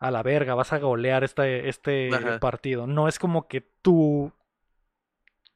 a 0.00 0.10
la 0.10 0.24
verga, 0.24 0.56
vas 0.56 0.72
a 0.72 0.80
golear 0.80 1.22
este, 1.22 1.68
este 1.68 2.12
Ajá. 2.12 2.40
partido. 2.40 2.88
No 2.88 3.06
es 3.06 3.20
como 3.20 3.46
que 3.46 3.60
tu, 3.60 4.32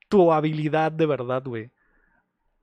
tu 0.09 0.33
habilidad 0.33 0.93
de 0.93 1.07
verdad, 1.07 1.43
güey. 1.45 1.73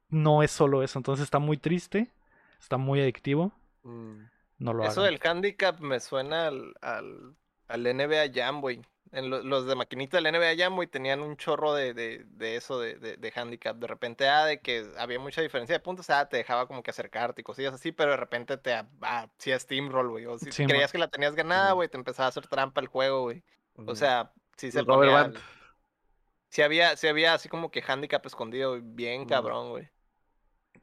No 0.08 0.42
es 0.42 0.52
solo 0.52 0.84
eso. 0.84 0.98
Entonces 1.00 1.26
está 1.26 1.40
muy 1.40 1.58
triste, 1.58 2.10
está 2.58 2.78
muy 2.78 3.02
adictivo. 3.02 3.52
Mm. 3.84 4.22
No 4.60 4.72
lo 4.74 4.86
Eso 4.86 5.02
hagan. 5.02 5.14
del 5.16 5.22
handicap 5.30 5.82
me 5.82 6.00
suena 6.00 6.48
al, 6.48 6.76
al, 6.82 7.36
al 7.68 7.84
NBA 7.84 8.32
Jam, 8.34 8.62
güey. 8.62 8.80
En 9.14 9.30
lo- 9.30 9.44
los 9.44 9.66
de 9.68 9.76
maquinita 9.76 10.18
del 10.22 10.28
NBA 10.34 10.56
Jam, 10.58 10.76
güey, 10.76 10.88
tenían 10.88 11.22
un 11.22 11.36
chorro 11.36 11.74
de, 11.74 11.94
de, 11.94 12.24
de 12.28 12.56
eso 12.56 12.80
de, 12.80 12.96
de, 12.96 13.18
de 13.18 13.34
handicap. 13.36 13.76
De 13.76 13.88
repente, 13.88 14.30
ah, 14.30 14.46
de 14.46 14.62
que 14.62 14.86
había 14.98 15.20
mucha 15.20 15.42
diferencia 15.42 15.76
de 15.76 15.80
puntos, 15.82 16.10
ah, 16.10 16.30
te 16.30 16.38
dejaba 16.38 16.66
como 16.68 16.82
que 16.82 16.92
acercarte 16.92 17.42
y 17.42 17.44
cosillas 17.44 17.74
así, 17.74 17.92
pero 17.92 18.12
de 18.12 18.18
repente 18.18 18.56
te 18.58 18.74
ah, 18.74 18.88
hacía 19.38 19.60
steamroll, 19.60 20.10
güey. 20.12 20.26
O 20.28 20.38
si 20.40 20.52
Sí, 20.54 20.66
creías 20.66 20.92
que 20.94 20.98
la 20.98 21.10
tenías 21.10 21.36
ganada, 21.36 21.74
güey, 21.74 21.90
te 21.90 21.98
empezaba 21.98 22.28
a 22.28 22.30
hacer 22.30 22.48
trampa 22.48 22.80
el 22.80 22.88
juego, 22.88 23.24
güey. 23.24 23.44
O 23.86 23.96
sea, 23.96 24.32
sí 24.56 24.72
se 24.72 24.84
ponía- 24.86 25.12
band. 25.12 25.38
Sí 26.50 26.62
había, 26.62 26.96
sí 26.98 27.08
había 27.08 27.34
así 27.34 27.48
como 27.50 27.70
que 27.72 27.82
handicap 27.86 28.26
escondido, 28.26 28.72
güey, 28.72 28.82
bien 28.84 29.26
cabrón, 29.26 29.70
güey. 29.72 29.90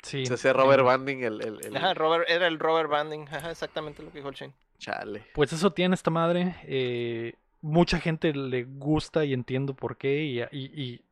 Sí, 0.02 0.26
Se 0.26 0.34
hacía 0.34 0.52
Robert 0.52 0.84
Banding 0.84 1.22
Banding 1.22 1.24
el, 1.24 1.40
el, 1.60 1.64
el- 1.66 1.76
Ajá, 1.76 1.92
Robert, 1.94 2.24
era 2.28 2.46
el 2.46 2.58
Robert 2.58 2.88
Banding, 2.90 3.26
ajá, 3.28 3.50
exactamente 3.50 4.02
lo 4.02 4.10
que 4.12 4.18
dijo 4.18 4.28
el 4.28 4.34
Shane. 4.34 4.54
Chale. 4.78 5.26
Pues 5.34 5.52
eso 5.52 5.72
tiene 5.72 5.94
esta 5.94 6.10
madre. 6.10 6.54
eh, 6.64 7.34
mucha 7.60 7.98
gente 7.98 8.32
le 8.32 8.64
gusta 8.64 9.24
y 9.24 9.32
entiendo 9.32 9.74
por 9.74 9.96
qué. 9.96 10.22
Y, 10.24 10.40
y- 10.56 10.82
y- 10.82 11.04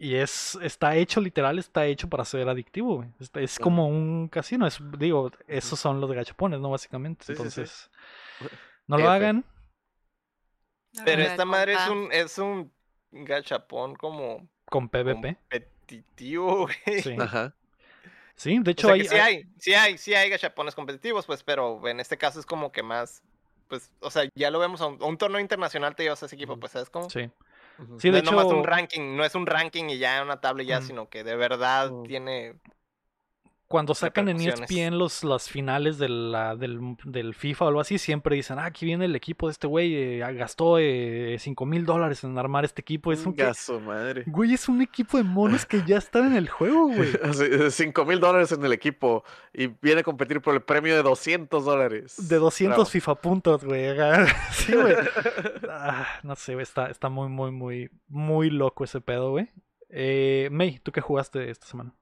y 0.00 0.14
es, 0.14 0.56
está 0.62 0.94
hecho, 0.96 1.20
literal, 1.20 1.58
está 1.58 1.84
hecho 1.86 2.08
para 2.08 2.24
ser 2.24 2.48
adictivo, 2.48 2.96
güey. 2.98 3.08
Es 3.34 3.58
como 3.58 3.88
un 3.88 4.28
casino. 4.28 4.66
Es, 4.66 4.78
digo, 4.98 5.32
esos 5.48 5.80
son 5.80 6.00
los 6.00 6.10
gachapones, 6.12 6.60
¿no? 6.60 6.70
Básicamente. 6.70 7.24
Sí, 7.24 7.32
sí, 7.32 7.36
sí. 7.36 7.42
Entonces, 7.42 7.90
no 8.86 8.96
lo 8.96 9.04
F. 9.04 9.12
hagan. 9.12 9.44
Pero 11.04 11.22
lo 11.22 11.28
esta 11.28 11.44
madre 11.44 11.74
es 11.74 11.88
un, 11.88 12.08
es 12.12 12.38
un 12.38 12.72
gachapón 13.10 13.94
como 13.96 14.48
Con 14.66 14.88
PvP. 14.88 15.36
competitivo, 15.50 16.68
güey. 16.86 17.02
Sí. 17.02 17.16
Ajá. 17.18 17.54
Sí, 18.36 18.58
de 18.60 18.70
O 18.70 18.72
hecho 18.72 18.86
sea 18.86 18.94
hay, 18.94 19.02
que 19.02 19.08
sí 19.08 19.16
hay, 19.16 19.44
sí 19.58 19.74
hay, 19.74 19.98
sí 19.98 20.14
hay 20.14 20.30
gachapones 20.30 20.74
competitivos, 20.76 21.26
pues, 21.26 21.42
pero 21.42 21.86
en 21.88 21.98
este 21.98 22.16
caso 22.16 22.38
es 22.38 22.46
como 22.46 22.70
que 22.70 22.84
más, 22.84 23.20
pues, 23.68 23.90
o 24.00 24.10
sea, 24.10 24.28
ya 24.34 24.50
lo 24.50 24.58
vemos 24.58 24.80
a 24.80 24.86
un, 24.86 25.02
a 25.02 25.06
un 25.06 25.18
torneo 25.18 25.40
internacional 25.40 25.94
te 25.94 26.02
llevas 26.02 26.22
a 26.22 26.26
ese 26.26 26.36
equipo, 26.36 26.58
pues, 26.58 26.72
¿sabes 26.72 26.90
cómo? 26.90 27.08
Sí. 27.10 27.30
No 27.78 27.96
de 27.96 28.18
es 28.18 28.24
nomás 28.24 28.46
un 28.46 28.64
ranking, 28.64 29.16
no 29.16 29.24
es 29.24 29.36
un 29.36 29.46
ranking 29.46 29.84
y 29.84 29.98
ya 29.98 30.20
una 30.22 30.40
tabla 30.40 30.64
y 30.64 30.66
ya, 30.66 30.82
sino 30.82 31.08
que 31.08 31.22
de 31.22 31.36
verdad 31.36 31.92
tiene 32.08 32.56
Cuando 33.68 33.94
sacan 33.94 34.30
en 34.30 34.40
E. 34.40 34.48
ESPN 34.48 34.96
los, 34.98 35.24
las 35.24 35.50
finales 35.50 35.98
de 35.98 36.08
la- 36.08 36.56
del, 36.56 36.96
del 37.04 37.34
FIFA 37.34 37.66
o 37.66 37.68
algo 37.68 37.80
así, 37.80 37.98
siempre 37.98 38.34
dicen, 38.34 38.58
ah, 38.58 38.64
aquí 38.64 38.86
viene 38.86 39.04
el 39.04 39.14
equipo 39.14 39.46
de 39.46 39.52
este 39.52 39.66
güey, 39.66 39.94
eh, 39.94 40.18
gastó 40.34 40.78
5 40.78 41.66
mil 41.66 41.84
dólares 41.84 42.24
en 42.24 42.38
armar 42.38 42.64
este 42.64 42.80
equipo. 42.80 43.12
Es 43.12 43.26
un, 43.26 43.36
su 43.54 43.78
madre. 43.80 44.24
güey, 44.26 44.54
es 44.54 44.70
un 44.70 44.80
equipo 44.80 45.18
de 45.18 45.24
monos 45.24 45.66
que 45.66 45.82
ya 45.86 45.98
están 45.98 46.28
en 46.28 46.36
el 46.36 46.48
juego, 46.48 46.86
güey. 46.94 47.10
Así, 47.22 47.44
5 47.70 48.04
mil 48.06 48.20
dólares 48.20 48.52
en 48.52 48.64
el 48.64 48.72
equipo 48.72 49.22
y 49.52 49.66
viene 49.66 50.00
a 50.00 50.04
competir 50.04 50.40
por 50.40 50.54
el 50.54 50.62
premio 50.62 50.96
de 50.96 51.02
200 51.02 51.62
dólares. 51.64 52.28
De 52.28 52.36
200 52.36 52.74
Bravo. 52.74 52.86
FIFA 52.90 53.14
puntos, 53.16 53.64
güey. 53.64 53.84
Sí, 54.52 54.72
güey. 54.74 54.94
Ah, 55.68 56.06
no 56.22 56.34
sé, 56.36 56.54
güey, 56.54 56.62
está, 56.62 56.86
está 56.88 57.10
muy, 57.10 57.28
muy, 57.28 57.50
muy, 57.50 57.90
muy 58.08 58.48
loco 58.48 58.84
ese 58.84 59.02
pedo, 59.02 59.32
güey. 59.32 59.48
Eh, 59.90 60.48
May, 60.52 60.78
¿tú 60.78 60.90
qué 60.90 61.00
jugaste 61.02 61.50
esta 61.50 61.66
semana? 61.66 61.94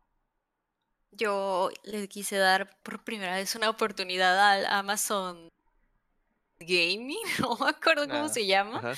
Yo 1.13 1.71
le 1.85 2.09
quise 2.09 2.37
dar 2.37 2.79
por 2.83 3.03
primera 3.05 3.37
vez 3.37 3.55
una 3.55 3.71
oportunidad 3.71 4.39
al 4.53 4.67
Amazon 4.67 5.49
Gaming, 6.59 7.19
no 7.41 7.57
me 7.57 7.71
acuerdo 7.71 8.09
cómo 8.09 8.29
se 8.29 8.47
llama, 8.47 8.79
Ajá. 8.79 8.95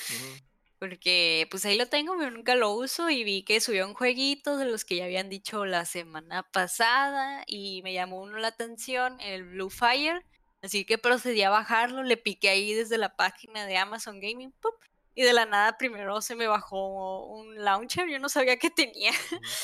porque 0.78 1.46
pues 1.50 1.64
ahí 1.64 1.76
lo 1.76 1.86
tengo, 1.86 2.16
pero 2.16 2.30
nunca 2.30 2.54
lo 2.54 2.70
uso 2.72 3.10
y 3.10 3.24
vi 3.24 3.42
que 3.42 3.60
subió 3.60 3.86
un 3.86 3.94
jueguito 3.94 4.56
de 4.56 4.64
los 4.64 4.84
que 4.84 4.96
ya 4.96 5.04
habían 5.04 5.28
dicho 5.28 5.64
la 5.64 5.84
semana 5.84 6.42
pasada 6.42 7.42
y 7.46 7.82
me 7.82 7.92
llamó 7.92 8.22
uno 8.22 8.38
la 8.38 8.48
atención, 8.48 9.20
el 9.20 9.44
Blue 9.44 9.70
Fire, 9.70 10.24
así 10.62 10.84
que 10.84 10.98
procedí 10.98 11.42
a 11.42 11.50
bajarlo, 11.50 12.02
le 12.02 12.16
piqué 12.16 12.48
ahí 12.48 12.74
desde 12.74 12.98
la 12.98 13.16
página 13.16 13.66
de 13.66 13.76
Amazon 13.76 14.20
Gaming, 14.20 14.52
¡pup! 14.52 14.74
Y 15.18 15.24
de 15.24 15.32
la 15.32 15.46
nada 15.46 15.76
primero 15.76 16.20
se 16.20 16.36
me 16.36 16.46
bajó 16.46 17.26
un 17.26 17.64
launcher, 17.64 18.08
yo 18.08 18.20
no 18.20 18.28
sabía 18.28 18.56
que 18.56 18.70
tenía. 18.70 19.10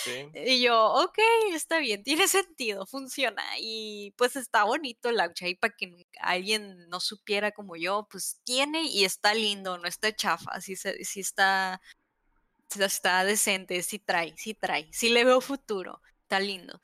sí. 0.03 0.29
Y 0.35 0.61
yo, 0.61 0.85
ok, 0.95 1.17
está 1.53 1.79
bien, 1.79 2.03
tiene 2.03 2.27
sentido, 2.27 2.87
funciona. 2.87 3.41
Y 3.61 4.13
pues 4.17 4.35
está 4.35 4.65
bonito 4.65 5.11
el 5.11 5.17
launcher 5.17 5.47
ahí 5.47 5.55
para 5.55 5.73
que 5.77 6.09
alguien 6.19 6.89
no 6.89 6.99
supiera 6.99 7.53
como 7.53 7.77
yo, 7.77 8.09
pues 8.11 8.41
tiene 8.43 8.83
y 8.83 9.05
está 9.05 9.33
lindo, 9.33 9.79
no 9.79 9.87
está 9.87 10.13
chafa, 10.13 10.61
sí, 10.61 10.75
sí 10.75 11.21
está, 11.21 11.81
está 12.77 13.25
decente, 13.25 13.81
sí 13.83 14.01
trae, 14.01 14.35
sí 14.37 14.55
trae, 14.55 14.89
sí 14.93 15.09
le 15.09 15.23
veo 15.23 15.41
futuro, 15.41 16.03
está 16.23 16.41
lindo. 16.41 16.81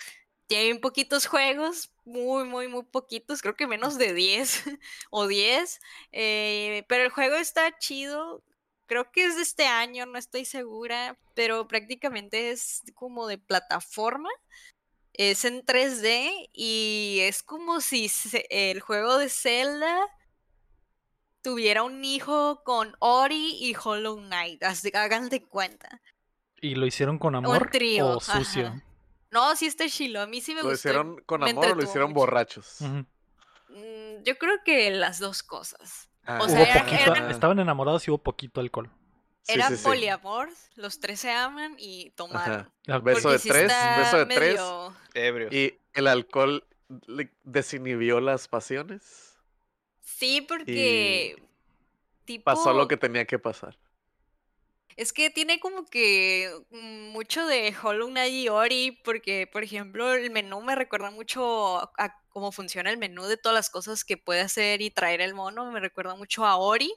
Tiene 0.46 0.78
poquitos 0.78 1.26
juegos, 1.26 1.90
muy, 2.04 2.44
muy, 2.44 2.68
muy 2.68 2.84
poquitos, 2.84 3.42
creo 3.42 3.56
que 3.56 3.66
menos 3.66 3.98
de 3.98 4.14
10 4.14 4.62
o 5.10 5.26
10, 5.26 5.80
eh, 6.12 6.84
pero 6.88 7.02
el 7.02 7.10
juego 7.10 7.34
está 7.34 7.76
chido, 7.78 8.44
creo 8.90 9.12
que 9.12 9.24
es 9.24 9.36
de 9.36 9.42
este 9.42 9.66
año, 9.66 10.04
no 10.04 10.18
estoy 10.18 10.44
segura, 10.44 11.16
pero 11.34 11.68
prácticamente 11.68 12.50
es 12.50 12.82
como 12.94 13.28
de 13.28 13.38
plataforma. 13.38 14.28
Es 15.12 15.44
en 15.44 15.64
3D 15.64 16.48
y 16.52 17.18
es 17.22 17.44
como 17.44 17.80
si 17.80 18.08
se- 18.08 18.46
el 18.50 18.80
juego 18.80 19.16
de 19.18 19.28
Zelda 19.28 19.96
tuviera 21.42 21.84
un 21.84 22.04
hijo 22.04 22.62
con 22.64 22.96
Ori 22.98 23.56
y 23.60 23.76
Hollow 23.80 24.16
Knight. 24.18 24.62
Así, 24.64 24.90
hagan 24.92 25.28
de 25.28 25.40
cuenta. 25.44 26.02
¿Y 26.60 26.74
lo 26.74 26.84
hicieron 26.84 27.16
con 27.18 27.36
amor 27.36 27.70
trío. 27.70 28.08
o 28.16 28.20
sucio? 28.20 28.66
ajá. 28.66 28.84
No, 29.30 29.54
sí 29.54 29.66
está 29.66 29.88
chilo. 29.88 30.20
A 30.20 30.26
mí 30.26 30.40
sí 30.40 30.52
me 30.52 30.62
¿Lo 30.62 30.70
gustó. 30.70 30.88
y 30.88 30.90
hicieron 30.90 31.20
con 31.26 31.44
amor 31.44 31.64
o 31.66 31.74
lo 31.76 31.82
hicieron 31.84 32.10
mucho. 32.10 32.20
borrachos? 32.22 32.80
Mm, 32.80 34.24
Yo 34.24 34.36
creo 34.36 34.56
que 34.64 34.90
las 34.90 35.20
dos 35.20 35.44
cosas. 35.44 36.09
Ah, 36.30 36.38
O 36.40 36.44
Hubo 36.44 36.50
sea, 36.52 36.62
era- 36.62 36.84
poquito, 36.84 37.14
era- 37.14 37.30
estaban 37.30 37.58
enamorados 37.58 38.06
y 38.06 38.10
hubo 38.10 38.18
poquito 38.18 38.60
alcohol. 38.60 38.90
sí, 39.42 39.52
Era 39.54 39.68
sí, 39.68 39.76
sí. 39.76 39.84
poliamor, 39.84 40.48
los 40.76 41.00
tres 41.00 41.20
se 41.20 41.32
aman 41.32 41.74
y 41.78 42.10
tomaron. 42.10 42.70
Ah, 42.88 42.98
Beso 42.98 43.30
de 43.30 43.38
tres, 43.38 43.72
beso 43.98 44.18
de 44.18 44.26
tres. 44.26 44.60
Ebrios. 45.14 45.52
Y 45.52 45.78
el 45.94 46.06
alcohol 46.06 46.64
le 47.06 47.30
desinhibió 47.44 48.20
las 48.20 48.48
pasiones. 48.48 49.36
Sí, 50.00 50.40
porque 50.42 51.42
tipo 52.24 52.44
Pasó 52.44 52.72
lo 52.72 52.86
que 52.88 52.96
tenía 52.96 53.24
que 53.24 53.38
pasar. 53.38 53.76
Es 54.96 55.12
que 55.12 55.30
tiene 55.30 55.60
como 55.60 55.86
que 55.86 56.50
mucho 56.70 57.46
de 57.46 57.74
Hollow 57.82 58.08
Knight 58.08 58.32
y 58.32 58.48
Ori, 58.48 59.00
porque 59.04 59.46
por 59.46 59.62
ejemplo 59.62 60.12
el 60.14 60.30
menú 60.30 60.60
me 60.62 60.74
recuerda 60.74 61.10
mucho 61.10 61.78
a, 61.98 62.22
cómo 62.30 62.52
funciona 62.52 62.90
el 62.90 62.98
menú 62.98 63.24
de 63.24 63.36
todas 63.36 63.54
las 63.54 63.70
cosas 63.70 64.04
que 64.04 64.16
puede 64.16 64.40
hacer 64.40 64.82
y 64.82 64.90
traer 64.90 65.20
el 65.20 65.34
mono, 65.34 65.70
me 65.70 65.80
recuerda 65.80 66.14
mucho 66.14 66.44
a 66.46 66.56
Ori. 66.56 66.92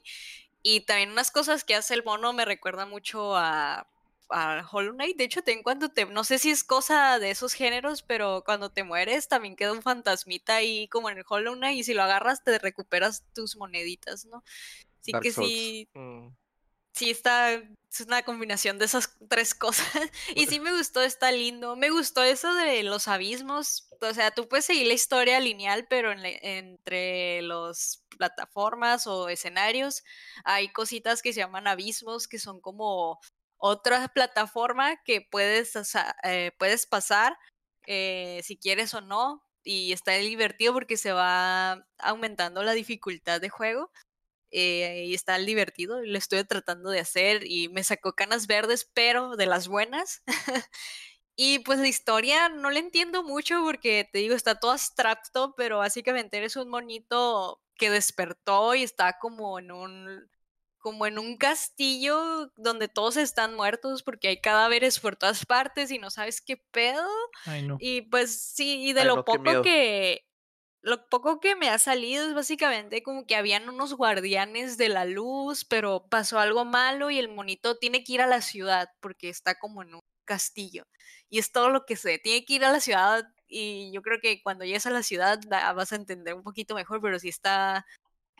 Y 0.62 0.80
también 0.82 1.10
unas 1.10 1.30
cosas 1.30 1.62
que 1.64 1.74
hace 1.74 1.94
el 1.94 2.04
mono 2.04 2.32
me 2.32 2.44
recuerda 2.46 2.86
mucho 2.86 3.36
a, 3.36 3.86
a 4.30 4.68
Hollow 4.70 4.94
Knight. 4.94 5.16
De 5.16 5.24
hecho, 5.24 5.42
también 5.42 5.62
cuando 5.62 5.90
te, 5.90 6.06
no 6.06 6.24
sé 6.24 6.38
si 6.38 6.50
es 6.50 6.64
cosa 6.64 7.18
de 7.18 7.30
esos 7.30 7.52
géneros, 7.52 8.02
pero 8.02 8.42
cuando 8.44 8.70
te 8.70 8.82
mueres 8.84 9.28
también 9.28 9.56
queda 9.56 9.72
un 9.72 9.82
fantasmita 9.82 10.56
ahí 10.56 10.88
como 10.88 11.10
en 11.10 11.18
el 11.18 11.24
Hollow 11.28 11.54
Knight 11.54 11.78
y 11.78 11.84
si 11.84 11.94
lo 11.94 12.02
agarras 12.02 12.42
te 12.44 12.58
recuperas 12.58 13.24
tus 13.34 13.56
moneditas, 13.56 14.24
¿no? 14.26 14.42
Así 15.00 15.12
Dark 15.12 15.22
que 15.22 15.32
Souls. 15.32 15.50
sí, 15.50 15.88
Mm. 15.94 16.28
Sí 16.94 17.10
está, 17.10 17.52
es 17.54 18.00
una 18.06 18.22
combinación 18.22 18.78
de 18.78 18.86
esas 18.86 19.16
tres 19.28 19.54
cosas. 19.54 19.86
Y 20.36 20.46
sí 20.46 20.60
me 20.60 20.72
gustó, 20.76 21.02
está 21.02 21.32
lindo. 21.32 21.76
Me 21.76 21.90
gustó 21.90 22.22
eso 22.22 22.54
de 22.54 22.82
los 22.82 23.08
abismos. 23.08 23.88
O 24.00 24.14
sea, 24.14 24.30
tú 24.32 24.48
puedes 24.48 24.66
seguir 24.66 24.86
la 24.86 24.94
historia 24.94 25.40
lineal, 25.40 25.86
pero 25.88 26.12
en 26.12 26.22
la- 26.22 26.28
entre 26.42 27.42
las 27.42 28.04
plataformas 28.18 29.06
o 29.06 29.28
escenarios 29.28 30.02
hay 30.44 30.68
cositas 30.72 31.22
que 31.22 31.32
se 31.32 31.40
llaman 31.40 31.66
abismos, 31.66 32.28
que 32.28 32.38
son 32.38 32.60
como 32.60 33.18
otra 33.56 34.08
plataforma 34.08 34.96
que 35.04 35.20
puedes, 35.22 35.74
o 35.76 35.84
sea, 35.84 36.14
eh, 36.24 36.52
puedes 36.58 36.86
pasar 36.86 37.36
eh, 37.86 38.40
si 38.44 38.56
quieres 38.56 38.94
o 38.94 39.00
no. 39.00 39.42
y 39.66 39.92
está 39.92 40.12
divertido 40.12 40.74
porque 40.74 40.96
se 40.98 41.12
va 41.12 41.86
aumentando 41.98 42.62
la 42.62 42.72
dificultad 42.72 43.40
de 43.40 43.48
juego. 43.48 43.90
Eh, 44.56 45.06
y 45.06 45.14
está 45.14 45.36
divertido, 45.38 46.00
lo 46.00 46.16
estoy 46.16 46.44
tratando 46.44 46.90
de 46.90 47.00
hacer 47.00 47.44
y 47.44 47.68
me 47.68 47.82
sacó 47.82 48.12
canas 48.12 48.46
verdes, 48.46 48.88
pero 48.94 49.36
de 49.36 49.46
las 49.46 49.66
buenas. 49.66 50.22
y 51.36 51.58
pues 51.60 51.80
la 51.80 51.88
historia 51.88 52.48
no 52.48 52.70
la 52.70 52.78
entiendo 52.78 53.24
mucho 53.24 53.62
porque 53.64 54.08
te 54.12 54.20
digo, 54.20 54.36
está 54.36 54.54
todo 54.54 54.70
abstracto, 54.70 55.54
pero 55.56 55.78
básicamente 55.78 56.36
eres 56.36 56.54
un 56.54 56.68
monito 56.68 57.60
que 57.76 57.90
despertó 57.90 58.76
y 58.76 58.84
está 58.84 59.18
como 59.18 59.58
en 59.58 59.72
un 59.72 60.30
como 60.78 61.06
en 61.06 61.18
un 61.18 61.38
castillo 61.38 62.52
donde 62.56 62.88
todos 62.88 63.16
están 63.16 63.54
muertos 63.54 64.02
porque 64.02 64.28
hay 64.28 64.40
cadáveres 64.40 65.00
por 65.00 65.16
todas 65.16 65.46
partes 65.46 65.90
y 65.90 65.98
no 65.98 66.10
sabes 66.10 66.42
qué 66.42 66.58
pedo. 66.58 67.08
Ay, 67.46 67.62
no. 67.66 67.76
Y 67.80 68.02
pues 68.02 68.38
sí, 68.38 68.82
y 68.84 68.92
de 68.92 69.00
Ay, 69.00 69.06
lo 69.06 69.16
no, 69.16 69.24
poco 69.24 69.62
que 69.62 70.26
lo 70.84 71.08
poco 71.08 71.40
que 71.40 71.56
me 71.56 71.68
ha 71.70 71.78
salido 71.78 72.26
es 72.28 72.34
básicamente 72.34 73.02
como 73.02 73.26
que 73.26 73.36
habían 73.36 73.68
unos 73.68 73.94
guardianes 73.94 74.76
de 74.78 74.88
la 74.90 75.04
luz, 75.06 75.64
pero 75.64 76.06
pasó 76.10 76.38
algo 76.38 76.64
malo 76.64 77.10
y 77.10 77.18
el 77.18 77.28
monito 77.28 77.76
tiene 77.78 78.04
que 78.04 78.12
ir 78.14 78.20
a 78.22 78.26
la 78.26 78.40
ciudad 78.42 78.88
porque 79.00 79.28
está 79.30 79.56
como 79.58 79.82
en 79.82 79.94
un 79.94 80.00
castillo. 80.26 80.84
Y 81.30 81.38
es 81.38 81.52
todo 81.52 81.70
lo 81.70 81.84
que 81.86 81.96
sé, 81.96 82.18
tiene 82.18 82.44
que 82.44 82.54
ir 82.54 82.64
a 82.64 82.72
la 82.72 82.80
ciudad 82.80 83.24
y 83.48 83.92
yo 83.92 84.02
creo 84.02 84.20
que 84.20 84.42
cuando 84.42 84.64
llegues 84.64 84.86
a 84.86 84.90
la 84.90 85.02
ciudad 85.02 85.40
va- 85.52 85.72
vas 85.72 85.92
a 85.92 85.96
entender 85.96 86.34
un 86.34 86.42
poquito 86.42 86.74
mejor, 86.74 87.00
pero 87.02 87.18
sí 87.18 87.28
está 87.28 87.86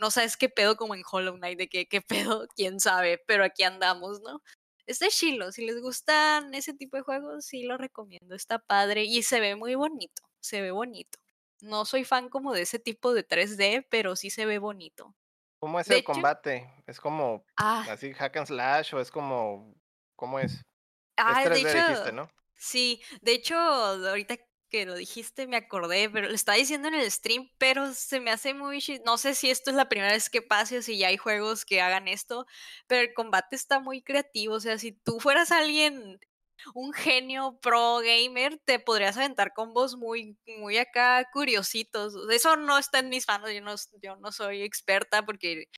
no 0.00 0.10
sabes 0.10 0.36
qué 0.36 0.48
pedo 0.48 0.76
como 0.76 0.94
en 0.94 1.02
Hollow 1.10 1.36
Knight, 1.36 1.58
de 1.58 1.68
qué 1.68 1.86
pedo, 2.02 2.46
quién 2.56 2.80
sabe, 2.80 3.18
pero 3.26 3.44
aquí 3.44 3.62
andamos, 3.64 4.20
¿no? 4.22 4.42
Está 4.86 5.08
chilo, 5.08 5.52
si 5.52 5.64
les 5.66 5.80
gustan 5.80 6.54
ese 6.54 6.74
tipo 6.74 6.96
de 6.96 7.02
juegos, 7.02 7.46
sí 7.46 7.62
lo 7.64 7.78
recomiendo, 7.78 8.34
está 8.34 8.58
padre 8.58 9.04
y 9.04 9.22
se 9.22 9.40
ve 9.40 9.56
muy 9.56 9.74
bonito, 9.76 10.22
se 10.40 10.60
ve 10.62 10.70
bonito. 10.72 11.18
No 11.60 11.84
soy 11.84 12.04
fan 12.04 12.28
como 12.28 12.52
de 12.52 12.62
ese 12.62 12.78
tipo 12.78 13.14
de 13.14 13.26
3D, 13.26 13.86
pero 13.90 14.16
sí 14.16 14.30
se 14.30 14.46
ve 14.46 14.58
bonito. 14.58 15.14
¿Cómo 15.60 15.80
es 15.80 15.86
De 15.86 15.94
el 15.94 16.00
hecho- 16.00 16.12
combate? 16.12 16.70
¿Es 16.86 17.00
como 17.00 17.44
Ah, 17.56 17.86
así 17.90 18.12
hack 18.12 18.36
and 18.36 18.46
slash 18.46 18.94
o 18.94 19.00
es 19.00 19.10
como... 19.10 19.74
¿Cómo 20.16 20.38
es? 20.38 20.62
ah, 21.16 21.42
es 21.42 21.50
de 21.50 21.56
3D 21.56 21.70
hecho, 21.78 21.88
dijiste, 21.88 22.12
¿no? 22.12 22.28
sí, 22.54 23.02
de 23.22 23.32
hecho, 23.32 23.56
ahorita 23.56 24.36
que 24.68 24.86
lo 24.86 24.94
dijiste 24.96 25.46
me 25.46 25.56
acordé, 25.56 26.10
pero 26.10 26.28
lo 26.28 26.34
estaba 26.34 26.56
diciendo 26.58 26.88
en 26.88 26.94
el 26.94 27.10
stream, 27.10 27.48
pero 27.58 27.92
se 27.94 28.20
me 28.20 28.30
hace 28.30 28.54
muy... 28.54 28.82
No 29.04 29.16
sé 29.18 29.34
si 29.34 29.48
esto 29.50 29.70
es 29.70 29.76
la 29.76 29.88
primera 29.88 30.12
vez 30.12 30.28
que 30.28 30.42
pase 30.42 30.78
o 30.78 30.82
si 30.82 30.98
ya 30.98 31.08
hay 31.08 31.16
juegos 31.16 31.64
que 31.64 31.80
hagan 31.80 32.08
esto, 32.08 32.46
pero 32.88 33.02
el 33.02 33.14
combate 33.14 33.54
está 33.56 33.78
muy 33.80 34.02
creativo, 34.02 34.54
o 34.56 34.60
sea, 34.60 34.76
si 34.78 34.92
tú 34.92 35.20
fueras 35.20 35.52
alguien, 35.52 36.18
un 36.74 36.92
genio 36.92 37.58
pro 37.60 37.98
gamer, 37.98 38.58
te 38.64 38.78
podrías 38.78 39.16
aventar 39.16 39.52
combos 39.54 39.96
muy, 39.96 40.38
muy 40.58 40.78
acá 40.78 41.28
curiositos. 41.32 42.14
Eso 42.30 42.56
no 42.56 42.78
está 42.78 43.00
en 43.00 43.08
mis 43.10 43.28
manos, 43.28 43.50
yo 43.52 43.60
no, 43.60 43.74
yo 44.02 44.16
no 44.16 44.32
soy 44.32 44.62
experta 44.62 45.24
porque 45.24 45.68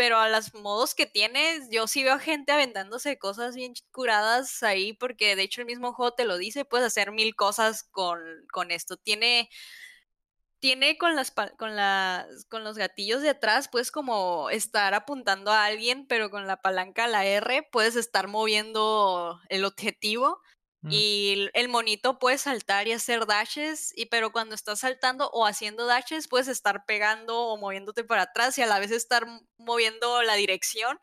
pero 0.00 0.16
a 0.18 0.30
los 0.30 0.54
modos 0.54 0.94
que 0.94 1.04
tienes, 1.04 1.68
yo 1.70 1.86
sí 1.86 2.02
veo 2.02 2.18
gente 2.18 2.52
aventándose 2.52 3.18
cosas 3.18 3.54
bien 3.54 3.74
curadas 3.92 4.62
ahí, 4.62 4.94
porque 4.94 5.36
de 5.36 5.42
hecho 5.42 5.60
el 5.60 5.66
mismo 5.66 5.92
juego 5.92 6.14
te 6.14 6.24
lo 6.24 6.38
dice, 6.38 6.64
puedes 6.64 6.86
hacer 6.86 7.12
mil 7.12 7.36
cosas 7.36 7.82
con, 7.82 8.18
con 8.50 8.70
esto. 8.70 8.96
Tiene, 8.96 9.50
tiene 10.60 10.98
con 10.98 11.16
las 11.16 11.32
con 11.58 11.74
las 11.76 12.44
con 12.46 12.64
los 12.64 12.76
gatillos 12.76 13.22
de 13.22 13.30
atrás, 13.30 13.68
puedes 13.68 13.90
como 13.90 14.50
estar 14.50 14.94
apuntando 14.94 15.50
a 15.52 15.64
alguien, 15.64 16.06
pero 16.06 16.30
con 16.30 16.46
la 16.46 16.60
palanca 16.62 17.08
la 17.08 17.24
R 17.24 17.68
puedes 17.72 17.96
estar 17.96 18.28
moviendo 18.28 19.40
el 19.48 19.64
objetivo. 19.64 20.40
Mm. 20.82 20.88
Y 20.92 21.50
el- 21.52 21.68
monito 21.68 22.18
puede 22.18 22.38
saltar 22.38 22.88
y 22.88 22.92
hacer 22.92 23.26
dashes, 23.26 23.92
y 23.96 24.06
pero 24.06 24.32
cuando 24.32 24.54
estás 24.54 24.80
saltando 24.80 25.28
o 25.30 25.44
haciendo 25.44 25.84
dashes, 25.86 26.26
puedes 26.26 26.48
estar 26.48 26.86
pegando 26.86 27.38
o 27.38 27.58
moviéndote 27.58 28.02
para 28.02 28.22
atrás 28.22 28.56
y 28.56 28.62
a 28.62 28.66
la 28.66 28.78
vez 28.78 28.90
estar 28.90 29.26
moviendo 29.58 30.22
la 30.22 30.34
dirección. 30.36 30.98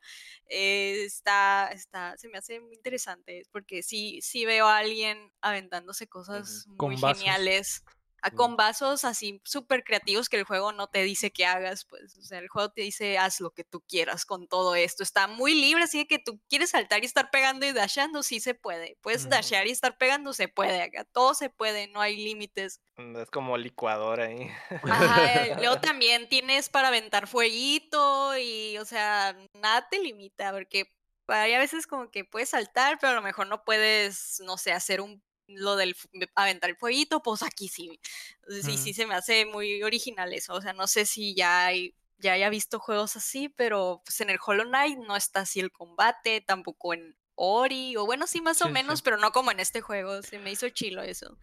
Eh, 0.50 1.04
está, 1.06 1.70
está, 1.72 2.18
se 2.18 2.28
me 2.30 2.38
hace 2.40 2.60
muy 2.60 2.74
interesante, 2.74 3.44
porque 3.52 3.84
sí, 3.84 4.20
sí 4.22 4.46
veo 4.46 4.66
a 4.68 4.78
alguien 4.78 5.32
aventándose 5.42 6.08
cosas 6.08 6.66
muy 6.68 6.96
vasos. 6.96 7.20
geniales. 7.20 7.84
A, 8.22 8.32
con 8.32 8.58
vasos 8.58 9.06
así 9.06 9.42
súper 9.46 9.84
creativos 9.84 10.28
que 10.30 10.38
el 10.38 10.44
juego 10.44 10.72
no 10.74 10.88
te 10.88 11.04
dice 11.04 11.32
que 11.32 11.46
hagas, 11.46 11.86
pues, 11.86 12.18
o 12.18 12.22
sea, 12.24 12.40
el 12.40 12.48
juego 12.50 12.70
te 12.72 12.82
dice 12.82 13.18
haz 13.18 13.40
lo 13.42 13.52
que 13.52 13.64
tú 13.64 13.82
quieras 13.82 14.26
con 14.26 14.48
todo 14.48 14.76
esto. 14.76 15.04
Está 15.04 15.28
muy 15.28 15.54
libre, 15.56 15.84
así 15.84 16.00
de 16.00 16.08
que 16.08 16.20
tú 16.20 16.42
quieres 16.50 16.72
saltar 16.72 17.04
y 17.04 17.06
estar 17.06 17.30
pegando 17.32 17.66
y 17.66 17.74
dashando, 17.74 18.24
sí 18.24 18.40
se 18.40 18.56
puede. 18.56 18.98
Puedes 19.02 19.28
Ujú. 19.28 19.30
dashear 19.30 19.68
y 19.68 19.72
estar 19.72 19.98
pegando, 19.98 20.34
se 20.34 20.48
puede. 20.48 20.82
Acá 20.82 21.04
todo 21.06 21.34
se 21.36 21.50
puede, 21.50 21.88
no 21.88 22.02
hay 22.02 22.18
límites. 22.18 22.82
Es 22.98 23.30
como 23.30 23.58
licuadora 23.58 24.26
ahí. 24.26 24.50
Ajá, 24.90 25.28
eh, 25.34 25.56
luego 25.60 25.78
también 25.78 26.30
tienes 26.30 26.70
para 26.70 26.88
aventar 26.88 27.28
fueguito 27.28 28.38
y, 28.38 28.78
o 28.78 28.86
sea, 28.86 29.36
nada 29.54 29.88
te 29.90 30.00
limita, 30.00 30.52
porque 30.54 30.94
hay 31.28 31.54
a 31.54 31.60
veces 31.60 31.88
como 31.88 32.10
que 32.10 32.24
puedes 32.24 32.50
saltar, 32.50 32.98
pero 33.00 33.12
a 33.12 33.16
lo 33.16 33.22
mejor 33.22 33.48
no 33.48 33.66
puedes, 33.66 34.42
no 34.46 34.58
sé, 34.58 34.72
hacer 34.72 35.02
un 35.02 35.22
lo 35.48 35.76
del 35.76 35.96
aventar 36.36 36.70
el 36.70 36.76
fueguito, 36.78 37.22
pues 37.24 37.42
aquí 37.44 37.68
sí. 37.68 38.00
Sí, 38.48 38.74
Mm. 38.74 38.78
sí 38.78 38.94
se 38.94 39.06
me 39.06 39.16
hace 39.16 39.46
muy 39.46 39.82
original 39.84 40.34
eso. 40.34 40.54
O 40.54 40.62
sea, 40.62 40.74
no 40.74 40.88
sé 40.88 41.06
si 41.06 41.34
ya 41.36 41.66
hay, 41.68 41.96
ya 42.18 42.34
haya 42.34 42.50
visto 42.50 42.80
juegos 42.80 43.16
así, 43.16 43.50
pero 43.50 44.02
pues 44.06 44.20
en 44.22 44.30
el 44.30 44.40
Hollow 44.46 44.66
Knight 44.68 44.98
no 45.00 45.16
está 45.16 45.42
así 45.42 45.60
el 45.60 45.72
combate, 45.72 46.42
tampoco 46.42 46.94
en 46.94 47.16
Ori, 47.36 47.96
o 47.98 48.06
bueno, 48.06 48.26
sí 48.28 48.42
más 48.42 48.62
o 48.62 48.66
sí, 48.66 48.72
menos, 48.72 49.00
sí. 49.00 49.04
pero 49.06 49.18
no 49.18 49.32
como 49.32 49.52
en 49.52 49.60
este 49.60 49.82
juego. 49.82 50.22
Se 50.24 50.40
me 50.40 50.52
hizo 50.52 50.68
chilo 50.70 51.02
eso. 51.04 51.38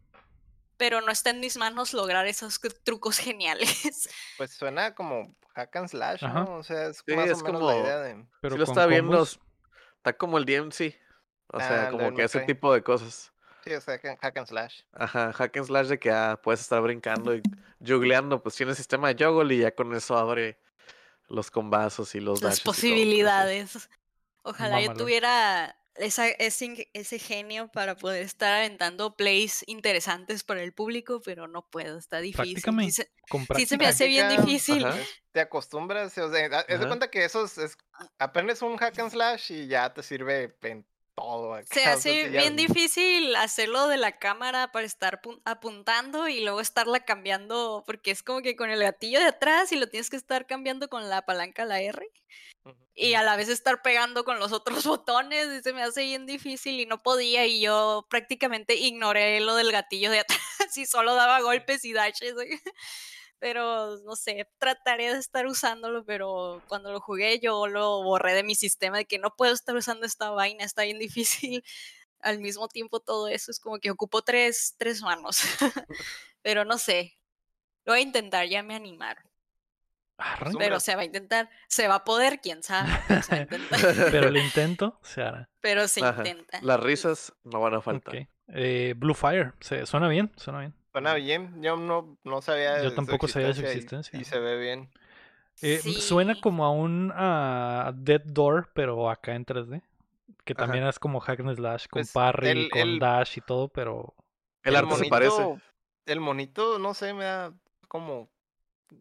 Pero 0.77 1.01
no 1.01 1.13
está 1.13 1.31
en 1.31 1.39
mis 1.39 1.57
manos 1.57 1.93
lograr 1.95 2.27
esos 2.27 2.61
trucos 2.83 3.19
geniales. 3.19 4.09
Pues 4.37 4.53
suena 4.53 4.95
como 4.95 5.37
hack 5.55 5.77
and 5.77 5.89
slash, 5.89 6.25
Ajá. 6.25 6.41
¿no? 6.45 6.57
O 6.57 6.63
sea, 6.65 6.89
es 6.89 7.03
Sí, 7.07 7.15
más 7.15 7.29
es 7.29 7.41
o 7.41 7.45
menos 7.45 7.61
como- 7.61 7.71
la 7.71 7.79
idea 7.79 7.99
de... 8.01 8.27
Pero 8.41 8.55
sí 8.57 8.59
lo 8.59 8.65
está 8.65 8.87
viendo, 8.87 9.23
está 9.23 10.13
como 10.17 10.37
el 10.39 10.45
DMC. 10.45 10.99
O 11.49 11.61
sea, 11.61 11.87
Ah, 11.87 11.91
como 11.91 12.13
que 12.15 12.25
ese 12.25 12.41
tipo 12.41 12.75
de 12.75 12.83
cosas. 12.83 13.31
Sí, 13.65 13.73
o 13.73 13.81
sea, 13.81 13.99
hack 13.99 14.37
and 14.37 14.47
slash. 14.47 14.83
Ajá, 14.93 15.33
hack 15.33 15.57
and 15.57 15.67
slash 15.67 15.89
de 15.89 15.99
que 15.99 16.11
ah, 16.11 16.39
puedes 16.43 16.61
estar 16.61 16.83
brincando 16.83 17.35
y 17.35 17.43
juggleando, 17.81 18.43
pues 18.43 18.55
tiene 18.57 18.75
sistema 18.75 19.13
de 19.13 19.25
juggle 19.25 19.55
y 19.55 19.59
ya 19.61 19.75
con 19.75 19.95
eso 19.95 20.19
abre 20.19 20.59
los 21.29 21.51
combazos 21.51 22.15
y 22.15 22.21
los 22.21 22.43
Las 22.43 22.61
pues, 22.61 22.77
posibilidades. 22.77 23.89
Ojalá 24.43 24.83
yo 24.83 24.93
tuviera 24.93 25.75
esa, 25.95 26.29
ese, 26.29 26.91
ese 26.93 27.19
genio 27.19 27.69
para 27.69 27.97
poder 27.97 28.23
estar 28.23 28.53
aventando 28.53 29.17
plays 29.17 29.65
interesantes 29.67 30.45
para 30.45 30.63
el 30.63 30.75
público, 30.75 31.23
pero 31.25 31.49
no 31.49 31.67
puedo, 31.71 31.97
está 31.97 32.21
difícil. 32.21 32.61
Sí 32.85 32.91
se, 32.91 33.11
sí 33.57 33.67
se 33.67 33.79
me 33.79 33.87
hace 33.87 34.07
bien 34.09 34.29
difícil. 34.29 34.85
Ajá. 34.85 34.99
Te 35.33 35.41
acostumbras, 35.41 36.17
o 36.19 36.31
sea, 36.31 36.47
haz 36.59 36.81
de 36.81 36.87
cuenta 36.87 37.11
que 37.11 37.25
eso 37.25 37.45
es, 37.47 37.57
es- 37.57 37.79
aprendes 38.19 38.61
un 38.61 38.77
hack 38.77 38.99
and 38.99 39.11
slash 39.11 39.53
y 39.53 39.67
ya 39.69 39.95
te 39.95 40.03
sirve 40.03 40.55
en 40.63 40.87
todo. 41.15 41.55
acá, 41.55 41.67
Se 41.73 41.81
o 41.81 41.83
sea, 41.85 41.93
hace 41.95 42.23
ya- 42.31 42.41
bien 42.41 42.57
difícil 42.57 43.35
hacerlo 43.37 43.89
de 43.89 43.97
la 43.97 44.19
cámara 44.19 44.73
para 44.73 44.87
estar 44.87 45.21
pun- 45.23 45.41
apuntando 45.45 46.29
y 46.29 46.41
luego 46.41 46.61
estarla 46.61 47.01
cambiando, 47.05 47.83
porque 47.87 48.11
es 48.11 48.23
como 48.23 48.43
que 48.43 48.57
con 48.57 48.71
el 48.71 48.81
gatillo 48.81 49.19
de 49.21 49.27
atrás 49.27 49.73
y 49.73 49.77
lo 49.77 49.89
tienes 49.89 50.11
que 50.11 50.17
estar 50.17 50.47
cambiando 50.47 50.89
con 50.89 51.09
la 51.09 51.23
palanca, 51.23 51.65
la 51.65 51.81
R. 51.81 52.07
Ujú. 52.67 52.77
y 52.95 53.13
a 53.15 53.23
la 53.23 53.37
vez 53.37 53.49
estar 53.51 53.83
pegando 53.83 54.25
con 54.25 54.39
los 54.39 54.53
otros 54.53 54.85
botones 54.87 55.49
y 55.53 55.63
se 55.63 55.73
me 55.75 55.83
hace 55.83 56.03
bien 56.05 56.25
difícil 56.27 56.81
y 56.81 56.87
no 56.87 57.03
podía 57.03 57.45
y 57.47 57.61
yo 57.61 58.07
prácticamente 58.09 58.75
ignoré 58.77 59.41
lo 59.41 59.55
del 59.57 59.71
gatillo 59.73 60.11
de 60.11 60.21
atrás 60.21 60.39
y 60.77 60.87
solo 60.87 61.15
daba 61.15 61.41
golpes 61.41 61.85
y 61.85 61.93
dashes. 61.93 62.35
Pero 63.45 63.99
no 64.07 64.17
sé, 64.17 64.49
trataré 64.57 65.13
de 65.13 65.19
estar 65.19 65.45
usándolo, 65.45 66.03
pero 66.07 66.63
cuando 66.67 66.91
lo 66.91 66.99
jugué 66.99 67.41
yo 67.41 67.67
lo 67.67 68.03
borré 68.03 68.33
de 68.33 68.43
mi 68.43 68.55
sistema 68.55 68.97
de 68.97 69.05
que 69.05 69.19
no 69.19 69.37
puedo 69.37 69.53
estar 69.53 69.77
usando 69.77 70.07
esta 70.07 70.31
vaina, 70.31 70.65
está 70.65 70.85
bien 70.85 70.99
difícil. 70.99 71.63
Al 72.21 72.39
mismo 72.39 72.69
tiempo 72.69 73.01
todo 73.01 73.29
eso 73.29 73.51
es 73.51 73.61
como 73.61 73.81
que 73.81 73.91
ocupo 73.91 74.23
tres, 74.23 74.77
tres 74.79 75.03
manos. 75.03 75.43
pero 76.41 76.65
no 76.65 76.79
sé, 76.79 77.19
lo 77.85 77.93
voy 77.93 78.01
a 78.01 78.03
intentar, 78.05 78.47
ya 78.47 78.63
me 78.63 78.77
animaron. 78.77 79.23
Zoom. 80.39 80.57
Pero 80.57 80.81
se 80.81 80.97
va 80.97 81.03
a 81.03 81.05
intentar, 81.05 81.51
se 81.69 81.87
va 81.87 81.97
a 81.97 82.05
poder, 82.05 82.41
quién 82.41 82.63
sabe. 82.63 82.99
pero 83.07 83.23
se 83.23 83.31
va 83.31 83.37
a 83.37 83.43
intentar. 83.43 83.81
Pero 84.11 84.29
el 84.29 84.39
intento 84.39 84.99
se 85.03 85.21
hará. 85.21 85.51
Pero 85.61 85.87
se 85.87 86.03
Ajá. 86.03 86.17
intenta. 86.17 86.63
Las 86.63 86.81
risas 86.81 87.35
no 87.43 87.61
van 87.61 87.75
a 87.75 87.83
faltar. 87.83 88.27
Eh, 88.49 88.95
Blue 88.97 89.13
Fire. 89.13 89.53
Se, 89.61 89.85
suena 89.85 90.09
bien, 90.09 90.33
suena 90.37 90.61
bien. 90.61 90.84
Suena 90.95 91.15
bien, 91.15 91.61
yo 91.61 91.77
no, 91.77 92.17
no 92.23 92.41
sabía 92.41 92.81
Yo 92.81 92.91
de 92.91 92.95
tampoco 92.95 93.27
sabía 93.27 93.49
de 93.49 93.55
su 93.55 93.63
existencia. 93.63 94.17
Y, 94.17 94.23
se 94.23 94.39
ve 94.39 94.57
bien. 94.57 94.89
Eh, 95.61 95.79
Suena 95.79 96.41
como 96.41 96.65
a 96.65 96.71
un 96.71 97.13
ah, 97.17 97.91
Dead 97.97 98.23
Door, 98.25 98.71
pero 98.75 99.11
acá 99.11 99.35
en 99.35 99.45
3D. 99.45 99.83
Que 100.45 100.53
Ajá. 100.53 100.67
también 100.67 100.87
es 100.87 101.01
como 101.01 101.19
hack 101.19 101.41
and 101.41 101.57
slash, 101.57 101.87
con 101.91 102.03
Pues, 102.03 102.13
parry, 102.13 102.49
el- 102.49 102.71
con 102.71 102.81
el- 102.81 102.99
dash 103.01 103.39
y 103.39 103.41
todo, 103.41 103.67
pero 103.67 104.15
El 104.63 104.77
arte 104.77 104.95
se 104.95 105.07
parece. 105.07 105.57
El 106.07 106.21
monito, 106.21 106.79
no 106.79 106.95
sé, 106.95 107.13
me 107.13 107.25
da 107.25 107.53
como, 107.89 108.31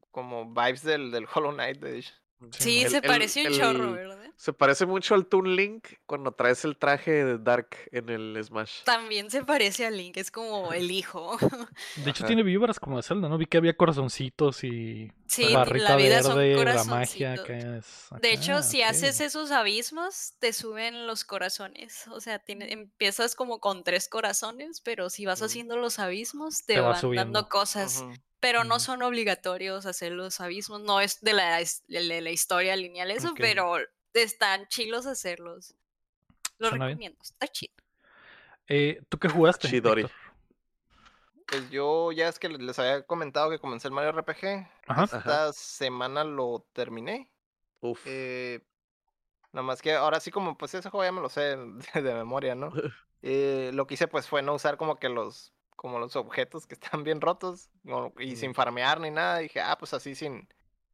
como 0.09 0.51
vibes 0.51 0.81
del, 0.81 1.11
del 1.11 1.27
Hollow 1.31 1.51
Knight, 1.51 1.77
de 1.79 1.99
hecho. 1.99 2.15
Sí, 2.51 2.83
El- 2.83 2.89
se 2.91 2.97
el- 2.97 3.03
parece 3.03 3.47
un 3.47 3.53
chorro, 3.53 3.91
¿verdad? 3.93 4.19
Se 4.35 4.51
parece 4.51 4.85
mucho 4.85 5.13
al 5.15 5.27
Toon 5.27 5.55
Link 5.55 5.85
cuando 6.05 6.31
traes 6.33 6.65
el 6.65 6.75
traje 6.77 7.23
de 7.23 7.37
Dark 7.37 7.77
en 7.91 8.09
el 8.09 8.37
Smash. 8.43 8.83
También 8.83 9.29
se 9.31 9.45
parece 9.45 9.85
a 9.85 9.91
Link, 9.91 10.17
es 10.17 10.31
como 10.31 10.73
el 10.73 10.91
hijo. 10.91 11.37
De 11.97 12.09
hecho, 12.09 12.23
Ajá. 12.23 12.27
tiene 12.27 12.43
vibras 12.43 12.79
como 12.79 12.97
de 12.97 13.03
Zelda, 13.03 13.29
¿no? 13.29 13.37
Vi 13.37 13.45
que 13.45 13.57
había 13.57 13.77
corazoncitos 13.77 14.63
y 14.63 15.11
Sí, 15.27 15.53
barrita 15.53 15.89
la 15.91 15.95
vida 15.95 16.23
son 16.23 16.37
verde, 16.37 16.65
la 16.73 16.83
magia 16.83 17.35
que 17.43 17.77
es. 17.77 18.07
De 18.21 18.33
hecho, 18.33 18.61
si 18.63 18.81
haces 18.81 19.21
esos 19.21 19.51
abismos, 19.51 20.33
te 20.39 20.51
suben 20.51 21.07
los 21.07 21.23
corazones. 21.23 22.07
O 22.07 22.19
sea, 22.19 22.39
tiene- 22.39 22.73
empiezas 22.73 23.35
como 23.35 23.59
con 23.59 23.83
tres 23.83 24.09
corazones, 24.09 24.81
pero 24.81 25.09
si 25.09 25.25
vas 25.25 25.41
haciendo 25.41 25.77
los 25.77 25.99
abismos, 25.99 26.65
te, 26.65 26.73
Te 26.73 26.79
va 26.81 26.89
van 26.89 27.01
subiendo. 27.01 27.31
dando 27.33 27.49
cosas. 27.49 28.03
Pero 28.43 28.65
no 28.65 28.81
son 28.81 29.01
obligatorios 29.03 29.85
hacer 29.85 30.11
los 30.11 30.41
abismos. 30.41 30.81
No 30.81 30.99
es 30.99 31.21
de 31.21 31.31
la, 31.31 31.63
de 31.87 32.21
la- 32.21 32.29
historia 32.29 32.75
lineal 32.75 33.09
eso, 33.09 33.33
pero 33.37 33.77
están 34.13 34.67
chilos 34.67 35.05
hacerlos. 35.05 35.73
Los 36.57 36.71
Suena 36.71 36.87
bien. 36.87 36.97
recomiendo, 36.97 37.19
está 37.23 37.47
chido. 37.47 37.73
Eh, 38.67 39.01
¿Tú 39.07 39.17
qué 39.17 39.29
jugaste? 39.29 39.69
Chidori. 39.69 40.05
Pues 41.47 41.69
yo 41.69 42.11
ya 42.11 42.27
es 42.27 42.37
que 42.37 42.49
les 42.49 42.77
había 42.79 43.05
comentado 43.05 43.49
que 43.49 43.59
comencé 43.59 43.87
el 43.87 43.93
Mario 43.93 44.11
RPG. 44.11 44.67
Ajá. 44.87 45.03
Esta 45.05 45.53
semana 45.53 46.25
lo 46.25 46.65
terminé. 46.73 47.29
Uf. 47.79 48.01
Eh, 48.05 48.59
nada 49.53 49.63
más 49.65 49.81
que 49.81 49.93
ahora 49.93 50.19
sí 50.19 50.31
como 50.31 50.57
pues 50.57 50.73
ese 50.73 50.89
juego 50.89 51.05
ya 51.05 51.13
me 51.13 51.21
lo 51.21 51.29
sé 51.29 51.41
de, 51.55 52.01
de 52.01 52.13
memoria, 52.13 52.55
¿no? 52.55 52.71
Eh, 53.25 53.71
lo 53.73 53.87
que 53.87 53.93
hice 53.93 54.09
pues 54.09 54.27
fue 54.27 54.41
no 54.41 54.53
usar 54.53 54.75
como 54.75 54.99
que 54.99 55.07
los 55.07 55.53
como 55.75 55.99
los 55.99 56.15
objetos 56.15 56.67
que 56.67 56.75
están 56.75 57.03
bien 57.03 57.21
rotos 57.21 57.69
no- 57.83 58.13
y 58.19 58.35
sin 58.35 58.51
Mm. 58.51 58.55
farmear 58.55 58.99
ni 59.01 59.11
nada. 59.11 59.39
Dije, 59.39 59.61
ah, 59.61 59.77
pues 59.77 59.93
así 59.93 60.15
sin 60.15 60.47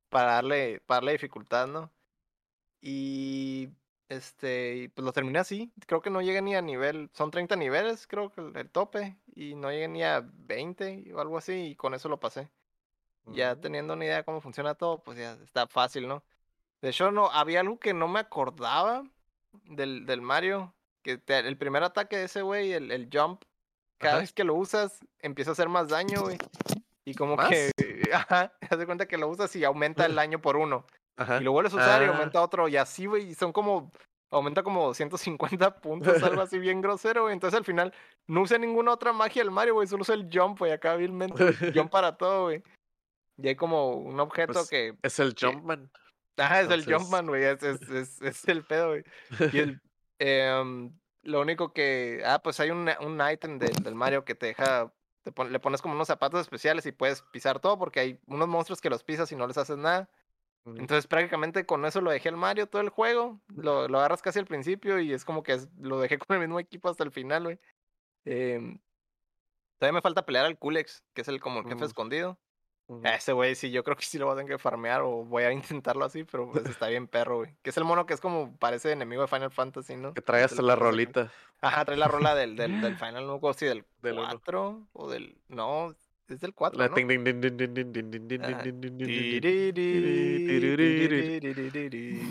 para 0.10 0.34
darle 0.34 0.82
para 0.82 0.98
darle 0.98 1.14
dificultad, 1.14 1.68
¿no? 1.68 1.92
Y 2.82 3.70
este, 4.10 4.92
pues 4.96 5.06
lo 5.06 5.14
terminé 5.14 5.40
así. 5.40 5.72
Creo 5.88 6.02
que 6.02 6.10
no 6.10 6.22
llegué 6.22 6.42
ni 6.42 6.56
a 6.56 6.62
nivel, 6.62 7.10
son 7.14 7.32
30 7.32 7.56
niveles, 7.56 8.08
creo 8.08 8.32
que 8.32 8.42
el, 8.42 8.56
el 8.58 8.70
tope 8.70 9.18
y 9.36 9.56
no 9.56 9.72
llegué 9.72 9.88
ni 9.88 10.04
a 10.04 10.22
20 10.34 11.12
o 11.14 11.20
algo 11.20 11.38
así 11.38 11.54
y 11.72 11.76
con 11.76 11.94
eso 11.94 12.10
lo 12.10 12.20
pasé. 12.20 12.50
Ya 13.26 13.56
Mm. 13.56 13.62
teniendo 13.62 13.94
una 13.94 14.06
idea 14.06 14.18
de 14.18 14.24
cómo 14.26 14.42
funciona 14.42 14.76
todo, 14.76 15.04
pues 15.04 15.18
ya 15.18 15.34
está 15.44 15.68
fácil, 15.68 16.08
¿no? 16.08 16.24
De 16.82 16.90
hecho, 16.90 17.12
no, 17.12 17.28
había 17.32 17.62
algo 17.62 17.80
que 17.80 17.94
no 17.94 18.08
me 18.08 18.20
acordaba 18.22 19.04
del, 19.66 20.06
del 20.06 20.22
Mario. 20.22 20.74
Que 21.04 21.18
te- 21.18 21.40
el 21.40 21.58
primer 21.58 21.84
ataque 21.84 22.18
de 22.18 22.26
ese 22.26 22.42
güey, 22.44 22.74
el, 22.74 22.92
el 22.92 23.10
jump, 23.14 23.44
cada 24.00 24.14
Ajá. 24.16 24.22
vez 24.22 24.34
que 24.34 24.44
lo 24.44 24.56
usas, 24.56 25.00
empieza 25.22 25.52
a 25.52 25.54
hacer 25.54 25.70
más 25.70 25.90
daño, 25.90 26.22
güey. 26.22 26.38
Y 27.06 27.14
como 27.16 27.36
¿Más? 27.36 27.50
que, 27.50 27.72
ajá, 28.14 28.52
te 28.60 28.76
das 28.76 28.86
cuenta 28.86 29.08
que 29.08 29.18
lo 29.18 29.28
usas 29.28 29.56
y 29.56 29.64
aumenta 29.64 30.06
el 30.06 30.16
daño 30.16 30.42
por 30.42 30.58
uno. 30.58 30.86
Ajá. 31.18 31.38
Y 31.40 31.44
lo 31.44 31.52
vuelves 31.52 31.74
a 31.74 31.78
usar 31.78 32.02
y 32.02 32.06
Ah. 32.06 32.10
aumenta 32.10 32.42
otro, 32.42 32.68
y 32.68 32.78
así, 32.78 33.06
güey, 33.06 33.30
y 33.30 33.36
son 33.36 33.52
como, 33.52 33.92
aumenta 34.32 34.64
como 34.64 34.94
150 34.94 35.82
puntos, 35.82 36.24
algo 36.24 36.42
así 36.42 36.60
bien 36.60 36.82
grosero, 36.82 37.24
güey. 37.24 37.34
Entonces 37.34 37.58
al 37.58 37.66
final 37.66 37.94
no 38.28 38.42
usé 38.42 38.58
ninguna 38.60 38.92
otra 38.94 39.12
magia 39.14 39.42
del 39.44 39.52
Mario, 39.52 39.74
güey, 39.76 39.88
solo 39.88 40.02
usé 40.04 40.14
el 40.14 40.30
jump, 40.32 40.60
güey, 40.60 40.72
acá 40.72 40.96
vilmente, 40.96 41.54
jump 41.74 41.92
para 41.92 42.16
todo, 42.18 42.44
güey. 42.44 42.64
Y 43.38 43.48
hay 43.48 43.56
como 43.56 43.94
un 43.94 44.20
objeto 44.20 44.54
Pues, 44.54 44.70
que 44.70 44.96
Es 45.02 45.20
el 45.20 45.34
que- 45.34 45.48
Jumpman. 45.48 45.90
Ajá, 46.38 46.62
es 46.62 46.68
el 46.70 46.82
Entonces- 46.82 46.94
Jumpman, 47.02 47.28
güey. 47.28 47.44
Es, 47.44 47.64
es, 47.64 47.82
es, 47.90 48.22
es 48.22 48.48
el 48.48 48.64
pedo, 48.66 48.90
güey. 48.90 49.04
Y 49.54 49.60
el, 49.60 49.82
em, 50.20 50.94
lo 51.24 51.42
único 51.42 51.74
que. 51.74 52.22
Ah, 52.26 52.40
pues 52.44 52.60
hay 52.60 52.72
un, 52.72 52.90
un 53.02 53.22
ítem 53.32 53.60
del, 53.60 53.74
del 53.84 53.96
Mario 53.96 54.26
que 54.26 54.36
te 54.36 54.48
deja. 54.48 54.92
Te 55.24 55.32
pon- 55.32 55.52
le 55.52 55.60
pones 55.60 55.82
como 55.82 55.94
unos 55.96 56.08
zapatos 56.08 56.40
especiales 56.42 56.86
y 56.86 56.92
puedes 56.92 57.22
pisar 57.24 57.60
todo 57.60 57.78
porque 57.78 58.00
hay 58.00 58.20
unos 58.28 58.48
monstruos 58.48 58.80
que 58.82 58.90
los 58.90 59.04
pisas 59.04 59.32
y 59.32 59.36
no 59.36 59.48
les 59.48 59.58
haces 59.58 59.78
nada. 59.78 60.10
Entonces 60.66 61.08
prácticamente 61.08 61.66
con 61.66 61.84
eso 61.86 62.00
lo 62.02 62.12
dejé 62.12 62.30
al 62.30 62.38
Mario 62.38 62.68
todo 62.68 62.82
el 62.82 62.90
juego. 62.90 63.40
Lo, 63.48 63.88
lo 63.88 63.98
agarras 64.00 64.22
casi 64.22 64.40
al 64.40 64.46
principio 64.46 65.00
y 65.00 65.12
es 65.14 65.26
como 65.26 65.42
que 65.44 65.54
es- 65.54 65.70
lo 65.80 66.00
dejé 66.00 66.18
con 66.20 66.36
el 66.36 66.40
mismo 66.42 66.60
equipo 66.60 66.90
hasta 66.90 67.04
el 67.04 67.12
final, 67.12 67.44
güey. 67.44 67.60
Em, 68.26 68.80
todavía 69.78 69.96
me 69.98 70.02
falta 70.02 70.26
pelear 70.26 70.46
al 70.46 70.58
Kulex, 70.58 71.04
que 71.14 71.22
es 71.22 71.28
el 71.28 71.40
como 71.40 71.60
el 71.60 71.66
jefe 71.66 71.86
escondido. 71.86 72.38
Ese 73.04 73.34
güey, 73.34 73.54
sí, 73.54 73.70
yo 73.70 73.84
creo 73.84 73.96
que 73.96 74.04
sí 74.04 74.18
lo 74.18 74.26
voy 74.26 74.34
a 74.34 74.38
tener 74.38 74.52
que 74.52 74.58
farmear 74.58 75.02
o 75.02 75.24
voy 75.24 75.44
a 75.44 75.52
intentarlo 75.52 76.06
así, 76.06 76.24
pero 76.24 76.52
pues 76.52 76.66
está 76.66 76.88
bien 76.88 77.08
perro, 77.08 77.38
güey. 77.38 77.56
Que 77.62 77.70
es 77.70 77.78
el 77.78 77.84
mono 77.84 78.06
que 78.06 78.16
es 78.16 78.22
como, 78.22 78.58
parece 78.58 78.92
enemigo 78.92 79.22
de 79.22 79.28
Final 79.28 79.52
Fantasy, 79.52 79.96
¿no? 79.96 80.14
Que 80.14 80.22
trae 80.22 80.44
hasta 80.44 80.62
la 80.62 80.76
rolita. 80.76 81.32
Ajá, 81.62 81.86
trae 81.86 81.98
la 81.98 82.08
rola 82.08 82.34
del, 82.34 82.56
del, 82.56 82.82
del 82.82 82.98
Final, 82.98 83.28
no 83.28 83.40
sí, 83.54 83.66
del, 83.66 83.86
del 84.02 84.16
4 84.16 84.88
o 84.94 85.10
del... 85.10 85.38
No, 85.50 85.96
es 86.28 86.40
del 86.40 86.54
4, 86.54 86.78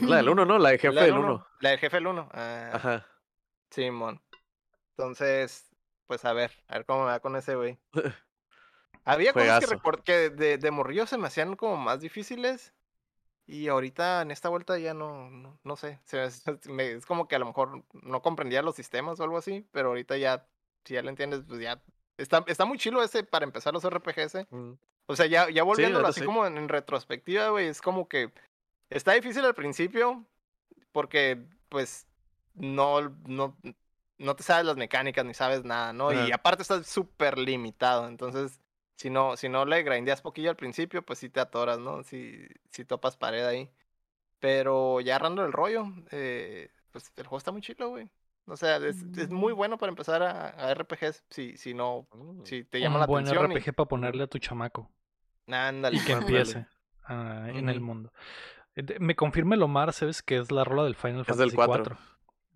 la 0.02 0.16
del 0.16 0.28
1, 0.28 0.44
¿no? 0.44 0.59
La 0.59 0.70
del 0.70 0.78
jefe 0.78 1.01
del 1.01 1.18
1. 1.18 1.47
La 1.60 1.70
del 1.70 1.78
jefe 1.78 1.97
del 1.97 2.06
1. 2.06 2.28
Ah, 2.32 2.70
Ajá. 2.72 3.06
Simón. 3.70 4.20
Entonces, 4.97 5.70
pues 6.06 6.24
a 6.24 6.32
ver, 6.32 6.52
a 6.68 6.76
ver 6.76 6.86
cómo 6.86 7.01
me 7.01 7.06
va 7.06 7.20
con 7.20 7.36
ese 7.36 7.55
güey. 7.55 7.78
Había 9.09 9.32
cosas 9.32 9.64
que, 9.66 10.02
que 10.05 10.30
de, 10.30 10.59
de 10.59 10.70
morrillo 10.70 11.06
se 11.06 11.18
me 11.18 11.26
hacían 11.26 11.56
como 11.56 11.76
más 11.76 12.01
difíciles. 12.01 12.72
Y 13.47 13.68
ahorita 13.68 14.20
en 14.20 14.30
esta 14.30 14.51
vuelta 14.51 14.78
ya 14.78 14.93
no, 14.93 15.30
no, 15.30 15.59
no 15.64 15.76
sé. 15.76 15.98
se 16.05 16.18
me- 16.18 16.30
se 16.30 16.43
me- 16.70 16.93
es 16.93 17.06
como 17.06 17.26
que 17.26 17.36
a 17.36 17.39
lo 17.39 17.47
mejor 17.47 17.82
no 17.93 18.20
comprendía 18.22 18.62
los 18.62 18.74
sistemas 18.74 19.18
o 19.18 19.24
algo 19.24 19.39
así. 19.39 19.66
Pero 19.72 19.89
ahorita 19.89 20.16
ya, 20.18 20.47
si 20.85 20.94
ya 20.94 21.02
lo 21.02 21.09
entiendes, 21.09 21.43
pues 21.48 21.60
ya. 21.60 21.82
Está, 22.18 22.44
está 22.47 22.64
muy 22.64 22.78
chilo 22.78 23.02
ese 23.02 23.22
para 23.24 23.44
empezar 23.44 23.72
los 23.72 23.85
RPGs. 23.85 24.47
Mm. 24.51 24.72
O 25.06 25.16
sea, 25.16 25.26
ya, 25.26 25.48
ya 25.48 25.62
volviéndolo 25.62 26.06
así 26.06 26.20
sí. 26.20 26.26
como 26.26 26.44
en, 26.47 26.59
en 26.59 26.68
retrospectiva, 26.68 27.48
güey, 27.48 27.68
es 27.68 27.80
como 27.80 28.09
que 28.09 28.30
está 28.90 29.12
difícil 29.12 29.44
al 29.44 29.55
principio 29.55 30.26
porque, 30.93 31.43
pues, 31.70 32.06
no, 32.55 33.09
no, 33.26 33.56
no 34.18 34.36
te 34.36 34.43
sabes 34.43 34.66
las 34.66 34.76
mecánicas 34.76 35.24
ni 35.24 35.32
sabes 35.32 35.64
nada, 35.64 35.93
¿no? 35.94 36.12
Y 36.12 36.32
aparte 36.32 36.62
estás 36.62 36.86
súper 36.86 37.39
limitado, 37.39 38.09
entonces, 38.09 38.60
si 38.99 39.11
no, 39.11 39.37
si 39.37 39.49
no 39.49 39.65
le 39.65 39.83
grindeas 39.85 40.20
poquillo 40.23 40.51
al 40.51 40.57
principio, 40.57 41.03
pues 41.03 41.20
sí 41.20 41.29
te 41.29 41.39
atoras, 41.41 41.79
¿no? 41.79 42.03
Si, 42.03 42.37
si 42.70 42.85
topas 42.85 43.16
pared 43.16 43.45
ahí. 43.47 43.70
Pero 44.41 45.01
ya 45.01 45.15
agarrando 45.16 45.45
el 45.45 45.53
rollo, 45.53 45.85
eh, 46.11 46.70
pues 46.93 47.12
el 47.16 47.25
juego 47.27 47.39
está 47.39 47.53
muy 47.53 47.61
chido, 47.61 47.89
güey. 47.91 48.11
O 48.47 48.57
sea, 48.57 48.77
es, 48.79 49.03
es 49.16 49.31
muy 49.31 49.53
Mm. 49.53 49.57
bueno 49.57 49.79
para 49.79 49.91
empezar 49.91 50.23
a, 50.23 50.49
a 50.49 50.70
RPGs 50.75 51.25
si, 51.31 51.57
si 51.57 51.75
no, 51.75 52.07
Mm. 52.12 52.45
si 52.45 52.65
te 52.65 52.81
llama 52.81 52.97
Un 52.97 53.01
la 53.01 53.07
buen 53.07 53.25
atención. 53.27 53.53
y- 53.53 53.55
RPG 53.57 53.75
para 53.75 53.89
ponerle 53.89 54.25
a 54.25 54.27
tu 54.27 54.39
chamaco 54.39 54.91
Ándale. 55.47 55.97
y 55.97 56.05
que 56.05 56.12
empiece 56.12 56.66
ah, 57.05 57.47
en 57.53 57.69
el 57.69 57.81
mundo. 57.81 58.12
Eh, 58.77 58.99
Me 59.01 59.15
confirma 59.16 59.55
el 59.55 59.62
Omar, 59.62 59.93
¿sabes? 59.93 60.23
Que 60.23 60.37
es 60.39 60.51
la 60.51 60.65
rola 60.65 60.85
del 60.85 60.95
Final 60.95 61.20
Es 61.23 61.27
del 61.37 61.51
Fantasy 61.51 61.57
4. 61.57 61.85
4. 61.97 61.99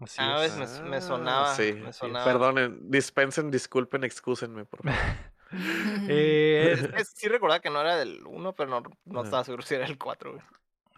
Así 0.01 0.17
Ah, 0.21 0.45
es. 0.45 0.59
ves, 0.59 0.81
me- 0.83 0.91
me 0.91 0.97
Ah, 0.97 1.01
sonaba, 1.01 1.55
Sí, 1.55 1.73
me 1.75 1.93
sonaba. 1.93 2.25
Perdonen, 2.25 2.91
dispensen, 2.91 3.51
disculpen, 3.51 4.03
excúsenme, 4.05 4.65
por 4.65 4.83
favor. 4.83 4.93
Eh, 6.09 6.91
Es 6.97 7.13
sí 7.17 7.29
recordaba 7.29 7.61
que 7.61 7.71
no 7.71 7.81
era 7.81 7.97
del 7.97 8.23
1, 8.27 8.55
pero 8.55 8.83
no, 9.05 9.23
estaba 9.25 9.45
seguro 9.45 9.63
si 9.63 9.75
era 9.75 9.87
el 9.87 9.99
4, 9.99 10.33
güey. 10.33 10.43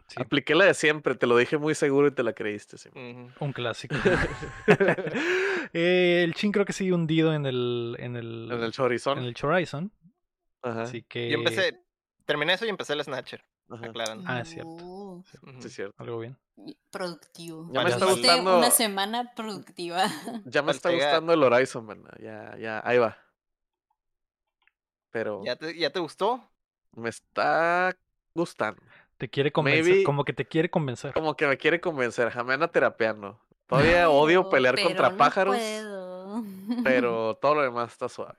sí, 0.09 0.16
Apliqué 0.20 0.55
la 0.55 0.64
de 0.66 0.74
siempre, 0.74 1.14
te 1.14 1.26
lo 1.26 1.36
dije 1.36 1.59
muy 1.59 1.74
seguro 1.74 2.06
y 2.09 2.10
te 2.12 2.22
la 2.22 2.32
creíste. 2.32 2.78
sí. 2.78 2.89
Un 2.94 3.52
clásico. 3.52 3.94
Eh, 5.72 6.22
el 6.24 6.35
Chin 6.35 6.52
creo 6.52 6.64
que 6.64 6.72
sigue 6.72 6.93
hundido 6.93 7.32
en 7.35 7.47
el, 7.47 7.97
en 7.98 8.14
el, 8.16 8.48
En 8.52 8.62
el 8.62 8.70
Chorizón. 8.72 9.18
en 9.18 9.24
el 9.24 9.35
Horizon. 9.43 9.90
Ajá. 10.62 10.82
Así 10.82 11.02
que. 11.02 11.31
Yo 11.31 11.39
empecé, 11.39 11.81
terminé 12.26 12.52
eso 12.52 12.64
y 12.64 12.68
empecé 12.68 12.93
el 12.93 13.02
Snatcher, 13.02 13.44
ajá. 13.68 13.86
aclaran. 13.86 14.22
Ah, 14.26 14.40
es 14.40 14.48
cierto. 14.51 14.70
Oh. 14.70 15.24
Sí, 15.26 15.66
es 15.66 15.74
cierto. 15.74 15.94
Algo 16.01 16.20
bien. 16.20 16.36
productivo. 16.90 17.68
Ya 17.72 17.82
me 17.82 17.90
está 17.90 18.06
gustando- 18.06 18.59
Una 18.59 18.70
semana 18.70 19.32
productiva. 19.35 20.05
Ya 20.44 20.62
me 20.62 20.70
está 20.72 20.90
gustando 20.93 21.32
el 21.32 21.43
Horizon, 21.43 21.86
man. 21.86 22.05
Ya, 22.20 22.56
ya, 22.59 22.81
ahí 22.85 22.98
va. 22.98 23.18
Pero 25.15 25.45
¿Ya, 25.45 25.55
te, 25.55 25.78
¿Ya 25.78 25.91
te 25.91 26.01
gustó? 26.01 26.43
me 26.97 27.09
está 27.09 27.97
gustando. 28.35 28.82
Te 29.16 29.28
quiere 29.31 29.53
convencer. 29.53 29.85
Maybe- 29.85 30.03
Como 30.05 30.24
que 30.24 30.32
te 30.32 30.45
quiere 30.45 30.69
convencer. 30.70 31.12
Como 31.12 31.36
que 31.36 31.47
me 31.47 31.57
quiere 31.57 31.81
convencer. 31.81 32.31
Jamás 32.31 32.55
anda 32.55 32.66
terapeando. 32.66 33.39
Todavía 33.69 34.11
odio 34.11 34.49
pelear 34.51 34.74
contra 34.82 35.11
no 35.11 35.16
pájaros, 35.16 35.55
puedo. 35.57 36.43
pero 36.85 37.36
todo 37.41 37.55
lo 37.55 37.62
demás 37.62 37.93
está 37.93 38.09
suave. 38.09 38.35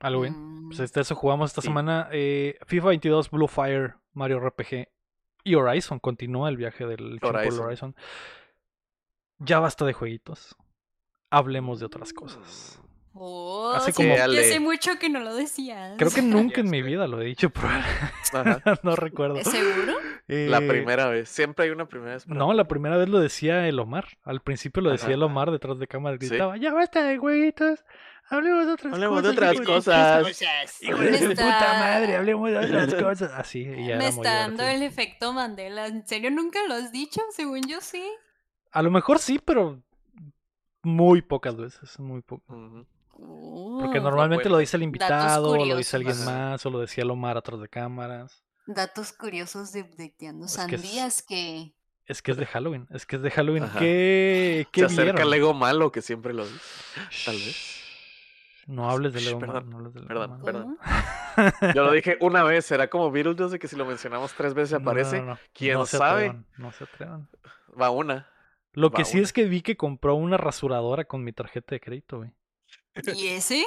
Algo 0.00 0.20
bien. 0.20 0.34
Mm. 0.36 0.68
Pues 0.68 0.80
este, 0.80 1.00
eso 1.00 1.14
jugamos 1.14 1.50
esta 1.50 1.62
Sí. 1.62 1.68
semana. 1.68 2.08
eh, 2.12 2.58
FIFA 2.66 2.88
22, 2.88 3.30
Blue 3.30 3.48
Fire, 3.48 3.94
Mario 4.12 4.40
RPG 4.40 4.88
y 5.44 5.54
Horizon. 5.54 6.00
Continúa 6.00 6.50
el 6.50 6.58
viaje 6.58 6.84
del 6.84 7.18
Horizon. 7.22 7.64
Horizon. 7.64 7.96
Ya 9.38 9.58
basta 9.58 9.86
de 9.86 9.94
jueguitos. 9.94 10.54
Hablemos 11.30 11.80
de 11.80 11.86
otras 11.86 12.12
cosas. 12.12 12.78
Oh, 13.16 13.72
Hace 13.76 13.92
sí, 13.92 13.96
como- 14.02 14.12
que 14.14 14.18
Dale. 14.20 14.40
hace 14.40 14.58
mucho 14.60 14.98
que 14.98 15.08
no 15.08 15.20
lo 15.20 15.34
decías. 15.34 15.94
Creo 15.98 16.10
que 16.10 16.20
nunca 16.56 16.60
en 16.60 16.68
mi 16.70 16.78
sé. 16.80 16.82
vida 16.82 17.06
lo 17.06 17.20
he 17.20 17.24
dicho, 17.26 17.48
pero 17.50 17.68
no 18.82 18.96
recuerdo. 18.96 19.36
¿Seguro? 19.44 19.94
La 20.26 20.58
Eh, 20.58 20.68
primera 20.68 21.06
vez. 21.08 21.28
Siempre 21.28 21.66
hay 21.66 21.70
una 21.70 21.86
primera 21.86 22.14
vez. 22.14 22.26
No, 22.26 22.52
la 22.54 22.64
primera 22.66 22.96
vez 22.96 23.08
lo 23.08 23.20
decía 23.20 23.68
el 23.68 23.78
Omar. 23.78 24.06
Al 24.24 24.40
principio 24.40 24.82
lo 24.82 24.90
decía 24.90 25.06
Ajá. 25.08 25.14
el 25.14 25.22
Omar 25.22 25.50
detrás 25.52 25.78
de 25.78 25.86
cámara. 25.86 26.16
¿Sí? 26.20 26.28
Gritaba, 26.28 26.56
ya 26.56 26.72
basta 26.72 27.04
de 27.04 27.16
güeyitos. 27.18 27.84
Hablemos 28.30 28.66
de 28.66 28.72
otras 28.72 28.94
Hablemos 28.94 29.22
de 29.22 29.28
cosas. 29.28 29.36
otras 29.36 29.52
hijo 29.52 29.60
de- 29.62 29.66
cosas. 29.66 30.82
Hijo 30.82 30.96
de 30.98 31.10
está- 31.10 31.28
puta 31.44 31.72
madre, 31.78 32.16
hablemos 32.16 32.50
de 32.50 32.56
otras 32.56 32.94
cosas. 32.94 33.32
Así, 33.32 33.60
y 33.60 33.86
ya 33.88 33.96
Me 33.98 34.08
está 34.08 34.34
dando 34.34 34.62
divertido. 34.62 34.68
el 34.70 34.82
efecto 34.82 35.32
Mandela. 35.34 35.86
¿En 35.88 36.06
serio 36.08 36.30
nunca 36.30 36.58
lo 36.66 36.74
has 36.74 36.90
dicho? 36.90 37.20
Según 37.32 37.60
yo 37.68 37.80
sí. 37.82 38.02
A 38.72 38.80
lo 38.82 38.90
mejor 38.90 39.18
sí, 39.18 39.38
pero 39.44 39.80
muy 40.82 41.20
pocas 41.22 41.54
veces, 41.56 41.98
muy 42.00 42.22
poco. 42.22 42.42
Porque 42.46 42.86
Uh, 43.16 43.92
normalmente 44.00 44.48
lo 44.48 44.58
dice 44.58 44.76
el 44.76 44.82
invitado, 44.82 45.50
o 45.52 45.64
lo 45.66 45.76
dice 45.76 45.96
alguien 45.96 46.24
más, 46.24 46.64
o 46.66 46.70
lo 46.70 46.80
decía 46.80 47.04
el 47.04 47.10
Omar 47.10 47.36
atrás 47.36 47.60
de 47.60 47.68
cámaras. 47.68 48.42
Datos 48.66 49.12
curiosos 49.12 49.72
de 49.72 49.82
Updateando 49.82 50.46
Es 50.46 50.56
que 50.56 50.74
es- 50.74 50.80
Sandías 50.82 51.22
que... 51.22 51.74
Es 52.06 52.20
que 52.20 52.32
es 52.32 52.36
de 52.36 52.44
Halloween, 52.46 52.86
es 52.90 53.06
que 53.06 53.16
es 53.16 53.22
de 53.22 53.30
Halloween. 53.30 53.62
Ajá. 53.64 53.78
¿Qué, 53.78 54.66
qué 54.72 54.80
Se 54.80 54.86
acerca 54.86 55.12
vieron? 55.12 55.22
el 55.28 55.34
ego 55.34 55.54
malo 55.54 55.90
que 55.90 56.02
siempre 56.02 56.34
lo 56.34 56.44
dice. 56.46 56.60
Tal 57.24 57.34
vez. 57.36 57.80
No 58.66 58.90
hables 58.90 59.12
del 59.14 59.22
Shh, 59.22 59.28
ego 59.30 59.38
perdón, 59.40 59.54
malo, 59.54 59.70
no 59.70 59.76
hables 59.78 59.96
ego 59.96 60.06
perdón, 60.08 60.30
malo. 60.30 60.44
perdón. 60.44 60.78
Yo 61.74 61.82
lo 61.84 61.92
dije 61.92 62.18
una 62.20 62.42
vez, 62.44 62.66
será 62.66 62.88
como 62.90 63.10
Beetlejuice 63.10 63.52
de 63.52 63.58
que 63.58 63.68
si 63.68 63.76
lo 63.76 63.86
mencionamos 63.86 64.34
tres 64.34 64.52
veces 64.54 64.72
no, 64.80 64.90
aparece. 64.90 65.20
no, 65.20 65.26
no. 65.32 65.38
¿Quién 65.54 65.74
No 65.74 65.86
se 65.86 65.96
sabe? 65.98 66.26
atrevan, 66.26 66.46
no 66.58 66.72
se 66.72 66.84
atrevan. 66.84 67.28
Va 67.80 67.90
una. 67.90 68.28
Lo 68.72 68.90
Va 68.90 68.96
que 68.98 69.04
sí 69.06 69.16
una. 69.18 69.24
es 69.24 69.32
que 69.32 69.44
vi 69.46 69.62
que 69.62 69.76
compró 69.78 70.14
una 70.14 70.36
rasuradora 70.36 71.04
con 71.04 71.24
mi 71.24 71.32
tarjeta 71.32 71.74
de 71.74 71.80
crédito, 71.80 72.18
güey. 72.18 72.32
Y 73.14 73.28
ese 73.28 73.64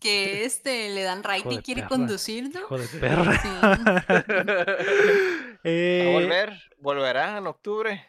que 0.00 0.44
este 0.44 0.90
le 0.90 1.02
dan 1.02 1.22
right 1.24 1.46
y 1.50 1.58
quiere 1.58 1.82
perra, 1.82 1.88
conducir, 1.88 2.50
¿no? 2.52 2.60
Hijo 2.60 2.78
de 2.78 2.86
perra. 2.88 3.40
Sí. 3.40 3.48
Eh, 5.64 6.04
¿Va 6.06 6.10
a 6.10 6.22
volver? 6.22 6.52
¿Volverá 6.78 7.38
en 7.38 7.46
octubre? 7.48 8.06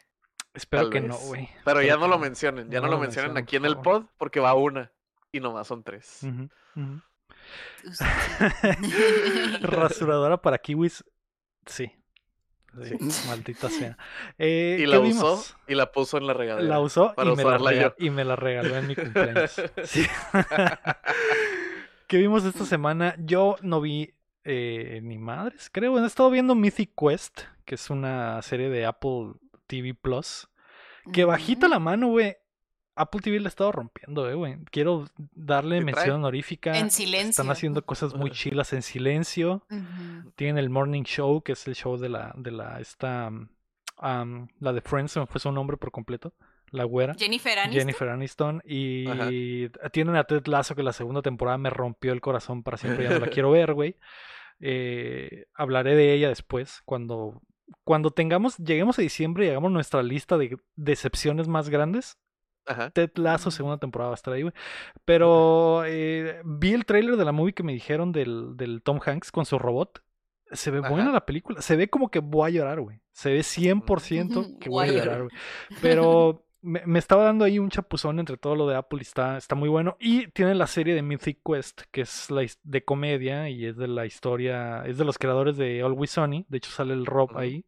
Espero 0.54 0.84
Tal 0.84 0.92
que 0.92 1.00
vez. 1.00 1.10
no, 1.10 1.18
güey. 1.18 1.50
Pero 1.66 1.82
ya 1.82 1.98
no 1.98 2.08
lo 2.08 2.20
mencionen, 2.20 2.70
ya 2.70 2.80
No 2.80 2.86
no, 2.88 2.94
lo 2.94 3.00
mencionen 3.00 3.38
aquí 3.38 3.56
en 3.56 3.66
el 3.66 3.78
pod 3.78 4.06
porque 4.18 4.40
va 4.40 4.54
una. 4.54 4.92
Y 5.32 5.40
nomás 5.40 5.66
son 5.68 5.84
tres. 5.84 6.22
Usted. 7.84 8.06
Rasuradora 9.62 10.42
para 10.42 10.60
kiwis, 10.60 11.04
sí. 11.66 11.92
Sí, 12.84 12.96
maldita 13.28 13.70
sea. 13.70 13.98
Eh, 14.38 14.78
Y 14.80 14.82
¿qué 14.84 14.88
la 14.88 15.00
vimos? 15.00 15.24
usó 15.42 15.56
y 15.68 15.76
la 15.76 15.92
puso 15.92 16.18
en 16.18 16.28
la 16.28 16.34
regadera. 16.34 16.68
La 16.68 16.80
usó 16.80 17.14
para 17.16 17.32
y 17.32 17.36
me 17.36 17.44
la, 17.44 17.74
yo. 17.74 17.94
y 17.98 18.10
me 18.10 18.24
la 18.24 18.36
regaló 18.36 18.76
en 18.78 18.88
mi 18.88 18.96
cumpleaños. 18.96 19.62
Sí. 19.84 20.06
¿Qué 22.08 22.18
vimos 22.18 22.44
esta 22.44 22.66
semana? 22.66 23.16
Yo 23.20 23.56
no 23.62 23.82
vi 23.82 24.16
eh, 24.44 25.00
ni 25.04 25.18
madres, 25.18 25.70
creo. 25.72 25.98
He 26.02 26.06
estado 26.08 26.30
viendo 26.32 26.56
Mythic 26.56 26.92
Quest, 26.98 27.42
que 27.66 27.76
es 27.76 27.90
una 27.90 28.42
serie 28.42 28.70
de 28.70 28.86
Apple 28.86 29.34
TV 29.68 29.94
Plus. 29.94 30.48
Que 31.14 31.26
bajita 31.26 31.68
la 31.68 31.80
mano, 31.80 32.08
güey. 32.08 32.36
Apple 33.00 33.22
TV 33.22 33.40
la 33.40 33.48
ha 33.48 33.50
estado 33.50 33.72
rompiendo, 33.72 34.30
eh, 34.30 34.34
güey. 34.36 34.58
Quiero 34.72 35.06
darle 35.34 35.80
¿Qué 35.80 35.86
mención 35.86 36.18
honorífica. 36.18 36.78
En 36.78 36.92
silencio. 36.92 37.30
Están 37.30 37.50
haciendo 37.50 37.86
cosas 37.86 38.14
muy 38.14 38.30
chilas 38.32 38.74
en 38.74 38.82
silencio. 38.82 39.66
Tienen 40.36 40.58
el 40.58 40.70
Morning 40.70 41.04
Show, 41.04 41.42
que 41.42 41.54
es 41.54 41.66
el 41.68 41.76
show 41.76 41.98
de 41.98 42.10
la, 42.10 42.34
de 42.36 42.52
la, 42.52 42.82
esta, 42.82 43.30
um, 43.30 43.48
um, 44.04 44.48
la 44.60 44.74
de 44.74 44.82
Friends, 44.82 45.14
se 45.14 45.20
me 45.22 45.28
fue 45.28 45.40
su 45.40 45.50
nombre 45.52 45.78
por 45.78 45.92
completo. 45.92 46.34
La 46.72 46.84
güera. 46.84 47.16
Jennifer 47.18 47.58
Aniston. 47.58 47.80
Jennifer 47.80 48.10
Aniston 48.10 48.62
y 48.64 49.08
Ajá. 49.08 49.90
tienen 49.92 50.16
a 50.18 50.26
Ted 50.26 50.46
Lasso 50.46 50.76
que 50.76 50.84
la 50.84 50.94
segunda 50.94 51.22
temporada 51.22 51.58
me 51.58 51.70
rompió 51.70 52.12
el 52.12 52.22
corazón 52.22 52.64
para 52.64 52.78
siempre, 52.78 53.06
ya 53.06 53.12
no 53.12 53.20
la 53.20 53.28
quiero 53.30 53.50
ver, 53.52 53.74
güey. 53.74 53.96
Eh, 54.60 55.46
hablaré 55.56 55.96
de 55.96 56.14
ella 56.14 56.28
después 56.28 56.82
cuando 56.84 57.42
cuando 57.86 58.12
tengamos 58.12 58.58
lleguemos 58.58 59.00
a 59.00 59.02
diciembre 59.02 59.46
y 59.46 59.50
hagamos 59.50 59.72
nuestra 59.72 60.04
lista 60.04 60.38
de 60.38 60.58
decepciones 60.76 61.48
más 61.48 61.70
grandes. 61.70 62.18
Ajá. 62.70 62.92
Ted 62.92 63.12
Lasso 63.16 63.50
segunda 63.50 63.78
temporada 63.80 64.10
va 64.10 64.14
a 64.14 64.16
estar 64.16 64.34
ahí, 64.34 64.44
güey. 64.44 64.54
Pero 65.04 65.84
eh, 65.86 66.42
vi 66.46 66.74
el 66.74 66.86
tráiler 66.86 67.18
de 67.18 67.26
la 67.26 67.32
movie 67.32 67.54
que 67.54 67.64
me 67.64 67.74
dijeron 67.74 68.12
del, 68.12 68.56
del 68.56 68.84
Tom 68.84 69.00
Hanks 69.04 69.32
con 69.32 69.46
su 69.46 69.58
robot. 69.58 70.04
Se 70.52 70.72
ve 70.72 70.80
buena 70.80 71.04
Ajá. 71.04 71.12
la 71.12 71.26
película. 71.26 71.62
Se 71.62 71.76
ve 71.76 71.90
como 71.90 72.10
que 72.10 72.20
voy 72.20 72.52
a 72.52 72.54
llorar, 72.54 72.80
güey. 72.80 73.02
Se 73.12 73.32
ve 73.34 73.40
100% 73.40 74.58
que 74.60 74.70
voy 74.70 74.88
a 74.88 74.92
Voy 74.92 75.00
a 75.00 75.04
llorar, 75.04 75.20
güey. 75.24 75.32
Pero 75.82 76.46
me, 76.62 76.84
me 76.86 77.00
estaba 77.00 77.24
dando 77.24 77.46
ahí 77.46 77.58
un 77.58 77.70
chapuzón 77.70 78.20
entre 78.20 78.38
todo 78.38 78.56
lo 78.56 78.68
de 78.68 78.76
Apple 78.76 79.00
y 79.00 79.04
está, 79.04 79.38
está 79.38 79.56
muy 79.56 79.70
bueno. 79.70 79.98
Y 80.00 80.28
tiene 80.28 80.54
la 80.54 80.68
serie 80.68 80.94
de 80.94 81.02
Mythic 81.02 81.40
Quest, 81.44 81.82
que 81.92 82.02
es 82.02 82.30
la 82.30 82.46
de 82.64 82.86
comedia 82.86 83.50
y 83.50 83.66
es 83.66 83.78
de 83.78 83.88
la 83.88 84.06
historia, 84.06 84.84
es 84.86 84.98
de 84.98 85.06
los 85.06 85.18
creadores 85.18 85.58
de 85.58 85.82
Always 85.82 86.12
Sunny. 86.12 86.46
De 86.50 86.58
hecho 86.58 86.70
sale 86.72 86.94
el 86.94 87.06
Rob 87.06 87.36
ahí. 87.38 87.66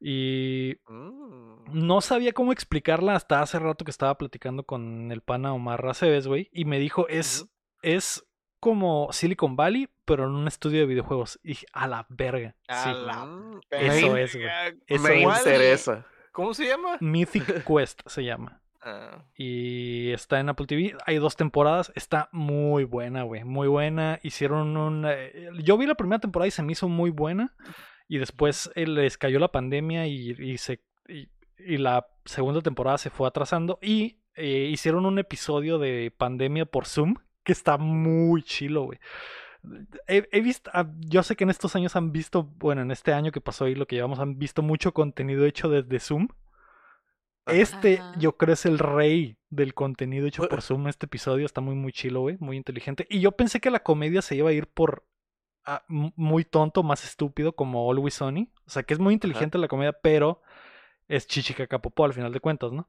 Y 0.00 0.76
Mm. 0.88 1.86
no 1.86 2.00
sabía 2.00 2.32
cómo 2.32 2.52
explicarla 2.52 3.14
hasta 3.14 3.40
hace 3.42 3.58
rato 3.58 3.84
que 3.84 3.90
estaba 3.90 4.16
platicando 4.16 4.64
con 4.64 5.12
el 5.12 5.20
pana 5.20 5.52
Omar 5.52 5.84
Aceves, 5.86 6.26
güey. 6.26 6.48
Y 6.52 6.64
me 6.64 6.78
dijo, 6.78 7.06
es, 7.08 7.46
es 7.82 8.26
como 8.58 9.08
Silicon 9.12 9.56
Valley, 9.56 9.88
pero 10.04 10.24
en 10.24 10.30
un 10.30 10.48
estudio 10.48 10.80
de 10.80 10.86
videojuegos. 10.86 11.38
Y 11.42 11.48
dije, 11.48 11.66
a 11.72 11.86
la 11.86 12.06
verga. 12.08 12.56
A 12.68 12.82
Sí. 12.84 12.90
la 13.06 13.24
Mm, 13.26 13.60
Eso 13.70 14.12
verga. 14.12 14.20
es, 14.22 14.34
güey. 14.36 14.48
Eso 14.86 15.02
Me 15.04 15.20
interesa. 15.22 16.06
¿Cómo 16.32 16.54
se 16.54 16.66
llama? 16.66 16.96
Mythic 17.00 17.44
Quest 17.66 18.00
se 18.06 18.24
llama. 18.24 18.60
Ah, 18.82 19.24
Y 19.36 20.10
está 20.12 20.40
en 20.40 20.48
Apple 20.48 20.66
TV. 20.66 20.96
Hay 21.04 21.16
dos 21.18 21.36
temporadas. 21.36 21.92
Está 21.94 22.30
muy 22.32 22.84
buena, 22.84 23.24
güey. 23.24 23.44
Muy 23.44 23.68
buena. 23.68 24.18
Hicieron 24.22 24.76
un... 24.78 25.04
eh, 25.06 25.50
Yo 25.62 25.76
vi 25.76 25.86
la 25.86 25.94
primera 25.96 26.18
temporada 26.18 26.46
y 26.48 26.50
se 26.50 26.62
me 26.62 26.72
hizo 26.72 26.88
muy 26.88 27.10
buena. 27.10 27.54
Y 28.10 28.18
después 28.18 28.72
eh, 28.74 28.88
les 28.88 29.16
cayó 29.16 29.38
la 29.38 29.52
pandemia 29.52 30.08
y, 30.08 30.32
y 30.32 30.58
se... 30.58 30.82
Y, 31.08 31.28
y 31.58 31.76
la 31.76 32.08
segunda 32.24 32.60
temporada 32.60 32.98
se 32.98 33.08
fue 33.08 33.28
atrasando. 33.28 33.78
Y 33.80 34.18
eh, 34.34 34.68
hicieron 34.68 35.06
un 35.06 35.20
episodio 35.20 35.78
de 35.78 36.12
pandemia 36.16 36.66
por 36.66 36.86
Zoom. 36.86 37.14
Que 37.44 37.52
está 37.52 37.78
muy 37.78 38.42
chilo, 38.42 38.82
güey. 38.82 38.98
He, 40.08 40.28
he 40.32 40.40
visto, 40.40 40.72
ah, 40.74 40.90
yo 40.98 41.22
sé 41.22 41.36
que 41.36 41.44
en 41.44 41.50
estos 41.50 41.76
años 41.76 41.94
han 41.94 42.10
visto, 42.10 42.42
bueno, 42.42 42.82
en 42.82 42.90
este 42.90 43.12
año 43.12 43.30
que 43.30 43.40
pasó 43.40 43.68
y 43.68 43.76
lo 43.76 43.86
que 43.86 43.94
llevamos, 43.94 44.18
han 44.18 44.38
visto 44.38 44.60
mucho 44.60 44.92
contenido 44.92 45.46
hecho 45.46 45.68
desde 45.68 46.00
Zoom. 46.00 46.26
Este, 47.46 47.98
Ajá. 47.98 48.18
yo 48.18 48.36
creo, 48.36 48.54
es 48.54 48.66
el 48.66 48.80
rey 48.80 49.36
del 49.50 49.72
contenido 49.72 50.26
hecho 50.26 50.48
por 50.48 50.62
Zoom. 50.62 50.88
Este 50.88 51.06
episodio 51.06 51.46
está 51.46 51.60
muy, 51.60 51.76
muy 51.76 51.92
chilo, 51.92 52.22
güey. 52.22 52.38
Muy 52.40 52.56
inteligente. 52.56 53.06
Y 53.08 53.20
yo 53.20 53.30
pensé 53.32 53.60
que 53.60 53.70
la 53.70 53.84
comedia 53.84 54.20
se 54.20 54.34
iba 54.34 54.50
a 54.50 54.52
ir 54.52 54.66
por 54.66 55.04
muy 55.88 56.44
tonto, 56.44 56.82
más 56.82 57.04
estúpido, 57.04 57.54
como 57.54 57.90
Always 57.90 58.14
Sunny. 58.14 58.50
O 58.66 58.70
sea, 58.70 58.82
que 58.82 58.94
es 58.94 59.00
muy 59.00 59.14
inteligente 59.14 59.58
la 59.58 59.68
comedia, 59.68 59.92
pero 59.92 60.42
es 61.08 61.26
chichicacapopo 61.26 62.04
al 62.04 62.12
final 62.12 62.32
de 62.32 62.40
cuentas, 62.40 62.72
¿no? 62.72 62.88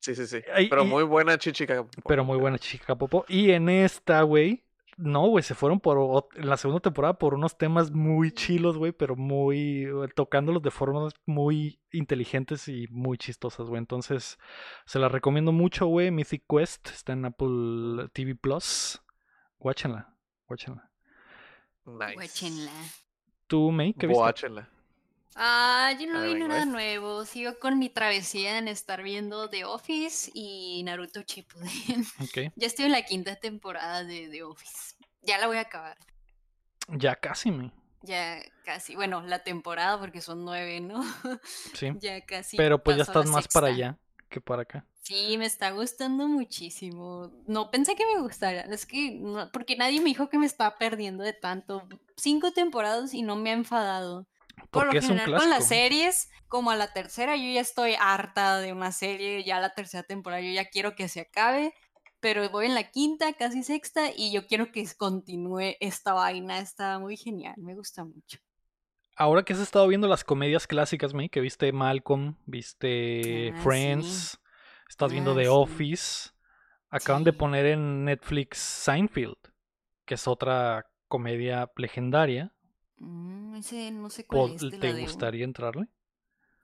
Sí, 0.00 0.14
sí, 0.14 0.26
sí. 0.26 0.40
Pero 0.68 0.84
y- 0.84 0.86
muy 0.86 1.02
buena 1.02 1.38
chichica. 1.38 1.86
Pero 2.06 2.24
muy 2.24 2.38
buena 2.38 2.58
chichicacapopo. 2.58 3.24
Y 3.28 3.50
en 3.52 3.68
esta, 3.68 4.22
güey. 4.22 4.62
No, 4.96 5.26
güey, 5.26 5.42
se 5.42 5.56
fueron 5.56 5.80
por 5.80 6.28
en 6.36 6.48
la 6.48 6.56
segunda 6.56 6.80
temporada 6.80 7.18
por 7.18 7.34
unos 7.34 7.58
temas 7.58 7.90
muy 7.90 8.30
chilos, 8.30 8.78
güey, 8.78 8.92
pero 8.92 9.16
muy 9.16 9.86
eh, 9.86 10.08
tocándolos 10.14 10.62
de 10.62 10.70
formas 10.70 11.14
muy 11.26 11.80
inteligentes 11.90 12.68
y 12.68 12.86
muy 12.90 13.18
chistosas, 13.18 13.66
güey. 13.68 13.78
Entonces, 13.80 14.38
se 14.86 15.00
la 15.00 15.08
recomiendo 15.08 15.50
mucho, 15.50 15.86
güey. 15.86 16.12
Mythic 16.12 16.44
Quest 16.48 16.90
está 16.90 17.12
en 17.14 17.24
Apple 17.24 18.08
TV 18.12 18.36
Plus. 18.36 19.02
Guáchenla, 19.58 20.14
guáchenla. 20.46 20.88
Nice. 21.86 22.14
Guáchenla. 22.14 22.72
¿Tú, 23.46 23.70
May, 23.70 23.92
qué 23.92 24.06
viste? 24.06 24.20
Guáchenla. 24.20 24.68
Ah, 25.36 25.92
yo 25.98 26.06
no 26.06 26.20
A 26.20 26.22
vi 26.22 26.34
nada 26.34 26.64
nuevo. 26.64 27.24
Sigo 27.24 27.58
con 27.58 27.78
mi 27.78 27.88
travesía 27.88 28.58
en 28.58 28.68
estar 28.68 29.02
viendo 29.02 29.50
The 29.50 29.64
Office 29.64 30.30
y 30.32 30.82
Naruto 30.84 31.22
Shippuden. 31.22 32.06
Ok, 32.20 32.52
ya 32.56 32.66
estoy 32.66 32.86
en 32.86 32.92
la 32.92 33.02
quinta 33.02 33.36
temporada 33.36 34.04
de 34.04 34.28
The 34.28 34.44
Office. 34.44 34.94
Ya 35.22 35.38
la 35.38 35.46
voy 35.46 35.56
a 35.56 35.62
acabar. 35.62 35.98
ya 36.88 37.16
casi, 37.16 37.50
me. 37.50 37.72
Ya 38.02 38.40
casi. 38.64 38.94
Bueno, 38.94 39.22
la 39.22 39.42
temporada 39.42 39.98
porque 39.98 40.20
son 40.20 40.44
nueve, 40.44 40.80
¿no? 40.80 41.02
Sí. 41.74 41.88
ya 42.00 42.20
casi. 42.24 42.56
Pero 42.56 42.82
pues 42.82 42.98
ya 42.98 43.02
estás 43.02 43.26
más 43.26 43.48
para 43.48 43.68
allá 43.68 43.98
que 44.28 44.40
para 44.40 44.62
acá. 44.62 44.86
Sí, 45.04 45.36
me 45.36 45.44
está 45.44 45.70
gustando 45.70 46.26
muchísimo. 46.28 47.30
No 47.46 47.70
pensé 47.70 47.94
que 47.94 48.06
me 48.06 48.22
gustara. 48.22 48.62
Es 48.62 48.86
que, 48.86 49.10
no- 49.20 49.50
porque 49.52 49.76
nadie 49.76 50.00
me 50.00 50.06
dijo 50.06 50.30
que 50.30 50.38
me 50.38 50.46
estaba 50.46 50.78
perdiendo 50.78 51.22
de 51.22 51.34
tanto. 51.34 51.86
Cinco 52.16 52.52
temporadas 52.52 53.12
y 53.12 53.20
no 53.22 53.36
me 53.36 53.50
ha 53.50 53.52
enfadado. 53.52 54.26
Por 54.70 54.86
lo 54.86 54.92
general 55.00 55.34
con 55.40 55.50
las 55.50 55.66
series, 55.68 56.30
como 56.48 56.70
a 56.70 56.76
la 56.76 56.92
tercera, 56.92 57.36
yo 57.36 57.44
ya 57.52 57.60
estoy 57.60 57.94
harta 58.00 58.58
de 58.60 58.72
una 58.72 58.92
serie, 58.92 59.44
ya 59.44 59.60
la 59.60 59.74
tercera 59.74 60.04
temporada 60.04 60.40
yo 60.40 60.52
ya 60.52 60.70
quiero 60.70 60.94
que 60.94 61.08
se 61.08 61.20
acabe, 61.20 61.74
pero 62.20 62.48
voy 62.48 62.66
en 62.66 62.74
la 62.74 62.90
quinta, 62.90 63.32
casi 63.34 63.62
sexta, 63.62 64.10
y 64.16 64.32
yo 64.32 64.46
quiero 64.46 64.72
que 64.72 64.88
continúe 64.96 65.76
esta 65.80 66.14
vaina, 66.14 66.60
está 66.60 66.98
muy 66.98 67.16
genial, 67.16 67.54
me 67.58 67.74
gusta 67.74 68.04
mucho. 68.04 68.38
Ahora 69.16 69.44
que 69.44 69.52
has 69.52 69.60
estado 69.60 69.86
viendo 69.86 70.08
las 70.08 70.24
comedias 70.24 70.66
clásicas, 70.66 71.14
May, 71.14 71.28
que 71.28 71.40
viste 71.40 71.70
Malcolm, 71.72 72.36
viste 72.46 73.50
Ah, 73.54 73.60
Friends, 73.62 74.40
estás 74.94 75.12
viendo 75.12 75.32
Ah, 75.32 75.36
The 75.36 75.48
sí. 75.48 75.48
Office, 75.48 76.30
Acaban 76.90 77.24
de 77.24 77.32
poner 77.32 77.66
en 77.66 78.04
Netflix 78.04 78.58
Seinfeld, 78.58 79.36
que 80.06 80.14
es 80.14 80.28
otra 80.28 80.86
comedia 81.08 81.68
legendaria. 81.76 82.52
Mm, 82.98 83.56
ese 83.56 83.90
no 83.90 84.08
sé 84.10 84.24
cuál 84.26 84.52
es. 84.52 84.60
te 84.70 84.78
¿Te 84.78 84.92
gustaría 85.00 85.44
entrarle? 85.44 85.88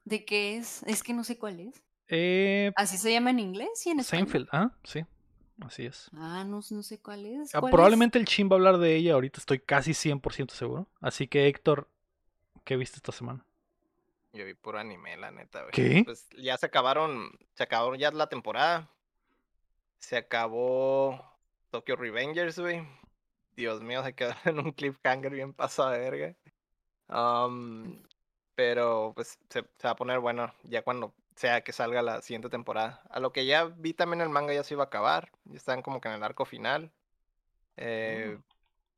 ¿De 0.05 0.25
qué 0.25 0.57
es? 0.57 0.83
Es 0.85 1.03
que 1.03 1.13
no 1.13 1.25
sé 1.25 1.39
cuál 1.39 1.61
es. 1.61 1.83
Eh, 2.09 2.73
¿Así 2.77 2.97
se 2.99 3.13
llama 3.13 3.31
en 3.31 3.39
inglés 3.41 3.87
y 3.87 3.91
en 3.91 4.01
español? 4.01 4.27
Seinfeld, 4.27 4.49
ah, 4.53 4.71
sí, 4.85 5.05
así 5.61 5.87
es. 5.87 6.11
Ah, 6.15 6.45
no, 6.45 6.61
no 6.71 6.83
sé 6.83 7.01
cuál 7.01 7.27
es. 7.27 7.53
Ah, 7.55 7.61
¿Cuál 7.61 7.73
es? 7.73 7.73
probablemente 7.73 8.19
el 8.19 8.25
Chin 8.27 8.49
va 8.49 8.53
a 8.55 8.57
hablar 8.59 8.79
de 8.79 8.97
ella, 8.97 9.15
ahorita 9.15 9.41
estoy 9.41 9.59
casi 9.61 9.95
100% 9.95 10.55
seguro. 10.55 10.89
Así 11.01 11.27
que 11.29 11.47
Héctor, 11.49 11.89
¿qué 12.65 12.77
viste 12.77 12.97
esta 12.97 13.13
semana? 13.13 13.45
Yo 14.33 14.45
vi 14.45 14.55
puro 14.55 14.79
anime, 14.79 15.17
la 15.17 15.31
neta, 15.31 15.61
güey. 15.61 15.73
¿Qué? 15.73 16.03
Pues 16.05 16.29
ya 16.39 16.57
se 16.57 16.67
acabaron, 16.67 17.31
se 17.55 17.63
acabaron 17.65 17.99
ya 17.99 18.11
la 18.13 18.29
temporada. 18.29 18.89
Se 19.99 20.17
acabó 20.17 21.23
Tokyo 21.71 21.97
Revengers, 21.97 22.59
güey. 22.59 22.87
Dios 23.57 23.83
mío, 23.83 24.03
se 24.05 24.15
quedó 24.15 24.33
en 24.45 24.59
un 24.61 24.73
cliffhanger 24.73 25.33
bien 25.33 25.53
pasado 25.53 25.91
de 25.91 25.99
verga. 25.99 26.37
Am, 27.09 28.03
pero 28.55 29.13
pues 29.15 29.39
se, 29.49 29.63
se 29.63 29.87
va 29.87 29.91
a 29.91 29.97
poner 29.97 30.21
bueno 30.21 30.55
ya 30.63 30.83
cuando 30.83 31.15
sea 31.35 31.63
que 31.63 31.73
salga 31.73 32.03
la 32.03 32.23
siguiente 32.23 32.51
temporada. 32.51 33.03
A 33.11 33.19
lo 33.19 33.33
que 33.33 33.47
ya 33.47 33.65
vi 33.65 33.95
también 33.95 34.21
el 34.21 34.29
manga 34.29 34.53
ya 34.53 34.63
se 34.63 34.75
iba 34.75 34.85
a 34.85 34.87
acabar. 34.87 35.31
Ya 35.45 35.57
están 35.57 35.83
como 35.83 36.01
que 36.01 36.09
en 36.09 36.15
el 36.15 36.23
arco 36.23 36.45
final. 36.45 36.93
Eh, 37.77 38.39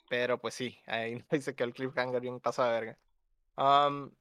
Pero 0.08 0.38
pues 0.38 0.54
sí, 0.54 0.78
ahí 0.86 1.24
se 1.40 1.54
quedó 1.54 1.68
el 1.68 1.74
cliffhanger 1.74 2.20
bien 2.20 2.40
pasado 2.40 2.68
de 2.68 2.74
verga. 2.80 2.98
Am, 3.56 4.12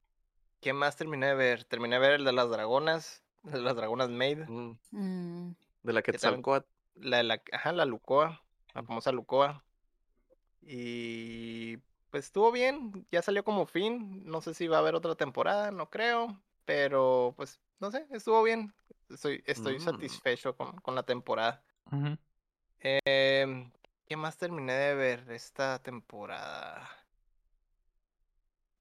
¿Qué 0.62 0.74
más 0.74 0.96
terminé 0.96 1.28
de 1.28 1.36
ver? 1.36 1.64
Terminé 1.66 1.96
de 1.96 2.00
ver 2.02 2.12
el 2.14 2.24
de 2.26 2.32
las 2.34 2.50
dragonas. 2.50 3.24
El 3.44 3.54
de 3.54 3.62
las 3.62 3.76
dragonas 3.76 4.10
Maid. 4.10 4.40
Mm, 4.48 4.78
Mm, 4.92 5.56
De 5.84 5.94
la 5.94 6.02
Quetzalcoatl. 6.04 6.68
La, 6.96 7.18
de 7.18 7.24
la, 7.24 7.42
ajá, 7.52 7.72
la 7.72 7.86
Lucoa. 7.86 8.44
La 8.76 8.84
famosa 8.84 9.12
Lucoa. 9.12 9.64
Y 10.62 11.78
pues 12.12 12.26
estuvo 12.26 12.52
bien. 12.52 13.08
Ya 13.12 13.22
salió 13.24 13.44
como 13.44 13.66
fin. 13.66 14.24
No 14.26 14.42
sé 14.42 14.54
si 14.54 14.68
va 14.68 14.78
a 14.78 14.80
haber 14.82 14.94
otra 14.96 15.16
temporada, 15.16 15.72
no 15.72 15.90
creo. 15.90 16.40
Pero 16.66 17.34
pues, 17.36 17.60
no 17.80 17.90
sé, 17.92 18.06
estuvo 18.12 18.44
bien. 18.44 18.74
Estoy, 19.10 19.44
estoy 19.48 19.78
Mm. 19.78 19.82
satisfecho 19.82 20.56
con, 20.56 20.80
con 20.82 20.94
la 20.94 21.04
temporada. 21.04 21.64
Em, 22.80 23.72
¿Qué 24.08 24.18
más 24.18 24.38
terminé 24.38 24.74
de 24.74 24.96
ver 24.96 25.32
esta 25.32 25.80
temporada? 25.80 26.88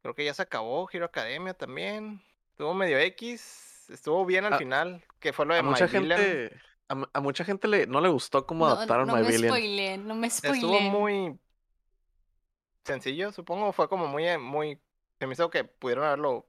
Creo 0.03 0.15
que 0.15 0.25
ya 0.25 0.35
se 0.35 0.43
acabó 0.43 0.89
Hero 0.93 1.05
Academia 1.07 1.55
también. 1.55 2.23
Estuvo 2.53 2.73
medio 2.75 2.99
X. 2.99 3.87
Estuvo 3.91 4.25
bien 4.25 4.45
al 4.45 4.55
A- 4.55 4.59
final. 4.59 5.05
Que 5.19 5.33
fue 5.33 5.45
lo 5.47 5.55
de 5.55 5.61
A 5.61 5.63
mucha 5.63 5.87
Villain. 5.87 6.19
gente, 6.21 6.61
a, 6.89 6.95
mu- 6.95 7.07
a 7.13 7.21
mucha 7.21 7.45
gente 7.45 7.69
le, 7.69 7.87
no 7.87 8.01
le 8.01 8.09
gustó 8.09 8.47
cómo 8.47 8.67
no, 8.67 8.73
adaptaron 8.73 9.07
no 9.07 9.17
My 9.17 9.23
me 9.23 9.29
Villain. 9.29 9.51
spoileen, 9.51 10.07
no 10.09 10.15
me 10.15 10.27
Estuvo 10.29 10.55
spoileen. 10.55 10.85
muy 10.93 11.39
sencillo, 12.85 13.33
supongo. 13.33 13.73
Fue 13.73 13.89
como 13.89 14.07
muy, 14.07 14.27
eh, 14.27 14.39
muy. 14.39 14.81
Se 15.19 15.27
me 15.27 15.35
hizo 15.35 15.51
que 15.51 15.65
pudieron 15.65 16.05
haberlo 16.05 16.47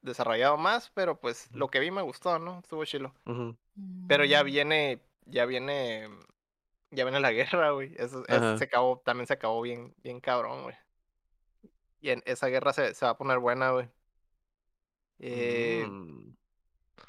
desarrollado 0.00 0.56
más, 0.56 0.90
pero 0.94 1.18
pues 1.20 1.50
lo 1.52 1.68
que 1.68 1.80
vi 1.80 1.90
me 1.90 2.02
gustó, 2.02 2.38
¿no? 2.38 2.60
Estuvo 2.60 2.84
chilo. 2.84 3.14
Pero 4.08 4.24
ya 4.24 4.42
Mm, 4.42 4.46
viene, 4.46 5.00
ya 5.26 5.44
viene, 5.46 6.08
ya 6.90 7.04
viene 7.04 7.20
la 7.20 7.32
guerra, 7.32 7.70
güey. 7.72 7.94
Eso, 7.98 8.22
eso 8.28 8.58
se 8.58 8.64
acabó, 8.64 9.00
también 9.04 9.26
se 9.26 9.34
acabó 9.34 9.60
bien, 9.62 9.94
bien 10.02 10.20
cabrón, 10.20 10.62
güey. 10.62 10.76
Y 12.04 12.10
en 12.10 12.22
esa 12.26 12.48
guerra 12.48 12.74
se, 12.74 12.92
se 12.92 13.06
va 13.06 13.12
a 13.12 13.16
poner 13.16 13.38
buena, 13.38 13.70
güey. 13.70 13.88
Eh, 15.20 15.86
Mm. 15.88 16.34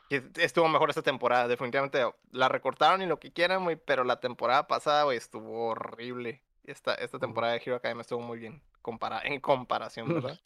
que 0.08 0.24
estuvo 0.38 0.70
mejor 0.70 0.90
esta 0.90 1.02
temporada, 1.02 1.50
definitivamente. 1.50 2.02
La 2.32 2.48
recortaron 2.48 3.02
y 3.02 3.06
lo 3.06 3.20
que 3.20 3.34
quieran, 3.34 3.66
güey, 3.66 3.76
pero 3.76 4.06
la 4.06 4.22
temporada 4.22 4.68
pasada, 4.68 5.04
güey, 5.04 5.18
estuvo 5.18 5.68
horrible. 5.68 6.42
Esta, 6.64 6.94
esta 6.96 7.18
Ujú. 7.18 7.26
temporada 7.26 7.52
de 7.52 7.62
Hero 7.66 7.76
Academia 7.76 8.04
estuvo 8.04 8.22
muy 8.22 8.40
bien 8.40 8.62
compara 8.82 9.20
en 9.26 9.42
comparación, 9.42 10.08
¿verdad? 10.14 10.40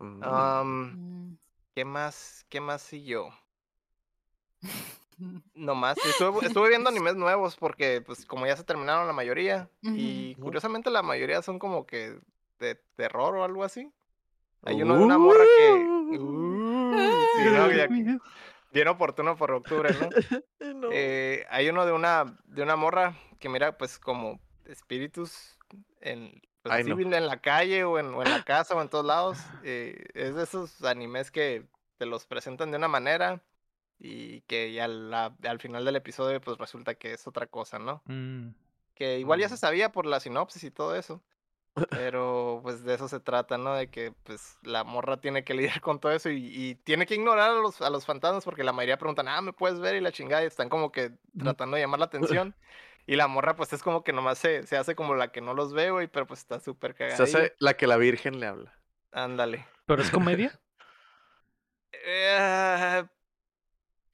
Mm. 0.00 0.24
Mm. 0.24 1.38
¿Qué 1.76 1.84
más? 1.84 2.46
¿Qué 2.48 2.60
más 2.60 2.82
siguió? 2.82 3.28
Nomás, 5.54 6.04
estuve, 6.04 6.44
estuve 6.46 6.68
viendo 6.68 6.88
animes 6.90 7.14
nuevos 7.14 7.54
porque, 7.54 8.00
pues, 8.00 8.26
como 8.26 8.44
ya 8.44 8.56
se 8.56 8.64
terminaron 8.64 9.06
la 9.06 9.12
mayoría, 9.12 9.70
y 9.82 10.34
curiosamente 10.34 10.90
la 10.90 11.02
mayoría 11.02 11.42
son 11.42 11.60
como 11.60 11.86
que 11.86 12.18
de 12.58 12.76
terror 12.96 13.36
o 13.36 13.44
algo 13.44 13.64
así. 13.64 13.92
Hay 14.64 14.82
uno 14.82 14.96
de 14.98 15.04
una 15.04 15.18
morra 15.18 15.44
que... 15.58 15.72
Uh, 15.72 16.96
sí, 17.36 17.44
no, 17.44 17.70
ya- 17.72 17.88
bien 18.70 18.88
oportuno 18.88 19.36
por 19.36 19.50
octubre, 19.52 19.90
¿no? 20.00 20.08
No. 20.74 20.88
Eh, 20.92 21.44
hay 21.50 21.68
uno 21.70 21.86
de 21.86 21.92
una, 21.92 22.36
de 22.44 22.62
una 22.62 22.76
morra 22.76 23.16
que 23.40 23.48
mira, 23.48 23.76
pues, 23.78 23.98
como 23.98 24.38
espíritus 24.66 25.58
en, 26.00 26.40
pues, 26.62 26.74
Ay, 26.74 26.82
así, 26.82 26.90
no. 27.04 27.16
en 27.16 27.26
la 27.26 27.40
calle 27.40 27.82
o 27.84 27.98
en, 27.98 28.14
o 28.14 28.22
en 28.22 28.30
la 28.30 28.44
casa 28.44 28.74
o 28.76 28.82
en 28.82 28.88
todos 28.88 29.04
lados. 29.04 29.38
Eh, 29.64 30.04
es 30.14 30.34
de 30.34 30.42
esos 30.44 30.82
animes 30.84 31.30
que 31.30 31.64
te 31.96 32.06
los 32.06 32.26
presentan 32.26 32.70
de 32.70 32.76
una 32.76 32.86
manera 32.88 33.42
y 33.98 34.42
que 34.42 34.72
ya 34.72 34.86
la- 34.86 35.34
al 35.44 35.58
final 35.58 35.84
del 35.84 35.96
episodio, 35.96 36.40
pues, 36.40 36.58
resulta 36.58 36.94
que 36.94 37.12
es 37.14 37.26
otra 37.26 37.46
cosa, 37.46 37.78
¿no? 37.80 38.02
Mm. 38.06 38.50
Que 38.94 39.18
igual 39.18 39.40
ya 39.40 39.48
se 39.48 39.54
Mm. 39.54 39.58
sabía 39.58 39.90
por 39.90 40.06
la 40.06 40.20
sinopsis 40.20 40.62
y 40.64 40.70
todo 40.70 40.94
eso. 40.94 41.20
Pero 41.92 42.60
pues 42.62 42.84
de 42.84 42.94
eso 42.94 43.08
se 43.08 43.20
trata, 43.20 43.58
¿no? 43.58 43.74
De 43.74 43.90
que 43.90 44.12
pues 44.24 44.58
la 44.62 44.84
morra 44.84 45.20
tiene 45.20 45.44
que 45.44 45.54
lidiar 45.54 45.80
con 45.80 46.00
todo 46.00 46.12
eso 46.12 46.30
y, 46.30 46.46
y 46.54 46.74
tiene 46.76 47.06
que 47.06 47.14
ignorar 47.16 47.50
a 47.50 47.54
los, 47.54 47.80
a 47.82 47.90
los 47.90 48.06
fantasmas 48.06 48.44
porque 48.44 48.64
la 48.64 48.72
mayoría 48.72 48.98
preguntan, 48.98 49.28
ah, 49.28 49.40
¿me 49.42 49.52
puedes 49.52 49.80
ver? 49.80 49.96
Y 49.96 50.00
la 50.00 50.12
chingada 50.12 50.42
y 50.44 50.46
están 50.46 50.68
como 50.68 50.92
que 50.92 51.12
tratando 51.38 51.76
de 51.76 51.82
llamar 51.82 52.00
la 52.00 52.06
atención. 52.06 52.56
Y 53.06 53.16
la 53.16 53.26
morra 53.28 53.56
pues 53.56 53.72
es 53.72 53.82
como 53.82 54.04
que 54.04 54.12
nomás 54.12 54.38
se, 54.38 54.66
se 54.66 54.76
hace 54.76 54.94
como 54.94 55.14
la 55.14 55.32
que 55.32 55.40
no 55.40 55.54
los 55.54 55.72
ve, 55.72 55.90
güey, 55.90 56.08
pero 56.08 56.26
pues 56.26 56.40
está 56.40 56.60
súper 56.60 56.94
Se 57.06 57.24
cagada. 57.24 57.24
hace 57.24 57.54
la 57.58 57.76
que 57.76 57.86
la 57.88 57.96
Virgen 57.96 58.38
le 58.40 58.46
habla. 58.46 58.78
Ándale. 59.12 59.66
¿Pero 59.86 60.02
es 60.02 60.10
comedia? 60.10 60.60
Eh, 61.92 63.04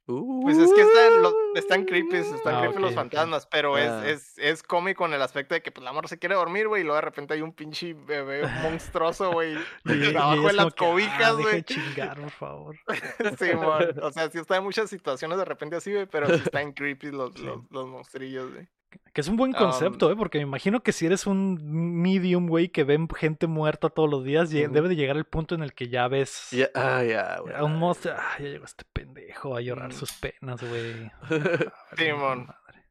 pues 0.06 0.58
es 0.58 0.72
que 0.72 0.82
están, 0.82 1.22
los, 1.22 1.34
están 1.54 1.84
creepy, 1.84 2.16
están 2.16 2.54
Ah, 2.56 2.60
creepy 2.62 2.80
los 2.82 2.94
fantasmas, 2.94 3.46
pero 3.46 3.78
es, 3.78 3.88
Ah. 3.88 4.08
es, 4.08 4.38
es 4.38 4.62
cómico 4.62 5.06
en 5.06 5.14
el 5.14 5.22
aspecto 5.22 5.54
de 5.54 5.62
que 5.62 5.72
pues 5.72 5.82
la 5.84 5.92
morra 5.92 6.08
se 6.08 6.18
quiere 6.18 6.34
dormir, 6.34 6.68
güey, 6.68 6.82
y 6.82 6.84
luego 6.84 6.96
de 6.96 7.00
repente 7.02 7.32
hay 7.34 7.40
un 7.42 7.52
pinche 7.52 7.94
bebé 7.94 8.42
monstruoso, 8.62 9.32
güey, 9.32 9.56
abajo 10.18 10.46
de 10.46 10.52
las 10.52 10.66
"Ah, 10.66 10.74
cobijas, 10.76 11.36
güey. 11.36 11.62
chingar, 11.62 12.20
por 12.20 12.30
favor. 12.30 12.76
Simón. 13.38 13.94
O 14.02 14.10
sea, 14.10 14.30
sí 14.30 14.38
está 14.38 14.56
en 14.56 14.64
muchas 14.64 14.90
situaciones 14.90 15.38
de 15.38 15.44
repente 15.44 15.76
así, 15.76 15.92
güey, 15.92 16.06
pero 16.06 16.26
sí 16.28 16.42
están 16.44 16.72
creepy 16.72 17.10
los, 17.10 17.32
Sí. 17.34 17.42
los, 17.42 17.60
los 17.70 17.86
monstrillos, 17.88 18.52
güey. 18.52 18.68
Que 19.12 19.20
es 19.20 19.28
un 19.28 19.36
buen 19.36 19.52
concepto, 19.52 20.10
¿eh? 20.10 20.16
Porque 20.16 20.38
me 20.38 20.42
imagino 20.44 20.82
que 20.82 20.92
si 20.92 21.06
eres 21.06 21.26
un 21.26 21.58
medium, 22.02 22.48
güey, 22.48 22.68
que 22.68 22.84
ven 22.84 23.08
gente 23.08 23.46
muerta 23.46 23.88
todos 23.90 24.10
los 24.10 24.24
días, 24.24 24.50
debe 24.50 24.88
de 24.88 24.96
llegar 24.96 25.16
el 25.16 25.24
punto 25.24 25.54
en 25.54 25.62
el 25.62 25.72
que 25.74 25.88
ya 25.88 26.08
ves 26.08 26.48
Ya, 26.50 26.68
ah, 26.74 27.02
ya, 27.04 27.38
güey. 27.40 27.54
a 27.54 27.62
un 27.64 27.76
monstruo. 27.78 28.14
Ah, 28.18 28.34
ya 28.38 28.46
llegó 28.46 28.64
este 28.64 28.84
pendejo 28.92 29.56
a 29.56 29.60
llorar 29.60 29.90
Ujú. 29.90 29.98
sus 29.98 30.12
penas, 30.12 30.60
güey. 30.62 31.10
Simón. 31.96 32.46
Madre. 32.46 32.84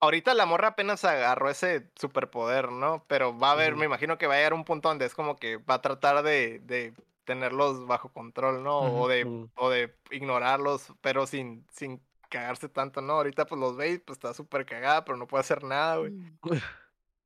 Ahorita 0.00 0.32
la 0.34 0.46
morra 0.46 0.68
apenas 0.68 1.04
agarró 1.04 1.50
ese 1.50 1.90
superpoder, 1.96 2.70
¿no? 2.70 3.04
Pero 3.08 3.36
va 3.36 3.48
a 3.48 3.52
haber, 3.52 3.74
me 3.74 3.84
imagino 3.86 4.16
que 4.16 4.28
va 4.28 4.34
a 4.34 4.36
llegar 4.36 4.54
un 4.54 4.64
punto 4.64 4.88
donde 4.88 5.06
es 5.06 5.14
como 5.14 5.34
que 5.36 5.56
va 5.56 5.74
a 5.74 5.82
tratar 5.82 6.22
de, 6.22 6.60
de 6.60 6.94
tenerlos 7.24 7.84
bajo 7.86 8.12
control, 8.12 8.62
¿no? 8.62 8.78
O 8.78 9.08
de, 9.08 9.24
Ujú. 9.24 9.50
o 9.56 9.70
de 9.70 9.92
ignorarlos, 10.12 10.92
pero 11.00 11.26
sin, 11.26 11.66
sin 11.72 12.00
cagarse 12.28 12.68
tanto, 12.68 13.00
¿no? 13.00 13.14
Ahorita 13.14 13.46
pues 13.46 13.60
los 13.60 13.76
ve 13.76 13.92
y 13.92 13.98
pues 13.98 14.18
está 14.18 14.34
súper 14.34 14.66
cagada, 14.66 15.04
pero 15.04 15.16
no 15.16 15.26
puede 15.26 15.40
hacer 15.40 15.64
nada, 15.64 15.96
güey. 15.96 16.12
Mm. 16.12 16.38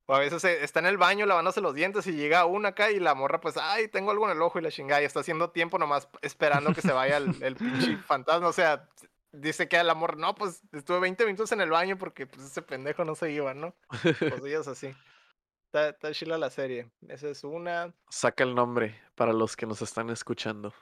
O 0.05 0.15
a 0.15 0.19
veces 0.19 0.43
eh, 0.43 0.63
está 0.63 0.79
en 0.79 0.87
el 0.87 0.97
baño 0.97 1.25
lavándose 1.25 1.61
los 1.61 1.73
dientes 1.73 2.05
y 2.07 2.11
llega 2.11 2.45
una 2.45 2.69
acá 2.69 2.91
y 2.91 2.99
la 2.99 3.15
morra 3.15 3.39
pues, 3.39 3.55
ay, 3.57 3.87
tengo 3.87 4.11
algo 4.11 4.25
en 4.25 4.35
el 4.35 4.41
ojo 4.41 4.59
y 4.59 4.61
la 4.61 4.71
chingada 4.71 5.01
y 5.01 5.05
está 5.05 5.21
haciendo 5.21 5.51
tiempo 5.51 5.77
nomás 5.77 6.09
esperando 6.21 6.73
que 6.73 6.81
se 6.81 6.91
vaya 6.91 7.17
el, 7.17 7.41
el 7.41 7.55
pinche 7.55 7.97
fantasma. 8.07 8.47
O 8.47 8.53
sea, 8.53 8.89
dice 9.31 9.67
que 9.67 9.77
el 9.77 9.89
amor, 9.89 10.17
no, 10.17 10.35
pues 10.35 10.61
estuve 10.71 10.99
20 10.99 11.25
minutos 11.25 11.51
en 11.51 11.61
el 11.61 11.69
baño 11.69 11.97
porque 11.97 12.27
pues 12.27 12.45
ese 12.45 12.61
pendejo 12.61 13.05
no 13.05 13.15
se 13.15 13.31
iba, 13.31 13.53
¿no? 13.53 13.75
Cosillas 14.37 14.67
así. 14.67 14.93
Está, 15.65 15.89
está 15.89 16.11
chila 16.11 16.37
la 16.37 16.49
serie. 16.49 16.89
Esa 17.07 17.29
es 17.29 17.43
una. 17.43 17.93
Saca 18.09 18.43
el 18.43 18.53
nombre 18.53 19.01
para 19.15 19.33
los 19.33 19.55
que 19.55 19.65
nos 19.65 19.81
están 19.81 20.09
escuchando. 20.09 20.73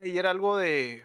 Y 0.00 0.18
era 0.18 0.30
algo 0.30 0.56
de... 0.56 1.04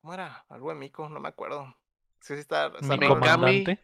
¿Cómo 0.00 0.14
era? 0.14 0.44
Algo 0.48 0.70
de 0.70 0.76
Mico, 0.76 1.08
no 1.08 1.20
me 1.20 1.28
acuerdo. 1.28 1.74
Sí, 2.20 2.34
sí 2.34 2.40
está... 2.40 2.66
está 2.68 2.96
Mi 2.96 3.06
comandante. 3.06 3.78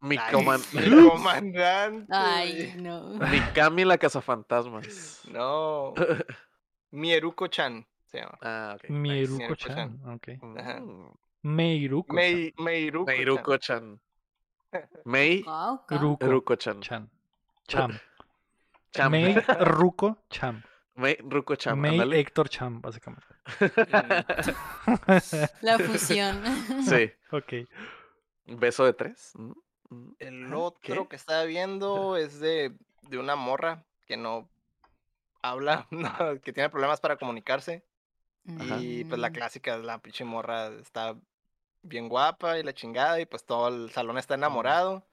Mi, 0.00 0.16
Ay, 0.16 0.32
coman- 0.32 0.62
mi 0.72 1.08
comandante. 1.08 2.06
Ay, 2.14 2.74
no. 2.76 3.18
Mikami 3.30 3.84
la 3.84 3.98
cazafantasmas. 3.98 5.22
No. 5.30 5.94
Mieruko-chan 6.92 7.86
se 8.06 8.18
llama. 8.20 8.38
Ah, 8.40 8.76
ok. 8.76 8.90
Mieruko-chan. 8.90 10.00
Mieruko-chan. 10.00 10.14
Ok. 10.14 10.58
Ajá. 10.60 10.80
Mm. 10.80 11.12
Meiruko-chan. 11.42 12.14
Mei, 12.16 12.54
Meiruko-chan. 12.56 13.16
Meiruko-chan. 13.16 14.00
Mei. 15.04 15.44
Ruko. 15.88 16.26
Ruko-chan. 16.26 16.80
Chan. 16.80 17.10
Cham. 17.66 17.98
Cham. 18.92 19.10
Mei 19.10 19.34
Ruko 19.34 20.16
Cham. 20.30 20.62
Mei 20.98 21.16
Ruko-chan. 21.22 21.78
Mei 21.78 21.92
ándale. 21.92 22.18
Héctor 22.18 22.48
Cham, 22.48 22.80
básicamente. 22.80 23.24
La 25.62 25.78
fusión. 25.78 26.42
Sí. 26.84 27.10
ok. 27.32 27.68
¿Beso 28.46 28.84
de 28.84 28.92
tres? 28.94 29.32
Mm. 29.34 29.52
Mm, 29.90 30.12
El 30.18 30.52
¿ah? 30.52 30.58
otro 30.58 31.02
¿Qué? 31.04 31.08
que 31.08 31.16
estaba 31.16 31.44
viendo 31.44 32.16
es 32.16 32.40
de, 32.40 32.72
de 33.02 33.18
una 33.18 33.36
morra 33.36 33.84
que 34.06 34.16
no 34.16 34.48
habla, 35.40 35.86
no, 35.90 36.12
que 36.42 36.52
tiene 36.52 36.68
problemas 36.68 37.00
para 37.00 37.16
comunicarse. 37.16 37.84
Ajá. 38.58 38.78
Y 38.80 39.04
pues 39.04 39.18
Mm. 39.18 39.22
la 39.22 39.30
clásica, 39.30 39.76
la 39.78 39.98
pinche 39.98 40.24
morra 40.24 40.68
está 40.80 41.14
bien 41.82 42.08
guapa 42.08 42.58
y 42.58 42.64
la 42.64 42.74
chingada, 42.74 43.20
y 43.20 43.26
pues 43.26 43.44
todo 43.44 43.68
el 43.68 43.90
salón 43.90 44.18
está 44.18 44.34
enamorado. 44.34 45.06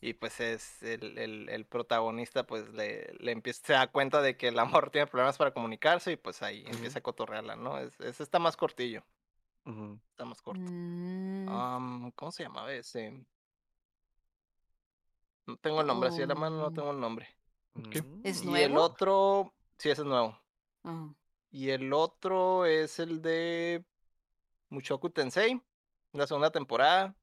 Y 0.00 0.12
pues 0.14 0.40
es 0.40 0.82
el, 0.82 1.16
el, 1.18 1.48
el 1.48 1.64
protagonista, 1.66 2.46
pues 2.46 2.68
le, 2.74 3.12
le 3.18 3.32
empieza, 3.32 3.66
se 3.66 3.72
da 3.72 3.86
cuenta 3.90 4.20
de 4.20 4.36
que 4.36 4.48
el 4.48 4.58
amor 4.58 4.90
tiene 4.92 5.06
problemas 5.06 5.38
para 5.38 5.52
comunicarse 5.54 6.12
y 6.12 6.16
pues 6.16 6.42
ahí 6.42 6.64
empieza 6.66 6.98
a 6.98 7.02
cotorrearla, 7.02 7.56
¿no? 7.56 7.78
Es, 7.78 7.98
ese 8.00 8.22
está 8.22 8.38
más 8.38 8.56
cortillo, 8.56 9.02
está 10.10 10.24
más 10.24 10.42
corto. 10.42 10.62
Mm, 10.64 11.48
Am, 11.48 12.12
¿Cómo 12.12 12.30
se 12.30 12.42
llamaba 12.44 12.72
ese? 12.72 13.24
No 15.46 15.56
tengo 15.56 15.80
el 15.80 15.86
nombre, 15.86 16.08
así 16.08 16.18
de 16.18 16.26
la 16.26 16.34
mano 16.34 16.56
no 16.58 16.66
Oh. 16.66 16.72
tengo 16.72 16.90
el 16.90 17.00
nombre. 17.00 17.28
Ok. 17.74 17.96
¿Es 18.24 18.42
Y 18.42 18.54
el 18.56 18.76
otro, 18.76 19.54
sí, 19.78 19.90
ese 19.90 20.02
es 20.02 20.06
nuevo. 20.06 20.38
Ah. 20.84 21.08
Y 21.50 21.70
el 21.70 21.92
otro 21.92 22.66
es 22.66 22.98
el 22.98 23.22
de 23.22 23.84
Mushoku 24.68 25.10
Tensei, 25.10 25.60
la 26.12 26.26
segunda 26.26 26.50
temporada. 26.50 27.14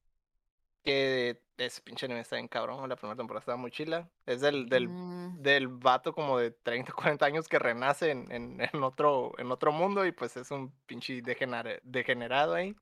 Que 0.84 1.42
ese 1.58 1.82
pinche 1.82 2.06
anime 2.06 2.20
está 2.22 2.36
bien 2.36 2.48
cabrón. 2.48 2.88
La 2.90 2.96
primera 2.96 3.16
temporada 3.16 3.40
estaba 3.40 3.58
muy 3.58 3.72
chila. 3.72 4.10
Es 4.26 4.42
del, 4.42 4.68
del, 4.68 4.90
Mm, 4.90 5.42
del 5.42 5.68
vato 5.70 6.14
como 6.14 6.38
de 6.38 6.52
30, 6.52 6.92
40 6.94 7.26
años 7.26 7.48
que 7.48 7.60
renace 7.60 8.12
en, 8.12 8.30
en, 8.32 8.60
en 8.62 8.84
otro, 8.84 9.32
en 9.38 9.52
otro 9.52 9.72
mundo 9.72 10.06
y 10.06 10.12
pues 10.12 10.36
es 10.38 10.52
un 10.52 10.72
pinche 10.86 11.22
degenera- 11.24 11.80
degenerado 11.84 12.54
ahí. 12.56 12.76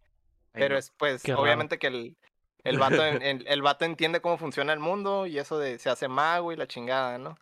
Ay, 0.54 0.62
Pero 0.62 0.78
es 0.78 0.92
pues 0.92 1.24
raro. 1.26 1.42
obviamente 1.42 1.78
que 1.78 1.88
el, 1.88 2.18
el, 2.64 2.78
vato, 2.80 3.06
en- 3.06 3.22
el, 3.22 3.46
el 3.48 3.62
vato 3.62 3.86
entiende 3.86 4.20
cómo 4.22 4.38
funciona 4.38 4.74
el 4.74 4.80
mundo 4.80 5.28
y 5.28 5.38
eso 5.38 5.60
de 5.60 5.78
se 5.78 5.90
hace 5.90 6.08
mago 6.08 6.52
y 6.52 6.56
la 6.56 6.68
chingada, 6.68 7.18
¿no? 7.20 7.38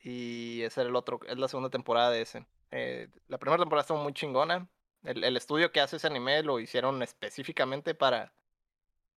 Y 0.00 0.62
ese 0.62 0.80
era 0.82 0.90
el 0.90 0.96
otro, 0.96 1.20
es 1.26 1.38
la 1.38 1.48
segunda 1.48 1.70
temporada 1.70 2.10
de 2.10 2.22
ese. 2.22 2.46
Eh, 2.70 3.08
la 3.28 3.38
primera 3.38 3.58
temporada 3.60 3.82
estuvo 3.82 3.98
muy 3.98 4.12
chingona. 4.12 4.68
El, 5.02 5.24
el 5.24 5.36
estudio 5.36 5.72
que 5.72 5.80
hace 5.80 5.96
ese 5.96 6.06
anime 6.06 6.42
lo 6.42 6.58
hicieron 6.60 7.02
específicamente 7.02 7.94
para, 7.94 8.32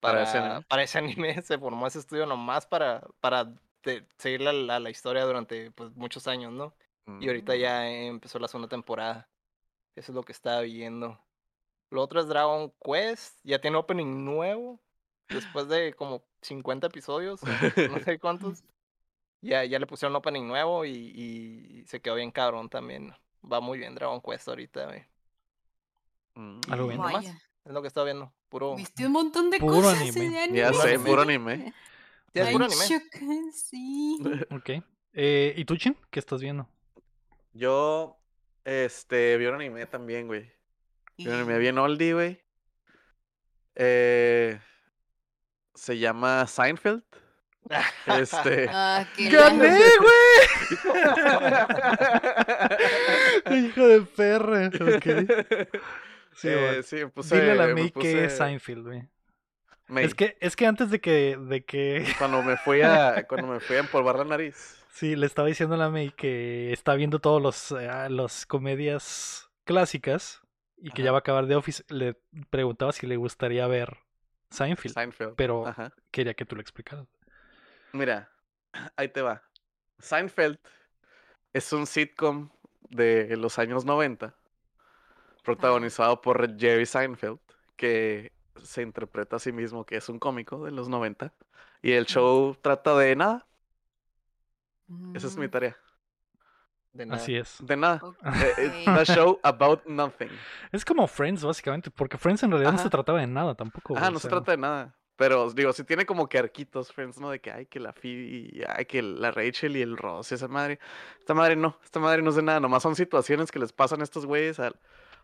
Para 0.07 0.19
para, 0.19 0.23
ese 0.25 0.39
anime. 0.39 0.63
para 0.69 0.83
ese 0.83 0.99
anime. 0.99 1.43
Se 1.43 1.59
formó 1.59 1.87
ese 1.87 1.99
estudio 2.01 2.27
nomás 2.27 2.67
para, 2.67 3.03
para 3.21 3.45
de- 3.85 4.07
seguir 4.19 4.41
la, 4.43 4.53
la, 4.53 4.81
la 4.81 4.91
historia 4.91 5.25
durante 5.25 5.71
pues, 5.73 5.95
muchos 5.97 6.27
años, 6.29 6.53
¿no? 6.53 6.75
Y 7.21 7.29
ahorita 7.29 7.55
Mm. 7.55 7.57
ya 7.59 7.89
empezó 7.91 8.39
la 8.39 8.49
segunda 8.49 8.69
temporada. 8.69 9.29
Eso 9.95 10.13
es 10.13 10.17
lo 10.17 10.23
que 10.25 10.33
estaba 10.33 10.61
viendo. 10.63 11.19
Lo 11.91 12.03
otro 12.03 12.21
es 12.21 12.27
Dragon 12.29 12.73
Quest. 12.85 13.39
Ya 13.45 13.61
tiene 13.61 13.77
opening 13.77 14.25
nuevo. 14.25 14.81
Después 15.29 15.69
de 15.69 15.95
como 15.95 16.25
50 16.43 16.89
episodios. 16.89 17.41
no 17.43 17.99
sé 18.01 18.19
cuántos. 18.19 18.63
Ya, 19.43 19.65
ya 19.65 19.79
le 19.79 19.87
pusieron 19.87 20.17
opening 20.17 20.49
nuevo 20.49 20.85
y, 20.87 20.91
y 20.93 21.85
se 21.87 22.01
quedó 22.01 22.17
bien 22.17 22.33
cabrón 22.33 22.69
también. 22.69 23.15
Va 23.45 23.61
muy 23.61 23.79
bien 23.79 23.95
Dragon 23.95 24.21
Quest 24.21 24.49
ahorita, 24.49 24.87
güey. 24.87 25.05
Mm. 26.35 26.61
Algo 26.71 26.87
bien. 26.89 26.99
nomás, 26.99 27.13
Vaya. 27.13 27.39
Es 27.67 27.73
lo 27.73 27.83
que 27.83 27.89
estaba 27.89 28.05
viendo. 28.05 28.33
Puro. 28.49 28.77
Viste 28.77 29.05
un 29.07 29.13
montón 29.13 29.51
de 29.51 29.59
Puro 29.59 29.75
cosas 29.83 30.01
anime. 30.01 30.31
de 30.31 30.39
anime. 30.39 30.59
Ya 30.59 30.73
sé, 30.73 30.99
puro 31.01 31.23
anime. 31.23 31.75
Ya 32.33 32.45
es 32.45 32.51
puro 32.53 32.67
anime. 32.67 33.53
sí. 33.53 34.19
Ok. 34.51 34.71
Eh, 35.13 35.55
¿Y 35.57 35.65
tú, 35.65 35.77
Chin? 35.77 35.97
¿Qué 36.11 36.21
estás 36.21 36.41
viendo? 36.41 36.69
Yo, 37.53 38.19
este, 38.65 39.37
vi 39.37 39.47
un 39.47 39.55
anime 39.57 39.87
también, 39.87 40.27
güey. 40.29 40.53
Vi 41.19 41.27
un 41.27 41.35
anime 41.35 41.59
bien 41.59 41.79
oldie, 41.79 42.15
güey. 42.15 42.41
Eh, 43.75 44.61
se 45.75 45.99
llama 45.99 46.47
Seinfeld. 46.47 47.03
Este. 48.07 48.69
Ah, 48.71 49.05
qué 49.17 49.29
¡Gané, 49.29 49.81
güey! 49.99 50.39
Hijo 53.67 53.87
de 53.89 54.03
perra. 54.03 54.69
Ok. 54.69 55.07
Sí, 56.37 56.49
Eh, 56.51 56.83
sí, 56.83 57.05
puse, 57.07 57.35
Dile 57.41 57.53
a 57.53 57.55
la 57.55 57.67
May 57.75 57.91
que 57.91 58.25
es 58.27 58.37
Seinfeld, 58.37 58.85
güey. 58.87 59.09
May. 59.89 60.05
Es 60.05 60.15
que, 60.15 60.37
es 60.41 60.57
que 60.57 60.67
antes 60.67 60.91
de 60.91 61.01
que, 61.01 61.37
de 61.39 61.65
que 61.65 62.05
Cuando 62.19 62.43
me 62.43 62.57
fui 62.57 62.83
a, 62.83 63.25
cuando 63.29 63.47
me 63.49 63.61
fui 63.61 63.77
a 63.77 63.81
empolvar 63.81 64.17
la 64.17 64.25
nariz. 64.25 64.85
Sí, 64.91 65.15
le 65.17 65.27
estaba 65.27 65.49
diciendo 65.49 65.75
a 65.75 65.79
la 65.79 65.91
May 65.91 66.11
que 66.11 66.73
está 66.73 66.95
viendo 66.95 67.19
todos 67.21 67.41
los 67.43 67.73
eh, 67.81 68.09
los 68.11 68.47
comedias 68.47 69.51
clásicas 69.65 70.41
y 70.79 70.91
que 70.91 71.03
ya 71.03 71.13
va 71.13 71.19
a 71.19 71.21
acabar 71.21 71.47
de 71.47 71.57
Office. 71.57 71.85
Le 71.89 72.17
preguntaba 72.51 72.93
si 72.93 73.07
le 73.07 73.17
gustaría 73.17 73.67
ver 73.67 73.99
Seinfeld, 74.51 74.95
Seinfeld. 74.95 75.35
pero 75.37 75.67
Ajá. 75.67 75.93
quería 76.11 76.35
que 76.35 76.45
tú 76.45 76.57
lo 76.57 76.63
explicaras. 76.63 77.07
Mira, 77.93 78.31
ahí 78.97 79.09
te 79.09 79.23
va. 79.23 79.43
Seinfeld 79.99 80.59
es 81.53 81.73
un 81.73 81.87
sitcom 81.87 82.51
de 82.91 83.37
los 83.37 83.59
años 83.59 83.85
90, 83.85 84.35
protagonizado 85.47 86.21
por 86.21 86.59
Jerry 86.59 86.85
Seinfeld, 86.85 87.39
que 87.77 88.33
se 88.63 88.83
interpreta 88.83 89.37
a 89.37 89.39
sí 89.39 89.53
mismo 89.53 89.87
que 89.87 89.97
es 89.97 90.09
un 90.09 90.19
cómico 90.19 90.65
de 90.65 90.73
los 90.73 90.89
90. 90.89 91.33
Y 91.83 91.93
el 91.93 92.05
show 92.07 92.57
trata 92.61 92.97
de 92.99 93.15
nada. 93.17 93.47
Esa 95.15 95.27
es 95.29 95.37
mi 95.37 95.47
Mm, 95.47 95.51
tarea. 95.51 95.77
De 96.93 97.07
nada. 97.07 97.23
Así 97.23 97.37
es. 97.37 97.59
De 97.61 97.77
nada. 97.77 98.01
ok. 98.03 98.17
Eh, 98.59 98.85
It's 98.87 98.89
a 98.89 99.05
show 99.15 99.39
about 99.43 99.85
nothing. 99.87 100.31
Es 100.73 100.85
como 100.85 101.07
Friends, 101.07 101.45
básicamente, 101.45 101.91
porque 101.91 102.17
Friends 102.19 102.43
en 102.43 102.51
realidad 102.51 102.73
no 102.73 102.79
se 102.79 102.89
trataba 102.91 103.21
de 103.21 103.27
nada 103.27 103.55
tampoco. 103.55 103.95
Ah, 103.97 104.11
no 104.11 104.19
se 104.19 104.29
trata 104.29 104.53
de 104.53 104.59
nada. 104.59 104.95
Pero 105.17 105.51
digo, 105.51 105.73
sí 105.73 105.83
tiene 105.85 106.05
como 106.05 106.29
que 106.29 106.39
arquitos, 106.39 106.93
friends, 106.93 107.19
¿no? 107.19 107.31
De 107.31 107.41
que 107.41 107.51
hay 107.51 107.67
que 107.67 107.81
la 107.81 107.95
Phoebe, 107.95 108.23
y 108.27 108.63
ay, 108.69 108.85
que 108.85 109.01
la 109.01 109.31
Rachel 109.31 109.77
y 109.77 109.83
el 109.83 109.97
Ross, 109.97 110.33
esa 110.33 110.47
madre. 110.47 110.79
Esta 111.19 111.33
madre 111.33 111.57
no, 111.57 111.79
esta 111.83 111.99
madre 112.01 112.21
no 112.21 112.29
es 112.31 112.37
de 112.37 112.43
nada, 112.43 112.61
nomás 112.61 112.83
son 112.83 112.95
situaciones 112.95 113.51
que 113.51 113.59
les 113.59 113.73
pasan 113.73 114.03
a 114.03 114.05
estos 114.05 114.27
güeyes 114.27 114.61
a, 114.61 114.73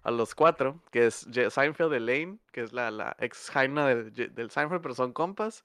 a 0.02 0.10
los 0.10 0.34
cuatro, 0.34 0.80
que 0.90 1.06
es 1.06 1.26
Seinfeld, 1.50 1.92
Elaine, 1.94 2.38
que 2.52 2.62
es 2.62 2.72
la, 2.72 2.90
la 2.90 3.16
ex 3.20 3.50
Jaina 3.50 3.86
del, 3.88 4.12
del 4.34 4.50
Seinfeld, 4.50 4.82
pero 4.82 4.94
son 4.94 5.12
compas. 5.12 5.64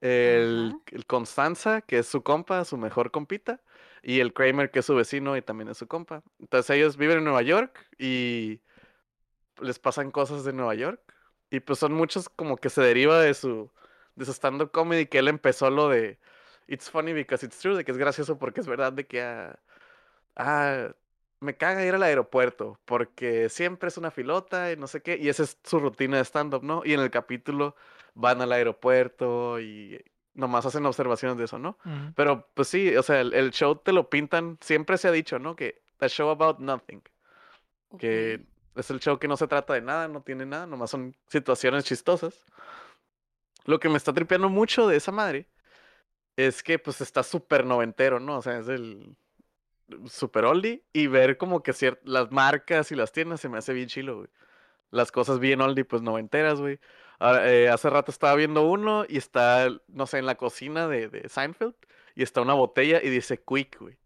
El, 0.00 0.76
el 0.92 1.06
Constanza, 1.06 1.82
que 1.82 1.98
es 1.98 2.08
su 2.08 2.22
compa, 2.22 2.64
su 2.64 2.76
mejor 2.78 3.10
compita. 3.10 3.60
Y 4.02 4.20
el 4.20 4.32
Kramer, 4.32 4.70
que 4.70 4.78
es 4.80 4.86
su 4.86 4.94
vecino 4.94 5.36
y 5.36 5.42
también 5.42 5.68
es 5.68 5.78
su 5.78 5.86
compa. 5.86 6.22
Entonces 6.38 6.70
ellos 6.76 6.96
viven 6.96 7.18
en 7.18 7.24
Nueva 7.24 7.42
York 7.42 7.86
y 7.98 8.60
les 9.60 9.78
pasan 9.78 10.10
cosas 10.10 10.44
de 10.44 10.52
Nueva 10.52 10.74
York. 10.74 11.00
Y 11.50 11.60
pues 11.60 11.78
son 11.78 11.92
muchos 11.92 12.28
como 12.28 12.56
que 12.56 12.70
se 12.70 12.80
deriva 12.82 13.20
de 13.20 13.34
su, 13.34 13.70
de 14.14 14.24
su 14.24 14.32
stand-up 14.32 14.70
comedy 14.70 15.06
que 15.06 15.18
él 15.18 15.28
empezó 15.28 15.70
lo 15.70 15.88
de 15.88 16.18
It's 16.68 16.88
funny 16.90 17.12
because 17.12 17.44
it's 17.44 17.58
true, 17.58 17.76
de 17.76 17.84
que 17.84 17.90
es 17.92 17.98
gracioso 17.98 18.38
porque 18.38 18.60
es 18.60 18.66
verdad 18.68 18.92
de 18.92 19.06
que 19.06 19.22
ah, 19.22 19.58
ah, 20.36 20.94
me 21.40 21.56
caga 21.56 21.84
ir 21.84 21.94
al 21.94 22.02
aeropuerto 22.02 22.78
porque 22.84 23.48
siempre 23.48 23.88
es 23.88 23.96
una 23.96 24.10
filota 24.10 24.72
y 24.72 24.76
no 24.76 24.86
sé 24.86 25.02
qué. 25.02 25.16
Y 25.16 25.28
esa 25.28 25.42
es 25.42 25.58
su 25.64 25.78
rutina 25.80 26.18
de 26.18 26.24
stand-up, 26.24 26.62
¿no? 26.62 26.82
Y 26.84 26.92
en 26.92 27.00
el 27.00 27.10
capítulo 27.10 27.74
van 28.14 28.42
al 28.42 28.52
aeropuerto 28.52 29.60
y 29.60 30.02
nomás 30.34 30.66
hacen 30.66 30.86
observaciones 30.86 31.38
de 31.38 31.44
eso, 31.44 31.58
¿no? 31.58 31.78
Pero 32.14 32.48
pues 32.54 32.68
sí, 32.68 32.94
o 32.96 33.02
sea, 33.02 33.20
el, 33.20 33.34
el 33.34 33.50
show 33.50 33.76
te 33.76 33.92
lo 33.92 34.08
pintan, 34.10 34.58
siempre 34.60 34.98
se 34.98 35.08
ha 35.08 35.12
dicho, 35.12 35.38
¿no? 35.38 35.56
Que 35.56 35.82
the 35.98 36.08
show 36.08 36.28
about 36.30 36.58
nothing, 36.58 37.02
que 37.98 38.40
es 38.76 38.90
el 38.90 39.00
show 39.00 39.18
que 39.18 39.28
no 39.28 39.36
se 39.36 39.48
trata 39.48 39.74
de 39.74 39.82
nada, 39.82 40.08
no 40.08 40.22
tiene 40.22 40.46
nada, 40.46 40.66
nomás 40.66 40.90
son 40.90 41.16
situaciones 41.26 41.84
chistosas. 41.84 42.44
Lo 43.64 43.78
que 43.78 43.88
me 43.88 43.96
está 43.96 44.12
tripeando 44.12 44.48
mucho 44.48 44.86
de 44.86 44.96
esa 44.96 45.12
madre 45.12 45.46
es 46.36 46.62
que 46.62 46.78
pues 46.78 47.00
está 47.00 47.22
súper 47.22 47.64
noventero, 47.64 48.20
¿no? 48.20 48.38
O 48.38 48.42
sea, 48.42 48.58
es 48.58 48.68
el 48.68 49.16
super 50.06 50.44
oldie 50.44 50.82
y 50.92 51.06
ver 51.06 51.36
como 51.36 51.62
que 51.62 51.72
las 52.04 52.30
marcas 52.30 52.90
y 52.92 52.94
las 52.96 53.12
tiendas 53.12 53.40
se 53.40 53.48
me 53.48 53.58
hace 53.58 53.72
bien 53.72 53.88
chilo, 53.88 54.16
güey. 54.18 54.28
Las 54.90 55.12
cosas 55.12 55.38
bien 55.38 55.60
oldie, 55.60 55.84
pues 55.84 56.02
noventeras, 56.02 56.60
güey. 56.60 56.78
Ahora, 57.18 57.52
eh, 57.52 57.68
hace 57.68 57.88
rato 57.90 58.10
estaba 58.10 58.34
viendo 58.34 58.62
uno 58.62 59.04
y 59.08 59.18
está, 59.18 59.68
no 59.88 60.06
sé, 60.06 60.18
en 60.18 60.26
la 60.26 60.34
cocina 60.36 60.88
de, 60.88 61.08
de 61.08 61.28
Seinfeld 61.28 61.74
y 62.14 62.22
está 62.22 62.40
una 62.40 62.54
botella 62.54 63.00
y 63.02 63.08
dice 63.10 63.38
Quick, 63.46 63.78
güey. 63.78 63.96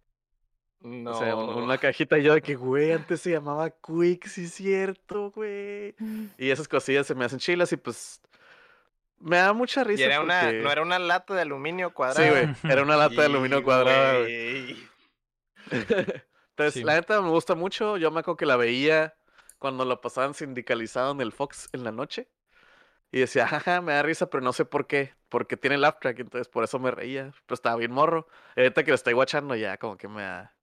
No. 0.80 1.12
O 1.12 1.18
sea, 1.18 1.34
un- 1.36 1.62
una 1.62 1.78
cajita 1.78 2.18
y 2.18 2.24
yo 2.24 2.34
de 2.34 2.42
que, 2.42 2.56
güey, 2.56 2.92
antes 2.92 3.22
se 3.22 3.30
llamaba 3.30 3.70
Quick, 3.70 4.26
sí 4.26 4.44
es 4.44 4.52
cierto, 4.54 5.30
güey. 5.30 5.94
Mm, 5.98 6.24
Y 6.36 6.50
esas 6.50 6.68
cosillas 6.68 7.06
se 7.06 7.14
me 7.14 7.24
hacen 7.24 7.38
chilas 7.38 7.72
y 7.72 7.76
pues 7.78 8.20
me 9.20 9.36
da 9.38 9.54
mucha 9.54 9.80
Y 9.80 9.84
risa 9.84 10.04
era 10.04 10.20
una, 10.20 10.40
porque... 10.42 10.60
no 10.60 10.70
era 10.70 10.82
una 10.82 10.98
lata 10.98 11.34
de 11.34 11.40
aluminio 11.40 11.88
Sí, 11.88 11.94
cuadrada. 11.94 12.30
güey, 12.30 12.48
era 12.70 12.82
una 12.82 12.96
lata 12.96 13.14
de 13.14 13.24
aluminio 13.26 13.60
Y, 13.60 13.62
cuadrada, 13.62 14.18
güey. 14.20 14.76
Entonces, 16.50 16.74
Sí. 16.74 16.84
la 16.84 16.94
neta 16.94 17.20
me 17.20 17.30
gusta 17.30 17.54
mucho. 17.54 17.96
Yo 17.96 18.10
me 18.10 18.20
acuerdo 18.20 18.36
que 18.36 18.46
la 18.46 18.56
veía 18.56 19.14
cuando 19.58 19.84
lo 19.84 20.00
pasaban 20.00 20.34
sindicalizado 20.34 21.12
en 21.12 21.20
el 21.20 21.32
Fox 21.32 21.68
en 21.72 21.84
la 21.84 21.92
noche. 21.92 22.28
Y 23.10 23.20
decía, 23.20 23.46
jaja, 23.46 23.80
me 23.80 23.92
da 23.92 24.02
risa, 24.02 24.28
pero 24.28 24.42
no 24.42 24.52
sé 24.52 24.64
por 24.64 24.86
qué. 24.86 25.14
Porque 25.28 25.56
tiene 25.56 25.76
el 25.76 25.82
track, 26.00 26.18
entonces 26.18 26.48
por 26.48 26.64
eso 26.64 26.78
me 26.78 26.90
reía. 26.90 27.32
Pero 27.46 27.54
estaba 27.54 27.76
bien 27.76 27.92
morro. 27.92 28.26
Y 28.56 28.60
ahorita 28.60 28.82
que 28.84 28.90
lo 28.90 28.94
estoy 28.96 29.12
guachando 29.14 29.54
ya 29.54 29.76
como 29.78 29.96
que 29.96 30.08
me 30.08 30.22
da 30.22 30.54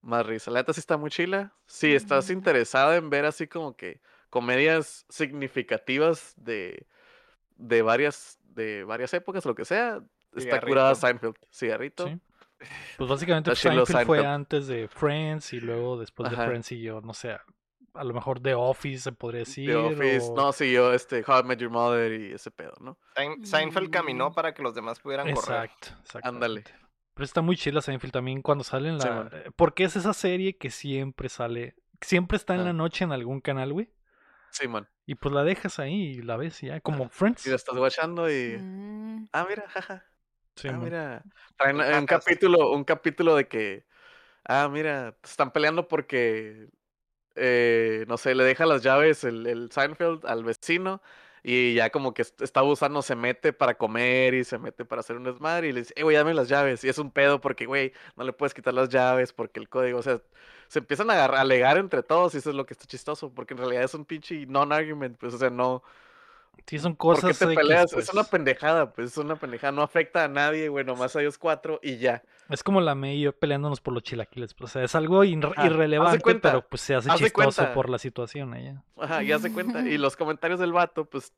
más 0.00 0.24
risa. 0.26 0.50
La 0.50 0.60
neta 0.60 0.72
sí 0.72 0.80
está 0.80 0.96
muy 0.96 1.10
chila. 1.10 1.52
Si 1.66 1.94
estás 1.94 2.28
Mm. 2.28 2.32
interesado 2.32 2.94
en 2.94 3.10
ver 3.10 3.24
así 3.26 3.46
como 3.48 3.76
que 3.76 4.00
comedias 4.30 5.04
significativas 5.08 6.34
de, 6.36 6.86
de 7.56 7.82
varias 7.82 8.38
de 8.44 8.84
varias 8.84 9.12
épocas, 9.14 9.44
lo 9.44 9.54
que 9.54 9.64
sea, 9.64 10.00
está 10.34 10.60
curada 10.60 10.94
Seinfeld. 10.94 11.36
Cigarrito. 11.52 12.06
Sí. 12.08 12.18
Pues 12.98 13.08
básicamente 13.10 13.50
pues, 13.50 13.58
Seinfeld 13.58 14.06
fue 14.06 14.26
antes 14.26 14.66
de 14.66 14.86
Friends 14.88 15.52
y 15.52 15.60
luego 15.60 15.98
después 15.98 16.30
de. 16.30 16.36
Friends 16.36 16.66
siguió, 16.66 17.00
no 17.00 17.14
sé, 17.14 17.36
a 17.94 18.04
lo 18.04 18.12
mejor 18.14 18.40
The 18.40 18.54
Office 18.54 19.00
se 19.02 19.12
podría 19.12 19.40
decir. 19.40 19.68
The 19.70 19.76
Office. 19.76 20.28
o- 20.30 20.36
No, 20.36 20.52
siguió 20.52 20.92
este 20.92 21.24
How 21.26 21.40
I 21.40 21.42
Met 21.44 21.58
Your 21.60 21.70
Mother 21.70 22.12
y 22.20 22.32
ese 22.32 22.50
pedo, 22.50 22.74
¿no? 22.80 22.98
Sein- 23.16 23.44
Seinfeld 23.44 23.90
caminó 23.90 24.30
Mm. 24.30 24.34
para 24.34 24.52
que 24.54 24.62
los 24.62 24.74
demás 24.74 25.00
pudieran 25.00 25.32
correr. 25.32 25.70
Exacto. 25.70 25.88
Ándale. 26.22 26.64
Pero 27.14 27.24
está 27.24 27.40
muy 27.42 27.56
chila 27.56 27.80
Seinfeld 27.82 28.12
también 28.12 28.40
cuando 28.42 28.62
sale 28.64 28.88
en 28.88 28.98
la... 28.98 29.30
Porque 29.56 29.84
es 29.84 29.96
esa 29.96 30.12
serie 30.14 30.56
que 30.56 30.70
siempre 30.70 31.28
sale, 31.28 31.74
siempre 32.00 32.36
está 32.36 32.54
en 32.54 32.60
Ah. 32.60 32.64
la 32.64 32.72
noche 32.72 33.04
en 33.04 33.12
algún 33.12 33.40
canal, 33.40 33.72
güey. 33.72 33.90
Sí, 34.50 34.68
man. 34.68 34.88
Y 35.06 35.16
pues 35.16 35.34
la 35.34 35.42
dejas 35.44 35.78
ahí 35.78 35.94
y 35.94 36.22
la 36.22 36.36
ves 36.36 36.62
y 36.62 36.66
ya, 36.68 36.80
como 36.80 37.08
Friends. 37.08 37.46
Y 37.46 37.50
la 37.50 37.56
estás 37.56 37.76
watchando 37.76 38.30
y. 38.30 38.56
Mm, 38.58 39.28
Ah, 39.32 39.46
mira, 39.48 39.64
jaja. 39.68 40.04
Sí, 40.60 40.68
ah, 40.68 40.78
mira. 40.78 41.26
Traen 41.56 41.80
eh, 41.80 41.98
un 41.98 42.06
capítulo, 42.06 42.70
un 42.72 42.84
capítulo 42.84 43.34
de 43.36 43.48
que. 43.48 43.86
Ah, 44.44 44.68
mira, 44.72 45.16
están 45.24 45.52
peleando 45.52 45.88
porque. 45.88 46.70
eh, 47.36 48.04
no 48.08 48.18
sé, 48.18 48.34
le 48.34 48.44
deja 48.44 48.66
las 48.66 48.82
llaves 48.82 49.24
el, 49.24 49.46
el 49.46 49.70
Seinfeld 49.72 50.26
al 50.26 50.44
vecino. 50.44 51.02
Y 51.44 51.74
ya 51.74 51.90
como 51.90 52.14
que 52.14 52.22
est- 52.22 52.40
está 52.42 52.62
usando, 52.64 53.02
se 53.02 53.16
mete 53.16 53.52
para 53.54 53.76
comer 53.78 54.34
y 54.34 54.44
se 54.44 54.58
mete 54.58 54.84
para 54.84 55.00
hacer 55.00 55.16
un 55.16 55.24
desmadre. 55.24 55.68
Y 55.68 55.72
le 55.72 55.80
dice, 55.82 55.94
eh, 55.96 56.02
güey, 56.04 56.16
dame 56.16 56.34
las 56.34 56.48
llaves. 56.48 56.84
Y 56.84 56.88
es 56.90 56.98
un 56.98 57.12
pedo 57.12 57.40
porque, 57.40 57.66
güey, 57.66 57.92
no 58.16 58.24
le 58.24 58.32
puedes 58.34 58.54
quitar 58.54 58.74
las 58.74 58.90
llaves 58.90 59.32
porque 59.32 59.60
el 59.60 59.68
código. 59.70 59.98
O 60.00 60.02
sea, 60.02 60.22
se 60.68 60.80
empiezan 60.80 61.10
a, 61.10 61.14
agarrar- 61.14 61.38
a 61.38 61.42
alegar 61.42 61.78
entre 61.78 62.02
todos 62.02 62.34
y 62.34 62.38
eso 62.38 62.50
es 62.50 62.56
lo 62.56 62.66
que 62.66 62.74
está 62.74 62.86
chistoso. 62.86 63.32
Porque 63.34 63.54
en 63.54 63.58
realidad 63.58 63.84
es 63.84 63.94
un 63.94 64.04
pinche 64.06 64.46
non-argument. 64.46 65.18
Pues, 65.18 65.34
o 65.34 65.38
sea, 65.38 65.50
no. 65.50 65.82
Sí, 66.66 66.78
son 66.78 66.94
¿Por 66.94 67.16
cosas 67.16 67.36
qué 67.36 67.46
te 67.46 67.52
X, 67.52 67.62
peleas? 67.62 67.90
pues. 67.92 68.06
Es 68.08 68.14
una 68.14 68.22
pendejada, 68.22 68.92
pues 68.92 69.10
es 69.10 69.18
una 69.18 69.34
pendejada. 69.34 69.72
No 69.72 69.82
afecta 69.82 70.22
a 70.24 70.28
nadie, 70.28 70.68
güey, 70.68 70.84
nomás 70.84 71.16
a 71.16 71.20
ellos 71.20 71.36
cuatro 71.36 71.80
y 71.82 71.96
ya. 71.98 72.22
Es 72.48 72.62
como 72.62 72.80
la 72.80 72.94
May 72.94 73.16
y 73.16 73.22
yo 73.22 73.32
peleándonos 73.36 73.80
por 73.80 73.92
los 73.92 74.04
chilaquiles. 74.04 74.54
pues, 74.54 74.70
O 74.70 74.72
sea, 74.74 74.84
es 74.84 74.94
algo 74.94 75.24
irre- 75.24 75.52
de 75.60 75.66
irrelevante, 75.66 76.20
cuenta, 76.20 76.50
pero 76.50 76.68
pues 76.68 76.82
se 76.82 76.94
hace 76.94 77.08
de 77.10 77.16
chistoso 77.16 77.56
cuenta. 77.62 77.74
por 77.74 77.90
la 77.90 77.98
situación 77.98 78.54
allá. 78.54 78.84
Ajá, 78.98 79.20
ya 79.22 79.40
se 79.40 79.52
cuenta. 79.52 79.80
Y 79.80 79.98
los 79.98 80.16
comentarios 80.16 80.60
del 80.60 80.72
vato, 80.72 81.06
pues 81.06 81.32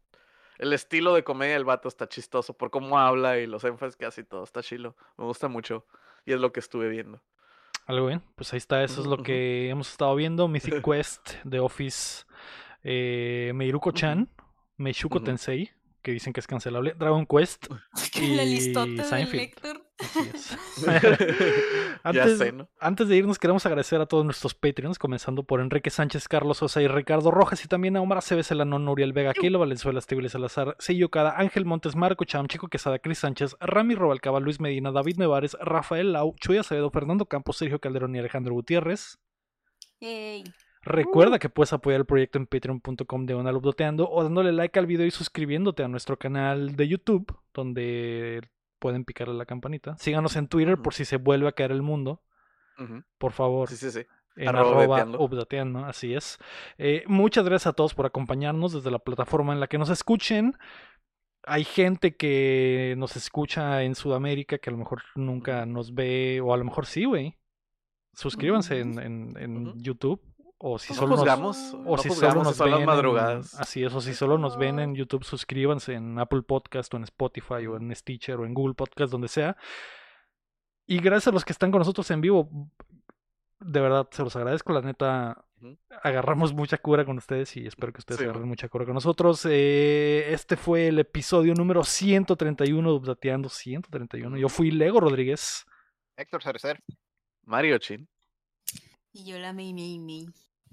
el 0.59 0.74
estilo 0.74 1.14
de 1.14 1.24
comedia 1.24 1.55
del 1.55 1.64
vato 1.64 1.89
está 1.89 2.06
chistoso 2.09 2.52
por 2.52 2.70
cómo 2.70 2.98
habla 2.98 3.39
y 3.39 3.47
los 3.47 3.64
énfasis 3.64 3.97
que 3.97 4.05
hace 4.05 4.20
y 4.20 4.24
todo. 4.24 4.44
Está 4.44 4.62
chilo. 4.62 4.97
Me 5.16 5.24
gusta 5.24 5.48
mucho. 5.48 5.86
Y 6.26 6.34
es 6.34 6.40
lo 6.40 6.52
que 6.52 6.60
estuve 6.60 6.90
viendo. 6.90 7.22
Algo 7.86 8.06
bien, 8.09 8.22
pues 8.34 8.52
ahí 8.52 8.59
está, 8.59 8.84
eso 8.84 9.01
es 9.01 9.06
lo 9.06 9.22
que 9.22 9.70
hemos 9.70 9.90
estado 9.90 10.14
viendo. 10.14 10.47
Mythic 10.47 10.82
Quest, 10.84 11.36
The 11.48 11.59
Office, 11.59 12.24
eh, 12.84 13.51
Meiruko-chan, 13.55 14.28
Meishuko 14.82 15.18
Ujú. 15.18 15.24
Tensei, 15.24 15.70
que 16.02 16.12
dicen 16.12 16.32
que 16.32 16.40
es 16.40 16.46
cancelable, 16.46 16.94
Dragon 16.98 17.26
Quest, 17.26 17.66
Y 18.20 18.74
Seinfeld. 19.02 19.52
Antes, 22.02 22.38
sé, 22.38 22.50
¿no? 22.50 22.68
antes 22.80 23.06
de 23.06 23.16
irnos, 23.16 23.38
queremos 23.38 23.64
agradecer 23.64 24.00
a 24.00 24.06
todos 24.06 24.24
nuestros 24.24 24.54
Patreons, 24.54 24.98
comenzando 24.98 25.44
por 25.44 25.60
Enrique 25.60 25.90
Sánchez, 25.90 26.26
Carlos 26.26 26.59
Sosa 26.59 26.82
y 26.82 26.88
Ricardo 26.88 27.30
Rojas, 27.30 27.64
y 27.64 27.68
también 27.68 27.96
a 27.96 28.00
Omar 28.00 28.18
Aceves, 28.18 28.50
Elanón, 28.50 28.88
Uriel 28.88 29.12
Vega, 29.12 29.32
Kilo 29.32 29.60
Valenzuela, 29.60 30.00
Estíbal 30.00 30.28
Salazar, 30.28 30.74
Sello 30.80 31.09
Cada, 31.10 31.38
Ángel 31.38 31.64
Montes, 31.64 31.94
Marco 31.94 32.24
Cham, 32.24 32.48
Chico 32.48 32.66
Quesada, 32.66 32.98
Cris 32.98 33.18
Sánchez, 33.18 33.54
Rami 33.60 33.94
Robalcaba, 33.94 34.40
Luis 34.40 34.59
Medina, 34.59 34.90
David 34.90 35.18
Nevares, 35.18 35.56
Rafael 35.60 36.12
Lau, 36.12 36.34
Chuy 36.40 36.56
Acevedo, 36.56 36.90
Fernando 36.90 37.26
Campos, 37.26 37.59
Sergio 37.59 37.80
Calderón 37.80 38.16
y 38.16 38.18
Alejandro 38.18 38.54
Gutiérrez. 38.54 39.20
Ey. 40.00 40.42
Recuerda 40.84 41.38
que 41.38 41.48
puedes 41.48 41.72
apoyar 41.72 42.00
el 42.00 42.06
proyecto 42.06 42.38
en 42.38 42.46
patreon.com 42.46 43.26
de 43.26 43.34
Doteando 43.34 44.10
o 44.10 44.22
dándole 44.22 44.52
like 44.52 44.78
al 44.78 44.86
video 44.86 45.06
y 45.06 45.10
suscribiéndote 45.10 45.84
a 45.84 45.88
nuestro 45.88 46.18
canal 46.18 46.74
de 46.74 46.88
YouTube, 46.88 47.36
donde 47.54 48.48
pueden 48.80 49.04
picarle 49.04 49.34
la 49.34 49.46
campanita. 49.46 49.96
Síganos 49.98 50.34
en 50.36 50.48
Twitter 50.48 50.76
por 50.78 50.92
si 50.94 51.04
se 51.04 51.16
vuelve 51.18 51.48
a 51.48 51.52
caer 51.52 51.70
el 51.70 51.82
mundo. 51.82 52.22
Por 53.18 53.30
favor, 53.30 53.68
Sí, 53.68 53.76
sí, 53.76 53.92
sí. 53.92 54.06
en 54.34 54.48
arroba 54.48 54.70
arroba 54.70 54.84
updateando. 54.86 55.20
updateando, 55.22 55.84
así 55.84 56.14
es. 56.14 56.38
Eh, 56.78 57.04
muchas 57.06 57.44
gracias 57.44 57.68
a 57.68 57.72
todos 57.74 57.94
por 57.94 58.06
acompañarnos 58.06 58.72
desde 58.72 58.90
la 58.90 58.98
plataforma 58.98 59.52
en 59.52 59.60
la 59.60 59.68
que 59.68 59.78
nos 59.78 59.88
escuchen. 59.88 60.56
Hay 61.44 61.62
gente 61.62 62.16
que 62.16 62.94
nos 62.98 63.14
escucha 63.16 63.82
en 63.84 63.94
Sudamérica 63.94 64.59
que 64.59 64.70
a 64.70 64.72
lo 64.72 64.78
mejor 64.78 65.02
nunca 65.14 65.64
nos 65.64 65.94
ve, 65.94 66.40
o 66.42 66.52
a 66.52 66.56
lo 66.56 66.64
mejor 66.64 66.86
sí, 66.86 67.04
güey. 67.04 67.36
Suscríbanse 68.14 68.80
en, 68.80 68.98
en-. 69.38 69.72
YouTube. 69.80 70.20
O 70.64 70.78
si 70.78 70.93
No 70.93 70.98
solo 71.01 71.09
nos, 71.10 71.18
juzgamos, 71.20 71.74
o 71.74 71.97
no 71.97 71.98
si 71.98 72.10
solo 72.10 72.34
nos 72.44 72.59
las 72.59 72.59
ven 72.70 72.74
en- 72.80 72.86
madrugadas. 72.86 73.55
así 73.59 73.82
es, 73.82 73.93
o 73.93 74.01
si 74.01 74.14
solo 74.14 74.39
nos 74.39 74.56
ven 74.56 74.78
en 74.78 74.94
YouTube, 74.94 75.24
suscríbanse 75.24 75.94
en 75.94 76.16
Apple 76.20 76.43
Podcast 76.43 76.94
o 76.94 76.97
en 76.98 77.02
Spotify 77.02 77.66
o 77.66 77.76
en 77.76 77.93
Stitcher 77.97 78.39
o 78.39 78.47
en 78.47 78.55
Google 78.55 78.74
Podcast, 78.74 79.10
donde 79.10 79.26
sea. 79.26 79.56
Y 80.86 80.98
gracias 80.98 81.28
a 81.28 81.32
los 81.32 81.44
que 81.44 81.52
están 81.52 81.72
con 81.72 81.80
nosotros 81.80 82.09
en 82.12 82.20
vivo, 82.20 82.48
de 83.59 83.80
verdad 83.80 84.09
se 84.12 84.22
los 84.22 84.36
agradezco, 84.36 84.72
la 84.72 84.82
neta. 84.82 85.44
Agarramos 86.02 86.52
mucha 86.52 86.76
cura 86.78 87.05
con 87.05 87.18
ustedes 87.18 87.56
y 87.56 87.66
espero 87.66 87.93
que 87.93 87.98
ustedes 88.01 88.18
Sí, 88.20 88.24
agarren 88.24 88.47
mucha 88.48 88.68
cura 88.68 88.84
con 88.84 88.94
nosotros. 88.94 89.44
Eh, 89.48 90.26
este 90.32 90.56
fue 90.56 90.89
el 90.89 90.98
episodio 91.01 91.55
número 91.55 91.82
131 91.84 92.89
de 92.90 92.97
Updateando 92.97 93.48
131. 93.48 94.36
Yo 94.39 94.48
fui 94.48 94.70
Lego 94.70 95.01
Rodríguez. 95.01 95.64
Héctor 96.16 96.43
Cerecer. 96.43 96.82
Mario 97.44 97.78
Chin. 97.78 98.09
Y 99.12 99.24
yo 99.24 99.39
la 99.39 99.52
mei, 99.52 99.72
mei, 99.74 99.98
mei. 99.98 100.26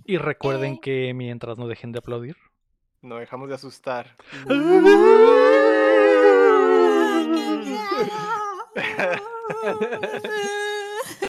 Y 0.10 0.18
recuerden 0.18 0.74
Eh. 0.74 0.80
que 0.82 1.14
mientras 1.14 1.60
no 1.60 1.68
dejen 1.68 1.92
de 1.92 2.00
aplaudir. 2.00 2.36
No 3.04 3.18
dejamos 3.18 3.48
de 3.48 3.54
asustar. 3.54 4.16